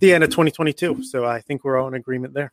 the 0.00 0.12
end 0.12 0.24
of 0.24 0.30
2022. 0.30 1.02
So 1.04 1.24
I 1.24 1.40
think 1.40 1.64
we're 1.64 1.78
all 1.78 1.88
in 1.88 1.94
agreement 1.94 2.34
there. 2.34 2.52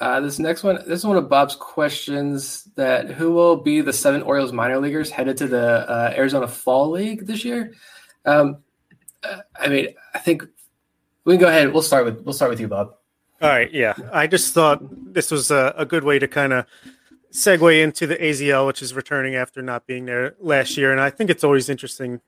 Uh, 0.00 0.20
this 0.20 0.38
next 0.38 0.62
one, 0.62 0.76
this 0.86 1.00
is 1.00 1.06
one 1.06 1.16
of 1.16 1.28
Bob's 1.28 1.54
questions. 1.54 2.64
That 2.76 3.10
who 3.10 3.32
will 3.32 3.56
be 3.56 3.80
the 3.80 3.92
seven 3.92 4.22
Orioles 4.22 4.52
minor 4.52 4.78
leaguers 4.78 5.10
headed 5.10 5.36
to 5.38 5.46
the 5.46 5.88
uh, 5.88 6.14
Arizona 6.16 6.48
Fall 6.48 6.90
League 6.90 7.26
this 7.26 7.44
year? 7.44 7.74
Um, 8.24 8.58
uh, 9.22 9.38
I 9.60 9.68
mean, 9.68 9.88
I 10.14 10.18
think 10.18 10.44
we 11.24 11.34
can 11.34 11.40
go 11.40 11.48
ahead. 11.48 11.72
We'll 11.72 11.82
start 11.82 12.04
with 12.04 12.22
we'll 12.22 12.32
start 12.32 12.50
with 12.50 12.60
you, 12.60 12.68
Bob. 12.68 12.94
All 13.40 13.48
right, 13.48 13.72
yeah. 13.72 13.94
I 14.12 14.28
just 14.28 14.54
thought 14.54 14.80
this 15.12 15.30
was 15.30 15.50
a, 15.50 15.74
a 15.76 15.84
good 15.84 16.04
way 16.04 16.18
to 16.18 16.28
kind 16.28 16.52
of 16.52 16.66
segue 17.32 17.82
into 17.82 18.06
the 18.06 18.16
AZL, 18.16 18.66
which 18.66 18.82
is 18.82 18.94
returning 18.94 19.34
after 19.34 19.62
not 19.62 19.86
being 19.86 20.06
there 20.06 20.36
last 20.38 20.76
year, 20.76 20.92
and 20.92 21.00
I 21.00 21.10
think 21.10 21.28
it's 21.28 21.44
always 21.44 21.68
interesting 21.68 22.20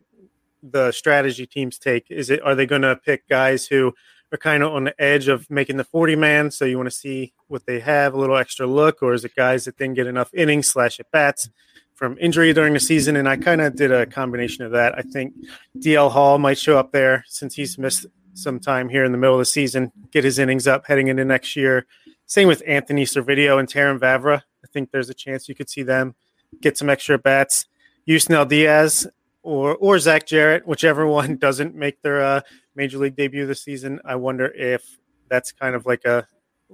the 0.63 0.93
strategy 0.93 1.47
teams 1.47 1.79
take. 1.79 2.11
Is 2.11 2.31
it 2.31 2.43
are 2.43 2.55
they 2.55 2.67
going 2.67 2.83
to 2.83 2.97
pick 2.97 3.29
guys 3.29 3.67
who 3.67 3.95
are 4.35 4.39
kind 4.39 4.65
of 4.65 4.73
on 4.73 4.85
the 4.85 5.01
edge 5.01 5.29
of 5.29 5.49
making 5.49 5.77
the 5.77 5.85
40 5.85 6.17
man. 6.17 6.51
So 6.51 6.65
you 6.65 6.77
want 6.77 6.89
to 6.89 6.97
see 6.97 7.33
what 7.47 7.67
they 7.67 7.79
have, 7.81 8.15
a 8.15 8.19
little 8.19 8.37
extra 8.37 8.67
look, 8.67 9.03
or 9.03 9.15
is 9.15 9.25
it 9.25 9.35
guys 9.37 9.65
that 9.65 9.79
didn't 9.79 9.95
get 9.95 10.09
enough 10.09 10.29
innings 10.35 10.67
slash 10.67 10.99
at 10.99 11.11
bats 11.13 11.49
from 11.95 12.19
injury 12.21 12.53
during 12.53 12.75
the 12.75 12.81
season? 12.81 13.15
And 13.15 13.29
I 13.29 13.37
kind 13.37 13.61
of 13.61 13.77
did 13.77 13.93
a 13.93 14.07
combination 14.07 14.65
of 14.65 14.73
that. 14.73 14.99
I 14.99 15.03
think 15.03 15.35
DL 15.79 16.11
Hall 16.11 16.39
might 16.39 16.59
show 16.59 16.77
up 16.77 16.91
there 16.91 17.25
since 17.29 17.55
he's 17.55 17.79
missed 17.79 18.07
some 18.35 18.59
time 18.59 18.89
here 18.89 19.05
in 19.05 19.13
the 19.13 19.19
middle 19.19 19.37
of 19.37 19.39
the 19.41 19.45
season, 19.45 19.93
get 20.11 20.25
his 20.25 20.41
innings 20.41 20.67
up 20.67 20.85
heading 20.87 21.07
into 21.07 21.25
next 21.25 21.55
year. 21.55 21.87
Same 22.27 22.49
with 22.49 22.63
Anthony 22.67 23.05
Servideo 23.05 23.61
and 23.61 23.69
Terrin 23.69 24.01
Vavra. 24.01 24.39
I 24.65 24.67
think 24.73 24.91
there's 24.91 25.09
a 25.09 25.15
chance 25.15 25.49
you 25.49 25.55
could 25.55 25.71
see 25.71 25.85
them 25.85 26.17
get 26.61 26.77
some 26.77 26.91
extra 26.91 27.19
bats. 27.19 27.67
Yusniel 28.09 28.49
Diaz 28.49 29.07
or 29.45 29.77
or 29.77 29.99
Zach 29.99 30.27
Jarrett, 30.27 30.67
whichever 30.67 31.07
one 31.21 31.37
doesn't 31.37 31.77
make 31.77 32.03
their 32.03 32.23
uh, 32.23 32.41
major 32.75 32.99
league 32.99 33.15
debut 33.15 33.47
this 33.47 33.63
season. 33.63 34.01
I 34.05 34.17
wonder 34.17 34.47
if 34.47 34.99
that's 35.29 35.53
kind 35.53 35.77
of 35.77 35.87
like 35.87 36.05
a 36.05 36.27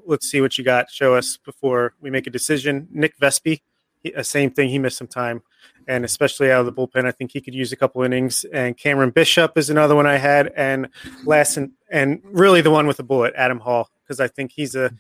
let's 0.07 0.31
see 0.31 0.41
what 0.41 0.57
you 0.57 0.65
got, 0.65 0.91
show 0.91 1.15
us 1.15 1.37
before 1.37 1.95
we 2.01 2.11
make 2.11 2.27
a 2.27 2.31
decision. 2.31 2.89
Nick 2.91 3.19
Vespi, 3.19 3.61
he, 4.03 4.15
uh, 4.15 4.23
same 4.23 4.51
thing. 4.51 4.71
He 4.71 4.79
missed 4.79 4.97
some 4.97 5.09
time, 5.09 5.43
and 5.87 6.05
especially 6.05 6.51
out 6.51 6.61
of 6.61 6.67
the 6.67 6.73
bullpen, 6.73 7.05
I 7.05 7.11
think 7.11 7.33
he 7.33 7.41
could 7.41 7.55
use 7.55 7.73
a 7.73 7.77
couple 7.77 8.03
innings. 8.03 8.45
And 8.45 8.77
Cameron 8.77 9.11
Bishop 9.11 9.59
is 9.59 9.69
another 9.69 9.95
one 9.95 10.07
I 10.07 10.17
had, 10.17 10.53
and 10.57 10.89
last 11.25 11.57
and, 11.57 11.73
and 11.91 12.21
really 12.25 12.61
the 12.61 12.71
one 12.71 12.87
with 12.87 12.97
the 12.97 13.03
bullet, 13.03 13.35
Adam 13.37 13.59
Hall, 13.59 13.91
because 14.03 14.21
I 14.21 14.29
think 14.29 14.53
he's 14.53 14.75
a 14.75 14.93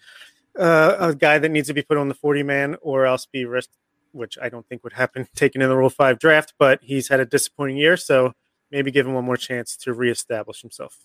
uh, 0.59 0.97
a 0.99 1.14
guy 1.14 1.39
that 1.39 1.51
needs 1.51 1.68
to 1.68 1.75
be 1.75 1.83
put 1.83 1.97
on 1.97 2.09
the 2.09 2.14
forty 2.14 2.43
man 2.43 2.77
or 2.83 3.07
else 3.07 3.27
be 3.27 3.45
risked, 3.45 3.77
which 4.12 4.38
I 4.40 4.48
don't 4.48 4.66
think 4.68 4.84
would 4.84 4.92
happen 4.92 5.26
taken 5.34 5.62
in 5.62 5.68
the 5.68 5.76
Rule 5.76 5.90
Five 5.90 6.18
draft. 6.18 6.54
But 6.58 6.80
he's 6.82 7.08
had 7.08 7.20
a 7.20 7.26
disappointing 7.26 7.76
year, 7.76 7.96
so 7.96 8.32
maybe 8.70 8.90
give 8.90 9.06
him 9.06 9.14
one 9.14 9.24
more 9.24 9.36
chance 9.36 9.76
to 9.78 9.92
reestablish 9.92 10.61
himself. 10.61 10.98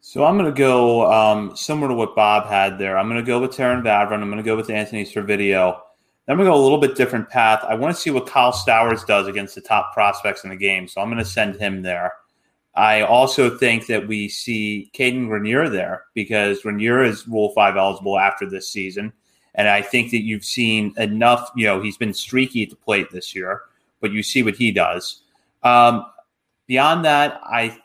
So 0.00 0.24
I'm 0.24 0.38
going 0.38 0.52
to 0.52 0.58
go 0.58 1.10
um, 1.12 1.54
similar 1.54 1.88
to 1.88 1.94
what 1.94 2.16
Bob 2.16 2.48
had 2.48 2.78
there. 2.78 2.98
I'm 2.98 3.08
going 3.08 3.22
to 3.22 3.26
go 3.26 3.40
with 3.40 3.52
Terrin 3.52 3.82
Vavra. 3.82 4.12
I'm 4.12 4.24
going 4.30 4.38
to 4.38 4.42
go 4.42 4.56
with 4.56 4.70
Anthony 4.70 5.04
Servideo. 5.04 5.78
Then 6.26 6.32
I'm 6.32 6.36
going 6.36 6.46
to 6.46 6.52
go 6.52 6.54
a 6.54 6.62
little 6.62 6.78
bit 6.78 6.96
different 6.96 7.28
path. 7.28 7.62
I 7.68 7.74
want 7.74 7.94
to 7.94 8.00
see 8.00 8.10
what 8.10 8.26
Kyle 8.26 8.52
Stowers 8.52 9.06
does 9.06 9.26
against 9.26 9.54
the 9.54 9.60
top 9.60 9.92
prospects 9.92 10.42
in 10.42 10.50
the 10.50 10.56
game. 10.56 10.88
So 10.88 11.00
I'm 11.00 11.08
going 11.08 11.18
to 11.18 11.24
send 11.24 11.56
him 11.56 11.82
there. 11.82 12.12
I 12.74 13.02
also 13.02 13.56
think 13.56 13.86
that 13.86 14.06
we 14.06 14.28
see 14.28 14.90
Cadyn 14.94 15.28
Grenier 15.28 15.68
there 15.68 16.04
because 16.14 16.62
Grenier 16.62 17.02
is 17.02 17.26
Rule 17.28 17.52
5 17.52 17.76
eligible 17.76 18.18
after 18.18 18.48
this 18.48 18.70
season. 18.70 19.12
And 19.54 19.68
I 19.68 19.82
think 19.82 20.10
that 20.12 20.22
you've 20.22 20.44
seen 20.44 20.94
enough, 20.96 21.50
you 21.56 21.66
know, 21.66 21.80
he's 21.80 21.96
been 21.96 22.14
streaky 22.14 22.62
at 22.62 22.70
the 22.70 22.76
plate 22.76 23.10
this 23.10 23.34
year, 23.34 23.62
but 24.00 24.12
you 24.12 24.22
see 24.22 24.42
what 24.42 24.54
he 24.54 24.70
does. 24.70 25.22
Um, 25.62 26.06
beyond 26.66 27.04
that, 27.04 27.40
I 27.44 27.78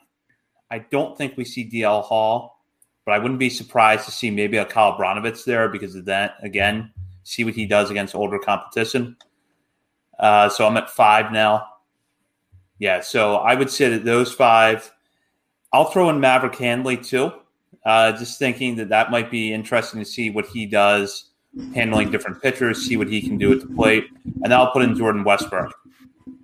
I 0.70 0.80
don't 0.80 1.18
think 1.18 1.38
we 1.38 1.46
see 1.46 1.70
DL 1.70 2.04
Hall, 2.04 2.64
but 3.06 3.14
I 3.14 3.20
wouldn't 3.20 3.40
be 3.40 3.50
surprised 3.50 4.06
to 4.06 4.12
see 4.12 4.32
maybe 4.32 4.58
a 4.58 4.66
Kyle 4.66 4.98
Brnovich 4.98 5.46
there 5.46 5.70
because 5.70 5.96
of 5.96 6.06
that. 6.06 6.36
Again, 6.42 6.92
see 7.24 7.44
what 7.44 7.54
he 7.54 7.66
does 7.66 7.90
against 7.90 8.16
older 8.16 8.40
competition. 8.40 9.18
Uh, 10.20 10.50
so 10.50 10.66
I'm 10.66 10.78
at 10.78 10.90
five 10.90 11.32
now. 11.32 11.68
Yeah, 12.80 13.02
so 13.02 13.36
I 13.36 13.56
would 13.56 13.70
say 13.70 13.90
that 13.90 14.06
those 14.06 14.34
five. 14.34 14.92
I'll 15.74 15.86
throw 15.86 16.10
in 16.10 16.20
Maverick 16.20 16.56
Handley 16.56 16.96
too. 16.96 17.32
Uh, 17.86 18.14
just 18.14 18.40
thinking 18.40 18.78
that 18.78 18.90
that 18.90 19.12
might 19.12 19.30
be 19.30 19.54
interesting 19.54 20.00
to 20.00 20.06
see 20.06 20.30
what 20.30 20.48
he 20.48 20.66
does 20.66 21.32
handling 21.74 22.12
different 22.12 22.42
pitchers, 22.42 22.86
see 22.86 22.98
what 22.98 23.08
he 23.08 23.22
can 23.22 23.38
do 23.38 23.52
at 23.54 23.62
the 23.62 23.68
plate, 23.68 24.06
and 24.24 24.44
then 24.44 24.54
I'll 24.54 24.72
put 24.72 24.84
in 24.84 24.96
Jordan 24.96 25.24
Westburg. 25.24 25.72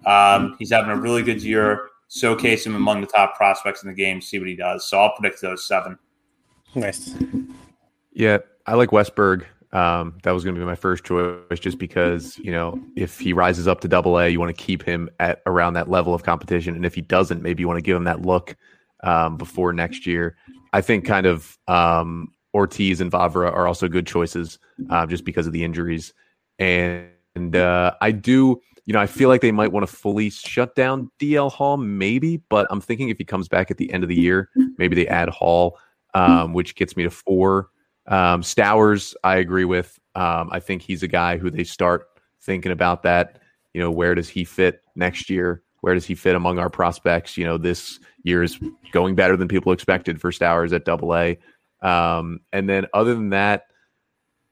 Um, 0.06 0.56
he's 0.58 0.72
having 0.72 0.92
a 0.92 0.96
really 0.96 1.24
good 1.24 1.42
year. 1.42 1.90
Showcase 2.10 2.66
him 2.66 2.76
among 2.76 3.02
the 3.02 3.08
top 3.08 3.36
prospects 3.36 3.84
in 3.84 3.90
the 3.90 3.96
game. 3.96 4.22
See 4.22 4.38
what 4.38 4.48
he 4.48 4.56
does. 4.56 4.88
So 4.88 5.00
I'll 5.00 5.14
predict 5.16 5.42
those 5.42 5.66
seven. 5.66 5.98
Nice. 6.76 7.16
Yeah, 8.14 8.40
I 8.66 8.76
like 8.76 8.90
Westburg. 8.90 9.46
Um, 9.74 10.18
that 10.24 10.32
was 10.32 10.44
going 10.44 10.54
to 10.56 10.60
be 10.60 10.66
my 10.66 10.76
first 10.76 11.06
choice, 11.06 11.60
just 11.60 11.78
because 11.78 12.38
you 12.40 12.52
know 12.52 12.82
if 12.98 13.20
he 13.20 13.32
rises 13.32 13.68
up 13.68 13.80
to 13.82 13.88
Double 13.88 14.20
A, 14.20 14.28
you 14.28 14.40
want 14.40 14.56
to 14.56 14.62
keep 14.62 14.84
him 14.84 15.10
at 15.20 15.42
around 15.46 15.74
that 15.74 15.90
level 15.90 16.14
of 16.14 16.24
competition, 16.24 16.76
and 16.76 16.86
if 16.86 16.94
he 16.94 17.02
doesn't, 17.02 17.42
maybe 17.42 17.62
you 17.62 17.68
want 17.68 17.78
to 17.78 17.82
give 17.82 17.96
him 17.96 18.04
that 18.04 18.22
look 18.22 18.58
um, 19.04 19.38
before 19.38 19.72
next 19.72 20.06
year. 20.06 20.36
I 20.74 20.82
think 20.82 21.06
kind 21.06 21.26
of 21.26 21.58
um, 21.68 22.34
Ortiz 22.54 23.02
and 23.02 23.12
Vavra 23.12 23.52
are 23.52 23.68
also 23.68 23.88
good 23.88 24.08
choices, 24.08 24.60
uh, 24.90 25.06
just 25.06 25.24
because 25.24 25.48
of 25.48 25.54
the 25.54 25.64
injuries, 25.64 26.14
and, 26.60 27.08
and 27.36 27.56
uh, 27.56 27.94
I 28.02 28.12
do 28.12 28.62
you 28.86 28.94
know, 28.94 29.00
I 29.00 29.08
feel 29.08 29.30
like 29.30 29.42
they 29.42 29.52
might 29.52 29.72
want 29.72 29.88
to 29.88 29.96
fully 29.96 30.30
shut 30.30 30.76
down 30.76 31.12
DL 31.20 31.52
Hall, 31.52 31.78
maybe, 31.78 32.38
but 32.50 32.68
I'm 32.70 32.82
thinking 32.82 33.10
if 33.10 33.18
he 33.18 33.24
comes 33.24 33.48
back 33.48 33.70
at 33.70 33.78
the 33.78 33.92
end 33.94 34.04
of 34.04 34.10
the 34.10 34.16
year, 34.16 34.50
maybe 34.78 34.96
they 34.96 35.08
add 35.08 35.30
Hall, 35.30 35.78
um, 36.14 36.54
which 36.54 36.76
gets 36.76 36.98
me 36.98 37.04
to 37.04 37.10
four. 37.10 37.70
Um, 38.08 38.42
Stowers, 38.42 39.14
I 39.24 39.38
agree 39.38 39.66
with. 39.66 40.00
Um, 40.16 40.50
I 40.52 40.60
think 40.60 40.82
he's 40.82 41.04
a 41.04 41.08
guy 41.08 41.38
who 41.38 41.50
they 41.50 41.64
start 41.64 42.08
thinking 42.42 42.72
about 42.72 43.04
that. 43.04 43.40
You 43.74 43.82
know, 43.82 43.92
where 43.92 44.16
does 44.16 44.28
he 44.28 44.44
fit 44.44 44.82
next 44.96 45.30
year? 45.30 45.64
Where 45.82 45.94
does 45.94 46.06
he 46.06 46.16
fit 46.16 46.36
among 46.36 46.60
our 46.60 46.70
prospects? 46.70 47.38
You 47.38 47.46
know, 47.46 47.58
this 47.58 48.00
year 48.24 48.44
is 48.44 48.60
going 48.92 49.16
better 49.16 49.38
than 49.38 49.48
people 49.48 49.72
expected 49.72 50.20
for 50.20 50.32
Stowers 50.32 50.74
at 50.74 50.86
Double 50.86 51.16
A. 51.16 51.40
Um, 51.82 52.42
and 52.54 52.70
then 52.70 52.88
other 52.94 53.14
than 53.14 53.30
that, 53.30 53.68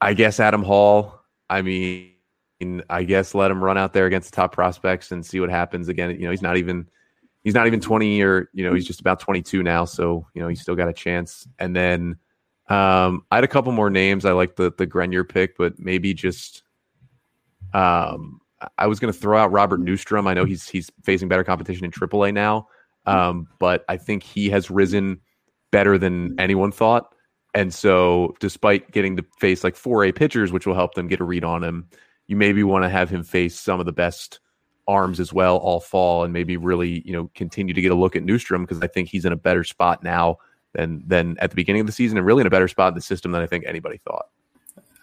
I 0.00 0.14
guess 0.14 0.40
Adam 0.40 0.62
Hall. 0.62 1.20
I 1.48 1.62
mean, 1.62 2.12
I 2.88 3.02
guess 3.04 3.34
let 3.34 3.50
him 3.50 3.62
run 3.62 3.78
out 3.78 3.92
there 3.92 4.06
against 4.06 4.30
the 4.30 4.36
top 4.36 4.52
prospects 4.52 5.12
and 5.12 5.24
see 5.24 5.40
what 5.40 5.50
happens. 5.50 5.88
Again, 5.88 6.10
you 6.10 6.24
know, 6.24 6.30
he's 6.30 6.42
not 6.42 6.56
even 6.56 6.88
he's 7.42 7.54
not 7.54 7.66
even 7.66 7.80
20 7.80 8.22
or 8.22 8.48
you 8.52 8.64
know 8.64 8.74
he's 8.74 8.86
just 8.86 9.00
about 9.00 9.20
22 9.20 9.62
now 9.62 9.84
so 9.84 10.26
you 10.34 10.42
know 10.42 10.48
he's 10.48 10.60
still 10.60 10.74
got 10.74 10.88
a 10.88 10.92
chance 10.92 11.46
and 11.58 11.74
then 11.74 12.16
um, 12.68 13.24
i 13.30 13.36
had 13.36 13.44
a 13.44 13.48
couple 13.48 13.72
more 13.72 13.90
names 13.90 14.24
i 14.24 14.32
like 14.32 14.56
the 14.56 14.72
the 14.78 14.86
grenier 14.86 15.24
pick 15.24 15.56
but 15.56 15.78
maybe 15.78 16.14
just 16.14 16.62
um, 17.72 18.40
i 18.78 18.86
was 18.86 19.00
going 19.00 19.12
to 19.12 19.18
throw 19.18 19.38
out 19.38 19.52
robert 19.52 19.80
neustrom 19.80 20.26
i 20.26 20.34
know 20.34 20.44
he's 20.44 20.68
he's 20.68 20.90
facing 21.02 21.28
better 21.28 21.44
competition 21.44 21.84
in 21.84 21.90
aaa 21.90 22.32
now 22.32 22.68
um, 23.06 23.48
but 23.58 23.84
i 23.88 23.96
think 23.96 24.22
he 24.22 24.50
has 24.50 24.70
risen 24.70 25.20
better 25.70 25.98
than 25.98 26.38
anyone 26.38 26.72
thought 26.72 27.14
and 27.54 27.72
so 27.74 28.34
despite 28.40 28.90
getting 28.90 29.16
to 29.16 29.24
face 29.38 29.64
like 29.64 29.74
4a 29.74 30.14
pitchers 30.14 30.52
which 30.52 30.66
will 30.66 30.74
help 30.74 30.94
them 30.94 31.08
get 31.08 31.20
a 31.20 31.24
read 31.24 31.44
on 31.44 31.62
him 31.62 31.88
you 32.26 32.36
maybe 32.36 32.62
want 32.62 32.84
to 32.84 32.88
have 32.88 33.10
him 33.10 33.22
face 33.22 33.58
some 33.58 33.80
of 33.80 33.86
the 33.86 33.92
best 33.92 34.40
arms 34.86 35.20
as 35.20 35.32
well 35.32 35.56
all 35.58 35.80
fall 35.80 36.24
and 36.24 36.32
maybe 36.32 36.56
really 36.56 37.02
you 37.06 37.12
know 37.12 37.30
continue 37.34 37.74
to 37.74 37.80
get 37.80 37.92
a 37.92 37.94
look 37.94 38.16
at 38.16 38.24
Neustrom 38.24 38.62
because 38.62 38.80
I 38.82 38.86
think 38.86 39.08
he's 39.08 39.24
in 39.24 39.32
a 39.32 39.36
better 39.36 39.64
spot 39.64 40.02
now 40.02 40.38
than 40.72 41.02
than 41.06 41.36
at 41.38 41.50
the 41.50 41.56
beginning 41.56 41.80
of 41.80 41.86
the 41.86 41.92
season 41.92 42.18
and 42.18 42.26
really 42.26 42.40
in 42.40 42.46
a 42.46 42.50
better 42.50 42.68
spot 42.68 42.88
in 42.88 42.94
the 42.94 43.00
system 43.00 43.32
than 43.32 43.42
I 43.42 43.46
think 43.46 43.64
anybody 43.66 43.98
thought. 43.98 44.26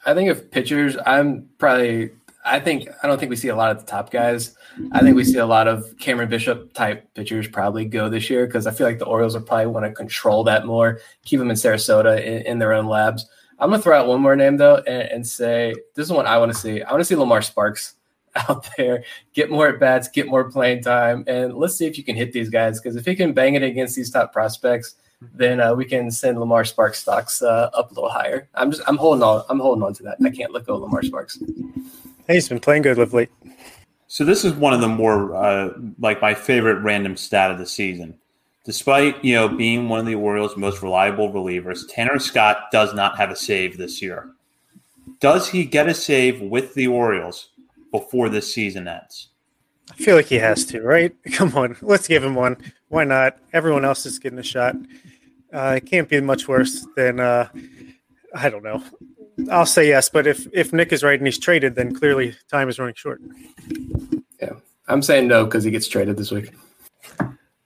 I 0.06 0.14
think 0.14 0.30
if 0.30 0.52
pitchers, 0.52 0.95
I'm 1.06 1.50
probably 1.58 2.12
I 2.48 2.60
think 2.60 2.88
I 3.04 3.08
don't 3.08 3.20
think 3.20 3.30
we 3.30 3.36
see 3.36 3.50
a 3.50 3.56
lot 3.56 3.72
of 3.72 3.80
the 3.80 3.86
top 3.86 4.10
guys. 4.10 4.56
I 4.91 5.02
think 5.02 5.16
we 5.16 5.24
see 5.24 5.38
a 5.38 5.45
lot 5.45 5.68
of 5.68 5.98
Cameron 5.98 6.30
Bishop 6.30 6.74
type 6.74 7.14
pitchers 7.14 7.48
probably 7.48 7.86
go 7.86 8.10
this 8.10 8.30
year 8.30 8.45
because 8.45 8.68
I 8.68 8.72
feel 8.72 8.88
like 8.88 9.00
the 9.00 9.06
Orioles 9.06 9.36
will 9.36 9.41
probably 9.41 9.68
want 9.68 9.86
to 9.86 9.91
control 9.91 10.43
that 10.45 10.66
more, 10.66 11.00
keep 11.26 11.39
them 11.39 11.50
in 11.50 11.56
Sarasota 11.56 12.24
in, 12.24 12.43
in 12.43 12.60
their 12.60 12.74
own 12.74 12.88
labs. 12.88 13.28
I'm 13.60 13.70
gonna 13.70 13.82
throw 13.82 14.00
out 14.00 14.08
one 14.08 14.22
more 14.22 14.36
name 14.36 14.58
though 14.58 14.78
and, 14.78 15.10
and 15.10 15.28
say 15.28 15.74
this 15.95 16.06
is 16.06 16.12
one 16.12 16.28
I 16.28 16.38
want 16.38 16.52
to 16.52 16.58
see. 16.58 16.82
I 16.82 16.91
want 16.91 17.02
to 17.02 17.06
see 17.06 17.16
Lamar 17.16 17.41
Sparks 17.41 17.95
out 18.36 18.68
there, 18.78 19.04
get 19.34 19.50
more 19.50 19.68
at 19.68 19.80
bats, 19.80 20.08
get 20.08 20.28
more 20.28 20.50
playing 20.50 20.84
time, 20.84 21.24
and 21.28 21.54
let's 21.54 21.76
see 21.76 21.86
if 21.86 21.98
you 21.98 22.04
can 22.04 22.16
hit 22.16 22.32
these 22.32 22.50
guys. 22.50 22.80
Because 22.80 22.95
if 22.95 23.06
he 23.06 23.16
can 23.16 23.34
bang 23.34 23.56
it 23.56 23.64
against 23.64 23.95
these 23.95 24.12
top 24.12 24.32
prospects, 24.32 24.95
then 25.34 25.60
uh, 25.60 25.74
we 25.74 25.86
can 25.86 26.12
send 26.12 26.39
Lamar 26.39 26.64
Sparks 26.64 27.00
stocks 27.00 27.41
uh, 27.41 27.72
up 27.74 27.91
a 27.91 27.93
little 27.93 28.10
higher. 28.10 28.48
I'm 28.54 28.72
just 28.72 28.84
I'm 28.88 28.98
holding 28.98 29.24
on 29.24 29.43
I'm 29.50 29.60
holding 29.60 29.84
on 29.84 29.93
to 29.95 30.04
that. 30.04 30.18
I 30.24 30.30
can't 30.30 30.54
let 30.54 30.66
go 30.66 30.76
of 30.76 30.82
Lamar 30.82 31.02
Sparks. 31.04 31.39
Hey, 32.28 32.36
he's 32.36 32.50
been 32.50 32.60
playing 32.60 32.84
good 32.84 33.00
of 33.00 33.14
late. 33.14 33.30
So 34.08 34.24
this 34.24 34.46
is 34.46 34.54
one 34.54 34.74
of 34.74 34.82
the 34.82 34.88
more 34.88 35.36
uh, 35.36 35.74
like 36.00 36.22
my 36.22 36.34
favorite 36.34 36.82
random 36.82 37.18
stat 37.18 37.52
of 37.52 37.58
the 37.58 37.66
season. 37.66 38.18
Despite 38.66 39.24
you 39.24 39.34
know 39.34 39.48
being 39.48 39.88
one 39.88 40.00
of 40.00 40.06
the 40.06 40.16
Orioles' 40.16 40.58
most 40.58 40.82
reliable 40.82 41.32
relievers, 41.32 41.84
Tanner 41.90 42.20
Scott 42.20 42.66
does 42.72 42.94
not 42.94 43.18
have 43.18 43.32
a 43.32 43.36
save 43.36 43.78
this 43.78 44.02
year. 44.02 44.32
Does 45.20 45.50
he 45.50 45.66
get 45.66 45.88
a 45.88 45.94
save 45.94 46.42
with 46.42 46.74
the 46.74 46.88
Orioles 46.88 47.50
before 47.92 48.30
this 48.30 48.54
season 48.54 48.88
ends. 48.88 49.30
I 49.92 49.96
feel 49.96 50.16
like 50.16 50.26
he 50.26 50.36
has 50.36 50.66
to, 50.66 50.82
right? 50.82 51.16
Come 51.32 51.56
on, 51.56 51.78
let's 51.82 52.08
give 52.08 52.24
him 52.24 52.36
one. 52.36 52.58
Why 52.90 53.04
not? 53.04 53.38
Everyone 53.54 53.86
else 53.86 54.06
is 54.06 54.20
getting 54.20 54.40
a 54.40 54.44
shot. 54.44 54.76
Uh, 55.54 55.76
it 55.78 55.86
can't 55.86 56.10
be 56.10 56.20
much 56.20 56.48
worse 56.48 56.86
than 56.96 57.20
uh, 57.20 57.50
I 58.34 58.50
don't 58.50 58.64
know. 58.64 58.84
I'll 59.52 59.66
say 59.66 59.88
yes, 59.88 60.10
but 60.10 60.26
if 60.26 60.48
if 60.52 60.74
Nick 60.74 60.92
is 60.92 61.04
right 61.04 61.20
and 61.20 61.28
he's 61.28 61.38
traded, 61.38 61.76
then 61.76 61.94
clearly 61.94 62.36
time 62.52 62.70
is 62.70 62.80
running 62.80 62.96
short. 62.96 63.22
Yeah, 64.42 64.54
I'm 64.88 65.02
saying 65.02 65.28
no 65.28 65.46
because 65.46 65.64
he 65.64 65.72
gets 65.72 65.88
traded 65.88 66.18
this 66.18 66.32
week. 66.32 66.54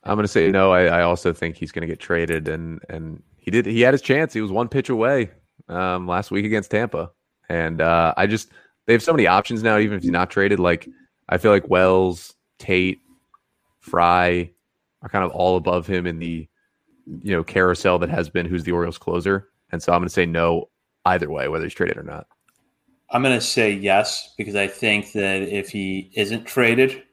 I'm 0.03 0.15
going 0.15 0.23
to 0.23 0.27
say 0.27 0.49
no. 0.49 0.71
I, 0.71 0.85
I 0.85 1.01
also 1.03 1.31
think 1.31 1.55
he's 1.55 1.71
going 1.71 1.81
to 1.81 1.87
get 1.87 1.99
traded, 1.99 2.47
and 2.47 2.81
and 2.89 3.23
he 3.37 3.51
did. 3.51 3.65
He 3.65 3.81
had 3.81 3.93
his 3.93 4.01
chance. 4.01 4.33
He 4.33 4.41
was 4.41 4.51
one 4.51 4.67
pitch 4.67 4.89
away 4.89 5.31
um, 5.69 6.07
last 6.07 6.31
week 6.31 6.45
against 6.45 6.71
Tampa, 6.71 7.11
and 7.49 7.81
uh, 7.81 8.13
I 8.17 8.27
just 8.27 8.49
they 8.85 8.93
have 8.93 9.03
so 9.03 9.13
many 9.13 9.27
options 9.27 9.63
now. 9.63 9.77
Even 9.77 9.97
if 9.97 10.03
he's 10.03 10.11
not 10.11 10.29
traded, 10.29 10.59
like 10.59 10.89
I 11.29 11.37
feel 11.37 11.51
like 11.51 11.69
Wells, 11.69 12.33
Tate, 12.59 12.99
Fry 13.79 14.51
are 15.01 15.09
kind 15.09 15.23
of 15.23 15.31
all 15.31 15.55
above 15.55 15.87
him 15.87 16.05
in 16.05 16.19
the 16.19 16.47
you 17.05 17.31
know 17.31 17.43
carousel 17.43 17.97
that 17.99 18.09
has 18.09 18.29
been 18.29 18.45
who's 18.45 18.63
the 18.63 18.71
Orioles 18.71 18.97
closer. 18.97 19.49
And 19.71 19.81
so 19.81 19.93
I'm 19.93 19.99
going 19.99 20.09
to 20.09 20.13
say 20.13 20.25
no 20.25 20.69
either 21.05 21.29
way, 21.29 21.47
whether 21.47 21.63
he's 21.63 21.73
traded 21.73 21.97
or 21.97 22.03
not. 22.03 22.27
I'm 23.09 23.23
going 23.23 23.37
to 23.37 23.45
say 23.45 23.71
yes 23.71 24.33
because 24.37 24.55
I 24.55 24.67
think 24.67 25.11
that 25.13 25.41
if 25.41 25.69
he 25.69 26.11
isn't 26.13 26.45
traded, 26.45 27.03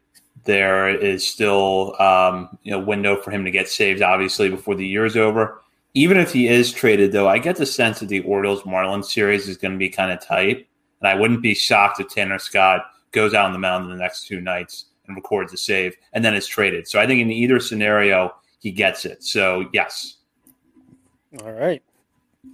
there 0.45 0.89
is 0.89 1.27
still 1.27 2.01
um, 2.01 2.57
you 2.63 2.71
know 2.71 2.79
window 2.79 3.17
for 3.17 3.31
him 3.31 3.45
to 3.45 3.51
get 3.51 3.69
saved. 3.69 4.03
Obviously, 4.03 4.49
before 4.49 4.75
the 4.75 4.87
year 4.87 5.05
is 5.05 5.17
over. 5.17 5.61
Even 5.95 6.19
if 6.19 6.33
he 6.33 6.47
is 6.47 6.73
traded, 6.73 7.13
though, 7.13 7.29
I 7.29 7.39
get 7.39 7.57
the 7.57 7.67
sense 7.67 8.01
that 8.01 8.09
the 8.09 8.21
Orioles 8.21 8.63
Marlins 8.63 9.07
series 9.07 9.49
is 9.49 9.57
going 9.57 9.73
to 9.73 9.79
be 9.79 9.89
kind 9.89 10.13
of 10.13 10.25
tight. 10.25 10.69
And 11.01 11.09
I 11.09 11.15
wouldn't 11.15 11.43
be 11.43 11.55
shocked 11.55 11.99
if 11.99 12.09
Tanner 12.09 12.39
Scott 12.39 12.83
goes 13.11 13.35
out 13.35 13.47
on 13.47 13.53
the 13.53 13.59
mound 13.59 13.85
in 13.85 13.91
the 13.91 13.97
next 13.97 14.27
two 14.27 14.41
nights 14.41 14.87
and 15.07 15.17
records 15.17 15.53
a 15.53 15.57
save 15.57 15.97
and 16.13 16.25
then 16.25 16.35
is 16.35 16.47
traded. 16.47 16.87
So 16.87 17.01
I 17.01 17.07
think 17.07 17.21
in 17.21 17.31
either 17.31 17.59
scenario, 17.59 18.35
he 18.61 18.71
gets 18.71 19.05
it. 19.05 19.25
So 19.25 19.69
yes. 19.73 20.19
All 21.43 21.53
right. 21.53 21.83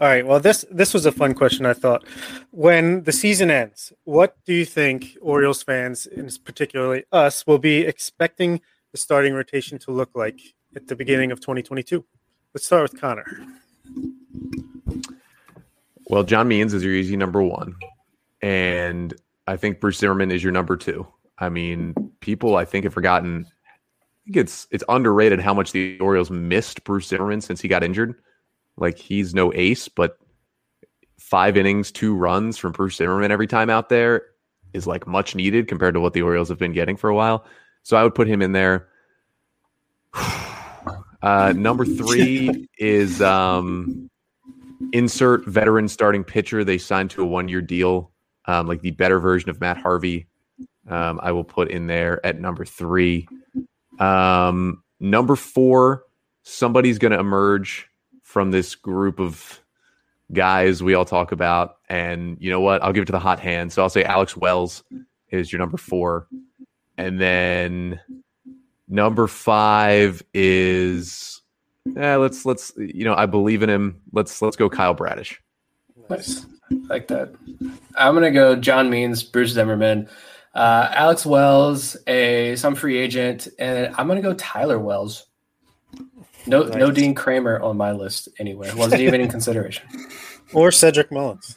All 0.00 0.08
right. 0.08 0.26
Well, 0.26 0.40
this 0.40 0.64
this 0.70 0.92
was 0.92 1.06
a 1.06 1.12
fun 1.12 1.34
question. 1.34 1.66
I 1.66 1.72
thought, 1.72 2.04
when 2.50 3.04
the 3.04 3.12
season 3.12 3.50
ends, 3.50 3.92
what 4.04 4.36
do 4.44 4.52
you 4.52 4.64
think 4.64 5.16
Orioles 5.20 5.62
fans, 5.62 6.06
and 6.06 6.36
particularly 6.44 7.04
us, 7.12 7.46
will 7.46 7.58
be 7.58 7.78
expecting 7.78 8.60
the 8.92 8.98
starting 8.98 9.34
rotation 9.34 9.78
to 9.80 9.90
look 9.92 10.10
like 10.14 10.40
at 10.74 10.88
the 10.88 10.96
beginning 10.96 11.30
of 11.30 11.40
2022? 11.40 12.04
Let's 12.52 12.66
start 12.66 12.90
with 12.90 13.00
Connor. 13.00 13.24
Well, 16.06 16.22
John 16.22 16.48
Means 16.48 16.74
is 16.74 16.84
your 16.84 16.92
easy 16.92 17.16
number 17.16 17.42
one 17.42 17.76
and 18.44 19.14
I 19.46 19.56
think 19.56 19.80
Bruce 19.80 19.96
Zimmermann 19.98 20.30
is 20.30 20.42
your 20.42 20.52
number 20.52 20.76
two. 20.76 21.06
I 21.38 21.48
mean, 21.48 21.94
people 22.20 22.56
I 22.56 22.66
think 22.66 22.84
have 22.84 22.92
forgotten. 22.92 23.46
I 23.46 24.24
think 24.26 24.36
it's 24.36 24.68
it's 24.70 24.84
underrated 24.86 25.40
how 25.40 25.54
much 25.54 25.72
the 25.72 25.98
Orioles 25.98 26.30
missed 26.30 26.84
Bruce 26.84 27.06
Zimmermann 27.06 27.40
since 27.40 27.62
he 27.62 27.68
got 27.68 27.82
injured. 27.82 28.14
Like 28.76 28.98
he's 28.98 29.34
no 29.34 29.52
ace, 29.54 29.88
but 29.88 30.18
five 31.18 31.56
innings, 31.56 31.90
two 31.90 32.14
runs 32.14 32.56
from 32.58 32.72
Bruce 32.72 32.96
Zimmermann 32.96 33.30
every 33.30 33.46
time 33.46 33.70
out 33.70 33.88
there 33.88 34.22
is 34.72 34.86
like 34.86 35.06
much 35.06 35.34
needed 35.34 35.68
compared 35.68 35.94
to 35.94 36.00
what 36.00 36.12
the 36.12 36.22
Orioles 36.22 36.48
have 36.48 36.58
been 36.58 36.72
getting 36.72 36.96
for 36.96 37.08
a 37.08 37.14
while. 37.14 37.44
So 37.82 37.96
I 37.96 38.02
would 38.02 38.14
put 38.14 38.28
him 38.28 38.42
in 38.42 38.52
there. 38.52 38.88
Uh, 41.22 41.54
number 41.56 41.86
three 41.86 42.68
is 42.76 43.22
um, 43.22 44.10
insert 44.92 45.46
veteran 45.46 45.88
starting 45.88 46.22
pitcher. 46.22 46.64
They 46.64 46.76
signed 46.76 47.08
to 47.12 47.22
a 47.22 47.24
one 47.24 47.48
year 47.48 47.62
deal 47.62 48.12
um, 48.46 48.66
like 48.66 48.80
the 48.80 48.90
better 48.90 49.18
version 49.18 49.50
of 49.50 49.60
Matt 49.60 49.76
Harvey. 49.76 50.26
Um, 50.88 51.18
I 51.22 51.32
will 51.32 51.44
put 51.44 51.70
in 51.70 51.86
there 51.86 52.24
at 52.24 52.40
number 52.40 52.64
three. 52.64 53.26
Um, 53.98 54.82
number 55.00 55.36
four, 55.36 56.04
somebody's 56.42 56.98
going 56.98 57.12
to 57.12 57.18
emerge 57.18 57.88
from 58.34 58.50
this 58.50 58.74
group 58.74 59.20
of 59.20 59.60
guys 60.32 60.82
we 60.82 60.94
all 60.94 61.04
talk 61.04 61.30
about. 61.30 61.76
And 61.88 62.36
you 62.40 62.50
know 62.50 62.60
what? 62.60 62.82
I'll 62.82 62.92
give 62.92 63.02
it 63.02 63.06
to 63.06 63.12
the 63.12 63.20
hot 63.20 63.38
hand. 63.38 63.72
So 63.72 63.80
I'll 63.80 63.88
say 63.88 64.02
Alex 64.02 64.36
Wells 64.36 64.82
is 65.30 65.52
your 65.52 65.60
number 65.60 65.76
four. 65.76 66.26
And 66.98 67.20
then 67.20 68.00
number 68.88 69.28
five 69.28 70.20
is 70.34 71.42
yeah, 71.84 72.16
let's 72.16 72.44
let's 72.44 72.72
you 72.76 73.04
know, 73.04 73.14
I 73.14 73.26
believe 73.26 73.62
in 73.62 73.70
him. 73.70 74.00
Let's 74.12 74.42
let's 74.42 74.56
go 74.56 74.68
Kyle 74.68 74.94
Bradish. 74.94 75.40
Nice 76.10 76.44
like 76.88 77.06
that. 77.06 77.32
I'm 77.94 78.14
gonna 78.14 78.32
go 78.32 78.56
John 78.56 78.90
Means, 78.90 79.22
Bruce 79.22 79.52
Zimmermann, 79.52 80.08
uh, 80.56 80.88
Alex 80.90 81.24
Wells, 81.24 81.96
a 82.08 82.56
some 82.56 82.74
free 82.74 82.98
agent, 82.98 83.46
and 83.60 83.94
I'm 83.96 84.08
gonna 84.08 84.22
go 84.22 84.34
Tyler 84.34 84.80
Wells. 84.80 85.26
No, 86.46 86.62
nice. 86.62 86.74
no 86.74 86.90
Dean 86.90 87.14
Kremer 87.14 87.60
on 87.60 87.76
my 87.76 87.92
list 87.92 88.28
anyway. 88.38 88.72
Wasn't 88.74 89.00
even 89.00 89.20
in 89.20 89.28
consideration. 89.28 89.88
Or 90.52 90.70
Cedric 90.70 91.10
Mullins. 91.10 91.56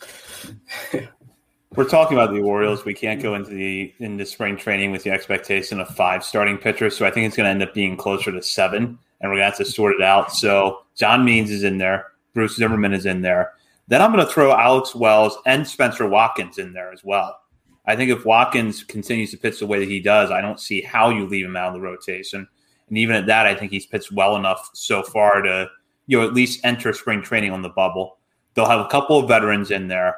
We're 1.76 1.88
talking 1.88 2.18
about 2.18 2.34
the 2.34 2.42
Orioles. 2.42 2.84
We 2.84 2.96
can't 2.96 3.22
go 3.22 3.36
into 3.36 3.52
the 3.52 3.94
into 4.00 4.26
spring 4.26 4.58
training 4.58 4.92
with 4.92 5.04
the 5.04 5.12
expectation 5.12 5.80
of 5.80 5.90
five 5.90 6.24
starting 6.24 6.58
pitchers. 6.58 6.98
So 6.98 7.06
I 7.06 7.12
think 7.12 7.28
it's 7.28 7.36
going 7.36 7.46
to 7.46 7.52
end 7.52 7.62
up 7.62 7.76
being 7.76 7.96
closer 7.96 8.32
to 8.32 8.42
seven, 8.42 8.98
and 9.22 9.30
we're 9.30 9.38
going 9.38 9.40
to 9.40 9.46
have 9.46 9.58
to 9.58 9.66
sort 9.66 9.94
it 9.94 10.02
out. 10.02 10.34
So 10.34 10.80
John 10.96 11.24
Means 11.24 11.52
is 11.52 11.64
in 11.64 11.78
there. 11.78 12.08
Bruce 12.34 12.56
Zimmermann 12.56 12.94
is 12.94 13.06
in 13.06 13.22
there. 13.22 13.52
Then 13.88 14.02
I'm 14.02 14.12
going 14.12 14.26
to 14.26 14.32
throw 14.32 14.52
Alex 14.52 14.96
Wells 14.96 15.38
and 15.46 15.68
Spencer 15.68 16.08
Watkins 16.08 16.58
in 16.58 16.74
there 16.74 16.92
as 16.92 17.04
well. 17.04 17.38
I 17.86 17.96
think 17.96 18.12
if 18.12 18.26
Watkins 18.26 18.84
continues 18.84 19.32
to 19.32 19.38
pitch 19.38 19.60
the 19.60 19.68
way 19.68 19.80
that 19.80 19.90
he 19.90 20.00
does, 20.00 20.32
I 20.32 20.42
don't 20.42 20.60
see 20.60 20.82
how 20.82 21.10
you 21.10 21.28
leave 21.28 21.46
him 21.46 21.56
out 21.56 21.70
of 21.70 21.74
the 21.74 21.82
rotation. 21.82 22.48
And 22.90 22.98
even 22.98 23.16
at 23.16 23.26
that, 23.28 23.46
I 23.46 23.56
think 23.56 23.72
he's 23.72 23.86
pitched 23.86 24.12
well 24.12 24.36
enough 24.36 24.70
so 24.74 25.04
far 25.04 25.42
to, 25.42 25.70
you 26.08 26.20
know, 26.20 26.26
at 26.26 26.34
least 26.34 26.62
enter 26.64 26.94
spring 26.94 27.22
training 27.22 27.52
on 27.52 27.62
the 27.62 27.70
bubble. 27.70 28.18
they'll 28.58 28.66
have 28.66 28.80
a 28.80 28.88
couple 28.88 29.20
of 29.20 29.28
veterans 29.28 29.70
in 29.70 29.88
there, 29.88 30.18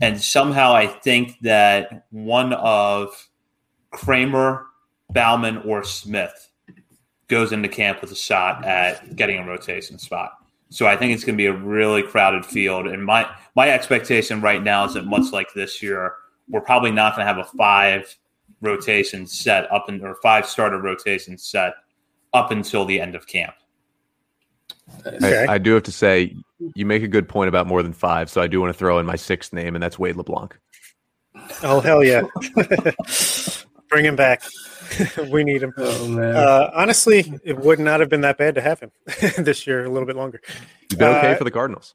and 0.00 0.20
somehow 0.22 0.72
I 0.72 0.86
think 0.86 1.40
that 1.40 2.06
one 2.10 2.52
of 2.52 3.28
Kremer, 3.90 4.66
Baumann, 5.10 5.58
or 5.58 5.82
Smith 5.82 6.50
goes 7.26 7.50
into 7.52 7.68
camp 7.68 8.00
with 8.00 8.12
a 8.12 8.16
shot 8.16 8.64
at 8.64 9.16
getting 9.16 9.40
a 9.40 9.46
rotation 9.46 9.98
spot. 9.98 10.34
So 10.70 10.86
I 10.86 10.96
think 10.96 11.12
it's 11.12 11.24
going 11.24 11.36
to 11.36 11.42
be 11.42 11.46
a 11.46 11.52
really 11.52 12.02
crowded 12.02 12.46
field. 12.46 12.86
And 12.86 13.04
my 13.04 13.28
my 13.56 13.70
expectation 13.70 14.40
right 14.40 14.62
now 14.62 14.84
is 14.84 14.94
that 14.94 15.06
much 15.06 15.32
like 15.32 15.52
this 15.54 15.82
year, 15.82 16.14
we're 16.48 16.60
probably 16.60 16.92
not 16.92 17.16
going 17.16 17.26
to 17.26 17.32
have 17.32 17.44
a 17.44 17.56
five 17.56 18.16
rotation 18.60 19.26
set 19.26 19.70
up 19.72 19.88
in, 19.88 20.04
or 20.04 20.16
five 20.22 20.46
starter 20.46 20.80
rotation 20.80 21.38
set 21.38 21.74
up 22.34 22.50
until 22.50 22.84
the 22.84 23.00
end 23.00 23.14
of 23.14 23.26
camp. 23.26 23.54
Okay. 25.06 25.46
I, 25.46 25.54
I, 25.54 25.58
do 25.58 25.72
have 25.74 25.84
to 25.84 25.92
say, 25.92 26.36
you 26.74 26.84
make 26.84 27.02
a 27.02 27.08
good 27.08 27.28
point 27.28 27.48
about 27.48 27.66
more 27.66 27.82
than 27.82 27.92
five. 27.92 28.28
So 28.28 28.42
I 28.42 28.46
do 28.46 28.60
want 28.60 28.72
to 28.72 28.78
throw 28.78 28.98
in 28.98 29.06
my 29.06 29.16
sixth 29.16 29.52
name, 29.52 29.74
and 29.74 29.82
that's 29.82 29.98
Wade 29.98 30.16
LeBlanc. 30.16 30.58
Oh 31.62 31.80
hell 31.80 32.04
yeah! 32.04 32.22
Bring 33.88 34.04
him 34.04 34.16
back. 34.16 34.42
we 35.30 35.44
need 35.44 35.62
him. 35.62 35.72
Oh, 35.76 36.20
uh, 36.20 36.70
honestly, 36.74 37.32
it 37.44 37.58
would 37.58 37.78
not 37.78 38.00
have 38.00 38.08
been 38.08 38.20
that 38.22 38.38
bad 38.38 38.54
to 38.54 38.60
have 38.60 38.80
him 38.80 38.92
this 39.38 39.66
year. 39.66 39.84
A 39.84 39.90
little 39.90 40.06
bit 40.06 40.16
longer. 40.16 40.40
You've 40.90 40.98
been 40.98 41.14
okay 41.16 41.32
uh, 41.32 41.36
for 41.36 41.44
the 41.44 41.50
Cardinals. 41.50 41.94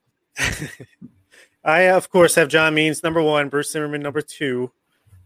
I 1.63 1.89
of 1.89 2.09
course 2.09 2.35
have 2.35 2.47
John 2.49 2.73
Means 2.73 3.03
number 3.03 3.21
one, 3.21 3.49
Bruce 3.49 3.71
Zimmermann 3.71 4.01
number 4.01 4.21
two. 4.21 4.71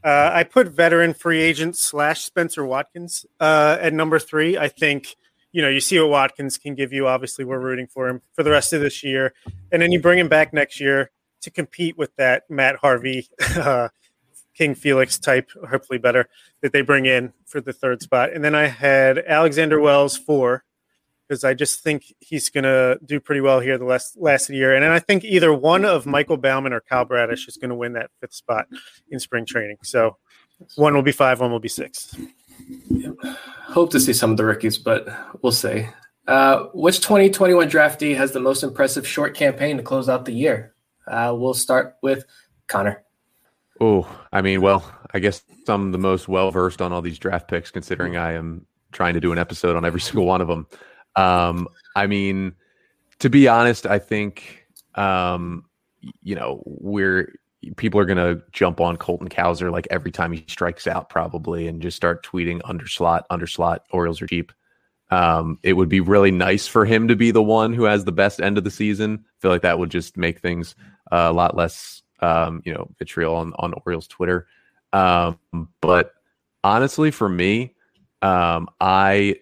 Uh, 0.03 0.31
I 0.34 0.43
put 0.43 0.67
veteran 0.67 1.13
free 1.13 1.41
agent 1.41 1.77
slash 1.77 2.21
Spencer 2.21 2.65
Watkins 2.65 3.25
uh, 3.39 3.77
at 3.80 3.93
number 3.93 4.19
three. 4.19 4.57
I 4.57 4.67
think 4.67 5.15
you 5.51 5.61
know 5.61 5.69
you 5.69 5.80
see 5.80 5.99
what 5.99 6.09
Watkins 6.09 6.57
can 6.57 6.75
give 6.75 6.91
you. 6.91 7.07
Obviously, 7.07 7.45
we're 7.45 7.59
rooting 7.59 7.88
for 7.88 8.07
him 8.09 8.21
for 8.34 8.43
the 8.43 8.51
rest 8.51 8.73
of 8.73 8.81
this 8.81 9.03
year, 9.03 9.34
and 9.71 9.81
then 9.81 9.91
you 9.91 10.01
bring 10.01 10.19
him 10.19 10.27
back 10.27 10.53
next 10.53 10.80
year 10.80 11.11
to 11.41 11.51
compete 11.51 11.97
with 11.97 12.15
that 12.15 12.49
Matt 12.49 12.77
Harvey 12.77 13.27
uh, 13.55 13.89
King 14.53 14.75
Felix 14.75 15.17
type, 15.19 15.49
hopefully 15.69 15.99
better, 15.99 16.27
that 16.61 16.73
they 16.73 16.81
bring 16.81 17.05
in 17.05 17.34
for 17.45 17.61
the 17.61 17.73
third 17.73 18.01
spot. 18.01 18.31
And 18.34 18.43
then 18.43 18.55
I 18.55 18.67
had 18.67 19.17
Alexander 19.17 19.80
Wells 19.80 20.17
four, 20.17 20.63
because 21.34 21.43
I 21.43 21.55
just 21.55 21.81
think 21.81 22.14
he's 22.19 22.49
going 22.51 22.64
to 22.64 22.99
do 23.03 23.19
pretty 23.19 23.41
well 23.41 23.60
here 23.60 23.80
the 23.80 23.85
last 23.85 24.18
last 24.18 24.51
year. 24.51 24.76
And 24.76 24.84
then 24.84 24.91
I 24.91 24.99
think 24.99 25.23
either 25.23 25.51
one 25.51 25.84
of 25.84 26.05
Michael 26.05 26.38
Baumann 26.38 26.73
or 26.73 26.81
Kyle 26.81 27.05
Bradish 27.05 27.47
is 27.47 27.57
going 27.57 27.69
to 27.69 27.76
win 27.76 27.93
that 27.93 28.11
fifth 28.22 28.35
spot 28.35 28.68
in 29.10 29.19
spring 29.19 29.43
training. 29.47 29.77
So 29.81 30.18
one 30.76 30.93
will 30.93 31.01
be 31.01 31.11
five, 31.11 31.41
one 31.41 31.51
will 31.51 31.60
be 31.60 31.69
six. 31.69 32.15
Yeah. 32.88 33.10
Hope 33.26 33.89
to 33.91 33.99
see 33.99 34.14
some 34.14 34.30
of 34.30 34.38
the 34.38 34.45
rookies, 34.45 34.77
but 34.77 35.07
we'll 35.41 35.51
see. 35.51 35.88
Uh, 36.27 36.65
which 36.76 37.01
2021 37.01 37.68
draftee 37.68 38.15
has 38.15 38.31
the 38.31 38.39
most 38.39 38.61
impressive 38.61 39.07
short 39.07 39.34
campaign 39.34 39.77
to 39.77 39.84
close 39.84 40.07
out 40.07 40.26
the 40.26 40.34
year? 40.34 40.76
Uh, 41.07 41.34
we'll 41.35 41.55
start 41.55 41.95
with 42.03 42.26
Connor. 42.68 43.03
Oh, 43.81 44.07
I 44.31 44.43
mean, 44.43 44.61
well, 44.61 44.85
I 45.15 45.19
guess 45.19 45.41
I'm 45.68 45.91
the 45.91 45.97
most 45.97 46.27
well 46.27 46.51
versed 46.51 46.80
on 46.80 46.93
all 46.93 47.01
these 47.01 47.18
draft 47.18 47.47
picks, 47.47 47.72
considering 47.72 48.18
I 48.18 48.34
am 48.34 48.68
trying 48.91 49.15
to 49.15 49.19
do 49.19 49.31
an 49.31 49.39
episode 49.39 49.76
on 49.76 49.84
every 49.84 49.99
single 50.10 50.26
one 50.26 50.39
of 50.39 50.47
them. 50.47 50.68
Um, 51.15 51.68
I 51.95 52.07
mean, 52.07 52.53
to 53.19 53.30
be 53.30 53.48
honest, 53.48 53.85
I 53.85 53.99
think 53.99 54.65
um, 54.95 55.65
you 56.22 56.35
know 56.35 56.64
we're 56.65 57.34
people 57.77 57.99
are 57.99 58.06
gonna 58.06 58.41
jump 58.52 58.81
on 58.81 58.98
Colton 58.98 59.30
Cowser 59.30 59.72
like 59.72 59.88
every 59.90 60.11
time 60.11 60.31
he 60.31 60.44
strikes 60.48 60.88
out, 60.88 61.10
probably, 61.10 61.68
and 61.68 61.81
just 61.81 61.98
start 61.98 62.26
tweeting 62.26 62.61
under 62.65 62.88
slot, 62.88 63.26
under 63.30 63.48
slot. 63.48 63.85
Orioles 63.91 64.22
are 64.22 64.27
cheap. 64.27 64.52
Um, 65.11 65.60
it 65.64 65.73
would 65.73 65.90
be 65.90 65.99
really 65.99 66.31
nice 66.31 66.65
for 66.65 66.85
him 66.85 67.07
to 67.07 67.15
be 67.15 67.30
the 67.31 67.44
one 67.44 67.73
who 67.73 67.84
has 67.84 68.03
the 68.03 68.11
best 68.11 68.41
end 68.41 68.57
of 68.57 68.64
the 68.64 68.72
season. 68.72 69.23
I 69.23 69.35
feel 69.41 69.52
like 69.52 69.61
that 69.61 69.77
would 69.77 69.91
just 69.91 70.18
make 70.18 70.40
things 70.40 70.76
uh, 71.11 71.27
a 71.30 71.34
lot 71.34 71.56
less 71.56 72.02
um, 72.23 72.61
you 72.65 72.73
know, 72.73 72.90
vitriol 72.98 73.35
on, 73.35 73.53
on 73.60 73.73
Orioles 73.85 74.07
Twitter. 74.07 74.48
Um, 74.94 75.38
but 75.81 76.14
honestly, 76.64 77.11
for 77.11 77.27
me, 77.27 77.76
um, 78.22 78.69
I 78.80 79.35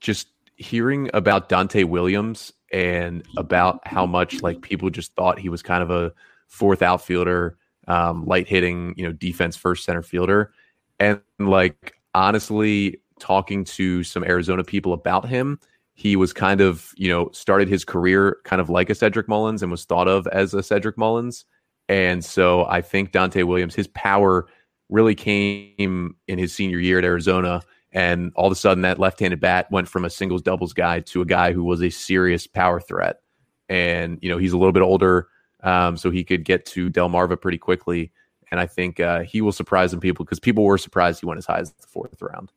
just 0.00 0.28
hearing 0.62 1.10
about 1.12 1.48
Donta 1.48 1.84
Williams 1.84 2.52
and 2.72 3.24
about 3.36 3.86
how 3.86 4.06
much 4.06 4.42
like 4.42 4.62
people 4.62 4.90
just 4.90 5.14
thought 5.14 5.38
he 5.38 5.48
was 5.48 5.62
kind 5.62 5.82
of 5.82 5.90
a 5.90 6.12
fourth 6.48 6.82
outfielder, 6.82 7.56
um, 7.88 8.24
light 8.26 8.48
hitting, 8.48 8.94
you 8.96 9.04
know, 9.04 9.12
defense 9.12 9.56
first 9.56 9.84
center 9.84 10.02
fielder. 10.02 10.52
And 10.98 11.20
like 11.38 11.94
honestly, 12.14 13.00
talking 13.18 13.64
to 13.64 14.02
some 14.04 14.24
Arizona 14.24 14.64
people 14.64 14.92
about 14.92 15.28
him, 15.28 15.58
he 15.94 16.16
was 16.16 16.32
kind 16.32 16.60
of, 16.60 16.92
you 16.96 17.08
know, 17.08 17.30
started 17.32 17.68
his 17.68 17.84
career 17.84 18.38
kind 18.44 18.60
of 18.60 18.70
like 18.70 18.90
a 18.90 18.94
Cedric 18.94 19.28
Mullins 19.28 19.62
and 19.62 19.70
was 19.70 19.84
thought 19.84 20.08
of 20.08 20.26
as 20.28 20.54
a 20.54 20.62
Cedric 20.62 20.96
Mullins. 20.96 21.44
And 21.88 22.24
so 22.24 22.64
I 22.66 22.80
think 22.80 23.12
Donta 23.12 23.44
Williams, 23.44 23.74
his 23.74 23.88
power 23.88 24.46
really 24.88 25.14
came 25.14 26.16
in 26.28 26.38
his 26.38 26.54
senior 26.54 26.78
year 26.78 26.98
at 26.98 27.04
Arizona. 27.04 27.62
And 27.92 28.32
all 28.34 28.46
of 28.46 28.52
a 28.52 28.56
sudden, 28.56 28.82
that 28.82 28.98
left 28.98 29.20
handed 29.20 29.40
bat 29.40 29.70
went 29.70 29.88
from 29.88 30.04
a 30.04 30.10
singles 30.10 30.42
doubles 30.42 30.72
guy 30.72 31.00
to 31.00 31.20
a 31.20 31.26
guy 31.26 31.52
who 31.52 31.64
was 31.64 31.82
a 31.82 31.90
serious 31.90 32.46
power 32.46 32.80
threat. 32.80 33.20
And, 33.68 34.18
you 34.22 34.30
know, 34.30 34.38
he's 34.38 34.52
a 34.52 34.58
little 34.58 34.72
bit 34.72 34.82
older, 34.82 35.28
um, 35.62 35.96
so 35.96 36.10
he 36.10 36.24
could 36.24 36.44
get 36.44 36.64
to 36.66 36.90
Delmarva 36.90 37.40
pretty 37.40 37.58
quickly. 37.58 38.12
And 38.50 38.60
I 38.60 38.66
think 38.66 39.00
uh, 39.00 39.20
he 39.20 39.40
will 39.40 39.52
surprise 39.52 39.90
some 39.90 40.00
people 40.00 40.24
because 40.24 40.40
people 40.40 40.64
were 40.64 40.78
surprised 40.78 41.20
he 41.20 41.26
went 41.26 41.38
as 41.38 41.46
high 41.46 41.60
as 41.60 41.72
the 41.72 41.86
fourth 41.86 42.20
round. 42.20 42.50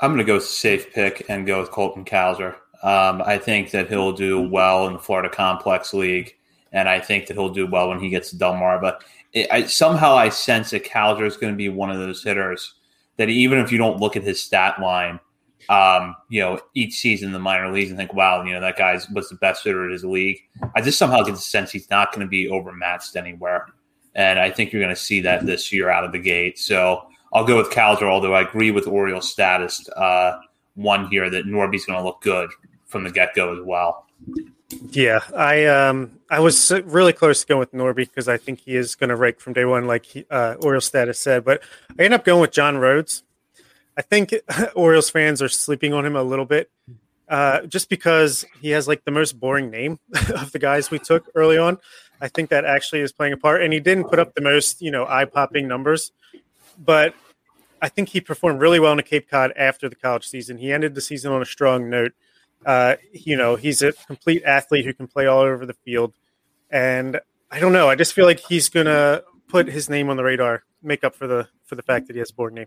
I'm 0.00 0.10
going 0.10 0.18
to 0.18 0.24
go 0.24 0.38
safe 0.38 0.92
pick 0.92 1.24
and 1.28 1.46
go 1.46 1.60
with 1.60 1.70
Colton 1.70 2.04
Cowser. 2.04 2.54
Um, 2.82 3.22
I 3.24 3.38
think 3.38 3.70
that 3.70 3.88
he'll 3.88 4.12
do 4.12 4.40
well 4.40 4.86
in 4.88 4.94
the 4.94 4.98
Florida 4.98 5.28
Complex 5.28 5.94
League 5.94 6.34
and 6.72 6.88
I 6.88 6.98
think 6.98 7.26
that 7.26 7.34
he'll 7.34 7.50
do 7.50 7.66
well 7.66 7.90
when 7.90 8.00
he 8.00 8.08
gets 8.08 8.30
to 8.30 8.38
Delmar. 8.38 8.80
But 8.80 9.04
it, 9.32 9.46
I, 9.50 9.64
somehow 9.64 10.14
I 10.14 10.30
sense 10.30 10.70
that 10.70 10.84
Cowser 10.84 11.26
is 11.26 11.36
going 11.36 11.52
to 11.52 11.56
be 11.56 11.68
one 11.68 11.90
of 11.90 11.98
those 11.98 12.22
hitters 12.22 12.74
that 13.16 13.28
even 13.28 13.58
if 13.58 13.70
you 13.70 13.78
don't 13.78 14.00
look 14.00 14.16
at 14.16 14.22
his 14.22 14.42
stat 14.42 14.80
line, 14.80 15.20
um, 15.68 16.16
you 16.28 16.40
know, 16.40 16.60
each 16.74 16.94
season 16.94 17.28
in 17.28 17.32
the 17.32 17.38
minor 17.38 17.72
leagues 17.72 17.90
and 17.90 17.98
think, 17.98 18.12
wow, 18.12 18.42
you 18.42 18.52
know, 18.52 18.60
that 18.60 18.76
guy 18.76 18.98
was 19.12 19.28
the 19.28 19.36
best 19.36 19.64
hitter 19.64 19.84
in 19.84 19.92
his 19.92 20.04
league. 20.04 20.40
I 20.74 20.80
just 20.80 20.98
somehow 20.98 21.22
get 21.22 21.32
the 21.32 21.38
sense 21.38 21.70
he's 21.70 21.88
not 21.90 22.12
going 22.12 22.26
to 22.26 22.30
be 22.30 22.48
overmatched 22.48 23.16
anywhere. 23.16 23.66
And 24.14 24.38
I 24.38 24.50
think 24.50 24.72
you're 24.72 24.82
going 24.82 24.94
to 24.94 25.00
see 25.00 25.20
that 25.20 25.46
this 25.46 25.72
year 25.72 25.88
out 25.88 26.04
of 26.04 26.12
the 26.12 26.18
gate. 26.18 26.58
So 26.58 27.06
I'll 27.32 27.44
go 27.44 27.56
with 27.56 27.70
Calder, 27.70 28.10
although 28.10 28.34
I 28.34 28.42
agree 28.42 28.70
with 28.70 28.86
Orioles' 28.86 29.30
status 29.30 29.88
uh, 29.90 30.38
one 30.74 31.08
here 31.08 31.30
that 31.30 31.46
Norby's 31.46 31.86
going 31.86 31.98
to 31.98 32.04
look 32.04 32.20
good 32.20 32.50
from 32.86 33.04
the 33.04 33.10
get 33.10 33.34
go 33.34 33.52
as 33.52 33.64
well. 33.64 34.06
Yeah, 34.90 35.20
I 35.34 35.66
um 35.66 36.18
I 36.30 36.40
was 36.40 36.70
really 36.84 37.12
close 37.12 37.40
to 37.40 37.46
going 37.46 37.60
with 37.60 37.72
Norby 37.72 37.96
because 37.96 38.28
I 38.28 38.36
think 38.36 38.60
he 38.60 38.76
is 38.76 38.94
going 38.94 39.10
to 39.10 39.16
rake 39.16 39.40
from 39.40 39.52
day 39.52 39.64
one, 39.64 39.86
like 39.86 40.04
he, 40.04 40.24
uh, 40.30 40.54
Orioles 40.60 40.86
status 40.86 41.18
said. 41.18 41.44
But 41.44 41.62
I 41.98 42.04
end 42.04 42.14
up 42.14 42.24
going 42.24 42.40
with 42.40 42.52
John 42.52 42.78
Rhodes. 42.78 43.22
I 43.96 44.02
think 44.02 44.34
Orioles 44.74 45.10
fans 45.10 45.40
are 45.42 45.48
sleeping 45.48 45.92
on 45.92 46.04
him 46.04 46.16
a 46.16 46.22
little 46.22 46.44
bit, 46.44 46.70
uh, 47.28 47.62
just 47.62 47.88
because 47.88 48.44
he 48.60 48.70
has 48.70 48.88
like 48.88 49.04
the 49.04 49.10
most 49.10 49.38
boring 49.38 49.70
name 49.70 49.98
of 50.34 50.52
the 50.52 50.58
guys 50.58 50.90
we 50.90 50.98
took 50.98 51.28
early 51.34 51.58
on. 51.58 51.78
I 52.20 52.28
think 52.28 52.50
that 52.50 52.64
actually 52.64 53.00
is 53.00 53.12
playing 53.12 53.32
a 53.32 53.36
part, 53.36 53.62
and 53.62 53.72
he 53.72 53.80
didn't 53.80 54.04
put 54.04 54.18
up 54.18 54.34
the 54.34 54.42
most 54.42 54.80
you 54.82 54.90
know 54.90 55.06
eye 55.06 55.26
popping 55.26 55.68
numbers, 55.68 56.12
but 56.78 57.14
I 57.80 57.88
think 57.88 58.10
he 58.10 58.20
performed 58.20 58.60
really 58.60 58.78
well 58.78 58.92
in 58.92 59.02
Cape 59.02 59.28
Cod 59.28 59.52
after 59.56 59.88
the 59.88 59.96
college 59.96 60.26
season. 60.26 60.58
He 60.58 60.72
ended 60.72 60.94
the 60.94 61.00
season 61.00 61.32
on 61.32 61.42
a 61.42 61.46
strong 61.46 61.90
note. 61.90 62.12
Uh, 62.64 62.96
you 63.12 63.36
know, 63.36 63.56
he's 63.56 63.82
a 63.82 63.92
complete 63.92 64.42
athlete 64.44 64.84
who 64.84 64.94
can 64.94 65.06
play 65.06 65.26
all 65.26 65.40
over 65.40 65.66
the 65.66 65.74
field. 65.74 66.14
And 66.70 67.20
I 67.50 67.58
don't 67.58 67.72
know. 67.72 67.88
I 67.88 67.96
just 67.96 68.12
feel 68.12 68.24
like 68.24 68.40
he's 68.40 68.68
gonna 68.68 69.22
put 69.48 69.68
his 69.68 69.90
name 69.90 70.08
on 70.08 70.16
the 70.16 70.24
radar, 70.24 70.64
make 70.82 71.04
up 71.04 71.14
for 71.14 71.26
the 71.26 71.48
for 71.64 71.74
the 71.74 71.82
fact 71.82 72.06
that 72.06 72.14
he 72.14 72.20
has 72.20 72.30
a 72.30 72.34
board 72.34 72.54
name. 72.54 72.66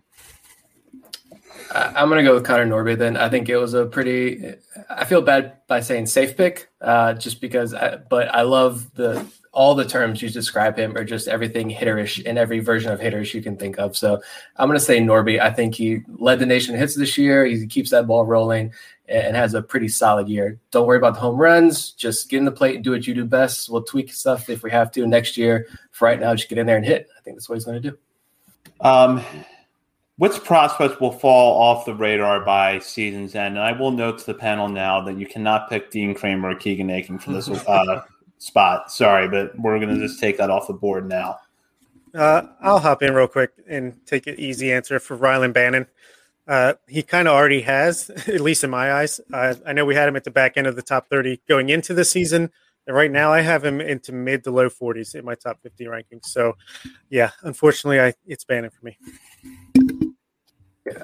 I'm 1.74 2.08
gonna 2.08 2.22
go 2.22 2.34
with 2.34 2.44
Connor 2.44 2.66
Norby. 2.66 2.96
Then 2.96 3.16
I 3.16 3.28
think 3.28 3.48
it 3.48 3.56
was 3.56 3.74
a 3.74 3.86
pretty. 3.86 4.54
I 4.88 5.04
feel 5.04 5.22
bad 5.22 5.66
by 5.66 5.80
saying 5.80 6.06
safe 6.06 6.36
pick, 6.36 6.68
uh, 6.80 7.14
just 7.14 7.40
because. 7.40 7.74
I, 7.74 7.96
but 7.96 8.32
I 8.34 8.42
love 8.42 8.94
the 8.94 9.26
all 9.56 9.74
the 9.74 9.86
terms 9.86 10.20
you 10.20 10.28
describe 10.28 10.76
him 10.76 10.94
are 10.98 11.04
just 11.04 11.28
everything 11.28 11.70
hitterish 11.70 12.22
in 12.22 12.36
every 12.36 12.60
version 12.60 12.92
of 12.92 13.00
hitters 13.00 13.32
you 13.32 13.40
can 13.40 13.56
think 13.56 13.78
of. 13.78 13.96
So 13.96 14.20
I'm 14.56 14.68
going 14.68 14.78
to 14.78 14.84
say 14.84 15.00
Norby. 15.00 15.40
I 15.40 15.50
think 15.50 15.74
he 15.74 16.02
led 16.18 16.40
the 16.40 16.46
nation 16.46 16.76
hits 16.76 16.94
this 16.94 17.16
year. 17.16 17.46
He 17.46 17.66
keeps 17.66 17.90
that 17.90 18.06
ball 18.06 18.26
rolling 18.26 18.74
and 19.08 19.36
has 19.36 19.54
a 19.54 19.62
pretty 19.62 19.88
solid 19.88 20.28
year. 20.28 20.58
Don't 20.70 20.86
worry 20.86 20.98
about 20.98 21.14
the 21.14 21.20
home 21.20 21.36
runs. 21.36 21.92
Just 21.92 22.28
get 22.28 22.38
in 22.38 22.44
the 22.44 22.52
plate 22.52 22.76
and 22.76 22.84
do 22.84 22.90
what 22.90 23.06
you 23.06 23.14
do 23.14 23.24
best. 23.24 23.70
We'll 23.70 23.82
tweak 23.82 24.12
stuff 24.12 24.50
if 24.50 24.62
we 24.62 24.70
have 24.70 24.90
to 24.92 25.06
next 25.06 25.36
year. 25.36 25.68
For 25.92 26.06
right 26.06 26.18
now, 26.18 26.34
just 26.34 26.48
get 26.48 26.58
in 26.58 26.66
there 26.66 26.76
and 26.76 26.84
hit. 26.84 27.08
I 27.16 27.20
think 27.22 27.36
that's 27.36 27.48
what 27.48 27.56
he's 27.56 27.64
going 27.64 27.80
to 27.82 27.90
do. 27.90 27.98
Um, 28.80 29.22
which 30.18 30.42
prospects 30.44 30.98
will 31.00 31.12
fall 31.12 31.60
off 31.60 31.84
the 31.84 31.94
radar 31.94 32.44
by 32.44 32.78
season's 32.78 33.34
end? 33.34 33.56
And 33.56 33.64
I 33.64 33.72
will 33.72 33.90
note 33.90 34.18
to 34.20 34.26
the 34.26 34.34
panel 34.34 34.68
now 34.68 35.00
that 35.02 35.18
you 35.18 35.26
cannot 35.26 35.68
pick 35.68 35.90
Dean 35.90 36.14
Kremer 36.14 36.50
or 36.50 36.54
Keegan 36.54 36.90
Akin 36.90 37.18
for 37.18 37.32
this 37.32 37.48
uh, 37.68 38.02
spot. 38.38 38.90
Sorry, 38.90 39.28
but 39.28 39.58
we're 39.58 39.78
going 39.78 39.94
to 39.94 40.00
just 40.00 40.20
take 40.20 40.38
that 40.38 40.50
off 40.50 40.66
the 40.66 40.72
board 40.72 41.08
now. 41.08 41.38
Uh, 42.14 42.46
I'll 42.62 42.78
hop 42.78 43.02
in 43.02 43.14
real 43.14 43.28
quick 43.28 43.52
and 43.68 43.94
take 44.06 44.26
an 44.26 44.40
easy 44.40 44.72
answer 44.72 44.98
for 44.98 45.18
Rylan 45.18 45.52
Bannon. 45.52 45.86
Uh, 46.46 46.74
he 46.86 47.02
kind 47.02 47.26
of 47.28 47.34
already 47.34 47.62
has, 47.62 48.10
at 48.28 48.40
least 48.40 48.64
in 48.64 48.70
my 48.70 48.92
eyes. 48.92 49.20
Uh, 49.32 49.54
I 49.66 49.72
know 49.72 49.84
we 49.84 49.94
had 49.94 50.08
him 50.08 50.16
at 50.16 50.24
the 50.24 50.30
back 50.30 50.56
end 50.56 50.66
of 50.66 50.76
the 50.76 50.82
top 50.82 51.08
30 51.08 51.40
going 51.48 51.68
into 51.68 51.92
the 51.94 52.04
season, 52.04 52.50
And 52.86 52.94
right 52.96 53.10
now, 53.10 53.32
I 53.32 53.40
have 53.40 53.64
him 53.64 53.80
into 53.80 54.12
mid 54.12 54.44
to 54.44 54.50
low 54.50 54.68
40s 54.68 55.14
in 55.14 55.24
my 55.24 55.34
top 55.34 55.60
50 55.62 55.84
rankings. 55.86 56.26
So, 56.26 56.56
yeah, 57.10 57.30
unfortunately, 57.42 58.00
I 58.00 58.14
it's 58.26 58.44
Bannon 58.44 58.70
for 58.70 58.84
me. 58.84 58.96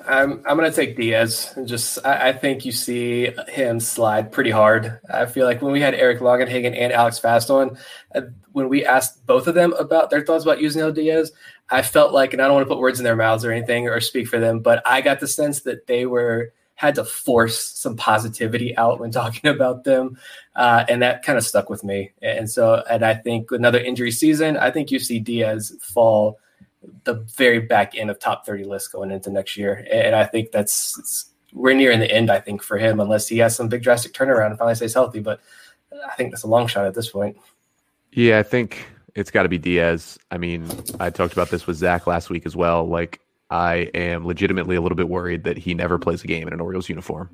I'm 0.07 0.43
I'm 0.47 0.57
gonna 0.57 0.73
take 0.73 0.97
Diaz. 0.97 1.53
Just 1.65 1.99
I, 2.05 2.29
I, 2.29 2.33
think 2.33 2.65
you 2.65 2.73
see 2.73 3.31
him 3.49 3.81
slide 3.81 4.31
pretty 4.31 4.51
hard. 4.51 5.01
I 5.13 5.27
feel 5.27 5.45
like 5.45 5.61
when 5.61 5.73
we 5.73 5.81
had 5.81 5.95
Eric 5.95 6.21
Longenhagen 6.21 6.77
and 6.77 6.93
Alex 6.93 7.19
Fast 7.19 7.51
on, 7.51 7.77
uh, 8.15 8.23
when 8.53 8.69
we 8.69 8.85
asked 8.85 9.27
both 9.27 9.47
of 9.47 9.55
them 9.55 9.73
about 9.75 10.11
their 10.11 10.25
thoughts 10.25 10.45
about 10.45 10.59
Yusniel 10.59 10.95
Diaz, 10.95 11.33
I 11.71 11.83
felt 11.83 12.13
like, 12.13 12.33
and 12.33 12.41
I 12.41 12.47
don't 12.47 12.55
want 12.55 12.67
to 12.67 12.73
put 12.73 12.81
words 12.81 13.01
in 13.01 13.05
their 13.05 13.17
mouths 13.17 13.45
or 13.45 13.51
anything 13.51 13.89
or 13.89 14.01
speak 14.01 14.29
for 14.29 14.39
them, 14.39 14.61
but 14.61 14.83
I 14.87 15.01
got 15.01 15.21
the 15.21 15.27
sense 15.27 15.61
that 15.63 15.87
they 15.87 16.07
were 16.07 16.53
had 16.75 16.95
to 16.97 17.05
force 17.05 17.61
some 17.61 17.97
positivity 17.97 18.77
out 18.77 19.01
when 19.01 19.11
talking 19.13 19.51
about 19.51 19.85
them, 19.85 20.19
uh, 20.55 20.85
and 20.89 21.03
that 21.03 21.23
kind 21.23 21.39
of 21.39 21.45
stuck 21.45 21.71
with 21.71 21.83
me. 21.83 22.13
And 22.21 22.51
so, 22.51 22.83
and 22.91 23.05
I 23.05 23.15
think 23.15 23.51
another 23.51 23.81
injury 23.81 24.11
season, 24.11 24.57
I 24.57 24.71
think 24.71 24.91
you 24.91 24.99
see 24.99 25.19
Diaz 25.19 25.77
fall 25.81 26.39
the 27.05 27.15
very 27.37 27.61
back 27.61 27.97
end 27.97 28.11
of 28.11 28.19
top 28.19 28.47
30 28.47 28.65
list 28.65 28.93
going 28.93 29.11
into 29.11 29.31
next 29.31 29.57
year. 29.57 29.87
And 29.91 30.15
I 30.15 30.25
think 30.25 30.53
that's 30.53 31.31
we're 31.53 31.75
near 31.75 31.91
in 31.91 32.01
the 32.01 32.11
end, 32.11 32.31
I 32.31 32.41
think, 32.41 32.63
for 32.63 32.79
him, 32.79 33.01
unless 33.01 33.29
he 33.29 33.39
has 33.39 33.55
some 33.55 33.69
big 33.69 33.83
drastic 33.83 34.13
turnaround 34.13 34.51
and 34.51 34.59
finally 34.59 34.75
stays 34.75 34.95
healthy. 34.95 35.21
But 35.21 35.41
I 36.09 36.15
think 36.15 36.31
that's 36.31 36.45
a 36.45 36.49
long 36.49 36.67
shot 36.67 36.87
at 36.87 36.95
this 36.95 37.11
point. 37.11 37.37
Yeah, 38.13 38.39
I 38.39 38.43
think 38.43 38.87
it's 39.15 39.31
got 39.31 39.43
to 39.45 39.49
be 39.49 39.59
Diaz. 39.59 40.19
I 40.31 40.39
mean, 40.39 40.67
I 41.01 41.11
talked 41.11 41.33
about 41.33 41.51
this 41.51 41.67
with 41.67 41.77
Zach 41.77 42.07
last 42.07 42.31
week 42.31 42.47
as 42.47 42.57
well. 42.57 42.87
Like, 42.87 43.21
I 43.51 43.91
am 43.95 44.27
legitimately 44.27 44.77
a 44.77 44.81
little 44.81 44.97
bit 44.97 45.09
worried 45.09 45.45
that 45.45 45.59
he 45.59 45.75
never 45.75 45.99
plays 45.99 46.25
a 46.25 46.27
game 46.27 46.47
in 46.47 46.55
an 46.55 46.61
Orioles 46.61 46.89
uniform. 46.89 47.31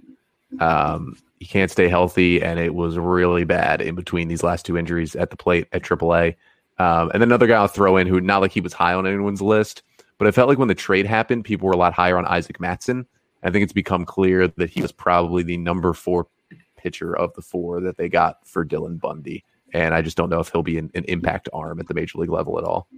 Um, 0.60 1.16
he 1.38 1.46
can't 1.46 1.70
stay 1.70 1.88
healthy, 1.88 2.42
and 2.42 2.58
it 2.58 2.74
was 2.74 2.98
really 2.98 3.44
bad 3.44 3.80
in 3.80 3.94
between 3.94 4.26
these 4.26 4.42
last 4.42 4.66
two 4.66 4.76
injuries 4.76 5.14
at 5.14 5.30
the 5.30 5.36
plate 5.36 5.68
at 5.72 5.82
AAA. 5.82 6.34
Um, 6.78 7.10
and 7.12 7.20
then 7.20 7.28
another 7.28 7.46
guy 7.46 7.56
I'll 7.56 7.66
throw 7.68 7.96
in 7.96 8.06
who 8.06 8.20
not 8.20 8.40
like 8.40 8.52
he 8.52 8.60
was 8.60 8.72
high 8.72 8.94
on 8.94 9.06
anyone's 9.06 9.42
list, 9.42 9.82
but 10.18 10.28
it 10.28 10.32
felt 10.32 10.48
like 10.48 10.58
when 10.58 10.68
the 10.68 10.74
trade 10.74 11.06
happened, 11.06 11.44
people 11.44 11.66
were 11.66 11.72
a 11.72 11.78
lot 11.78 11.92
higher 11.92 12.18
on 12.18 12.26
Isaac 12.26 12.60
Matson. 12.60 13.06
I 13.42 13.50
think 13.50 13.62
it's 13.62 13.72
become 13.72 14.04
clear 14.04 14.48
that 14.48 14.70
he 14.70 14.82
was 14.82 14.92
probably 14.92 15.42
the 15.42 15.56
number 15.56 15.92
four 15.92 16.28
pitcher 16.76 17.16
of 17.16 17.34
the 17.34 17.42
four 17.42 17.80
that 17.80 17.96
they 17.96 18.08
got 18.08 18.46
for 18.46 18.64
Dylan 18.64 19.00
Bundy. 19.00 19.44
And 19.72 19.94
I 19.94 20.02
just 20.02 20.16
don't 20.16 20.30
know 20.30 20.40
if 20.40 20.50
he'll 20.50 20.62
be 20.62 20.78
an, 20.78 20.90
an 20.94 21.04
impact 21.04 21.48
arm 21.52 21.78
at 21.78 21.88
the 21.88 21.94
major 21.94 22.18
league 22.18 22.30
level 22.30 22.58
at 22.58 22.64
all. 22.64 22.88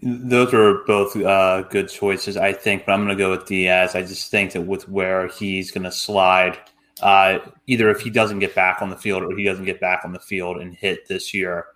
Those 0.00 0.54
are 0.54 0.84
both 0.86 1.16
uh, 1.16 1.62
good 1.62 1.88
choices, 1.88 2.36
I 2.36 2.52
think, 2.52 2.86
but 2.86 2.92
I'm 2.92 3.04
going 3.04 3.16
to 3.16 3.22
go 3.22 3.30
with 3.30 3.46
Diaz. 3.46 3.96
I 3.96 4.02
just 4.02 4.30
think 4.30 4.52
that 4.52 4.60
with 4.60 4.88
where 4.88 5.26
he's 5.26 5.72
going 5.72 5.84
to 5.84 5.90
slide, 5.90 6.56
uh, 7.02 7.40
either 7.66 7.90
if 7.90 8.00
he 8.00 8.10
doesn't 8.10 8.38
get 8.38 8.54
back 8.54 8.80
on 8.80 8.90
the 8.90 8.96
field 8.96 9.24
or 9.24 9.36
he 9.36 9.44
doesn't 9.44 9.64
get 9.64 9.80
back 9.80 10.02
on 10.04 10.12
the 10.12 10.20
field 10.20 10.58
and 10.58 10.72
hit 10.72 11.08
this 11.08 11.34
year, 11.34 11.66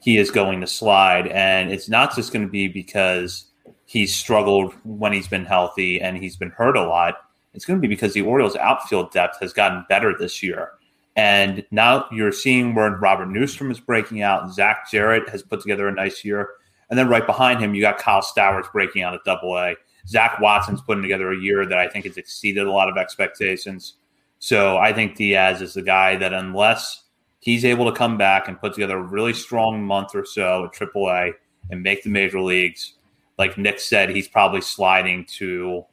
he 0.00 0.18
is 0.18 0.30
going 0.30 0.60
to 0.60 0.66
slide. 0.66 1.28
And 1.28 1.70
it's 1.70 1.88
not 1.88 2.14
just 2.14 2.32
going 2.32 2.44
to 2.44 2.50
be 2.50 2.68
because 2.68 3.46
he's 3.84 4.14
struggled 4.14 4.74
when 4.84 5.12
he's 5.12 5.28
been 5.28 5.44
healthy 5.44 6.00
and 6.00 6.16
he's 6.16 6.36
been 6.36 6.50
hurt 6.50 6.76
a 6.76 6.86
lot. 6.86 7.16
It's 7.54 7.64
going 7.64 7.80
to 7.80 7.82
be 7.86 7.92
because 7.92 8.14
the 8.14 8.22
Orioles' 8.22 8.56
outfield 8.56 9.10
depth 9.10 9.40
has 9.40 9.52
gotten 9.52 9.84
better 9.88 10.14
this 10.16 10.42
year. 10.42 10.72
And 11.16 11.64
now 11.72 12.06
you're 12.12 12.30
seeing 12.30 12.74
where 12.74 12.90
Robert 12.96 13.28
Neustrom 13.28 13.72
is 13.72 13.80
breaking 13.80 14.22
out. 14.22 14.52
Zach 14.52 14.88
Jarrett 14.90 15.28
has 15.30 15.42
put 15.42 15.60
together 15.60 15.88
a 15.88 15.92
nice 15.92 16.24
year. 16.24 16.50
And 16.90 16.98
then 16.98 17.08
right 17.08 17.26
behind 17.26 17.60
him, 17.60 17.74
you 17.74 17.80
got 17.80 17.98
Kyle 17.98 18.22
Stowers 18.22 18.70
breaking 18.72 19.02
out 19.02 19.14
at 19.14 19.24
double 19.24 19.56
A. 19.58 19.74
Zach 20.06 20.38
Watson's 20.40 20.80
putting 20.80 21.02
together 21.02 21.32
a 21.32 21.36
year 21.36 21.66
that 21.66 21.78
I 21.78 21.88
think 21.88 22.06
has 22.06 22.16
exceeded 22.16 22.66
a 22.66 22.70
lot 22.70 22.88
of 22.88 22.96
expectations. 22.96 23.94
So 24.38 24.78
I 24.78 24.92
think 24.92 25.16
Diaz 25.16 25.60
is 25.60 25.74
the 25.74 25.82
guy 25.82 26.16
that, 26.16 26.32
unless 26.32 27.02
he's 27.40 27.64
able 27.64 27.90
to 27.90 27.96
come 27.96 28.16
back 28.16 28.48
and 28.48 28.60
put 28.60 28.74
together 28.74 28.98
a 28.98 29.02
really 29.02 29.32
strong 29.32 29.82
month 29.82 30.14
or 30.14 30.24
so 30.24 30.64
at 30.64 30.72
AAA 30.72 31.32
and 31.70 31.82
make 31.82 32.02
the 32.02 32.10
major 32.10 32.40
leagues. 32.40 32.94
Like 33.38 33.56
Nick 33.56 33.78
said, 33.80 34.10
he's 34.10 34.28
probably 34.28 34.60
sliding 34.60 35.24
to 35.36 35.84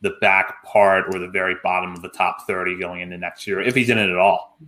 the 0.00 0.14
back 0.20 0.64
part 0.64 1.12
or 1.12 1.18
the 1.18 1.28
very 1.28 1.56
bottom 1.62 1.92
of 1.92 2.02
the 2.02 2.08
top 2.08 2.46
30 2.46 2.78
going 2.78 3.00
into 3.00 3.18
next 3.18 3.46
year, 3.46 3.60
if 3.60 3.74
he's 3.74 3.90
in 3.90 3.98
it 3.98 4.10
at 4.10 4.16
all. 4.16 4.58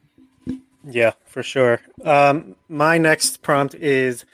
Yeah, 0.85 1.13
for 1.27 1.43
sure. 1.43 1.81
Um, 2.05 2.57
my 2.69 2.99
next 2.99 3.43
prompt 3.43 3.75
is 3.75 4.25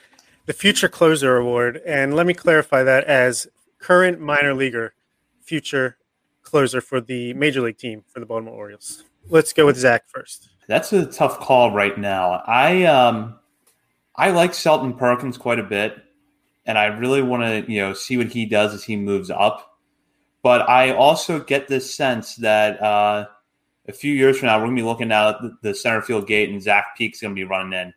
the 0.45 0.53
Future 0.53 0.87
Closer 0.87 1.37
Award. 1.37 1.81
And 1.85 2.15
let 2.15 2.25
me 2.25 2.33
clarify 2.33 2.83
that 2.83 3.03
as 3.03 3.47
current 3.79 4.19
minor 4.19 4.53
leaguer, 4.53 4.93
future 5.41 5.97
closer 6.41 6.81
for 6.81 7.01
the 7.01 7.33
major 7.33 7.61
league 7.61 7.77
team 7.77 8.03
for 8.07 8.19
the 8.19 8.25
Baltimore 8.25 8.53
Orioles. 8.53 9.03
Let's 9.29 9.53
go 9.53 9.65
with 9.65 9.77
Zach 9.77 10.05
first. 10.07 10.49
That's 10.67 10.91
a 10.93 11.05
tough 11.05 11.39
call 11.39 11.71
right 11.71 11.97
now. 11.97 12.43
I 12.45 12.83
um, 12.83 13.39
I 14.15 14.31
like 14.31 14.53
Shelton 14.53 14.93
Perkins 14.93 15.37
quite 15.37 15.59
a 15.59 15.63
bit, 15.63 15.97
and 16.65 16.77
I 16.77 16.85
really 16.85 17.21
want 17.21 17.43
to 17.43 17.71
you 17.71 17.81
know 17.81 17.93
see 17.93 18.17
what 18.17 18.27
he 18.27 18.45
does 18.45 18.73
as 18.73 18.83
he 18.83 18.95
moves 18.95 19.29
up. 19.29 19.77
But 20.43 20.69
I 20.69 20.91
also 20.91 21.39
get 21.39 21.67
this 21.67 21.93
sense 21.93 22.35
that 22.37 22.81
uh, 22.81 23.27
a 23.87 23.93
few 23.93 24.13
years 24.13 24.39
from 24.39 24.47
now, 24.47 24.59
we're 24.59 24.67
to 24.67 24.75
be 24.75 24.81
looking 24.81 25.11
out 25.11 25.43
at 25.43 25.51
the 25.61 25.73
center 25.73 26.01
field 26.01 26.27
gate, 26.27 26.49
and 26.49 26.61
Zach 26.61 26.97
Peek's 26.97 27.21
going 27.21 27.33
to 27.33 27.39
be 27.39 27.45
running 27.45 27.73
in 27.73 27.93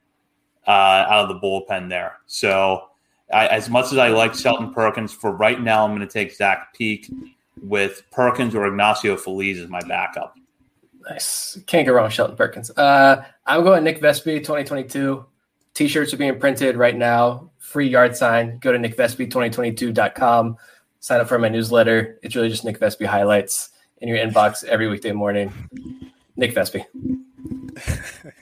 uh, 0.66 0.70
out 0.70 1.24
of 1.24 1.28
the 1.28 1.46
bullpen 1.46 1.88
there. 1.88 2.18
So, 2.26 2.88
I, 3.32 3.46
as 3.48 3.68
much 3.68 3.92
as 3.92 3.98
I 3.98 4.08
like 4.08 4.34
Shelton 4.34 4.72
Perkins, 4.72 5.12
for 5.12 5.32
right 5.32 5.60
now, 5.60 5.84
I'm 5.84 5.94
going 5.94 6.06
to 6.06 6.12
take 6.12 6.34
Zach 6.34 6.74
Peek 6.74 7.10
with 7.62 8.02
Perkins 8.10 8.54
or 8.54 8.66
Ignacio 8.66 9.16
Feliz 9.16 9.58
as 9.58 9.68
my 9.68 9.80
backup. 9.82 10.36
Nice. 11.08 11.58
Can't 11.66 11.86
go 11.86 11.94
wrong 11.94 12.04
with 12.04 12.12
Shelton 12.12 12.36
Perkins. 12.36 12.70
Uh, 12.70 13.24
I'm 13.46 13.64
going 13.64 13.84
Nick 13.84 14.00
Vespi 14.00 14.38
2022. 14.38 15.24
T-shirts 15.74 16.12
are 16.12 16.16
being 16.16 16.38
printed 16.38 16.76
right 16.76 16.96
now. 16.96 17.50
Free 17.58 17.88
yard 17.88 18.16
sign. 18.16 18.58
Go 18.58 18.72
to 18.72 18.78
nickvespi2022.com. 18.78 20.56
Sign 21.00 21.20
up 21.20 21.28
for 21.28 21.38
my 21.38 21.48
newsletter. 21.48 22.18
It's 22.22 22.36
really 22.36 22.50
just 22.50 22.64
Nick 22.64 22.78
Vespi 22.78 23.06
highlights 23.06 23.70
in 23.98 24.08
your 24.08 24.18
inbox 24.18 24.64
every 24.64 24.88
weekday 24.88 25.12
morning. 25.12 25.52
Nick 26.36 26.54
Vespi. 26.54 26.84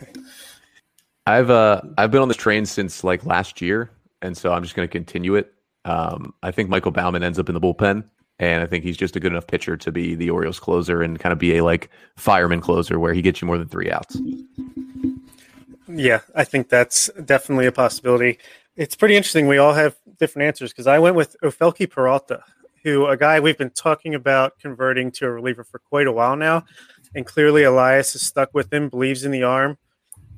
I've 1.27 1.51
uh 1.51 1.83
I've 1.99 2.11
been 2.11 2.23
on 2.23 2.29
this 2.29 2.39
train 2.39 2.65
since 2.65 3.05
like 3.05 3.27
last 3.27 3.61
year, 3.61 3.91
and 4.23 4.37
so 4.37 4.53
I'm 4.53 4.63
just 4.63 4.75
going 4.75 4.89
to 4.89 4.93
continue 4.93 5.35
it. 5.35 5.53
Um, 5.85 6.35
I 6.43 6.51
think 6.51 6.71
Michael 6.71 6.91
Baumann 6.91 7.23
ends 7.23 7.39
up 7.39 7.49
in 7.49 7.55
the 7.55 7.61
bullpen. 7.61 8.05
And 8.39 8.63
I 8.63 8.67
think 8.67 8.85
he's 8.85 8.97
just 8.97 9.17
a 9.17 9.21
good 9.21 9.33
enough 9.33 9.47
pitcher 9.47 9.77
to 9.77 9.91
be 9.91 10.15
the 10.15 10.31
Orioles 10.31 10.61
closer 10.61 11.03
and 11.03 11.19
kind 11.19 11.33
of 11.33 11.39
be 11.39 11.57
a 11.57 11.65
like 11.65 11.91
fireman 12.17 12.61
closer 12.61 12.99
where 12.99 13.13
he 13.13 13.23
gets 13.23 13.43
you 13.43 13.47
more 13.47 13.59
than 13.59 13.69
three 13.69 13.91
outs. 13.91 14.17
Yeah, 15.89 16.21
I 16.35 16.45
think 16.45 16.69
that's 16.69 17.11
definitely 17.25 17.67
a 17.67 17.73
possibility. 17.73 18.39
It's 18.77 18.95
pretty 18.95 19.17
interesting. 19.17 19.49
We 19.49 19.59
all 19.59 19.73
have 19.73 19.97
different 20.19 20.47
answers 20.47 20.71
because 20.71 20.87
I 20.87 20.99
went 20.99 21.17
with 21.17 21.37
Ofelky 21.43 21.91
Peralta, 21.91 22.45
who 22.85 23.07
a 23.07 23.17
guy 23.17 23.41
we've 23.41 23.59
been 23.59 23.71
talking 23.71 24.15
about 24.15 24.59
converting 24.61 25.11
to 25.13 25.27
a 25.27 25.31
reliever 25.31 25.65
for 25.65 25.81
quite 25.81 26.07
a 26.07 26.13
while 26.13 26.37
now. 26.37 26.65
And 27.15 27.27
clearly 27.27 27.65
Elias 27.65 28.15
is 28.15 28.23
stuck 28.23 28.51
with 28.55 28.73
him, 28.73 28.89
believes 28.89 29.25
in 29.25 29.33
the 29.33 29.43
arm. 29.43 29.79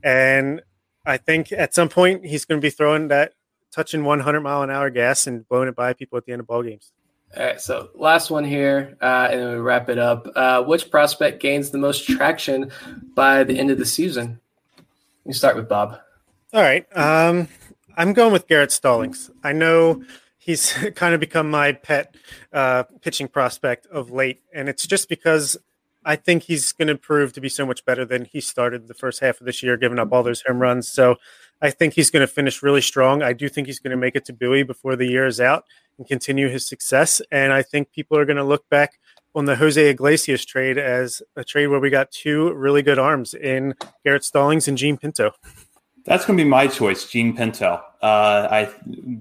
And 0.02 0.62
I 1.05 1.16
think 1.16 1.52
at 1.52 1.74
some 1.74 1.89
point 1.89 2.24
he's 2.24 2.44
going 2.44 2.60
to 2.60 2.64
be 2.64 2.70
throwing 2.70 3.09
that 3.09 3.35
touching 3.72 4.05
100 4.05 4.40
mile 4.40 4.62
an 4.62 4.70
hour 4.70 4.90
gas 4.90 5.27
and 5.27 5.47
blowing 5.48 5.68
it 5.68 5.77
by 5.77 5.93
people 5.93 6.16
at 6.16 6.24
the 6.24 6.32
end 6.32 6.40
of 6.40 6.47
ball 6.47 6.62
games. 6.62 6.93
All 7.36 7.44
right, 7.44 7.61
so 7.61 7.90
last 7.94 8.28
one 8.31 8.44
here, 8.44 8.97
uh, 9.01 9.28
and 9.31 9.40
then 9.40 9.51
we 9.51 9.57
wrap 9.59 9.89
it 9.89 9.98
up. 9.98 10.27
Uh, 10.35 10.65
which 10.65 10.90
prospect 10.90 11.40
gains 11.40 11.70
the 11.70 11.78
most 11.78 12.05
traction 12.05 12.73
by 13.15 13.44
the 13.44 13.57
end 13.57 13.70
of 13.70 13.78
the 13.78 13.86
season? 13.86 14.40
You 15.24 15.32
start 15.32 15.55
with 15.55 15.69
Bob. 15.69 16.01
All 16.52 16.61
right, 16.61 16.85
um, 16.97 17.47
I'm 17.97 18.15
going 18.15 18.32
with 18.32 18.48
Garrett 18.48 18.73
Stallings. 18.73 19.31
I 19.44 19.52
know 19.52 20.02
he's 20.39 20.73
kind 20.97 21.15
of 21.15 21.20
become 21.20 21.48
my 21.48 21.70
pet 21.73 22.16
uh, 22.52 22.82
pitching 23.01 23.28
prospect 23.28 23.86
of 23.86 24.11
late, 24.11 24.43
and 24.52 24.69
it's 24.69 24.85
just 24.85 25.09
because 25.09 25.57
I 26.05 26.16
think 26.16 26.43
he's 26.44 26.73
going 26.73 26.89
to 26.89 26.97
prove 26.97 27.32
to 27.35 27.40
be 27.40 27.48
so 27.48 27.65
much 27.65 27.85
better 27.85 28.05
than 28.05 28.24
he 28.24 28.40
started 28.40 28.89
the 28.89 28.94
first 28.94 29.20
half 29.20 29.40
of 29.40 29.47
this 29.47 29.62
year, 29.62 29.77
giving 29.77 30.01
up 30.01 30.12
all 30.12 30.24
those 30.24 30.43
home 30.43 30.59
runs. 30.59 30.89
So 30.89 31.16
I 31.62 31.70
think 31.70 31.95
he's 31.95 32.11
going 32.11 32.23
to 32.23 32.32
finish 32.32 32.62
really 32.62 32.81
strong. 32.81 33.23
I 33.23 33.32
do 33.32 33.49
think 33.49 33.66
he's 33.66 33.78
going 33.78 33.91
to 33.91 33.97
make 33.97 34.16
it 34.16 34.24
to 34.27 34.32
Bowie 34.32 34.62
before 34.62 34.97
the 34.97 35.07
year 35.07 35.27
is 35.27 35.41
out 35.41 35.65
and 35.99 36.07
continue 36.07 36.49
his 36.49 36.66
success. 36.66 37.20
And 37.31 37.53
I 37.53 37.62
think 37.62 37.93
people 37.93 38.16
are 38.16 38.24
going 38.24 38.39
to 38.39 38.45
look 38.45 38.69
back 38.70 38.99
on 39.35 39.45
the 39.45 39.57
Jose 39.57 39.91
Iglesias 39.91 40.45
trade 40.45 40.78
as 40.78 41.23
a 41.37 41.45
trade 41.45 41.69
where 41.69 41.78
we 41.78 41.91
got 41.91 42.11
two 42.11 42.53
really 42.55 42.82
good 42.82 42.99
arms 42.99 43.35
in 43.35 43.74
Garrett 44.05 44.24
Stallings 44.24 44.66
and 44.69 44.77
Jean 44.77 44.97
Pinto. 44.97 45.32
That's 46.05 46.24
going 46.24 46.39
to 46.39 46.45
be 46.45 46.49
my 46.49 46.66
choice, 46.66 47.07
Jean 47.07 47.37
Pinto. 47.37 47.82
Uh, 48.03 48.49
I 48.51 48.65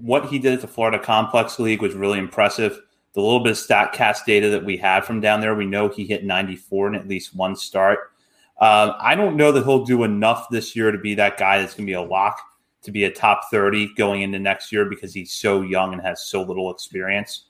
what 0.00 0.26
he 0.26 0.38
did 0.38 0.54
at 0.54 0.60
the 0.62 0.66
Florida 0.66 0.98
Complex 0.98 1.58
League 1.58 1.82
was 1.82 1.94
really 1.94 2.18
impressive. 2.18 2.80
The 3.12 3.20
little 3.20 3.40
bit 3.40 3.52
of 3.52 3.58
Statcast 3.58 4.24
data 4.24 4.48
that 4.50 4.64
we 4.64 4.76
have 4.78 5.04
from 5.04 5.20
down 5.20 5.40
there, 5.40 5.54
we 5.54 5.66
know 5.66 5.88
he 5.88 6.06
hit 6.06 6.24
94 6.24 6.88
in 6.88 6.94
at 6.94 7.06
least 7.06 7.34
one 7.34 7.54
start. 7.54 8.12
Uh, 8.60 8.92
I 9.00 9.14
don't 9.14 9.36
know 9.36 9.52
that 9.52 9.64
he'll 9.64 9.84
do 9.84 10.04
enough 10.04 10.48
this 10.50 10.76
year 10.76 10.90
to 10.90 10.98
be 10.98 11.14
that 11.14 11.38
guy 11.38 11.58
that's 11.58 11.74
going 11.74 11.86
to 11.86 11.90
be 11.90 11.94
a 11.94 12.02
lock 12.02 12.40
to 12.82 12.90
be 12.90 13.04
a 13.04 13.10
top 13.10 13.50
30 13.50 13.94
going 13.94 14.22
into 14.22 14.38
next 14.38 14.72
year 14.72 14.84
because 14.84 15.12
he's 15.12 15.32
so 15.32 15.62
young 15.62 15.92
and 15.92 16.02
has 16.02 16.22
so 16.22 16.42
little 16.42 16.70
experience. 16.70 17.44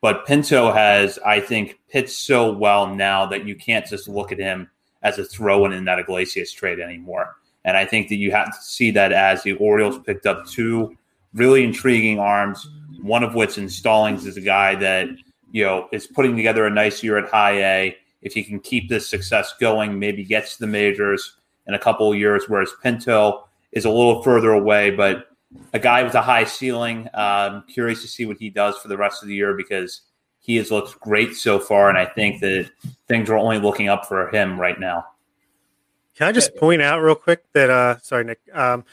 But 0.00 0.26
Pinto 0.26 0.72
has, 0.72 1.18
I 1.18 1.40
think, 1.40 1.78
pitched 1.90 2.10
so 2.10 2.52
well 2.52 2.94
now 2.94 3.26
that 3.26 3.46
you 3.46 3.54
can't 3.54 3.86
just 3.86 4.08
look 4.08 4.32
at 4.32 4.38
him 4.38 4.70
as 5.02 5.18
a 5.18 5.24
throw 5.24 5.66
in 5.66 5.72
in 5.72 5.84
that 5.84 5.98
Iglesias 5.98 6.52
trade 6.52 6.80
anymore. 6.80 7.36
And 7.64 7.76
I 7.76 7.84
think 7.84 8.08
that 8.08 8.16
you 8.16 8.30
have 8.30 8.46
to 8.46 8.62
see 8.62 8.90
that 8.92 9.12
as 9.12 9.42
the 9.42 9.52
Orioles 9.54 9.98
picked 9.98 10.26
up 10.26 10.46
two 10.46 10.96
really 11.34 11.62
intriguing 11.62 12.18
arms, 12.18 12.66
one 13.02 13.22
of 13.22 13.34
which 13.34 13.58
in 13.58 13.68
Stallings 13.68 14.24
is 14.24 14.38
a 14.38 14.42
guy 14.42 14.74
that, 14.76 15.08
you 15.52 15.64
know, 15.64 15.88
is 15.92 16.06
putting 16.06 16.36
together 16.36 16.64
a 16.64 16.70
nice 16.70 17.02
year 17.02 17.18
at 17.18 17.30
high 17.30 17.62
A. 17.62 17.96
If 18.22 18.34
he 18.34 18.42
can 18.42 18.60
keep 18.60 18.88
this 18.88 19.08
success 19.08 19.54
going, 19.58 19.98
maybe 19.98 20.24
gets 20.24 20.54
to 20.54 20.60
the 20.60 20.66
majors 20.66 21.36
in 21.66 21.74
a 21.74 21.78
couple 21.78 22.12
of 22.12 22.18
years, 22.18 22.44
whereas 22.48 22.70
Pinto 22.82 23.48
is 23.72 23.84
a 23.84 23.90
little 23.90 24.22
further 24.22 24.52
away, 24.52 24.90
but 24.90 25.28
a 25.72 25.78
guy 25.78 26.02
with 26.02 26.14
a 26.14 26.22
high 26.22 26.44
ceiling. 26.44 27.08
Um, 27.14 27.64
curious 27.68 28.02
to 28.02 28.08
see 28.08 28.26
what 28.26 28.38
he 28.38 28.50
does 28.50 28.76
for 28.78 28.88
the 28.88 28.96
rest 28.96 29.22
of 29.22 29.28
the 29.28 29.34
year 29.34 29.54
because 29.54 30.02
he 30.40 30.56
has 30.56 30.70
looked 30.70 30.98
great 31.00 31.34
so 31.34 31.58
far, 31.58 31.88
and 31.88 31.98
I 31.98 32.06
think 32.06 32.40
that 32.40 32.70
things 33.08 33.28
are 33.30 33.36
only 33.36 33.58
looking 33.58 33.88
up 33.88 34.06
for 34.06 34.28
him 34.28 34.60
right 34.60 34.78
now. 34.78 35.06
Can 36.16 36.28
I 36.28 36.32
just 36.32 36.56
point 36.56 36.82
out 36.82 37.00
real 37.00 37.14
quick 37.14 37.44
that 37.52 37.70
uh 37.70 37.98
sorry 38.00 38.24
Nick 38.24 38.40
um 38.52 38.84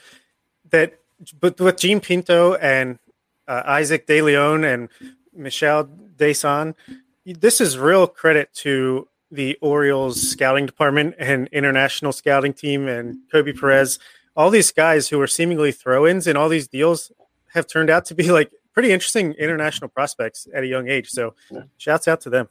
that 0.70 0.99
but 1.40 1.60
with 1.60 1.78
Jean 1.78 1.99
Pinto 1.99 2.54
and 2.56 2.99
uh, 3.48 3.64
Isaac 3.66 4.06
De 4.08 4.22
Leon 4.22 4.64
and 4.64 4.90
Mishael 5.34 5.90
Deson, 6.16 6.76
this 7.26 7.60
is 7.60 7.78
real 7.78 8.08
credit 8.08 8.54
to 8.56 9.08
the 9.32 9.58
Orioles 9.62 10.22
scouting 10.22 10.66
department 10.66 11.16
and 11.20 11.48
international 11.52 12.12
scouting 12.12 12.54
team 12.54 12.88
and 12.88 13.18
Koby 13.34 13.58
Perez. 13.58 13.99
All 14.36 14.49
these 14.49 14.72
guys 14.72 15.10
who 15.10 15.18
were 15.18 15.28
seemingly 15.28 15.72
throw-ins 15.72 16.28
in 16.28 16.38
all 16.38 16.49
these 16.49 16.68
deals 16.68 17.12
have 17.54 17.68
turned 17.68 17.90
out 17.90 18.06
to 18.06 18.16
be 18.16 18.32
like 18.32 18.52
pretty 18.74 18.91
interesting 18.91 19.34
international 19.34 19.90
prospects 19.90 20.48
at 20.54 20.64
a 20.64 20.68
young 20.68 20.88
age. 20.88 21.10
So, 21.10 21.34
shouts 21.78 22.08
out 22.08 22.22
to 22.22 22.30
them. 22.30 22.48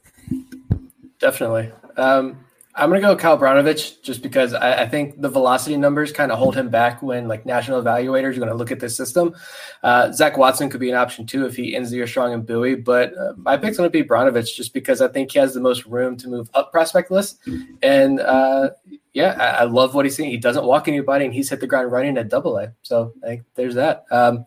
Definitely. 1.18 1.72
Um, 1.96 2.45
I'm 2.76 2.90
gonna 2.90 3.00
go 3.00 3.16
Kyle 3.16 3.38
Brnovich 3.38 4.02
just 4.02 4.22
because 4.22 4.52
I, 4.52 4.82
I 4.82 4.88
think 4.88 5.20
the 5.20 5.30
velocity 5.30 5.76
numbers 5.76 6.12
kind 6.12 6.30
of 6.30 6.38
hold 6.38 6.54
him 6.54 6.68
back 6.68 7.02
when 7.02 7.26
like 7.26 7.46
national 7.46 7.82
evaluators 7.82 8.36
are 8.36 8.40
going 8.40 8.48
to 8.48 8.54
look 8.54 8.70
at 8.70 8.80
this 8.80 8.96
system. 8.96 9.34
Uh, 9.82 10.12
Zach 10.12 10.36
Watson 10.36 10.68
could 10.68 10.80
be 10.80 10.90
an 10.90 10.96
option 10.96 11.26
too 11.26 11.46
if 11.46 11.56
he 11.56 11.74
ends 11.74 11.90
the 11.90 11.96
year 11.96 12.06
strong 12.06 12.32
in 12.32 12.42
Bowie, 12.42 12.74
but 12.74 13.16
uh, 13.16 13.32
my 13.36 13.56
pick's 13.56 13.78
going 13.78 13.90
to 13.90 13.90
be 13.90 14.06
Brownovich 14.06 14.54
just 14.54 14.74
because 14.74 15.00
I 15.00 15.08
think 15.08 15.32
he 15.32 15.38
has 15.38 15.54
the 15.54 15.60
most 15.60 15.86
room 15.86 16.16
to 16.18 16.28
move 16.28 16.50
up 16.54 16.70
prospect 16.70 17.10
list. 17.10 17.40
And 17.82 18.20
uh, 18.20 18.70
yeah, 19.14 19.36
I, 19.40 19.62
I, 19.62 19.64
love 19.64 19.94
what 19.94 20.04
he's 20.04 20.14
seeing. 20.14 20.30
He 20.30 20.36
doesn't 20.36 20.66
walk 20.66 20.88
anybody, 20.88 21.24
and 21.24 21.32
he's 21.32 21.48
hit 21.48 21.60
the 21.60 21.66
ground 21.66 21.90
running 21.90 22.18
at 22.18 22.28
Double 22.28 22.58
A. 22.58 22.72
So 22.82 23.14
I 23.24 23.26
think 23.26 23.44
there's 23.54 23.74
that. 23.76 24.04
Um, 24.10 24.44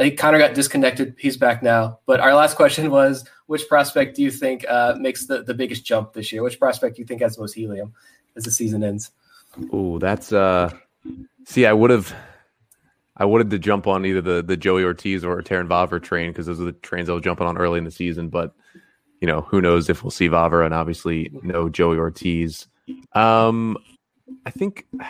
I 0.00 0.04
think 0.04 0.18
Connor 0.18 0.38
got 0.38 0.54
disconnected. 0.54 1.14
He's 1.18 1.36
back 1.36 1.62
now. 1.62 1.98
But 2.06 2.20
our 2.20 2.34
last 2.34 2.56
question 2.56 2.90
was 2.90 3.28
which 3.46 3.68
prospect 3.68 4.16
do 4.16 4.22
you 4.22 4.30
think 4.30 4.64
uh, 4.66 4.94
makes 4.98 5.26
the, 5.26 5.42
the 5.42 5.52
biggest 5.52 5.84
jump 5.84 6.14
this 6.14 6.32
year? 6.32 6.42
Which 6.42 6.58
prospect 6.58 6.96
do 6.96 7.02
you 7.02 7.06
think 7.06 7.20
has 7.20 7.36
the 7.36 7.42
most 7.42 7.52
helium 7.52 7.92
as 8.34 8.44
the 8.44 8.50
season 8.50 8.82
ends? 8.82 9.10
Oh, 9.70 9.98
that's 9.98 10.32
uh 10.32 10.70
see, 11.44 11.66
I 11.66 11.74
would 11.74 11.90
have 11.90 12.14
I 13.16 13.26
wanted 13.26 13.50
to 13.50 13.58
jump 13.58 13.86
on 13.86 14.06
either 14.06 14.22
the 14.22 14.42
the 14.42 14.56
Joey 14.56 14.84
Ortiz 14.84 15.22
or 15.22 15.42
Terrin 15.42 15.68
Vavra 15.68 16.02
train 16.02 16.30
because 16.30 16.46
those 16.46 16.60
are 16.60 16.64
the 16.64 16.72
trains 16.72 17.10
I 17.10 17.12
was 17.12 17.22
jumping 17.22 17.46
on 17.46 17.58
early 17.58 17.76
in 17.76 17.84
the 17.84 17.90
season. 17.90 18.28
But 18.30 18.54
you 19.20 19.26
know, 19.26 19.42
who 19.42 19.60
knows 19.60 19.90
if 19.90 20.02
we'll 20.02 20.12
see 20.12 20.30
Vavra 20.30 20.64
and 20.64 20.72
obviously 20.72 21.30
no 21.42 21.68
Joey 21.68 21.98
Ortiz. 21.98 22.68
Um, 23.12 23.76
I 24.46 24.50
think 24.50 24.86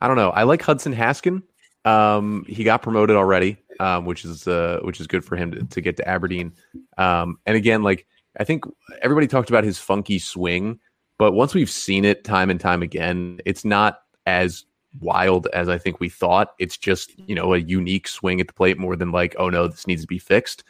I 0.00 0.08
don't 0.08 0.16
know. 0.16 0.30
I 0.30 0.42
like 0.42 0.60
Hudson 0.60 0.94
Haskin. 0.94 1.42
Um, 1.84 2.44
he 2.48 2.64
got 2.64 2.82
promoted 2.82 3.16
already 3.16 3.58
um, 3.80 4.04
which 4.04 4.24
is 4.24 4.46
uh, 4.46 4.80
which 4.82 5.00
is 5.00 5.06
good 5.06 5.24
for 5.24 5.36
him 5.36 5.52
to, 5.52 5.64
to 5.64 5.80
get 5.80 5.96
to 5.96 6.08
Aberdeen. 6.08 6.52
Um, 6.98 7.38
and 7.46 7.56
again, 7.56 7.82
like 7.82 8.06
I 8.38 8.44
think 8.44 8.64
everybody 9.02 9.26
talked 9.26 9.50
about 9.50 9.64
his 9.64 9.78
funky 9.78 10.18
swing, 10.18 10.80
but 11.18 11.32
once 11.32 11.54
we've 11.54 11.70
seen 11.70 12.04
it 12.04 12.24
time 12.24 12.50
and 12.50 12.60
time 12.60 12.82
again, 12.82 13.40
it's 13.44 13.64
not 13.64 14.00
as 14.26 14.64
wild 15.00 15.48
as 15.52 15.68
I 15.68 15.78
think 15.78 16.00
we 16.00 16.08
thought. 16.08 16.54
It's 16.58 16.76
just 16.76 17.18
you 17.18 17.34
know 17.34 17.54
a 17.54 17.58
unique 17.58 18.08
swing 18.08 18.40
at 18.40 18.46
the 18.46 18.52
plate 18.52 18.78
more 18.78 18.96
than 18.96 19.12
like 19.12 19.34
oh 19.38 19.50
no 19.50 19.68
this 19.68 19.86
needs 19.86 20.02
to 20.02 20.08
be 20.08 20.18
fixed. 20.18 20.64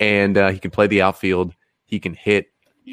And 0.00 0.38
uh, 0.38 0.50
he 0.50 0.58
can 0.58 0.70
play 0.70 0.86
the 0.86 1.02
outfield. 1.02 1.54
He 1.86 1.98
can 1.98 2.14
hit 2.14 2.48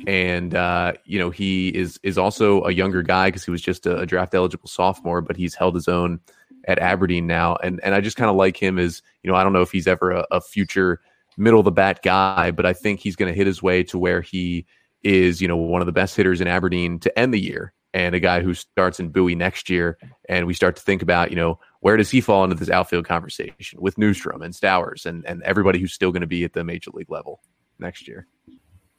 and 0.07 0.56
uh, 0.56 0.93
you 1.06 1.18
know 1.18 1.30
he 1.30 1.69
is 1.69 1.99
is 2.03 2.18
also 2.18 2.64
a 2.64 2.72
younger 2.72 3.02
guy 3.02 3.30
because 3.30 3.45
he 3.45 3.52
was 3.52 3.61
just 3.61 3.85
a, 3.85 3.99
a, 3.99 4.06
draft 4.06 4.35
eligible 4.35 4.68
sophomore, 4.68 5.22
but 5.22 5.38
he's 5.38 5.56
held 5.56 5.73
his 5.73 5.88
own 5.88 6.19
at 6.68 6.80
Aberdeen 6.80 7.28
now, 7.28 7.56
and 7.64 7.80
and 7.84 7.94
I 7.96 8.02
just 8.02 8.18
kind 8.18 8.30
of 8.30 8.36
like 8.36 8.62
him 8.62 8.80
as 8.80 9.02
you 9.24 9.32
know 9.32 9.38
I 9.38 9.44
don't 9.44 9.54
know 9.54 9.62
if 9.62 9.72
he's 9.72 9.88
ever 9.88 10.12
a, 10.12 10.26
a 10.32 10.42
future 10.42 11.00
middle 11.38 11.60
of 11.60 11.66
the 11.66 11.72
bat 11.72 12.02
guy, 12.04 12.52
but 12.52 12.66
I 12.66 12.74
think 12.74 13.00
he's 13.00 13.16
going 13.16 13.32
to 13.32 13.38
hit 13.38 13.48
his 13.48 13.62
way 13.62 13.84
to 13.84 13.98
where 13.98 14.22
he 14.22 14.66
is 15.04 15.42
you 15.42 15.48
know 15.48 15.58
one 15.58 15.82
of 15.82 15.86
the 15.86 15.92
best 15.92 16.16
hitters 16.16 16.42
in 16.42 16.48
Aberdeen 16.48 17.00
to 17.00 17.20
end 17.20 17.34
the 17.34 17.42
year, 17.42 17.74
and 17.94 18.16
a 18.16 18.20
guy 18.20 18.42
who 18.42 18.54
starts 18.54 19.00
in 19.00 19.10
Bowie 19.10 19.36
next 19.36 19.70
year, 19.70 19.98
and 20.28 20.48
we 20.48 20.54
start 20.54 20.76
to 20.76 20.82
think 20.82 21.02
about 21.02 21.30
you 21.30 21.36
know 21.36 21.60
where 21.80 21.98
does 21.98 22.10
he 22.10 22.22
fall 22.22 22.44
into 22.44 22.56
this 22.56 22.70
outfield 22.70 23.06
conversation 23.06 23.80
with 23.80 23.96
Neustrom 23.96 24.44
and 24.44 24.54
Stowers 24.56 25.06
and 25.06 25.26
and 25.26 25.44
everybody 25.44 25.80
who's 25.80 25.94
still 25.94 26.12
going 26.12 26.22
to 26.22 26.28
be 26.28 26.44
at 26.44 26.54
the 26.54 26.64
major 26.64 26.92
league 26.94 27.12
level 27.12 27.42
next 27.80 28.08
year. 28.08 28.28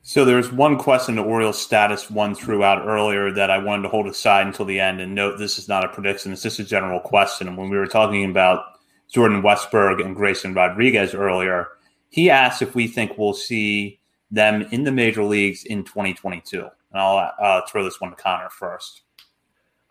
So 0.08 0.24
there's 0.24 0.52
one 0.52 0.78
question 0.78 1.16
the 1.16 1.24
Orioles 1.24 1.60
status 1.60 2.08
one 2.08 2.36
threw 2.36 2.62
out 2.62 2.86
earlier 2.86 3.32
that 3.32 3.50
I 3.50 3.58
wanted 3.58 3.82
to 3.82 3.88
hold 3.88 4.06
aside 4.06 4.46
until 4.46 4.64
the 4.64 4.78
end 4.78 5.00
and 5.00 5.16
note 5.16 5.36
this 5.36 5.58
is 5.58 5.66
not 5.66 5.84
a 5.84 5.88
prediction, 5.88 6.30
it's 6.30 6.44
just 6.44 6.60
a 6.60 6.64
general 6.64 7.00
question. 7.00 7.48
And 7.48 7.58
when 7.58 7.70
we 7.70 7.76
were 7.76 7.88
talking 7.88 8.30
about 8.30 8.78
Jordan 9.12 9.42
Westburg 9.42 10.00
and 10.00 10.14
Grayson 10.14 10.54
Rodriguez 10.54 11.12
earlier, 11.12 11.66
he 12.08 12.30
asked 12.30 12.62
if 12.62 12.76
we 12.76 12.86
think 12.86 13.18
we'll 13.18 13.34
see 13.34 13.98
them 14.30 14.62
in 14.70 14.84
the 14.84 14.92
major 14.92 15.24
leagues 15.24 15.64
in 15.64 15.82
2022. 15.82 16.60
And 16.60 16.70
I'll 16.94 17.32
uh, 17.40 17.62
throw 17.68 17.82
this 17.82 18.00
one 18.00 18.10
to 18.10 18.16
Connor 18.16 18.48
first. 18.48 19.02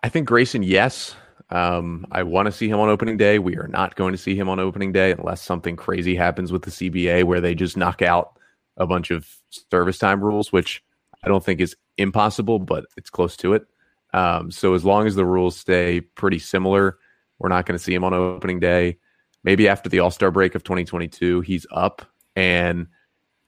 I 0.02 0.08
think 0.08 0.30
Grayson, 0.30 0.64
yes. 0.64 1.14
Um, 1.50 2.08
I 2.14 2.24
want 2.24 2.46
to 2.46 2.54
see 2.54 2.70
him 2.70 2.80
on 2.80 2.88
opening 2.88 3.18
day. 3.18 3.38
We 3.38 3.58
are 3.58 3.68
not 3.68 3.98
going 3.98 4.14
to 4.14 4.18
see 4.18 4.34
him 4.34 4.48
on 4.48 4.62
opening 4.62 4.94
day 4.94 5.12
unless 5.12 5.42
something 5.42 5.76
crazy 5.76 6.16
happens 6.16 6.54
with 6.54 6.62
the 6.62 6.72
CBA 6.72 7.26
where 7.26 7.42
they 7.42 7.54
just 7.54 7.76
knock 7.76 8.02
out 8.02 8.40
a 8.78 8.86
bunch 8.88 9.12
of 9.12 9.28
service 9.72 9.98
time 9.98 10.24
rules, 10.24 10.52
which 10.52 10.84
I 11.24 11.28
don't 11.28 11.44
think 11.44 11.60
is 11.60 11.76
impossible, 11.98 12.60
but 12.60 12.86
it's 12.98 13.10
close 13.10 13.38
to 13.38 13.54
it. 13.54 13.66
Um, 14.14 14.52
so 14.52 14.74
as 14.74 14.86
long 14.86 15.08
as 15.08 15.16
the 15.16 15.26
rules 15.26 15.58
stay 15.58 16.02
pretty 16.02 16.40
similar, 16.40 16.98
we're 17.40 17.50
not 17.50 17.66
going 17.66 17.78
to 17.78 17.84
see 17.84 17.94
him 17.94 18.04
on 18.04 18.14
opening 18.14 18.60
day. 18.60 18.98
Maybe 19.44 19.68
after 19.68 19.90
the 19.90 20.00
All 20.00 20.12
Star 20.12 20.32
break 20.32 20.56
of 20.56 20.64
2022, 20.64 21.42
he's 21.42 21.68
up. 21.72 22.02
And, 22.36 22.88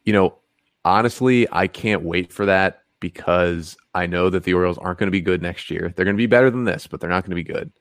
you 0.04 0.14
know, 0.14 0.38
honestly, 0.86 1.48
I 1.52 1.68
can't 1.68 2.04
wait 2.04 2.32
for 2.32 2.46
that 2.46 2.84
because 3.00 3.78
I 3.94 4.08
know 4.08 4.30
that 4.30 4.44
the 4.44 4.54
Orioles 4.54 4.78
aren't 4.78 5.00
going 5.00 5.08
to 5.08 5.12
be 5.12 5.22
good 5.22 5.42
next 5.42 5.70
year. 5.70 5.94
They're 5.96 6.06
going 6.06 6.18
to 6.18 6.22
be 6.22 6.28
better 6.28 6.50
than 6.50 6.66
this, 6.66 6.88
but 6.88 7.00
they're 7.00 7.10
not 7.10 7.24
going 7.24 7.32
to 7.32 7.36
be 7.36 7.44
good. 7.44 7.72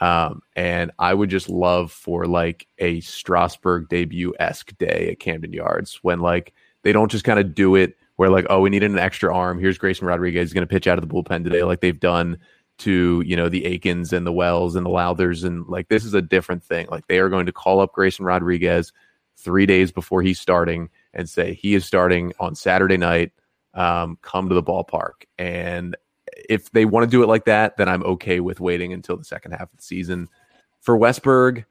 Um, 0.00 0.42
and 0.54 0.90
I 0.98 1.14
would 1.14 1.30
just 1.30 1.48
love 1.48 1.90
for 1.90 2.26
like 2.26 2.66
a 2.78 3.00
Strasburg 3.00 3.88
debut 3.88 4.34
esque 4.38 4.76
day 4.78 5.08
at 5.10 5.20
Camden 5.20 5.52
Yards 5.52 6.00
when 6.02 6.20
like 6.20 6.52
they 6.86 6.92
don't 6.92 7.10
just 7.10 7.24
kind 7.24 7.40
of 7.40 7.52
do 7.52 7.74
it 7.74 7.96
where 8.14 8.30
like, 8.30 8.46
oh, 8.48 8.60
we 8.60 8.70
need 8.70 8.84
an 8.84 8.96
extra 8.96 9.34
arm. 9.34 9.58
Here's 9.58 9.76
Grayson 9.76 10.06
Rodriguez 10.06 10.52
going 10.52 10.64
to 10.64 10.72
pitch 10.72 10.86
out 10.86 10.96
of 10.96 11.06
the 11.06 11.12
bullpen 11.12 11.42
today, 11.42 11.64
like 11.64 11.80
they've 11.80 11.98
done 11.98 12.38
to 12.78 13.24
you 13.26 13.34
know 13.34 13.48
the 13.48 13.64
Akins 13.64 14.12
and 14.12 14.24
the 14.24 14.32
Wells 14.32 14.76
and 14.76 14.86
the 14.86 14.90
Lowthers, 14.90 15.42
and 15.42 15.66
like 15.66 15.88
this 15.88 16.04
is 16.04 16.14
a 16.14 16.22
different 16.22 16.62
thing. 16.62 16.86
Like 16.88 17.08
they 17.08 17.18
are 17.18 17.28
going 17.28 17.46
to 17.46 17.52
call 17.52 17.80
up 17.80 17.92
Grayson 17.92 18.24
Rodriguez 18.24 18.92
three 19.36 19.66
days 19.66 19.90
before 19.90 20.22
he's 20.22 20.38
starting 20.38 20.88
and 21.12 21.28
say 21.28 21.54
he 21.54 21.74
is 21.74 21.84
starting 21.84 22.32
on 22.38 22.54
Saturday 22.54 22.96
night. 22.96 23.32
Um, 23.74 24.16
come 24.22 24.48
to 24.48 24.54
the 24.54 24.62
ballpark, 24.62 25.24
and 25.38 25.96
if 26.48 26.70
they 26.70 26.84
want 26.84 27.02
to 27.02 27.10
do 27.10 27.24
it 27.24 27.26
like 27.26 27.46
that, 27.46 27.78
then 27.78 27.88
I'm 27.88 28.04
okay 28.04 28.38
with 28.38 28.60
waiting 28.60 28.92
until 28.92 29.16
the 29.16 29.24
second 29.24 29.50
half 29.52 29.72
of 29.72 29.76
the 29.76 29.82
season. 29.82 30.28
For 30.82 30.96
Westburg, 30.96 31.64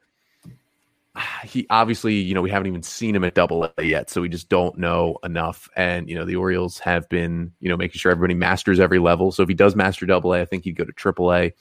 he 1.44 1.66
obviously, 1.70 2.16
you 2.16 2.34
know, 2.34 2.42
we 2.42 2.50
haven't 2.50 2.68
even 2.68 2.84
seen 2.84 3.16
him 3.16 3.24
at 3.24 3.34
double 3.34 3.72
A 3.78 3.84
yet, 3.84 4.10
so 4.10 4.22
we 4.22 4.30
just 4.30 4.50
don't 4.50 4.78
know 4.78 5.18
enough. 5.24 5.70
And, 5.76 6.10
you 6.10 6.16
know, 6.16 6.26
the 6.26 6.36
Orioles 6.36 6.80
have 6.80 7.08
been, 7.10 7.54
you 7.60 7.70
know, 7.70 7.78
making 7.78 8.00
sure 8.00 8.12
everybody 8.12 8.34
masters 8.34 8.80
every 8.80 9.00
level. 9.00 9.32
So 9.32 9.44
if 9.44 9.50
he 9.50 9.56
does 9.56 9.76
master 9.76 10.06
double 10.06 10.34
A, 10.34 10.42
I 10.42 10.46
think 10.46 10.64
he'd 10.64 10.76
go 10.76 10.86
to 10.86 10.92
triple 10.92 11.34
A. 11.34 11.54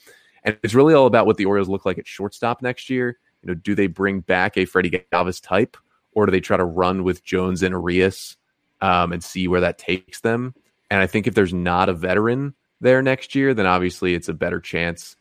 And 0.42 0.58
it's 0.62 0.74
really 0.74 0.94
all 0.94 1.06
about 1.06 1.26
what 1.26 1.36
the 1.36 1.46
Orioles 1.46 1.68
look 1.68 1.86
like 1.86 1.98
at 1.98 2.06
shortstop 2.06 2.62
next 2.62 2.90
year. 2.90 3.18
You 3.42 3.48
know, 3.48 3.54
do 3.54 3.74
they 3.74 3.86
bring 3.86 4.20
back 4.20 4.56
a 4.56 4.64
Freddie 4.64 5.06
Galvis 5.12 5.42
type, 5.42 5.76
or 6.12 6.26
do 6.26 6.32
they 6.32 6.40
try 6.40 6.56
to 6.56 6.64
run 6.64 7.04
with 7.04 7.24
Jones 7.24 7.62
and 7.62 7.72
Urias 7.72 8.36
um, 8.80 9.12
and 9.12 9.22
see 9.22 9.48
where 9.48 9.60
that 9.60 9.78
takes 9.78 10.20
them? 10.20 10.54
And 10.90 11.00
I 11.00 11.06
think 11.06 11.26
if 11.26 11.34
there's 11.34 11.54
not 11.54 11.88
a 11.88 11.94
veteran 11.94 12.54
there 12.80 13.02
next 13.02 13.34
year, 13.34 13.54
then 13.54 13.66
obviously 13.66 14.14
it's 14.14 14.28
a 14.28 14.34
better 14.34 14.60
chance 14.60 15.16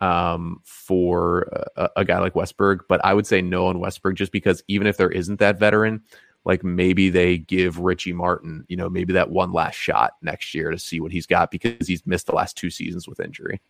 um, 0.00 0.60
for 0.64 1.66
a, 1.76 1.90
a, 1.96 2.04
guy 2.04 2.18
like 2.18 2.34
Westburg, 2.34 2.80
But 2.88 3.04
I 3.04 3.14
would 3.14 3.26
say 3.26 3.42
no 3.42 3.66
on 3.66 3.78
Westburg 3.78 4.14
just 4.14 4.32
because 4.32 4.62
even 4.68 4.86
if 4.86 4.96
there 4.96 5.10
isn't 5.10 5.40
that 5.40 5.58
veteran, 5.58 6.02
like 6.44 6.62
maybe 6.62 7.10
they 7.10 7.38
give 7.38 7.78
Richie 7.78 8.12
Martin, 8.12 8.64
you 8.68 8.76
know, 8.76 8.88
maybe 8.88 9.12
that 9.14 9.30
one 9.30 9.52
last 9.52 9.74
shot 9.74 10.14
next 10.22 10.54
year 10.54 10.70
to 10.70 10.78
see 10.78 11.00
what 11.00 11.12
he's 11.12 11.26
got 11.26 11.50
because 11.50 11.86
he's 11.86 12.06
missed 12.06 12.26
the 12.26 12.34
last 12.34 12.56
two 12.56 12.70
seasons 12.70 13.08
with 13.08 13.20
injury. 13.20 13.60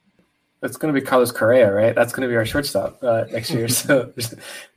It's 0.62 0.76
going 0.76 0.92
to 0.92 1.00
be 1.00 1.04
Carlos 1.04 1.32
Correa, 1.32 1.72
right? 1.72 1.94
That's 1.94 2.12
going 2.12 2.28
to 2.28 2.32
be 2.32 2.36
our 2.36 2.44
shortstop 2.44 3.02
uh, 3.02 3.24
next 3.30 3.50
year. 3.50 3.68
So, 3.68 4.12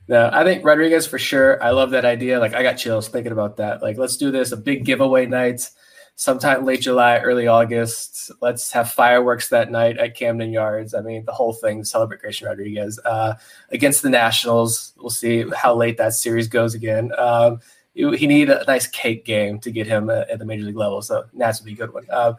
no, 0.08 0.30
I 0.32 0.42
think 0.44 0.64
Rodriguez 0.64 1.06
for 1.06 1.18
sure. 1.18 1.62
I 1.62 1.70
love 1.70 1.90
that 1.90 2.04
idea. 2.04 2.40
Like, 2.40 2.54
I 2.54 2.62
got 2.62 2.74
chills 2.74 3.08
thinking 3.08 3.32
about 3.32 3.56
that. 3.58 3.82
Like, 3.82 3.98
let's 3.98 4.16
do 4.16 4.30
this 4.30 4.52
a 4.52 4.56
big 4.56 4.84
giveaway 4.84 5.26
night 5.26 5.68
sometime 6.16 6.64
late 6.64 6.80
July, 6.80 7.18
early 7.18 7.46
August. 7.46 8.30
Let's 8.40 8.70
have 8.72 8.90
fireworks 8.90 9.48
that 9.48 9.70
night 9.70 9.98
at 9.98 10.14
Camden 10.14 10.52
Yards. 10.52 10.94
I 10.94 11.00
mean, 11.00 11.24
the 11.24 11.32
whole 11.32 11.52
thing 11.52 11.84
celebrate 11.84 12.20
Grayson 12.20 12.46
Rodriguez 12.46 13.00
uh, 13.04 13.34
against 13.70 14.02
the 14.02 14.10
Nationals. 14.10 14.92
We'll 14.98 15.10
see 15.10 15.44
how 15.56 15.74
late 15.74 15.96
that 15.98 16.14
series 16.14 16.48
goes 16.48 16.74
again. 16.74 17.12
Um, 17.18 17.60
he 17.94 18.26
need 18.26 18.48
a 18.48 18.64
nice 18.66 18.86
cake 18.86 19.24
game 19.24 19.58
to 19.60 19.70
get 19.70 19.86
him 19.86 20.08
uh, 20.08 20.24
at 20.30 20.38
the 20.38 20.46
major 20.46 20.64
league 20.64 20.76
level. 20.76 21.02
So 21.02 21.24
Nats 21.32 21.60
would 21.60 21.66
be 21.66 21.74
a 21.74 21.76
good 21.76 21.92
one. 21.92 22.06
Uh, 22.08 22.34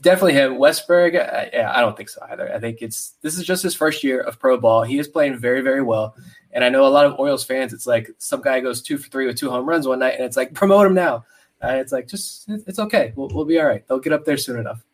definitely 0.00 0.34
him. 0.34 0.54
Westburg, 0.54 1.14
uh, 1.14 1.46
yeah, 1.52 1.72
I 1.74 1.80
don't 1.80 1.96
think 1.96 2.08
so 2.08 2.20
either. 2.30 2.52
I 2.52 2.58
think 2.58 2.78
it's 2.82 3.14
this 3.22 3.38
is 3.38 3.44
just 3.44 3.62
his 3.62 3.74
first 3.74 4.02
year 4.02 4.20
of 4.20 4.38
pro 4.38 4.58
ball. 4.58 4.82
He 4.82 4.98
is 4.98 5.08
playing 5.08 5.38
very, 5.38 5.60
very 5.60 5.82
well. 5.82 6.16
And 6.50 6.64
I 6.64 6.68
know 6.68 6.86
a 6.86 6.88
lot 6.88 7.06
of 7.06 7.18
Orioles 7.18 7.44
fans, 7.44 7.72
it's 7.72 7.86
like 7.86 8.10
some 8.18 8.40
guy 8.40 8.60
goes 8.60 8.82
two 8.82 8.98
for 8.98 9.08
three 9.08 9.26
with 9.26 9.36
two 9.36 9.50
home 9.50 9.68
runs 9.68 9.86
one 9.86 9.98
night, 9.98 10.14
and 10.14 10.24
it's 10.24 10.36
like 10.36 10.54
promote 10.54 10.86
him 10.86 10.94
now. 10.94 11.24
Uh, 11.62 11.74
it's 11.74 11.92
like 11.92 12.06
just 12.06 12.48
it's 12.48 12.78
okay. 12.78 13.12
We'll, 13.16 13.28
we'll 13.28 13.44
be 13.44 13.58
all 13.58 13.66
right. 13.66 13.86
They'll 13.86 13.98
get 13.98 14.12
up 14.12 14.24
there 14.24 14.36
soon 14.36 14.58
enough. 14.58 14.84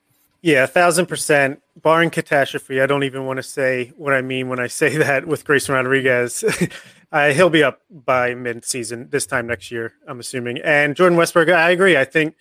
Yeah, 0.42 0.64
a 0.64 0.66
thousand 0.66 1.06
percent. 1.06 1.62
Barring 1.80 2.10
catastrophe, 2.10 2.80
I 2.80 2.86
don't 2.86 3.04
even 3.04 3.24
want 3.26 3.38
to 3.38 3.42
say 3.42 3.92
what 3.96 4.12
I 4.12 4.20
mean 4.22 4.48
when 4.48 4.60
I 4.60 4.66
say 4.66 4.96
that 4.98 5.26
with 5.26 5.44
Grayson 5.44 5.74
Rodriguez. 5.74 6.44
uh, 7.12 7.30
he'll 7.30 7.50
be 7.50 7.62
up 7.62 7.80
by 7.90 8.34
mid-season 8.34 9.08
this 9.10 9.26
time 9.26 9.46
next 9.46 9.70
year, 9.70 9.94
I'm 10.06 10.20
assuming. 10.20 10.58
And 10.58 10.96
Jordan 10.96 11.18
Westburg, 11.18 11.52
I 11.52 11.70
agree. 11.70 11.96
I 11.96 12.04
think 12.04 12.34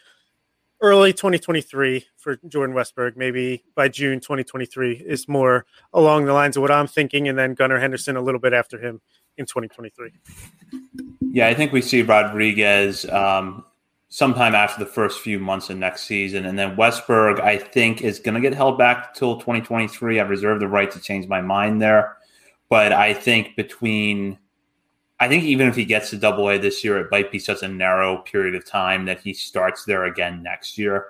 early 0.82 1.14
2023 1.14 2.06
for 2.18 2.36
Jordan 2.46 2.76
Westburg, 2.76 3.16
maybe 3.16 3.64
by 3.74 3.88
June 3.88 4.20
2023 4.20 5.02
is 5.06 5.30
more 5.30 5.66
along 5.94 6.26
the 6.26 6.34
lines 6.34 6.58
of 6.58 6.62
what 6.62 6.72
I'm 6.72 6.88
thinking, 6.88 7.30
and 7.30 7.40
then 7.40 7.54
Gunnar 7.54 7.80
Henderson 7.80 8.18
a 8.18 8.22
little 8.22 8.40
bit 8.40 8.52
after 8.52 8.78
him 8.78 9.00
in 9.38 9.46
2023. 9.46 10.12
Yeah, 11.32 11.48
I 11.48 11.54
think 11.54 11.72
we 11.72 11.82
see 11.82 12.02
Rodriguez 12.02 13.06
um, 13.10 13.64
sometime 14.14 14.54
after 14.54 14.78
the 14.78 14.92
first 14.92 15.22
few 15.22 15.40
months 15.40 15.72
of 15.72 15.78
next 15.80 16.04
season. 16.04 16.46
And 16.46 16.58
then 16.58 16.76
Westburg, 16.76 17.40
I 17.40 17.58
think, 17.58 18.04
is 18.04 18.20
going 18.20 18.36
to 18.36 18.42
get 18.42 18.54
held 18.54 18.78
back 18.78 19.16
till 19.16 19.38
2023. 19.38 20.20
I've 20.20 20.30
reserved 20.30 20.62
the 20.62 20.68
right 20.68 20.92
to 20.92 21.00
change 21.00 21.28
my 21.28 21.42
mind 21.42 21.82
there. 21.82 22.18
But 22.70 22.92
I 22.92 23.16
think 23.16 23.56
between, 23.56 24.38
I 25.20 25.28
think 25.28 25.46
even 25.46 25.68
if 25.68 25.76
he 25.76 25.84
gets 25.84 26.12
to 26.12 26.18
double 26.18 26.48
A 26.48 26.60
this 26.60 26.84
year, 26.84 27.00
it 27.00 27.08
might 27.10 27.32
be 27.32 27.40
such 27.40 27.64
a 27.64 27.68
narrow 27.68 28.18
period 28.18 28.54
of 28.54 28.68
time 28.68 29.06
that 29.06 29.20
he 29.20 29.34
starts 29.34 29.84
there 29.86 30.04
again 30.04 30.44
next 30.44 30.78
year. 30.78 31.08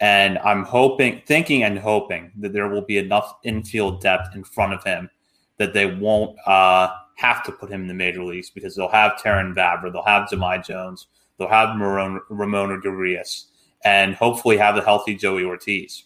And 0.00 0.36
I'm 0.40 0.64
hoping, 0.64 1.22
thinking 1.24 1.62
and 1.62 1.78
hoping 1.78 2.30
that 2.40 2.52
there 2.52 2.68
will 2.68 2.82
be 2.82 2.98
enough 2.98 3.36
infield 3.44 4.02
depth 4.02 4.34
in 4.34 4.44
front 4.44 4.74
of 4.74 4.84
him 4.84 5.08
that 5.56 5.72
they 5.72 5.86
won't 5.86 6.36
uh, 6.46 6.90
have 7.16 7.42
to 7.44 7.52
put 7.52 7.70
him 7.70 7.80
in 7.80 7.88
the 7.88 7.94
major 7.94 8.22
leagues 8.22 8.50
because 8.50 8.76
they'll 8.76 8.88
have 8.88 9.12
Terrin 9.12 9.54
Vavra, 9.54 9.90
they'll 9.90 10.02
have 10.02 10.28
Jahmai 10.28 10.62
Jones, 10.62 11.06
They'll 11.38 11.48
have 11.48 11.78
Ramon, 11.78 12.20
Ramon 12.28 12.80
Urias 12.84 13.48
and 13.84 14.14
hopefully 14.14 14.56
have 14.56 14.76
a 14.76 14.82
healthy 14.82 15.14
Joey 15.14 15.44
Ortiz. 15.44 16.04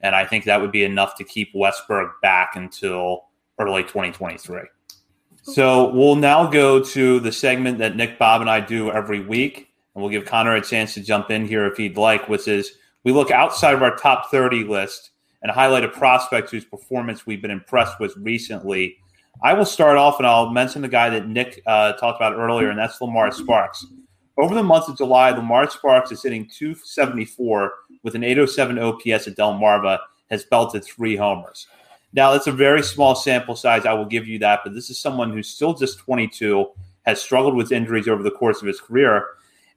And 0.00 0.14
I 0.14 0.24
think 0.24 0.44
that 0.44 0.60
would 0.60 0.72
be 0.72 0.84
enough 0.84 1.16
to 1.16 1.24
keep 1.24 1.54
Westburg 1.54 2.12
back 2.22 2.56
until 2.56 3.26
early 3.58 3.82
2023. 3.82 4.60
So 5.42 5.92
we'll 5.92 6.16
now 6.16 6.48
go 6.48 6.82
to 6.82 7.20
the 7.20 7.32
segment 7.32 7.78
that 7.78 7.96
Nick, 7.96 8.18
Bob, 8.18 8.40
and 8.40 8.48
I 8.48 8.60
do 8.60 8.90
every 8.90 9.20
week. 9.20 9.68
And 9.94 10.02
we'll 10.02 10.10
give 10.10 10.24
Connor 10.24 10.54
a 10.54 10.62
chance 10.62 10.94
to 10.94 11.02
jump 11.02 11.30
in 11.30 11.46
here 11.46 11.66
if 11.66 11.76
he'd 11.76 11.96
like, 11.96 12.28
which 12.28 12.48
is 12.48 12.72
we 13.04 13.12
look 13.12 13.30
outside 13.30 13.74
of 13.74 13.82
our 13.82 13.96
top 13.96 14.30
30 14.30 14.64
list 14.64 15.10
and 15.42 15.50
highlight 15.50 15.84
a 15.84 15.88
prospect 15.88 16.50
whose 16.50 16.64
performance 16.64 17.26
we've 17.26 17.42
been 17.42 17.50
impressed 17.50 17.98
with 18.00 18.16
recently. 18.16 18.96
I 19.42 19.54
will 19.54 19.64
start 19.64 19.96
off 19.96 20.18
and 20.18 20.26
I'll 20.26 20.50
mention 20.50 20.82
the 20.82 20.88
guy 20.88 21.10
that 21.10 21.26
Nick 21.26 21.62
uh, 21.66 21.94
talked 21.94 22.20
about 22.20 22.34
earlier, 22.34 22.68
and 22.68 22.78
that's 22.78 23.00
Lamar 23.00 23.30
Sparks. 23.32 23.86
Over 24.38 24.54
the 24.54 24.62
month 24.62 24.88
of 24.88 24.96
July, 24.96 25.30
Lamar 25.30 25.68
Sparks 25.68 26.12
is 26.12 26.22
hitting 26.22 26.48
274 26.48 27.72
with 28.02 28.14
an 28.14 28.24
807 28.24 28.78
OPS 28.78 29.26
at 29.26 29.36
Delmarva, 29.36 29.98
has 30.30 30.44
belted 30.44 30.84
three 30.84 31.16
homers. 31.16 31.66
Now, 32.12 32.32
that's 32.32 32.46
a 32.46 32.52
very 32.52 32.82
small 32.82 33.14
sample 33.14 33.56
size. 33.56 33.86
I 33.86 33.92
will 33.92 34.06
give 34.06 34.26
you 34.26 34.38
that, 34.40 34.60
but 34.64 34.74
this 34.74 34.90
is 34.90 34.98
someone 34.98 35.30
who's 35.30 35.48
still 35.48 35.74
just 35.74 35.98
22, 35.98 36.66
has 37.02 37.20
struggled 37.20 37.54
with 37.54 37.72
injuries 37.72 38.08
over 38.08 38.22
the 38.22 38.30
course 38.30 38.60
of 38.60 38.66
his 38.68 38.80
career, 38.80 39.26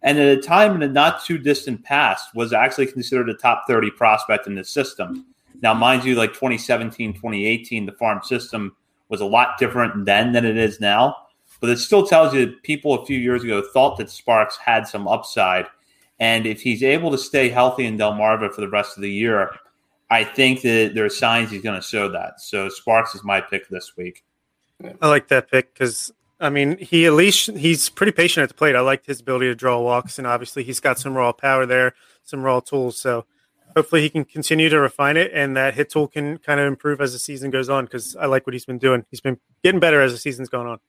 and 0.02 0.20
at 0.20 0.38
a 0.38 0.42
time 0.42 0.74
in 0.74 0.80
the 0.82 0.88
not 0.88 1.24
too 1.24 1.38
distant 1.38 1.84
past 1.84 2.36
was 2.36 2.54
actually 2.54 2.88
considered 2.88 3.30
a 3.30 3.34
top 3.34 3.66
30 3.68 3.92
prospect 3.92 4.48
in 4.48 4.56
the 4.56 4.64
system. 4.64 5.26
Now, 5.62 5.74
mind 5.74 6.04
you, 6.04 6.16
like 6.16 6.34
2017, 6.34 7.14
2018, 7.14 7.86
the 7.86 7.94
farm 7.94 8.22
system 8.24 8.76
was 9.10 9.22
a 9.22 9.26
lot 9.26 9.58
different 9.58 10.06
then 10.06 10.34
than 10.34 10.46
it 10.46 10.58
is 10.58 10.80
now 10.82 11.16
but 11.64 11.70
it 11.70 11.80
still 11.80 12.06
tells 12.06 12.34
you 12.34 12.46
that 12.46 12.62
people 12.64 12.94
a 12.94 13.06
few 13.06 13.18
years 13.18 13.42
ago 13.42 13.62
thought 13.62 13.98
that 13.98 14.10
Sparks 14.10 14.58
had 14.58 14.86
some 14.86 15.08
upside. 15.08 15.66
And 16.20 16.46
if 16.46 16.62
he's 16.62 16.84
able 16.84 17.10
to 17.12 17.18
stay 17.18 17.48
healthy 17.48 17.86
in 17.86 17.98
Delmarva 17.98 18.54
for 18.54 18.60
the 18.60 18.68
rest 18.68 18.98
of 18.98 19.02
the 19.02 19.10
year, 19.10 19.50
I 20.12 20.26
think 20.26 20.62
that 20.64 20.92
there 20.94 21.06
are 21.06 21.10
signs 21.10 21.52
he's 21.52 21.62
going 21.62 21.80
to 21.80 21.88
show 21.88 22.10
that. 22.10 22.42
So 22.42 22.68
Sparks 22.68 23.16
is 23.16 23.24
my 23.24 23.40
pick 23.40 23.70
this 23.70 23.96
week. 23.96 24.26
I 25.02 25.08
like 25.08 25.30
that 25.30 25.50
pick 25.50 25.74
because 25.74 26.12
I 26.42 26.50
mean 26.50 26.78
he 26.80 27.06
at 27.06 27.14
least 27.14 27.50
he's 27.52 27.88
pretty 27.88 28.12
patient 28.12 28.44
at 28.44 28.50
the 28.50 28.56
plate. 28.56 28.76
I 28.76 28.82
liked 28.82 29.06
his 29.06 29.22
ability 29.22 29.46
to 29.46 29.56
draw 29.56 29.80
walks, 29.80 30.18
and 30.18 30.28
obviously 30.28 30.66
he's 30.66 30.82
got 30.82 31.00
some 31.00 31.16
raw 31.16 31.32
power 31.32 31.66
there, 31.66 31.94
some 32.26 32.44
raw 32.44 32.60
tools. 32.60 33.00
So 33.00 33.26
hopefully 33.74 34.02
he 34.02 34.10
can 34.10 34.26
continue 34.26 34.68
to 34.68 34.82
refine 34.82 35.16
it, 35.16 35.32
and 35.34 35.56
that 35.56 35.76
hit 35.76 35.92
tool 35.92 36.10
can 36.10 36.40
kind 36.40 36.60
of 36.60 36.68
improve 36.68 37.00
as 37.00 37.14
the 37.14 37.20
season 37.20 37.52
goes 37.52 37.70
on. 37.70 37.86
Because 37.86 38.18
I 38.18 38.26
like 38.26 38.46
what 38.46 38.54
he's 38.54 38.66
been 38.66 38.80
doing. 38.80 39.06
He's 39.10 39.22
been 39.22 39.40
getting 39.64 39.80
better 39.80 40.02
as 40.02 40.12
the 40.12 40.18
season's 40.18 40.50
gone 40.50 40.68
on 40.68 40.80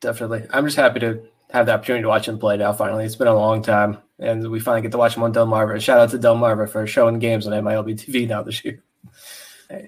definitely. 0.00 0.44
I'm 0.52 0.64
just 0.64 0.76
happy 0.76 1.00
to 1.00 1.22
have 1.50 1.66
the 1.66 1.72
opportunity 1.72 2.02
to 2.02 2.08
watch 2.08 2.28
him 2.28 2.38
play 2.38 2.56
now. 2.56 2.72
Finally, 2.72 3.04
it's 3.04 3.16
been 3.16 3.26
a 3.28 3.34
long 3.34 3.62
time, 3.62 3.98
and 4.18 4.50
we 4.50 4.60
finally 4.60 4.82
get 4.82 4.92
to 4.92 4.98
watch 4.98 5.16
him 5.16 5.22
on 5.22 5.32
Delmarva. 5.32 5.80
Shout 5.80 5.98
out 5.98 6.10
to 6.10 6.18
Delmarva 6.18 6.68
for 6.68 6.86
showing 6.86 7.18
games 7.18 7.46
on 7.46 7.52
MILB 7.52 7.94
TV 7.94 8.28
now 8.28 8.42
this 8.42 8.64
year. 8.64 8.82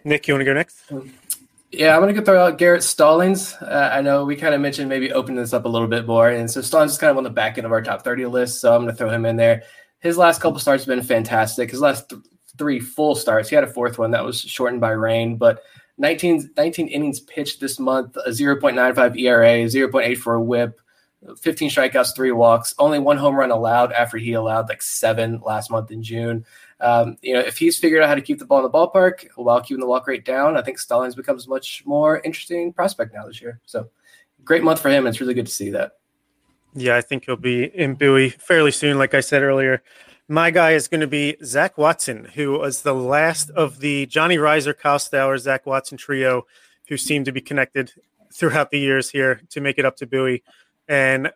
Nick, 0.04 0.28
you 0.28 0.34
want 0.34 0.42
to 0.42 0.44
go 0.44 0.54
next? 0.54 0.82
Yeah, 1.72 1.94
I'm 1.94 2.02
going 2.02 2.14
to 2.14 2.20
go 2.20 2.24
throw 2.24 2.44
out 2.44 2.58
Garrett 2.58 2.82
Stallings. 2.82 3.54
Uh, 3.54 3.90
I 3.92 4.00
know 4.00 4.24
we 4.24 4.36
kind 4.36 4.54
of 4.54 4.60
mentioned 4.60 4.88
maybe 4.88 5.12
opening 5.12 5.36
this 5.36 5.52
up 5.52 5.64
a 5.64 5.68
little 5.68 5.88
bit 5.88 6.06
more, 6.06 6.28
and 6.28 6.50
so 6.50 6.60
Stallings 6.60 6.92
is 6.92 6.98
kind 6.98 7.10
of 7.10 7.16
on 7.16 7.24
the 7.24 7.30
back 7.30 7.58
end 7.58 7.64
of 7.64 7.72
our 7.72 7.82
top 7.82 8.02
30 8.02 8.26
list, 8.26 8.60
so 8.60 8.74
I'm 8.74 8.82
going 8.82 8.92
to 8.92 8.96
throw 8.96 9.10
him 9.10 9.24
in 9.24 9.36
there. 9.36 9.62
His 10.00 10.18
last 10.18 10.40
couple 10.40 10.58
starts 10.58 10.84
have 10.84 10.94
been 10.94 11.04
fantastic. 11.04 11.70
His 11.70 11.80
last 11.80 12.08
th- 12.08 12.22
three 12.58 12.80
full 12.80 13.14
starts, 13.14 13.48
he 13.48 13.54
had 13.54 13.64
a 13.64 13.72
fourth 13.72 13.98
one 13.98 14.10
that 14.10 14.24
was 14.24 14.40
shortened 14.40 14.80
by 14.80 14.90
rain, 14.90 15.36
but 15.36 15.62
19, 16.00 16.52
19 16.56 16.88
innings 16.88 17.20
pitched 17.20 17.60
this 17.60 17.78
month, 17.78 18.16
a 18.16 18.30
0.95 18.30 19.18
ERA, 19.20 19.46
0.8 19.66 20.16
for 20.16 20.34
a 20.34 20.42
whip, 20.42 20.80
15 21.38 21.68
strikeouts, 21.68 22.16
three 22.16 22.32
walks, 22.32 22.74
only 22.78 22.98
one 22.98 23.18
home 23.18 23.36
run 23.36 23.50
allowed 23.50 23.92
after 23.92 24.16
he 24.16 24.32
allowed 24.32 24.70
like 24.70 24.80
seven 24.80 25.40
last 25.44 25.70
month 25.70 25.90
in 25.90 26.02
June. 26.02 26.46
Um, 26.80 27.18
you 27.20 27.34
know, 27.34 27.40
if 27.40 27.58
he's 27.58 27.78
figured 27.78 28.02
out 28.02 28.08
how 28.08 28.14
to 28.14 28.22
keep 28.22 28.38
the 28.38 28.46
ball 28.46 28.64
in 28.64 28.64
the 28.64 28.70
ballpark 28.70 29.26
while 29.36 29.60
keeping 29.60 29.80
the 29.80 29.86
walk 29.86 30.06
rate 30.06 30.24
down, 30.24 30.56
I 30.56 30.62
think 30.62 30.78
Stallings 30.78 31.14
becomes 31.14 31.46
much 31.46 31.82
more 31.84 32.20
interesting 32.20 32.72
prospect 32.72 33.12
now 33.12 33.26
this 33.26 33.42
year. 33.42 33.60
So 33.66 33.90
great 34.42 34.64
month 34.64 34.80
for 34.80 34.88
him. 34.88 35.06
It's 35.06 35.20
really 35.20 35.34
good 35.34 35.46
to 35.46 35.52
see 35.52 35.68
that. 35.70 35.92
Yeah, 36.74 36.96
I 36.96 37.02
think 37.02 37.26
he'll 37.26 37.36
be 37.36 37.64
in 37.64 37.94
Bowie 37.94 38.30
fairly 38.30 38.70
soon. 38.70 38.96
Like 38.96 39.12
I 39.12 39.20
said 39.20 39.42
earlier, 39.42 39.82
my 40.30 40.52
guy 40.52 40.70
is 40.70 40.86
going 40.86 41.00
to 41.00 41.08
be 41.08 41.36
Zach 41.44 41.76
Watson, 41.76 42.24
who 42.36 42.52
was 42.56 42.82
the 42.82 42.94
last 42.94 43.50
of 43.50 43.80
the 43.80 44.06
Johnny 44.06 44.36
Rizer, 44.36 44.78
Kyle 44.78 45.00
Stowers, 45.00 45.40
Zach 45.40 45.66
Watson 45.66 45.98
trio, 45.98 46.46
who 46.86 46.96
seemed 46.96 47.24
to 47.24 47.32
be 47.32 47.40
connected 47.40 47.90
throughout 48.32 48.70
the 48.70 48.78
years 48.78 49.10
here 49.10 49.40
to 49.50 49.60
make 49.60 49.76
it 49.76 49.84
up 49.84 49.96
to 49.96 50.06
Bowie. 50.06 50.44
And 50.86 51.32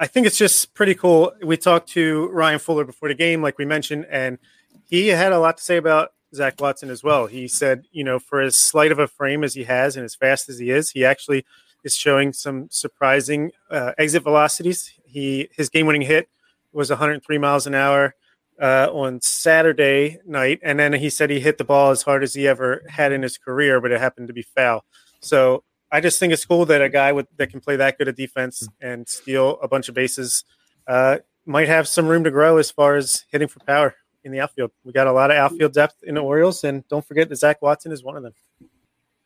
I 0.00 0.06
think 0.06 0.26
it's 0.26 0.38
just 0.38 0.72
pretty 0.72 0.94
cool. 0.94 1.34
We 1.44 1.58
talked 1.58 1.90
to 1.90 2.28
Ryan 2.28 2.58
Fuller 2.58 2.84
before 2.84 3.10
the 3.10 3.14
game, 3.14 3.42
like 3.42 3.58
we 3.58 3.66
mentioned, 3.66 4.06
and 4.08 4.38
he 4.84 5.08
had 5.08 5.32
a 5.32 5.38
lot 5.38 5.58
to 5.58 5.62
say 5.62 5.76
about 5.76 6.12
Zach 6.34 6.58
Watson 6.58 6.88
as 6.88 7.04
well. 7.04 7.26
He 7.26 7.46
said, 7.46 7.84
you 7.92 8.04
know, 8.04 8.18
for 8.18 8.40
as 8.40 8.56
slight 8.56 8.90
of 8.90 8.98
a 8.98 9.06
frame 9.06 9.44
as 9.44 9.52
he 9.52 9.64
has 9.64 9.96
and 9.96 10.04
as 10.06 10.14
fast 10.14 10.48
as 10.48 10.58
he 10.58 10.70
is, 10.70 10.92
he 10.92 11.04
actually 11.04 11.44
is 11.84 11.94
showing 11.94 12.32
some 12.32 12.68
surprising 12.70 13.50
uh, 13.70 13.92
exit 13.98 14.22
velocities. 14.22 14.94
He 15.04 15.50
his 15.52 15.68
game 15.68 15.84
winning 15.84 16.02
hit 16.02 16.30
was 16.72 16.88
103 16.88 17.36
miles 17.36 17.66
an 17.66 17.74
hour 17.74 18.14
uh, 18.60 18.88
on 18.92 19.20
Saturday 19.22 20.18
night, 20.26 20.60
and 20.62 20.78
then 20.78 20.92
he 20.92 21.08
said 21.08 21.30
he 21.30 21.40
hit 21.40 21.58
the 21.58 21.64
ball 21.64 21.90
as 21.90 22.02
hard 22.02 22.22
as 22.22 22.34
he 22.34 22.46
ever 22.46 22.82
had 22.88 23.10
in 23.10 23.22
his 23.22 23.38
career, 23.38 23.80
but 23.80 23.90
it 23.90 24.00
happened 24.00 24.28
to 24.28 24.34
be 24.34 24.42
foul. 24.42 24.84
So 25.20 25.64
I 25.90 26.00
just 26.00 26.20
think 26.20 26.32
it's 26.32 26.44
cool 26.44 26.66
that 26.66 26.82
a 26.82 26.88
guy 26.88 27.12
with 27.12 27.26
that 27.38 27.50
can 27.50 27.60
play 27.60 27.76
that 27.76 27.98
good 27.98 28.08
a 28.08 28.12
defense 28.12 28.68
and 28.80 29.08
steal 29.08 29.58
a 29.62 29.68
bunch 29.68 29.88
of 29.88 29.94
bases 29.94 30.44
uh, 30.86 31.18
might 31.46 31.68
have 31.68 31.88
some 31.88 32.06
room 32.06 32.24
to 32.24 32.30
grow 32.30 32.58
as 32.58 32.70
far 32.70 32.96
as 32.96 33.24
hitting 33.32 33.48
for 33.48 33.60
power 33.60 33.94
in 34.24 34.32
the 34.32 34.40
outfield. 34.40 34.70
We 34.84 34.92
got 34.92 35.06
a 35.06 35.12
lot 35.12 35.30
of 35.30 35.38
outfield 35.38 35.72
depth 35.72 36.02
in 36.02 36.14
the 36.14 36.20
Orioles, 36.20 36.62
and 36.62 36.86
don't 36.88 37.04
forget 37.04 37.28
that 37.30 37.36
Zach 37.36 37.62
Watson 37.62 37.92
is 37.92 38.04
one 38.04 38.16
of 38.16 38.22
them. 38.22 38.34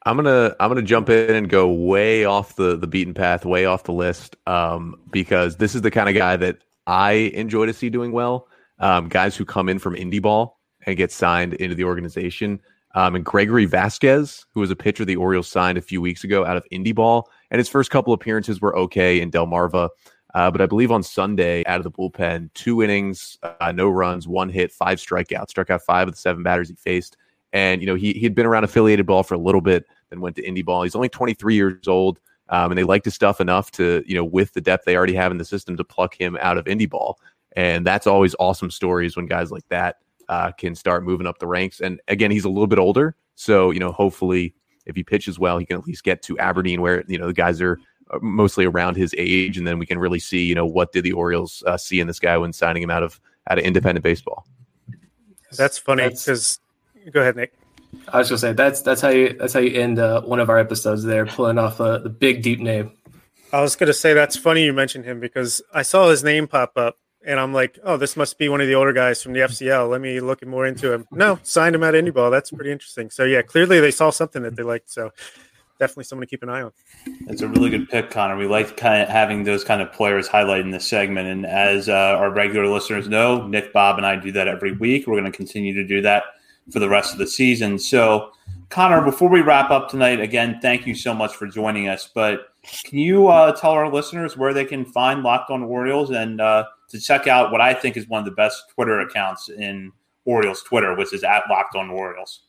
I'm 0.07 0.17
gonna 0.17 0.55
I'm 0.61 0.69
gonna 0.69 0.83
jump 0.83 1.11
in 1.11 1.35
and 1.35 1.49
go 1.49 1.73
way 1.73 2.25
off 2.25 2.55
the 2.55 2.77
the 2.77 2.87
beaten 2.87 3.15
path, 3.15 3.45
way 3.45 3.65
off 3.65 3.83
the 3.85 3.93
list, 3.93 4.37
um, 4.47 5.01
because 5.11 5.57
this 5.57 5.75
is 5.75 5.83
the 5.83 5.91
kind 5.91 6.09
of 6.09 6.15
guy 6.15 6.37
that 6.37 6.59
I 6.87 7.13
enjoy 7.35 7.67
to 7.67 7.73
see 7.73 7.91
doing 7.91 8.13
well 8.13 8.47
um, 8.79 9.09
guys 9.09 9.37
who 9.37 9.45
come 9.45 9.69
in 9.69 9.79
from 9.79 9.95
indie 9.95 10.23
ball 10.23 10.61
and 10.87 10.97
get 10.97 11.13
signed 11.13 11.55
into 11.55 11.75
the 11.75 11.85
organization. 11.85 12.61
Um, 12.95 13.17
and 13.17 13.25
Gregory 13.25 13.65
Vasquez, 13.65 14.47
who 14.53 14.61
was 14.61 14.71
a 14.71 14.77
pitcher 14.77 15.05
the 15.05 15.17
Orioles 15.17 15.49
signed 15.49 15.79
a 15.79 15.83
few 15.83 16.01
weeks 16.01 16.23
ago 16.23 16.45
out 16.45 16.57
of 16.57 16.65
indie 16.73 16.95
ball, 16.95 17.29
and 17.51 17.59
his 17.59 17.69
first 17.69 17.91
couple 17.91 18.13
appearances 18.13 18.61
were 18.61 18.77
okay 18.77 19.21
in 19.21 19.31
Delmarva. 19.31 19.89
Uh, 20.35 20.51
but 20.51 20.61
I 20.61 20.67
believe 20.67 20.91
on 20.91 21.03
Sunday, 21.03 21.65
out 21.67 21.79
of 21.79 21.85
the 21.85 21.91
bullpen, 21.91 22.53
two 22.55 22.83
innings, 22.83 23.39
uh, 23.43 23.73
no 23.73 23.89
runs, 23.89 24.27
one 24.27 24.49
hit, 24.49 24.73
five 24.73 24.99
strikeouts. 24.99 25.51
Struck 25.51 25.71
out 25.71 25.83
five 25.83 26.09
of 26.09 26.15
the 26.15 26.21
seven 26.21 26.43
batters 26.43 26.69
he 26.69 26.75
faced. 26.75 27.17
And 27.53 27.81
you 27.81 27.87
know 27.87 27.95
he 27.95 28.13
he 28.15 28.23
had 28.23 28.35
been 28.35 28.47
around 28.47 28.65
affiliated 28.65 29.07
ball 29.07 29.23
for 29.23 29.35
a 29.35 29.39
little 29.39 29.61
bit, 29.61 29.87
then 30.11 30.21
went 30.21 30.35
to 30.37 30.43
indie 30.43 30.65
ball. 30.65 30.83
He's 30.83 30.97
only 30.97 31.09
23 31.09 31.55
years 31.55 31.87
old, 31.87 32.19
um, 32.49 32.73
and 32.73 32.79
they 32.79 32.83
liked 32.83 33.05
his 33.05 33.15
stuff 33.15 33.41
enough 33.41 33.71
to 33.73 34.03
you 34.07 34.15
know 34.17 34.25
with 34.25 34.53
the 34.55 34.61
depth 34.61 34.87
they 34.87 34.97
already 34.97 35.15
have 35.15 35.31
in 35.31 35.39
the 35.39 35.45
system 35.45 35.77
to 35.77 35.85
pluck 35.85 36.21
him 36.21 36.37
out 36.41 36.59
of 36.59 36.65
indie 36.65 36.91
ball. 36.91 37.21
And 37.57 37.87
that's 37.87 38.07
always 38.07 38.35
awesome 38.39 38.71
stories 38.71 39.17
when 39.17 39.27
guys 39.27 39.51
like 39.51 39.67
that 39.69 39.97
uh, 40.29 40.53
can 40.53 40.75
start 40.75 41.05
moving 41.05 41.27
up 41.27 41.39
the 41.39 41.47
ranks. 41.47 41.81
And 41.81 42.01
again, 42.09 42.31
he's 42.31 42.45
a 42.45 42.49
little 42.49 42.67
bit 42.67 42.79
older, 42.79 43.17
so 43.35 43.71
you 43.71 43.81
know 43.81 43.93
hopefully 43.93 44.55
if 44.87 44.97
he 44.97 45.03
pitches 45.03 45.39
well, 45.39 45.59
he 45.59 45.67
can 45.67 45.79
at 45.79 45.85
least 45.85 46.05
get 46.05 46.23
to 46.23 46.39
Aberdeen 46.39 46.81
where 46.81 47.05
you 47.09 47.19
know 47.19 47.27
the 47.27 47.33
guys 47.33 47.61
are 47.61 47.79
uh, 48.11 48.19
mostly 48.21 48.65
around 48.65 48.97
his 48.97 49.15
age, 49.17 49.57
and 49.57 49.67
then 49.67 49.79
we 49.79 49.87
can 49.87 49.99
really 49.99 50.19
see, 50.19 50.45
you 50.45 50.55
know, 50.55 50.67
what 50.67 50.93
did 50.93 51.05
the 51.05 51.13
Orioles 51.13 51.63
uh, 51.67 51.77
see 51.77 52.01
in 52.01 52.07
this 52.07 52.21
guy 52.21 52.37
when 52.37 52.53
signing 52.53 52.83
him 52.83 52.91
out 52.91 53.03
of 53.03 53.21
out 53.49 53.59
of 53.59 53.65
independent 53.65 54.03
baseball. 54.03 54.47
That's 55.57 55.79
funny 55.79 56.09
because 56.09 56.59
go 57.13 57.21
ahead, 57.21 57.37
Nick. 57.37 57.55
I 58.09 58.19
was 58.19 58.29
gonna 58.29 58.39
say 58.39 58.53
that's 58.53 58.83
that's 58.83 59.01
how 59.01 59.11
you 59.11 59.35
that's 59.39 59.53
how 59.53 59.61
you 59.61 59.81
end 59.81 59.99
uh, 59.99 60.23
one 60.23 60.41
of 60.41 60.51
our 60.51 60.59
episodes 60.59 61.05
there, 61.05 61.27
pulling 61.27 61.59
off 61.59 61.81
uh, 61.81 61.99
the 61.99 62.09
big 62.09 62.43
deep 62.43 62.61
name. 62.61 62.93
I 63.53 63.61
was 63.61 63.77
gonna 63.77 63.93
say 63.93 64.15
that's 64.15 64.37
funny 64.37 64.65
you 64.65 64.73
mentioned 64.73 65.05
him 65.05 65.21
because 65.21 65.63
I 65.73 65.83
saw 65.83 66.11
his 66.11 66.25
name 66.25 66.49
pop 66.49 66.73
up 66.77 66.99
and 67.27 67.41
I'm 67.41 67.53
like, 67.53 67.79
oh, 67.85 67.97
this 67.97 68.17
must 68.17 68.39
be 68.39 68.49
one 68.49 68.61
of 68.61 68.67
the 68.67 68.75
older 68.75 68.93
guys 68.93 69.23
from 69.23 69.33
the 69.33 69.41
FCL. 69.41 69.89
Let 69.89 70.01
me 70.01 70.21
look 70.21 70.45
more 70.47 70.67
into 70.67 70.93
him. 70.93 71.07
No, 71.11 71.39
signed 71.43 71.75
him 71.75 71.83
at 71.83 71.95
Indie 71.95 72.13
Ball. 72.13 72.31
That's 72.31 72.51
pretty 72.51 72.71
interesting. 72.71 73.11
So 73.11 73.25
yeah, 73.25 73.43
clearly 73.43 73.81
they 73.81 73.91
saw 73.91 74.11
something 74.11 74.43
that 74.43 74.57
they 74.57 74.63
liked. 74.63 74.91
So 74.91 75.11
definitely 75.79 76.05
someone 76.05 76.27
to 76.27 76.31
keep 76.31 76.43
an 76.43 76.49
eye 76.49 76.63
on. 76.63 76.73
It's 77.29 77.43
a 77.43 77.49
really 77.49 77.71
good 77.71 77.89
pick, 77.89 78.11
Connor. 78.11 78.37
We 78.37 78.47
like 78.47 78.77
kind 78.77 79.03
of 79.03 79.09
having 79.09 79.45
those 79.45 79.65
kind 79.65 79.83
of 79.83 79.93
players 79.93 80.29
highlighted 80.29 80.63
in 80.63 80.71
this 80.71 80.87
segment. 80.87 81.29
And 81.29 81.47
as 81.47 81.89
uh, 81.89 81.93
our 81.93 82.31
regular 82.31 82.67
listeners 82.69 83.09
know, 83.09 83.47
Nick, 83.47 83.73
Bob, 83.73 83.97
and 83.97 84.07
I 84.07 84.17
do 84.17 84.33
that 84.33 84.49
every 84.49 84.73
week. 84.73 85.07
We're 85.07 85.21
going 85.21 85.31
to 85.31 85.37
continue 85.37 85.75
to 85.75 85.85
do 85.85 86.01
that 86.03 86.25
for 86.71 86.79
the 86.79 86.89
rest 86.89 87.13
of 87.13 87.19
the 87.19 87.27
season. 87.27 87.79
So, 87.79 88.31
Connor, 88.71 89.03
before 89.03 89.29
we 89.29 89.43
wrap 89.43 89.71
up 89.71 89.89
tonight, 89.89 90.21
again, 90.21 90.59
thank 90.63 90.87
you 90.87 90.95
so 90.95 91.13
much 91.13 91.35
for 91.35 91.47
joining 91.47 91.89
us. 91.89 92.11
But 92.15 92.49
can 92.85 92.99
you 92.99 93.29
uh, 93.29 93.53
tell 93.53 93.73
our 93.73 93.93
listeners 93.93 94.37
where 94.37 94.55
they 94.55 94.65
can 94.65 94.85
find 94.85 95.23
Locked 95.23 95.51
On 95.51 95.63
Orioles 95.63 96.11
and 96.11 96.41
uh, 96.41 96.65
to 96.95 97.01
check 97.01 97.27
out 97.27 97.51
what 97.51 97.61
I 97.61 97.75
think 97.75 97.97
is 97.97 98.09
one 98.09 98.21
of 98.21 98.25
the 98.25 98.31
best 98.31 98.63
Twitter 98.73 99.01
accounts 99.01 99.49
in 99.49 99.91
Orioles 100.25 100.63
Twitter, 100.63 100.95
which 100.95 101.13
is 101.13 101.25
at 101.25 101.43
Locked 101.51 101.75
On 101.75 101.91
Orioles? 101.91 102.43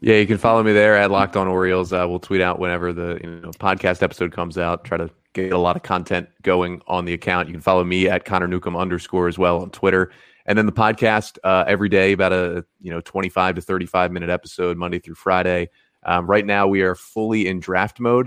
Yeah, 0.00 0.16
you 0.16 0.26
can 0.26 0.38
follow 0.38 0.62
me 0.62 0.72
there 0.72 0.96
at 0.96 1.10
Locked 1.10 1.36
On 1.36 1.46
Orioles. 1.46 1.92
Uh, 1.92 2.06
we'll 2.08 2.18
tweet 2.18 2.40
out 2.40 2.58
whenever 2.58 2.92
the 2.92 3.20
you 3.22 3.30
know 3.30 3.50
podcast 3.50 4.02
episode 4.02 4.32
comes 4.32 4.56
out. 4.56 4.84
Try 4.84 4.96
to 4.96 5.10
get 5.34 5.52
a 5.52 5.58
lot 5.58 5.76
of 5.76 5.82
content 5.82 6.28
going 6.42 6.80
on 6.86 7.04
the 7.04 7.12
account. 7.12 7.48
You 7.48 7.54
can 7.54 7.60
follow 7.60 7.84
me 7.84 8.08
at 8.08 8.24
Connor 8.24 8.48
Newcomb 8.48 8.76
underscore 8.76 9.28
as 9.28 9.38
well 9.38 9.60
on 9.60 9.70
Twitter. 9.70 10.10
And 10.46 10.58
then 10.58 10.66
the 10.66 10.72
podcast 10.72 11.38
uh, 11.44 11.64
every 11.66 11.88
day, 11.88 12.12
about 12.12 12.32
a 12.32 12.64
you 12.80 12.90
know 12.90 13.00
twenty 13.02 13.28
five 13.28 13.54
to 13.56 13.60
thirty 13.60 13.86
five 13.86 14.12
minute 14.12 14.30
episode, 14.30 14.78
Monday 14.78 14.98
through 14.98 15.16
Friday. 15.16 15.68
Um, 16.04 16.26
right 16.26 16.44
now, 16.44 16.66
we 16.66 16.82
are 16.82 16.94
fully 16.94 17.48
in 17.48 17.60
draft 17.60 18.00
mode. 18.00 18.26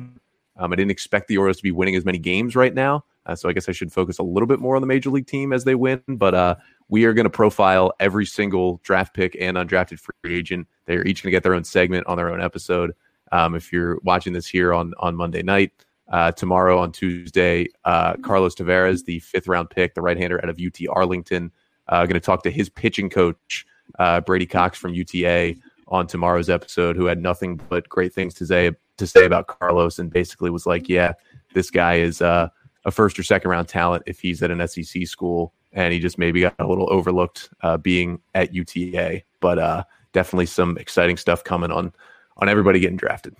Um, 0.57 0.73
I 0.73 0.75
didn't 0.75 0.91
expect 0.91 1.27
the 1.27 1.37
Orioles 1.37 1.57
to 1.57 1.63
be 1.63 1.71
winning 1.71 1.95
as 1.95 2.05
many 2.05 2.17
games 2.17 2.55
right 2.55 2.73
now, 2.73 3.05
uh, 3.27 3.35
so 3.35 3.49
I 3.49 3.53
guess 3.53 3.69
I 3.69 3.73
should 3.73 3.91
focus 3.91 4.17
a 4.17 4.23
little 4.23 4.47
bit 4.47 4.59
more 4.59 4.75
on 4.75 4.81
the 4.81 4.87
major 4.87 5.09
league 5.09 5.27
team 5.27 5.53
as 5.53 5.65
they 5.65 5.75
win. 5.75 6.01
But 6.07 6.33
uh, 6.33 6.55
we 6.87 7.05
are 7.05 7.13
going 7.13 7.25
to 7.25 7.29
profile 7.29 7.93
every 7.99 8.25
single 8.25 8.79
draft 8.83 9.13
pick 9.13 9.37
and 9.39 9.57
undrafted 9.57 9.99
free 9.99 10.35
agent. 10.35 10.67
They're 10.85 11.05
each 11.05 11.21
going 11.21 11.31
to 11.31 11.35
get 11.35 11.43
their 11.43 11.53
own 11.53 11.65
segment 11.65 12.07
on 12.07 12.17
their 12.17 12.31
own 12.31 12.41
episode. 12.41 12.93
Um, 13.31 13.55
if 13.55 13.73
you're 13.73 13.99
watching 14.03 14.33
this 14.33 14.47
here 14.47 14.73
on 14.73 14.93
on 14.99 15.15
Monday 15.15 15.43
night, 15.43 15.71
uh, 16.09 16.31
tomorrow 16.31 16.79
on 16.79 16.93
Tuesday, 16.93 17.67
uh, 17.83 18.13
Carlos 18.17 18.55
Tavera, 18.55 19.03
the 19.03 19.19
fifth 19.19 19.47
round 19.47 19.69
pick, 19.69 19.93
the 19.93 20.01
right 20.01 20.17
hander 20.17 20.41
out 20.41 20.49
of 20.49 20.57
UT 20.65 20.79
Arlington, 20.89 21.51
uh, 21.89 22.05
going 22.05 22.13
to 22.13 22.19
talk 22.21 22.43
to 22.43 22.51
his 22.51 22.69
pitching 22.69 23.09
coach 23.09 23.65
uh, 23.99 24.21
Brady 24.21 24.45
Cox 24.45 24.77
from 24.77 24.93
UTA 24.93 25.55
on 25.89 26.07
tomorrow's 26.07 26.49
episode, 26.49 26.95
who 26.95 27.05
had 27.05 27.21
nothing 27.21 27.59
but 27.69 27.87
great 27.89 28.13
things 28.13 28.33
to 28.35 28.45
say 28.45 28.71
to 28.97 29.05
say 29.05 29.25
about 29.25 29.47
Carlos, 29.47 29.99
and 29.99 30.09
basically 30.09 30.49
was 30.49 30.65
like, 30.65 30.87
"Yeah, 30.87 31.13
this 31.53 31.69
guy 31.69 31.95
is 31.95 32.21
uh, 32.21 32.49
a 32.87 32.91
first 32.91 33.19
or 33.19 33.23
second 33.23 33.51
round 33.51 33.67
talent 33.67 34.01
if 34.07 34.19
he's 34.19 34.41
at 34.41 34.49
an 34.49 34.67
SEC 34.67 35.05
school." 35.05 35.53
and 35.77 35.93
he 35.93 35.99
just 35.99 36.17
maybe 36.17 36.41
got 36.41 36.55
a 36.59 36.67
little 36.67 36.91
overlooked 36.91 37.49
uh, 37.61 37.77
being 37.77 38.19
at 38.33 38.53
UTA. 38.53 39.21
But 39.39 39.59
uh, 39.59 39.83
definitely 40.11 40.47
some 40.47 40.77
exciting 40.77 41.17
stuff 41.17 41.43
coming 41.43 41.71
on 41.71 41.93
on 42.37 42.49
everybody 42.49 42.79
getting 42.79 42.97
drafted. 42.97 43.35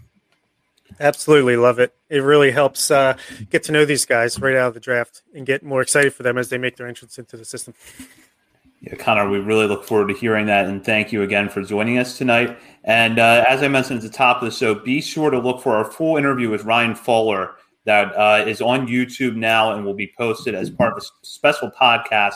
Absolutely 0.99 1.57
love 1.57 1.80
it. 1.80 1.94
It 2.10 2.19
really 2.19 2.52
helps 2.52 2.90
uh, 2.90 3.18
get 3.49 3.64
to 3.64 3.72
know 3.72 3.86
these 3.86 4.06
guys 4.06 4.40
right 4.40 4.56
out 4.56 4.69
of 4.69 4.74
the 4.74 4.80
draft 4.80 5.22
and 5.36 5.45
get 5.45 5.64
more 5.64 5.82
excited 5.82 6.14
for 6.14 6.24
them 6.24 6.38
as 6.38 6.49
they 6.49 6.57
make 6.57 6.78
their 6.78 6.88
entrance 6.88 7.18
into 7.19 7.38
the 7.38 7.45
system. 7.45 7.74
Yeah, 8.82 8.95
Connor, 8.95 9.30
we 9.30 9.40
really 9.40 9.65
look 9.65 9.84
forward 9.84 10.07
to 10.10 10.14
hearing 10.14 10.45
that, 10.45 10.65
and 10.65 10.86
thank 10.86 11.11
you 11.11 11.24
again 11.24 11.49
for 11.49 11.64
joining 11.64 11.98
us 11.98 12.18
tonight. 12.18 12.57
And 12.84 13.18
uh, 13.18 13.44
as 13.48 13.64
I 13.64 13.68
mentioned 13.68 13.98
at 13.98 14.03
the 14.03 14.15
top 14.15 14.41
of 14.41 14.45
the 14.45 14.56
show, 14.56 14.76
be 14.76 15.02
sure 15.02 15.32
to 15.32 15.40
look 15.40 15.61
for 15.61 15.76
our 15.76 15.84
full 15.84 16.15
interview 16.15 16.49
with 16.49 16.64
Ryan 16.64 16.94
Fuller 16.94 17.56
that 17.88 18.14
uh, 18.18 18.43
is 18.45 18.61
on 18.61 18.85
YouTube 18.85 19.38
now 19.38 19.72
and 19.72 19.85
will 19.85 19.93
be 19.93 20.11
posted 20.18 20.53
as 20.53 20.69
part 20.69 20.91
of 20.91 21.01
a 21.01 21.26
special 21.26 21.72
podcast 21.72 22.35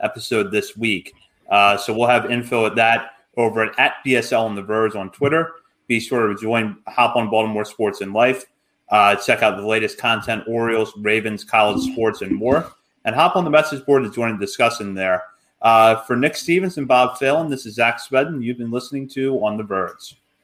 episode 0.00 0.50
this 0.50 0.74
week. 0.74 1.12
Uh, 1.50 1.76
so 1.76 1.92
we'll 1.92 2.08
have 2.08 2.30
info 2.30 2.64
at 2.64 2.76
that 2.76 3.10
over 3.36 3.62
at, 3.62 3.78
at 3.78 3.96
BSL 4.06 4.48
and 4.48 4.56
the 4.56 4.62
Verge 4.62 4.96
on 4.96 5.10
Twitter. 5.10 5.52
Be 5.86 6.00
sure 6.00 6.28
to 6.28 6.34
join 6.34 6.78
Hop 6.88 7.14
on 7.14 7.28
Baltimore 7.28 7.66
Sports 7.66 8.00
and 8.00 8.14
Life. 8.14 8.46
Uh, 8.88 9.14
check 9.16 9.42
out 9.42 9.58
the 9.58 9.66
latest 9.66 9.98
content, 9.98 10.44
Orioles, 10.48 10.94
Ravens, 10.96 11.44
college 11.44 11.82
sports, 11.92 12.22
and 12.22 12.34
more. 12.34 12.72
And 13.04 13.14
hop 13.14 13.36
on 13.36 13.44
the 13.44 13.50
message 13.50 13.84
board 13.84 14.02
to 14.04 14.10
join 14.10 14.38
the 14.38 14.46
discussion 14.46 14.94
there. 14.94 15.24
Uh, 15.60 15.96
for 16.04 16.16
Nick 16.16 16.36
Stevens 16.36 16.78
and 16.78 16.88
Bob 16.88 17.18
Phelan, 17.18 17.50
this 17.50 17.66
is 17.66 17.74
Zach 17.74 18.00
Spedden. 18.00 18.42
You've 18.42 18.58
been 18.58 18.70
listening 18.70 19.08
to 19.10 19.44
On 19.44 19.58
the 19.58 19.62
Verge. 19.62 20.16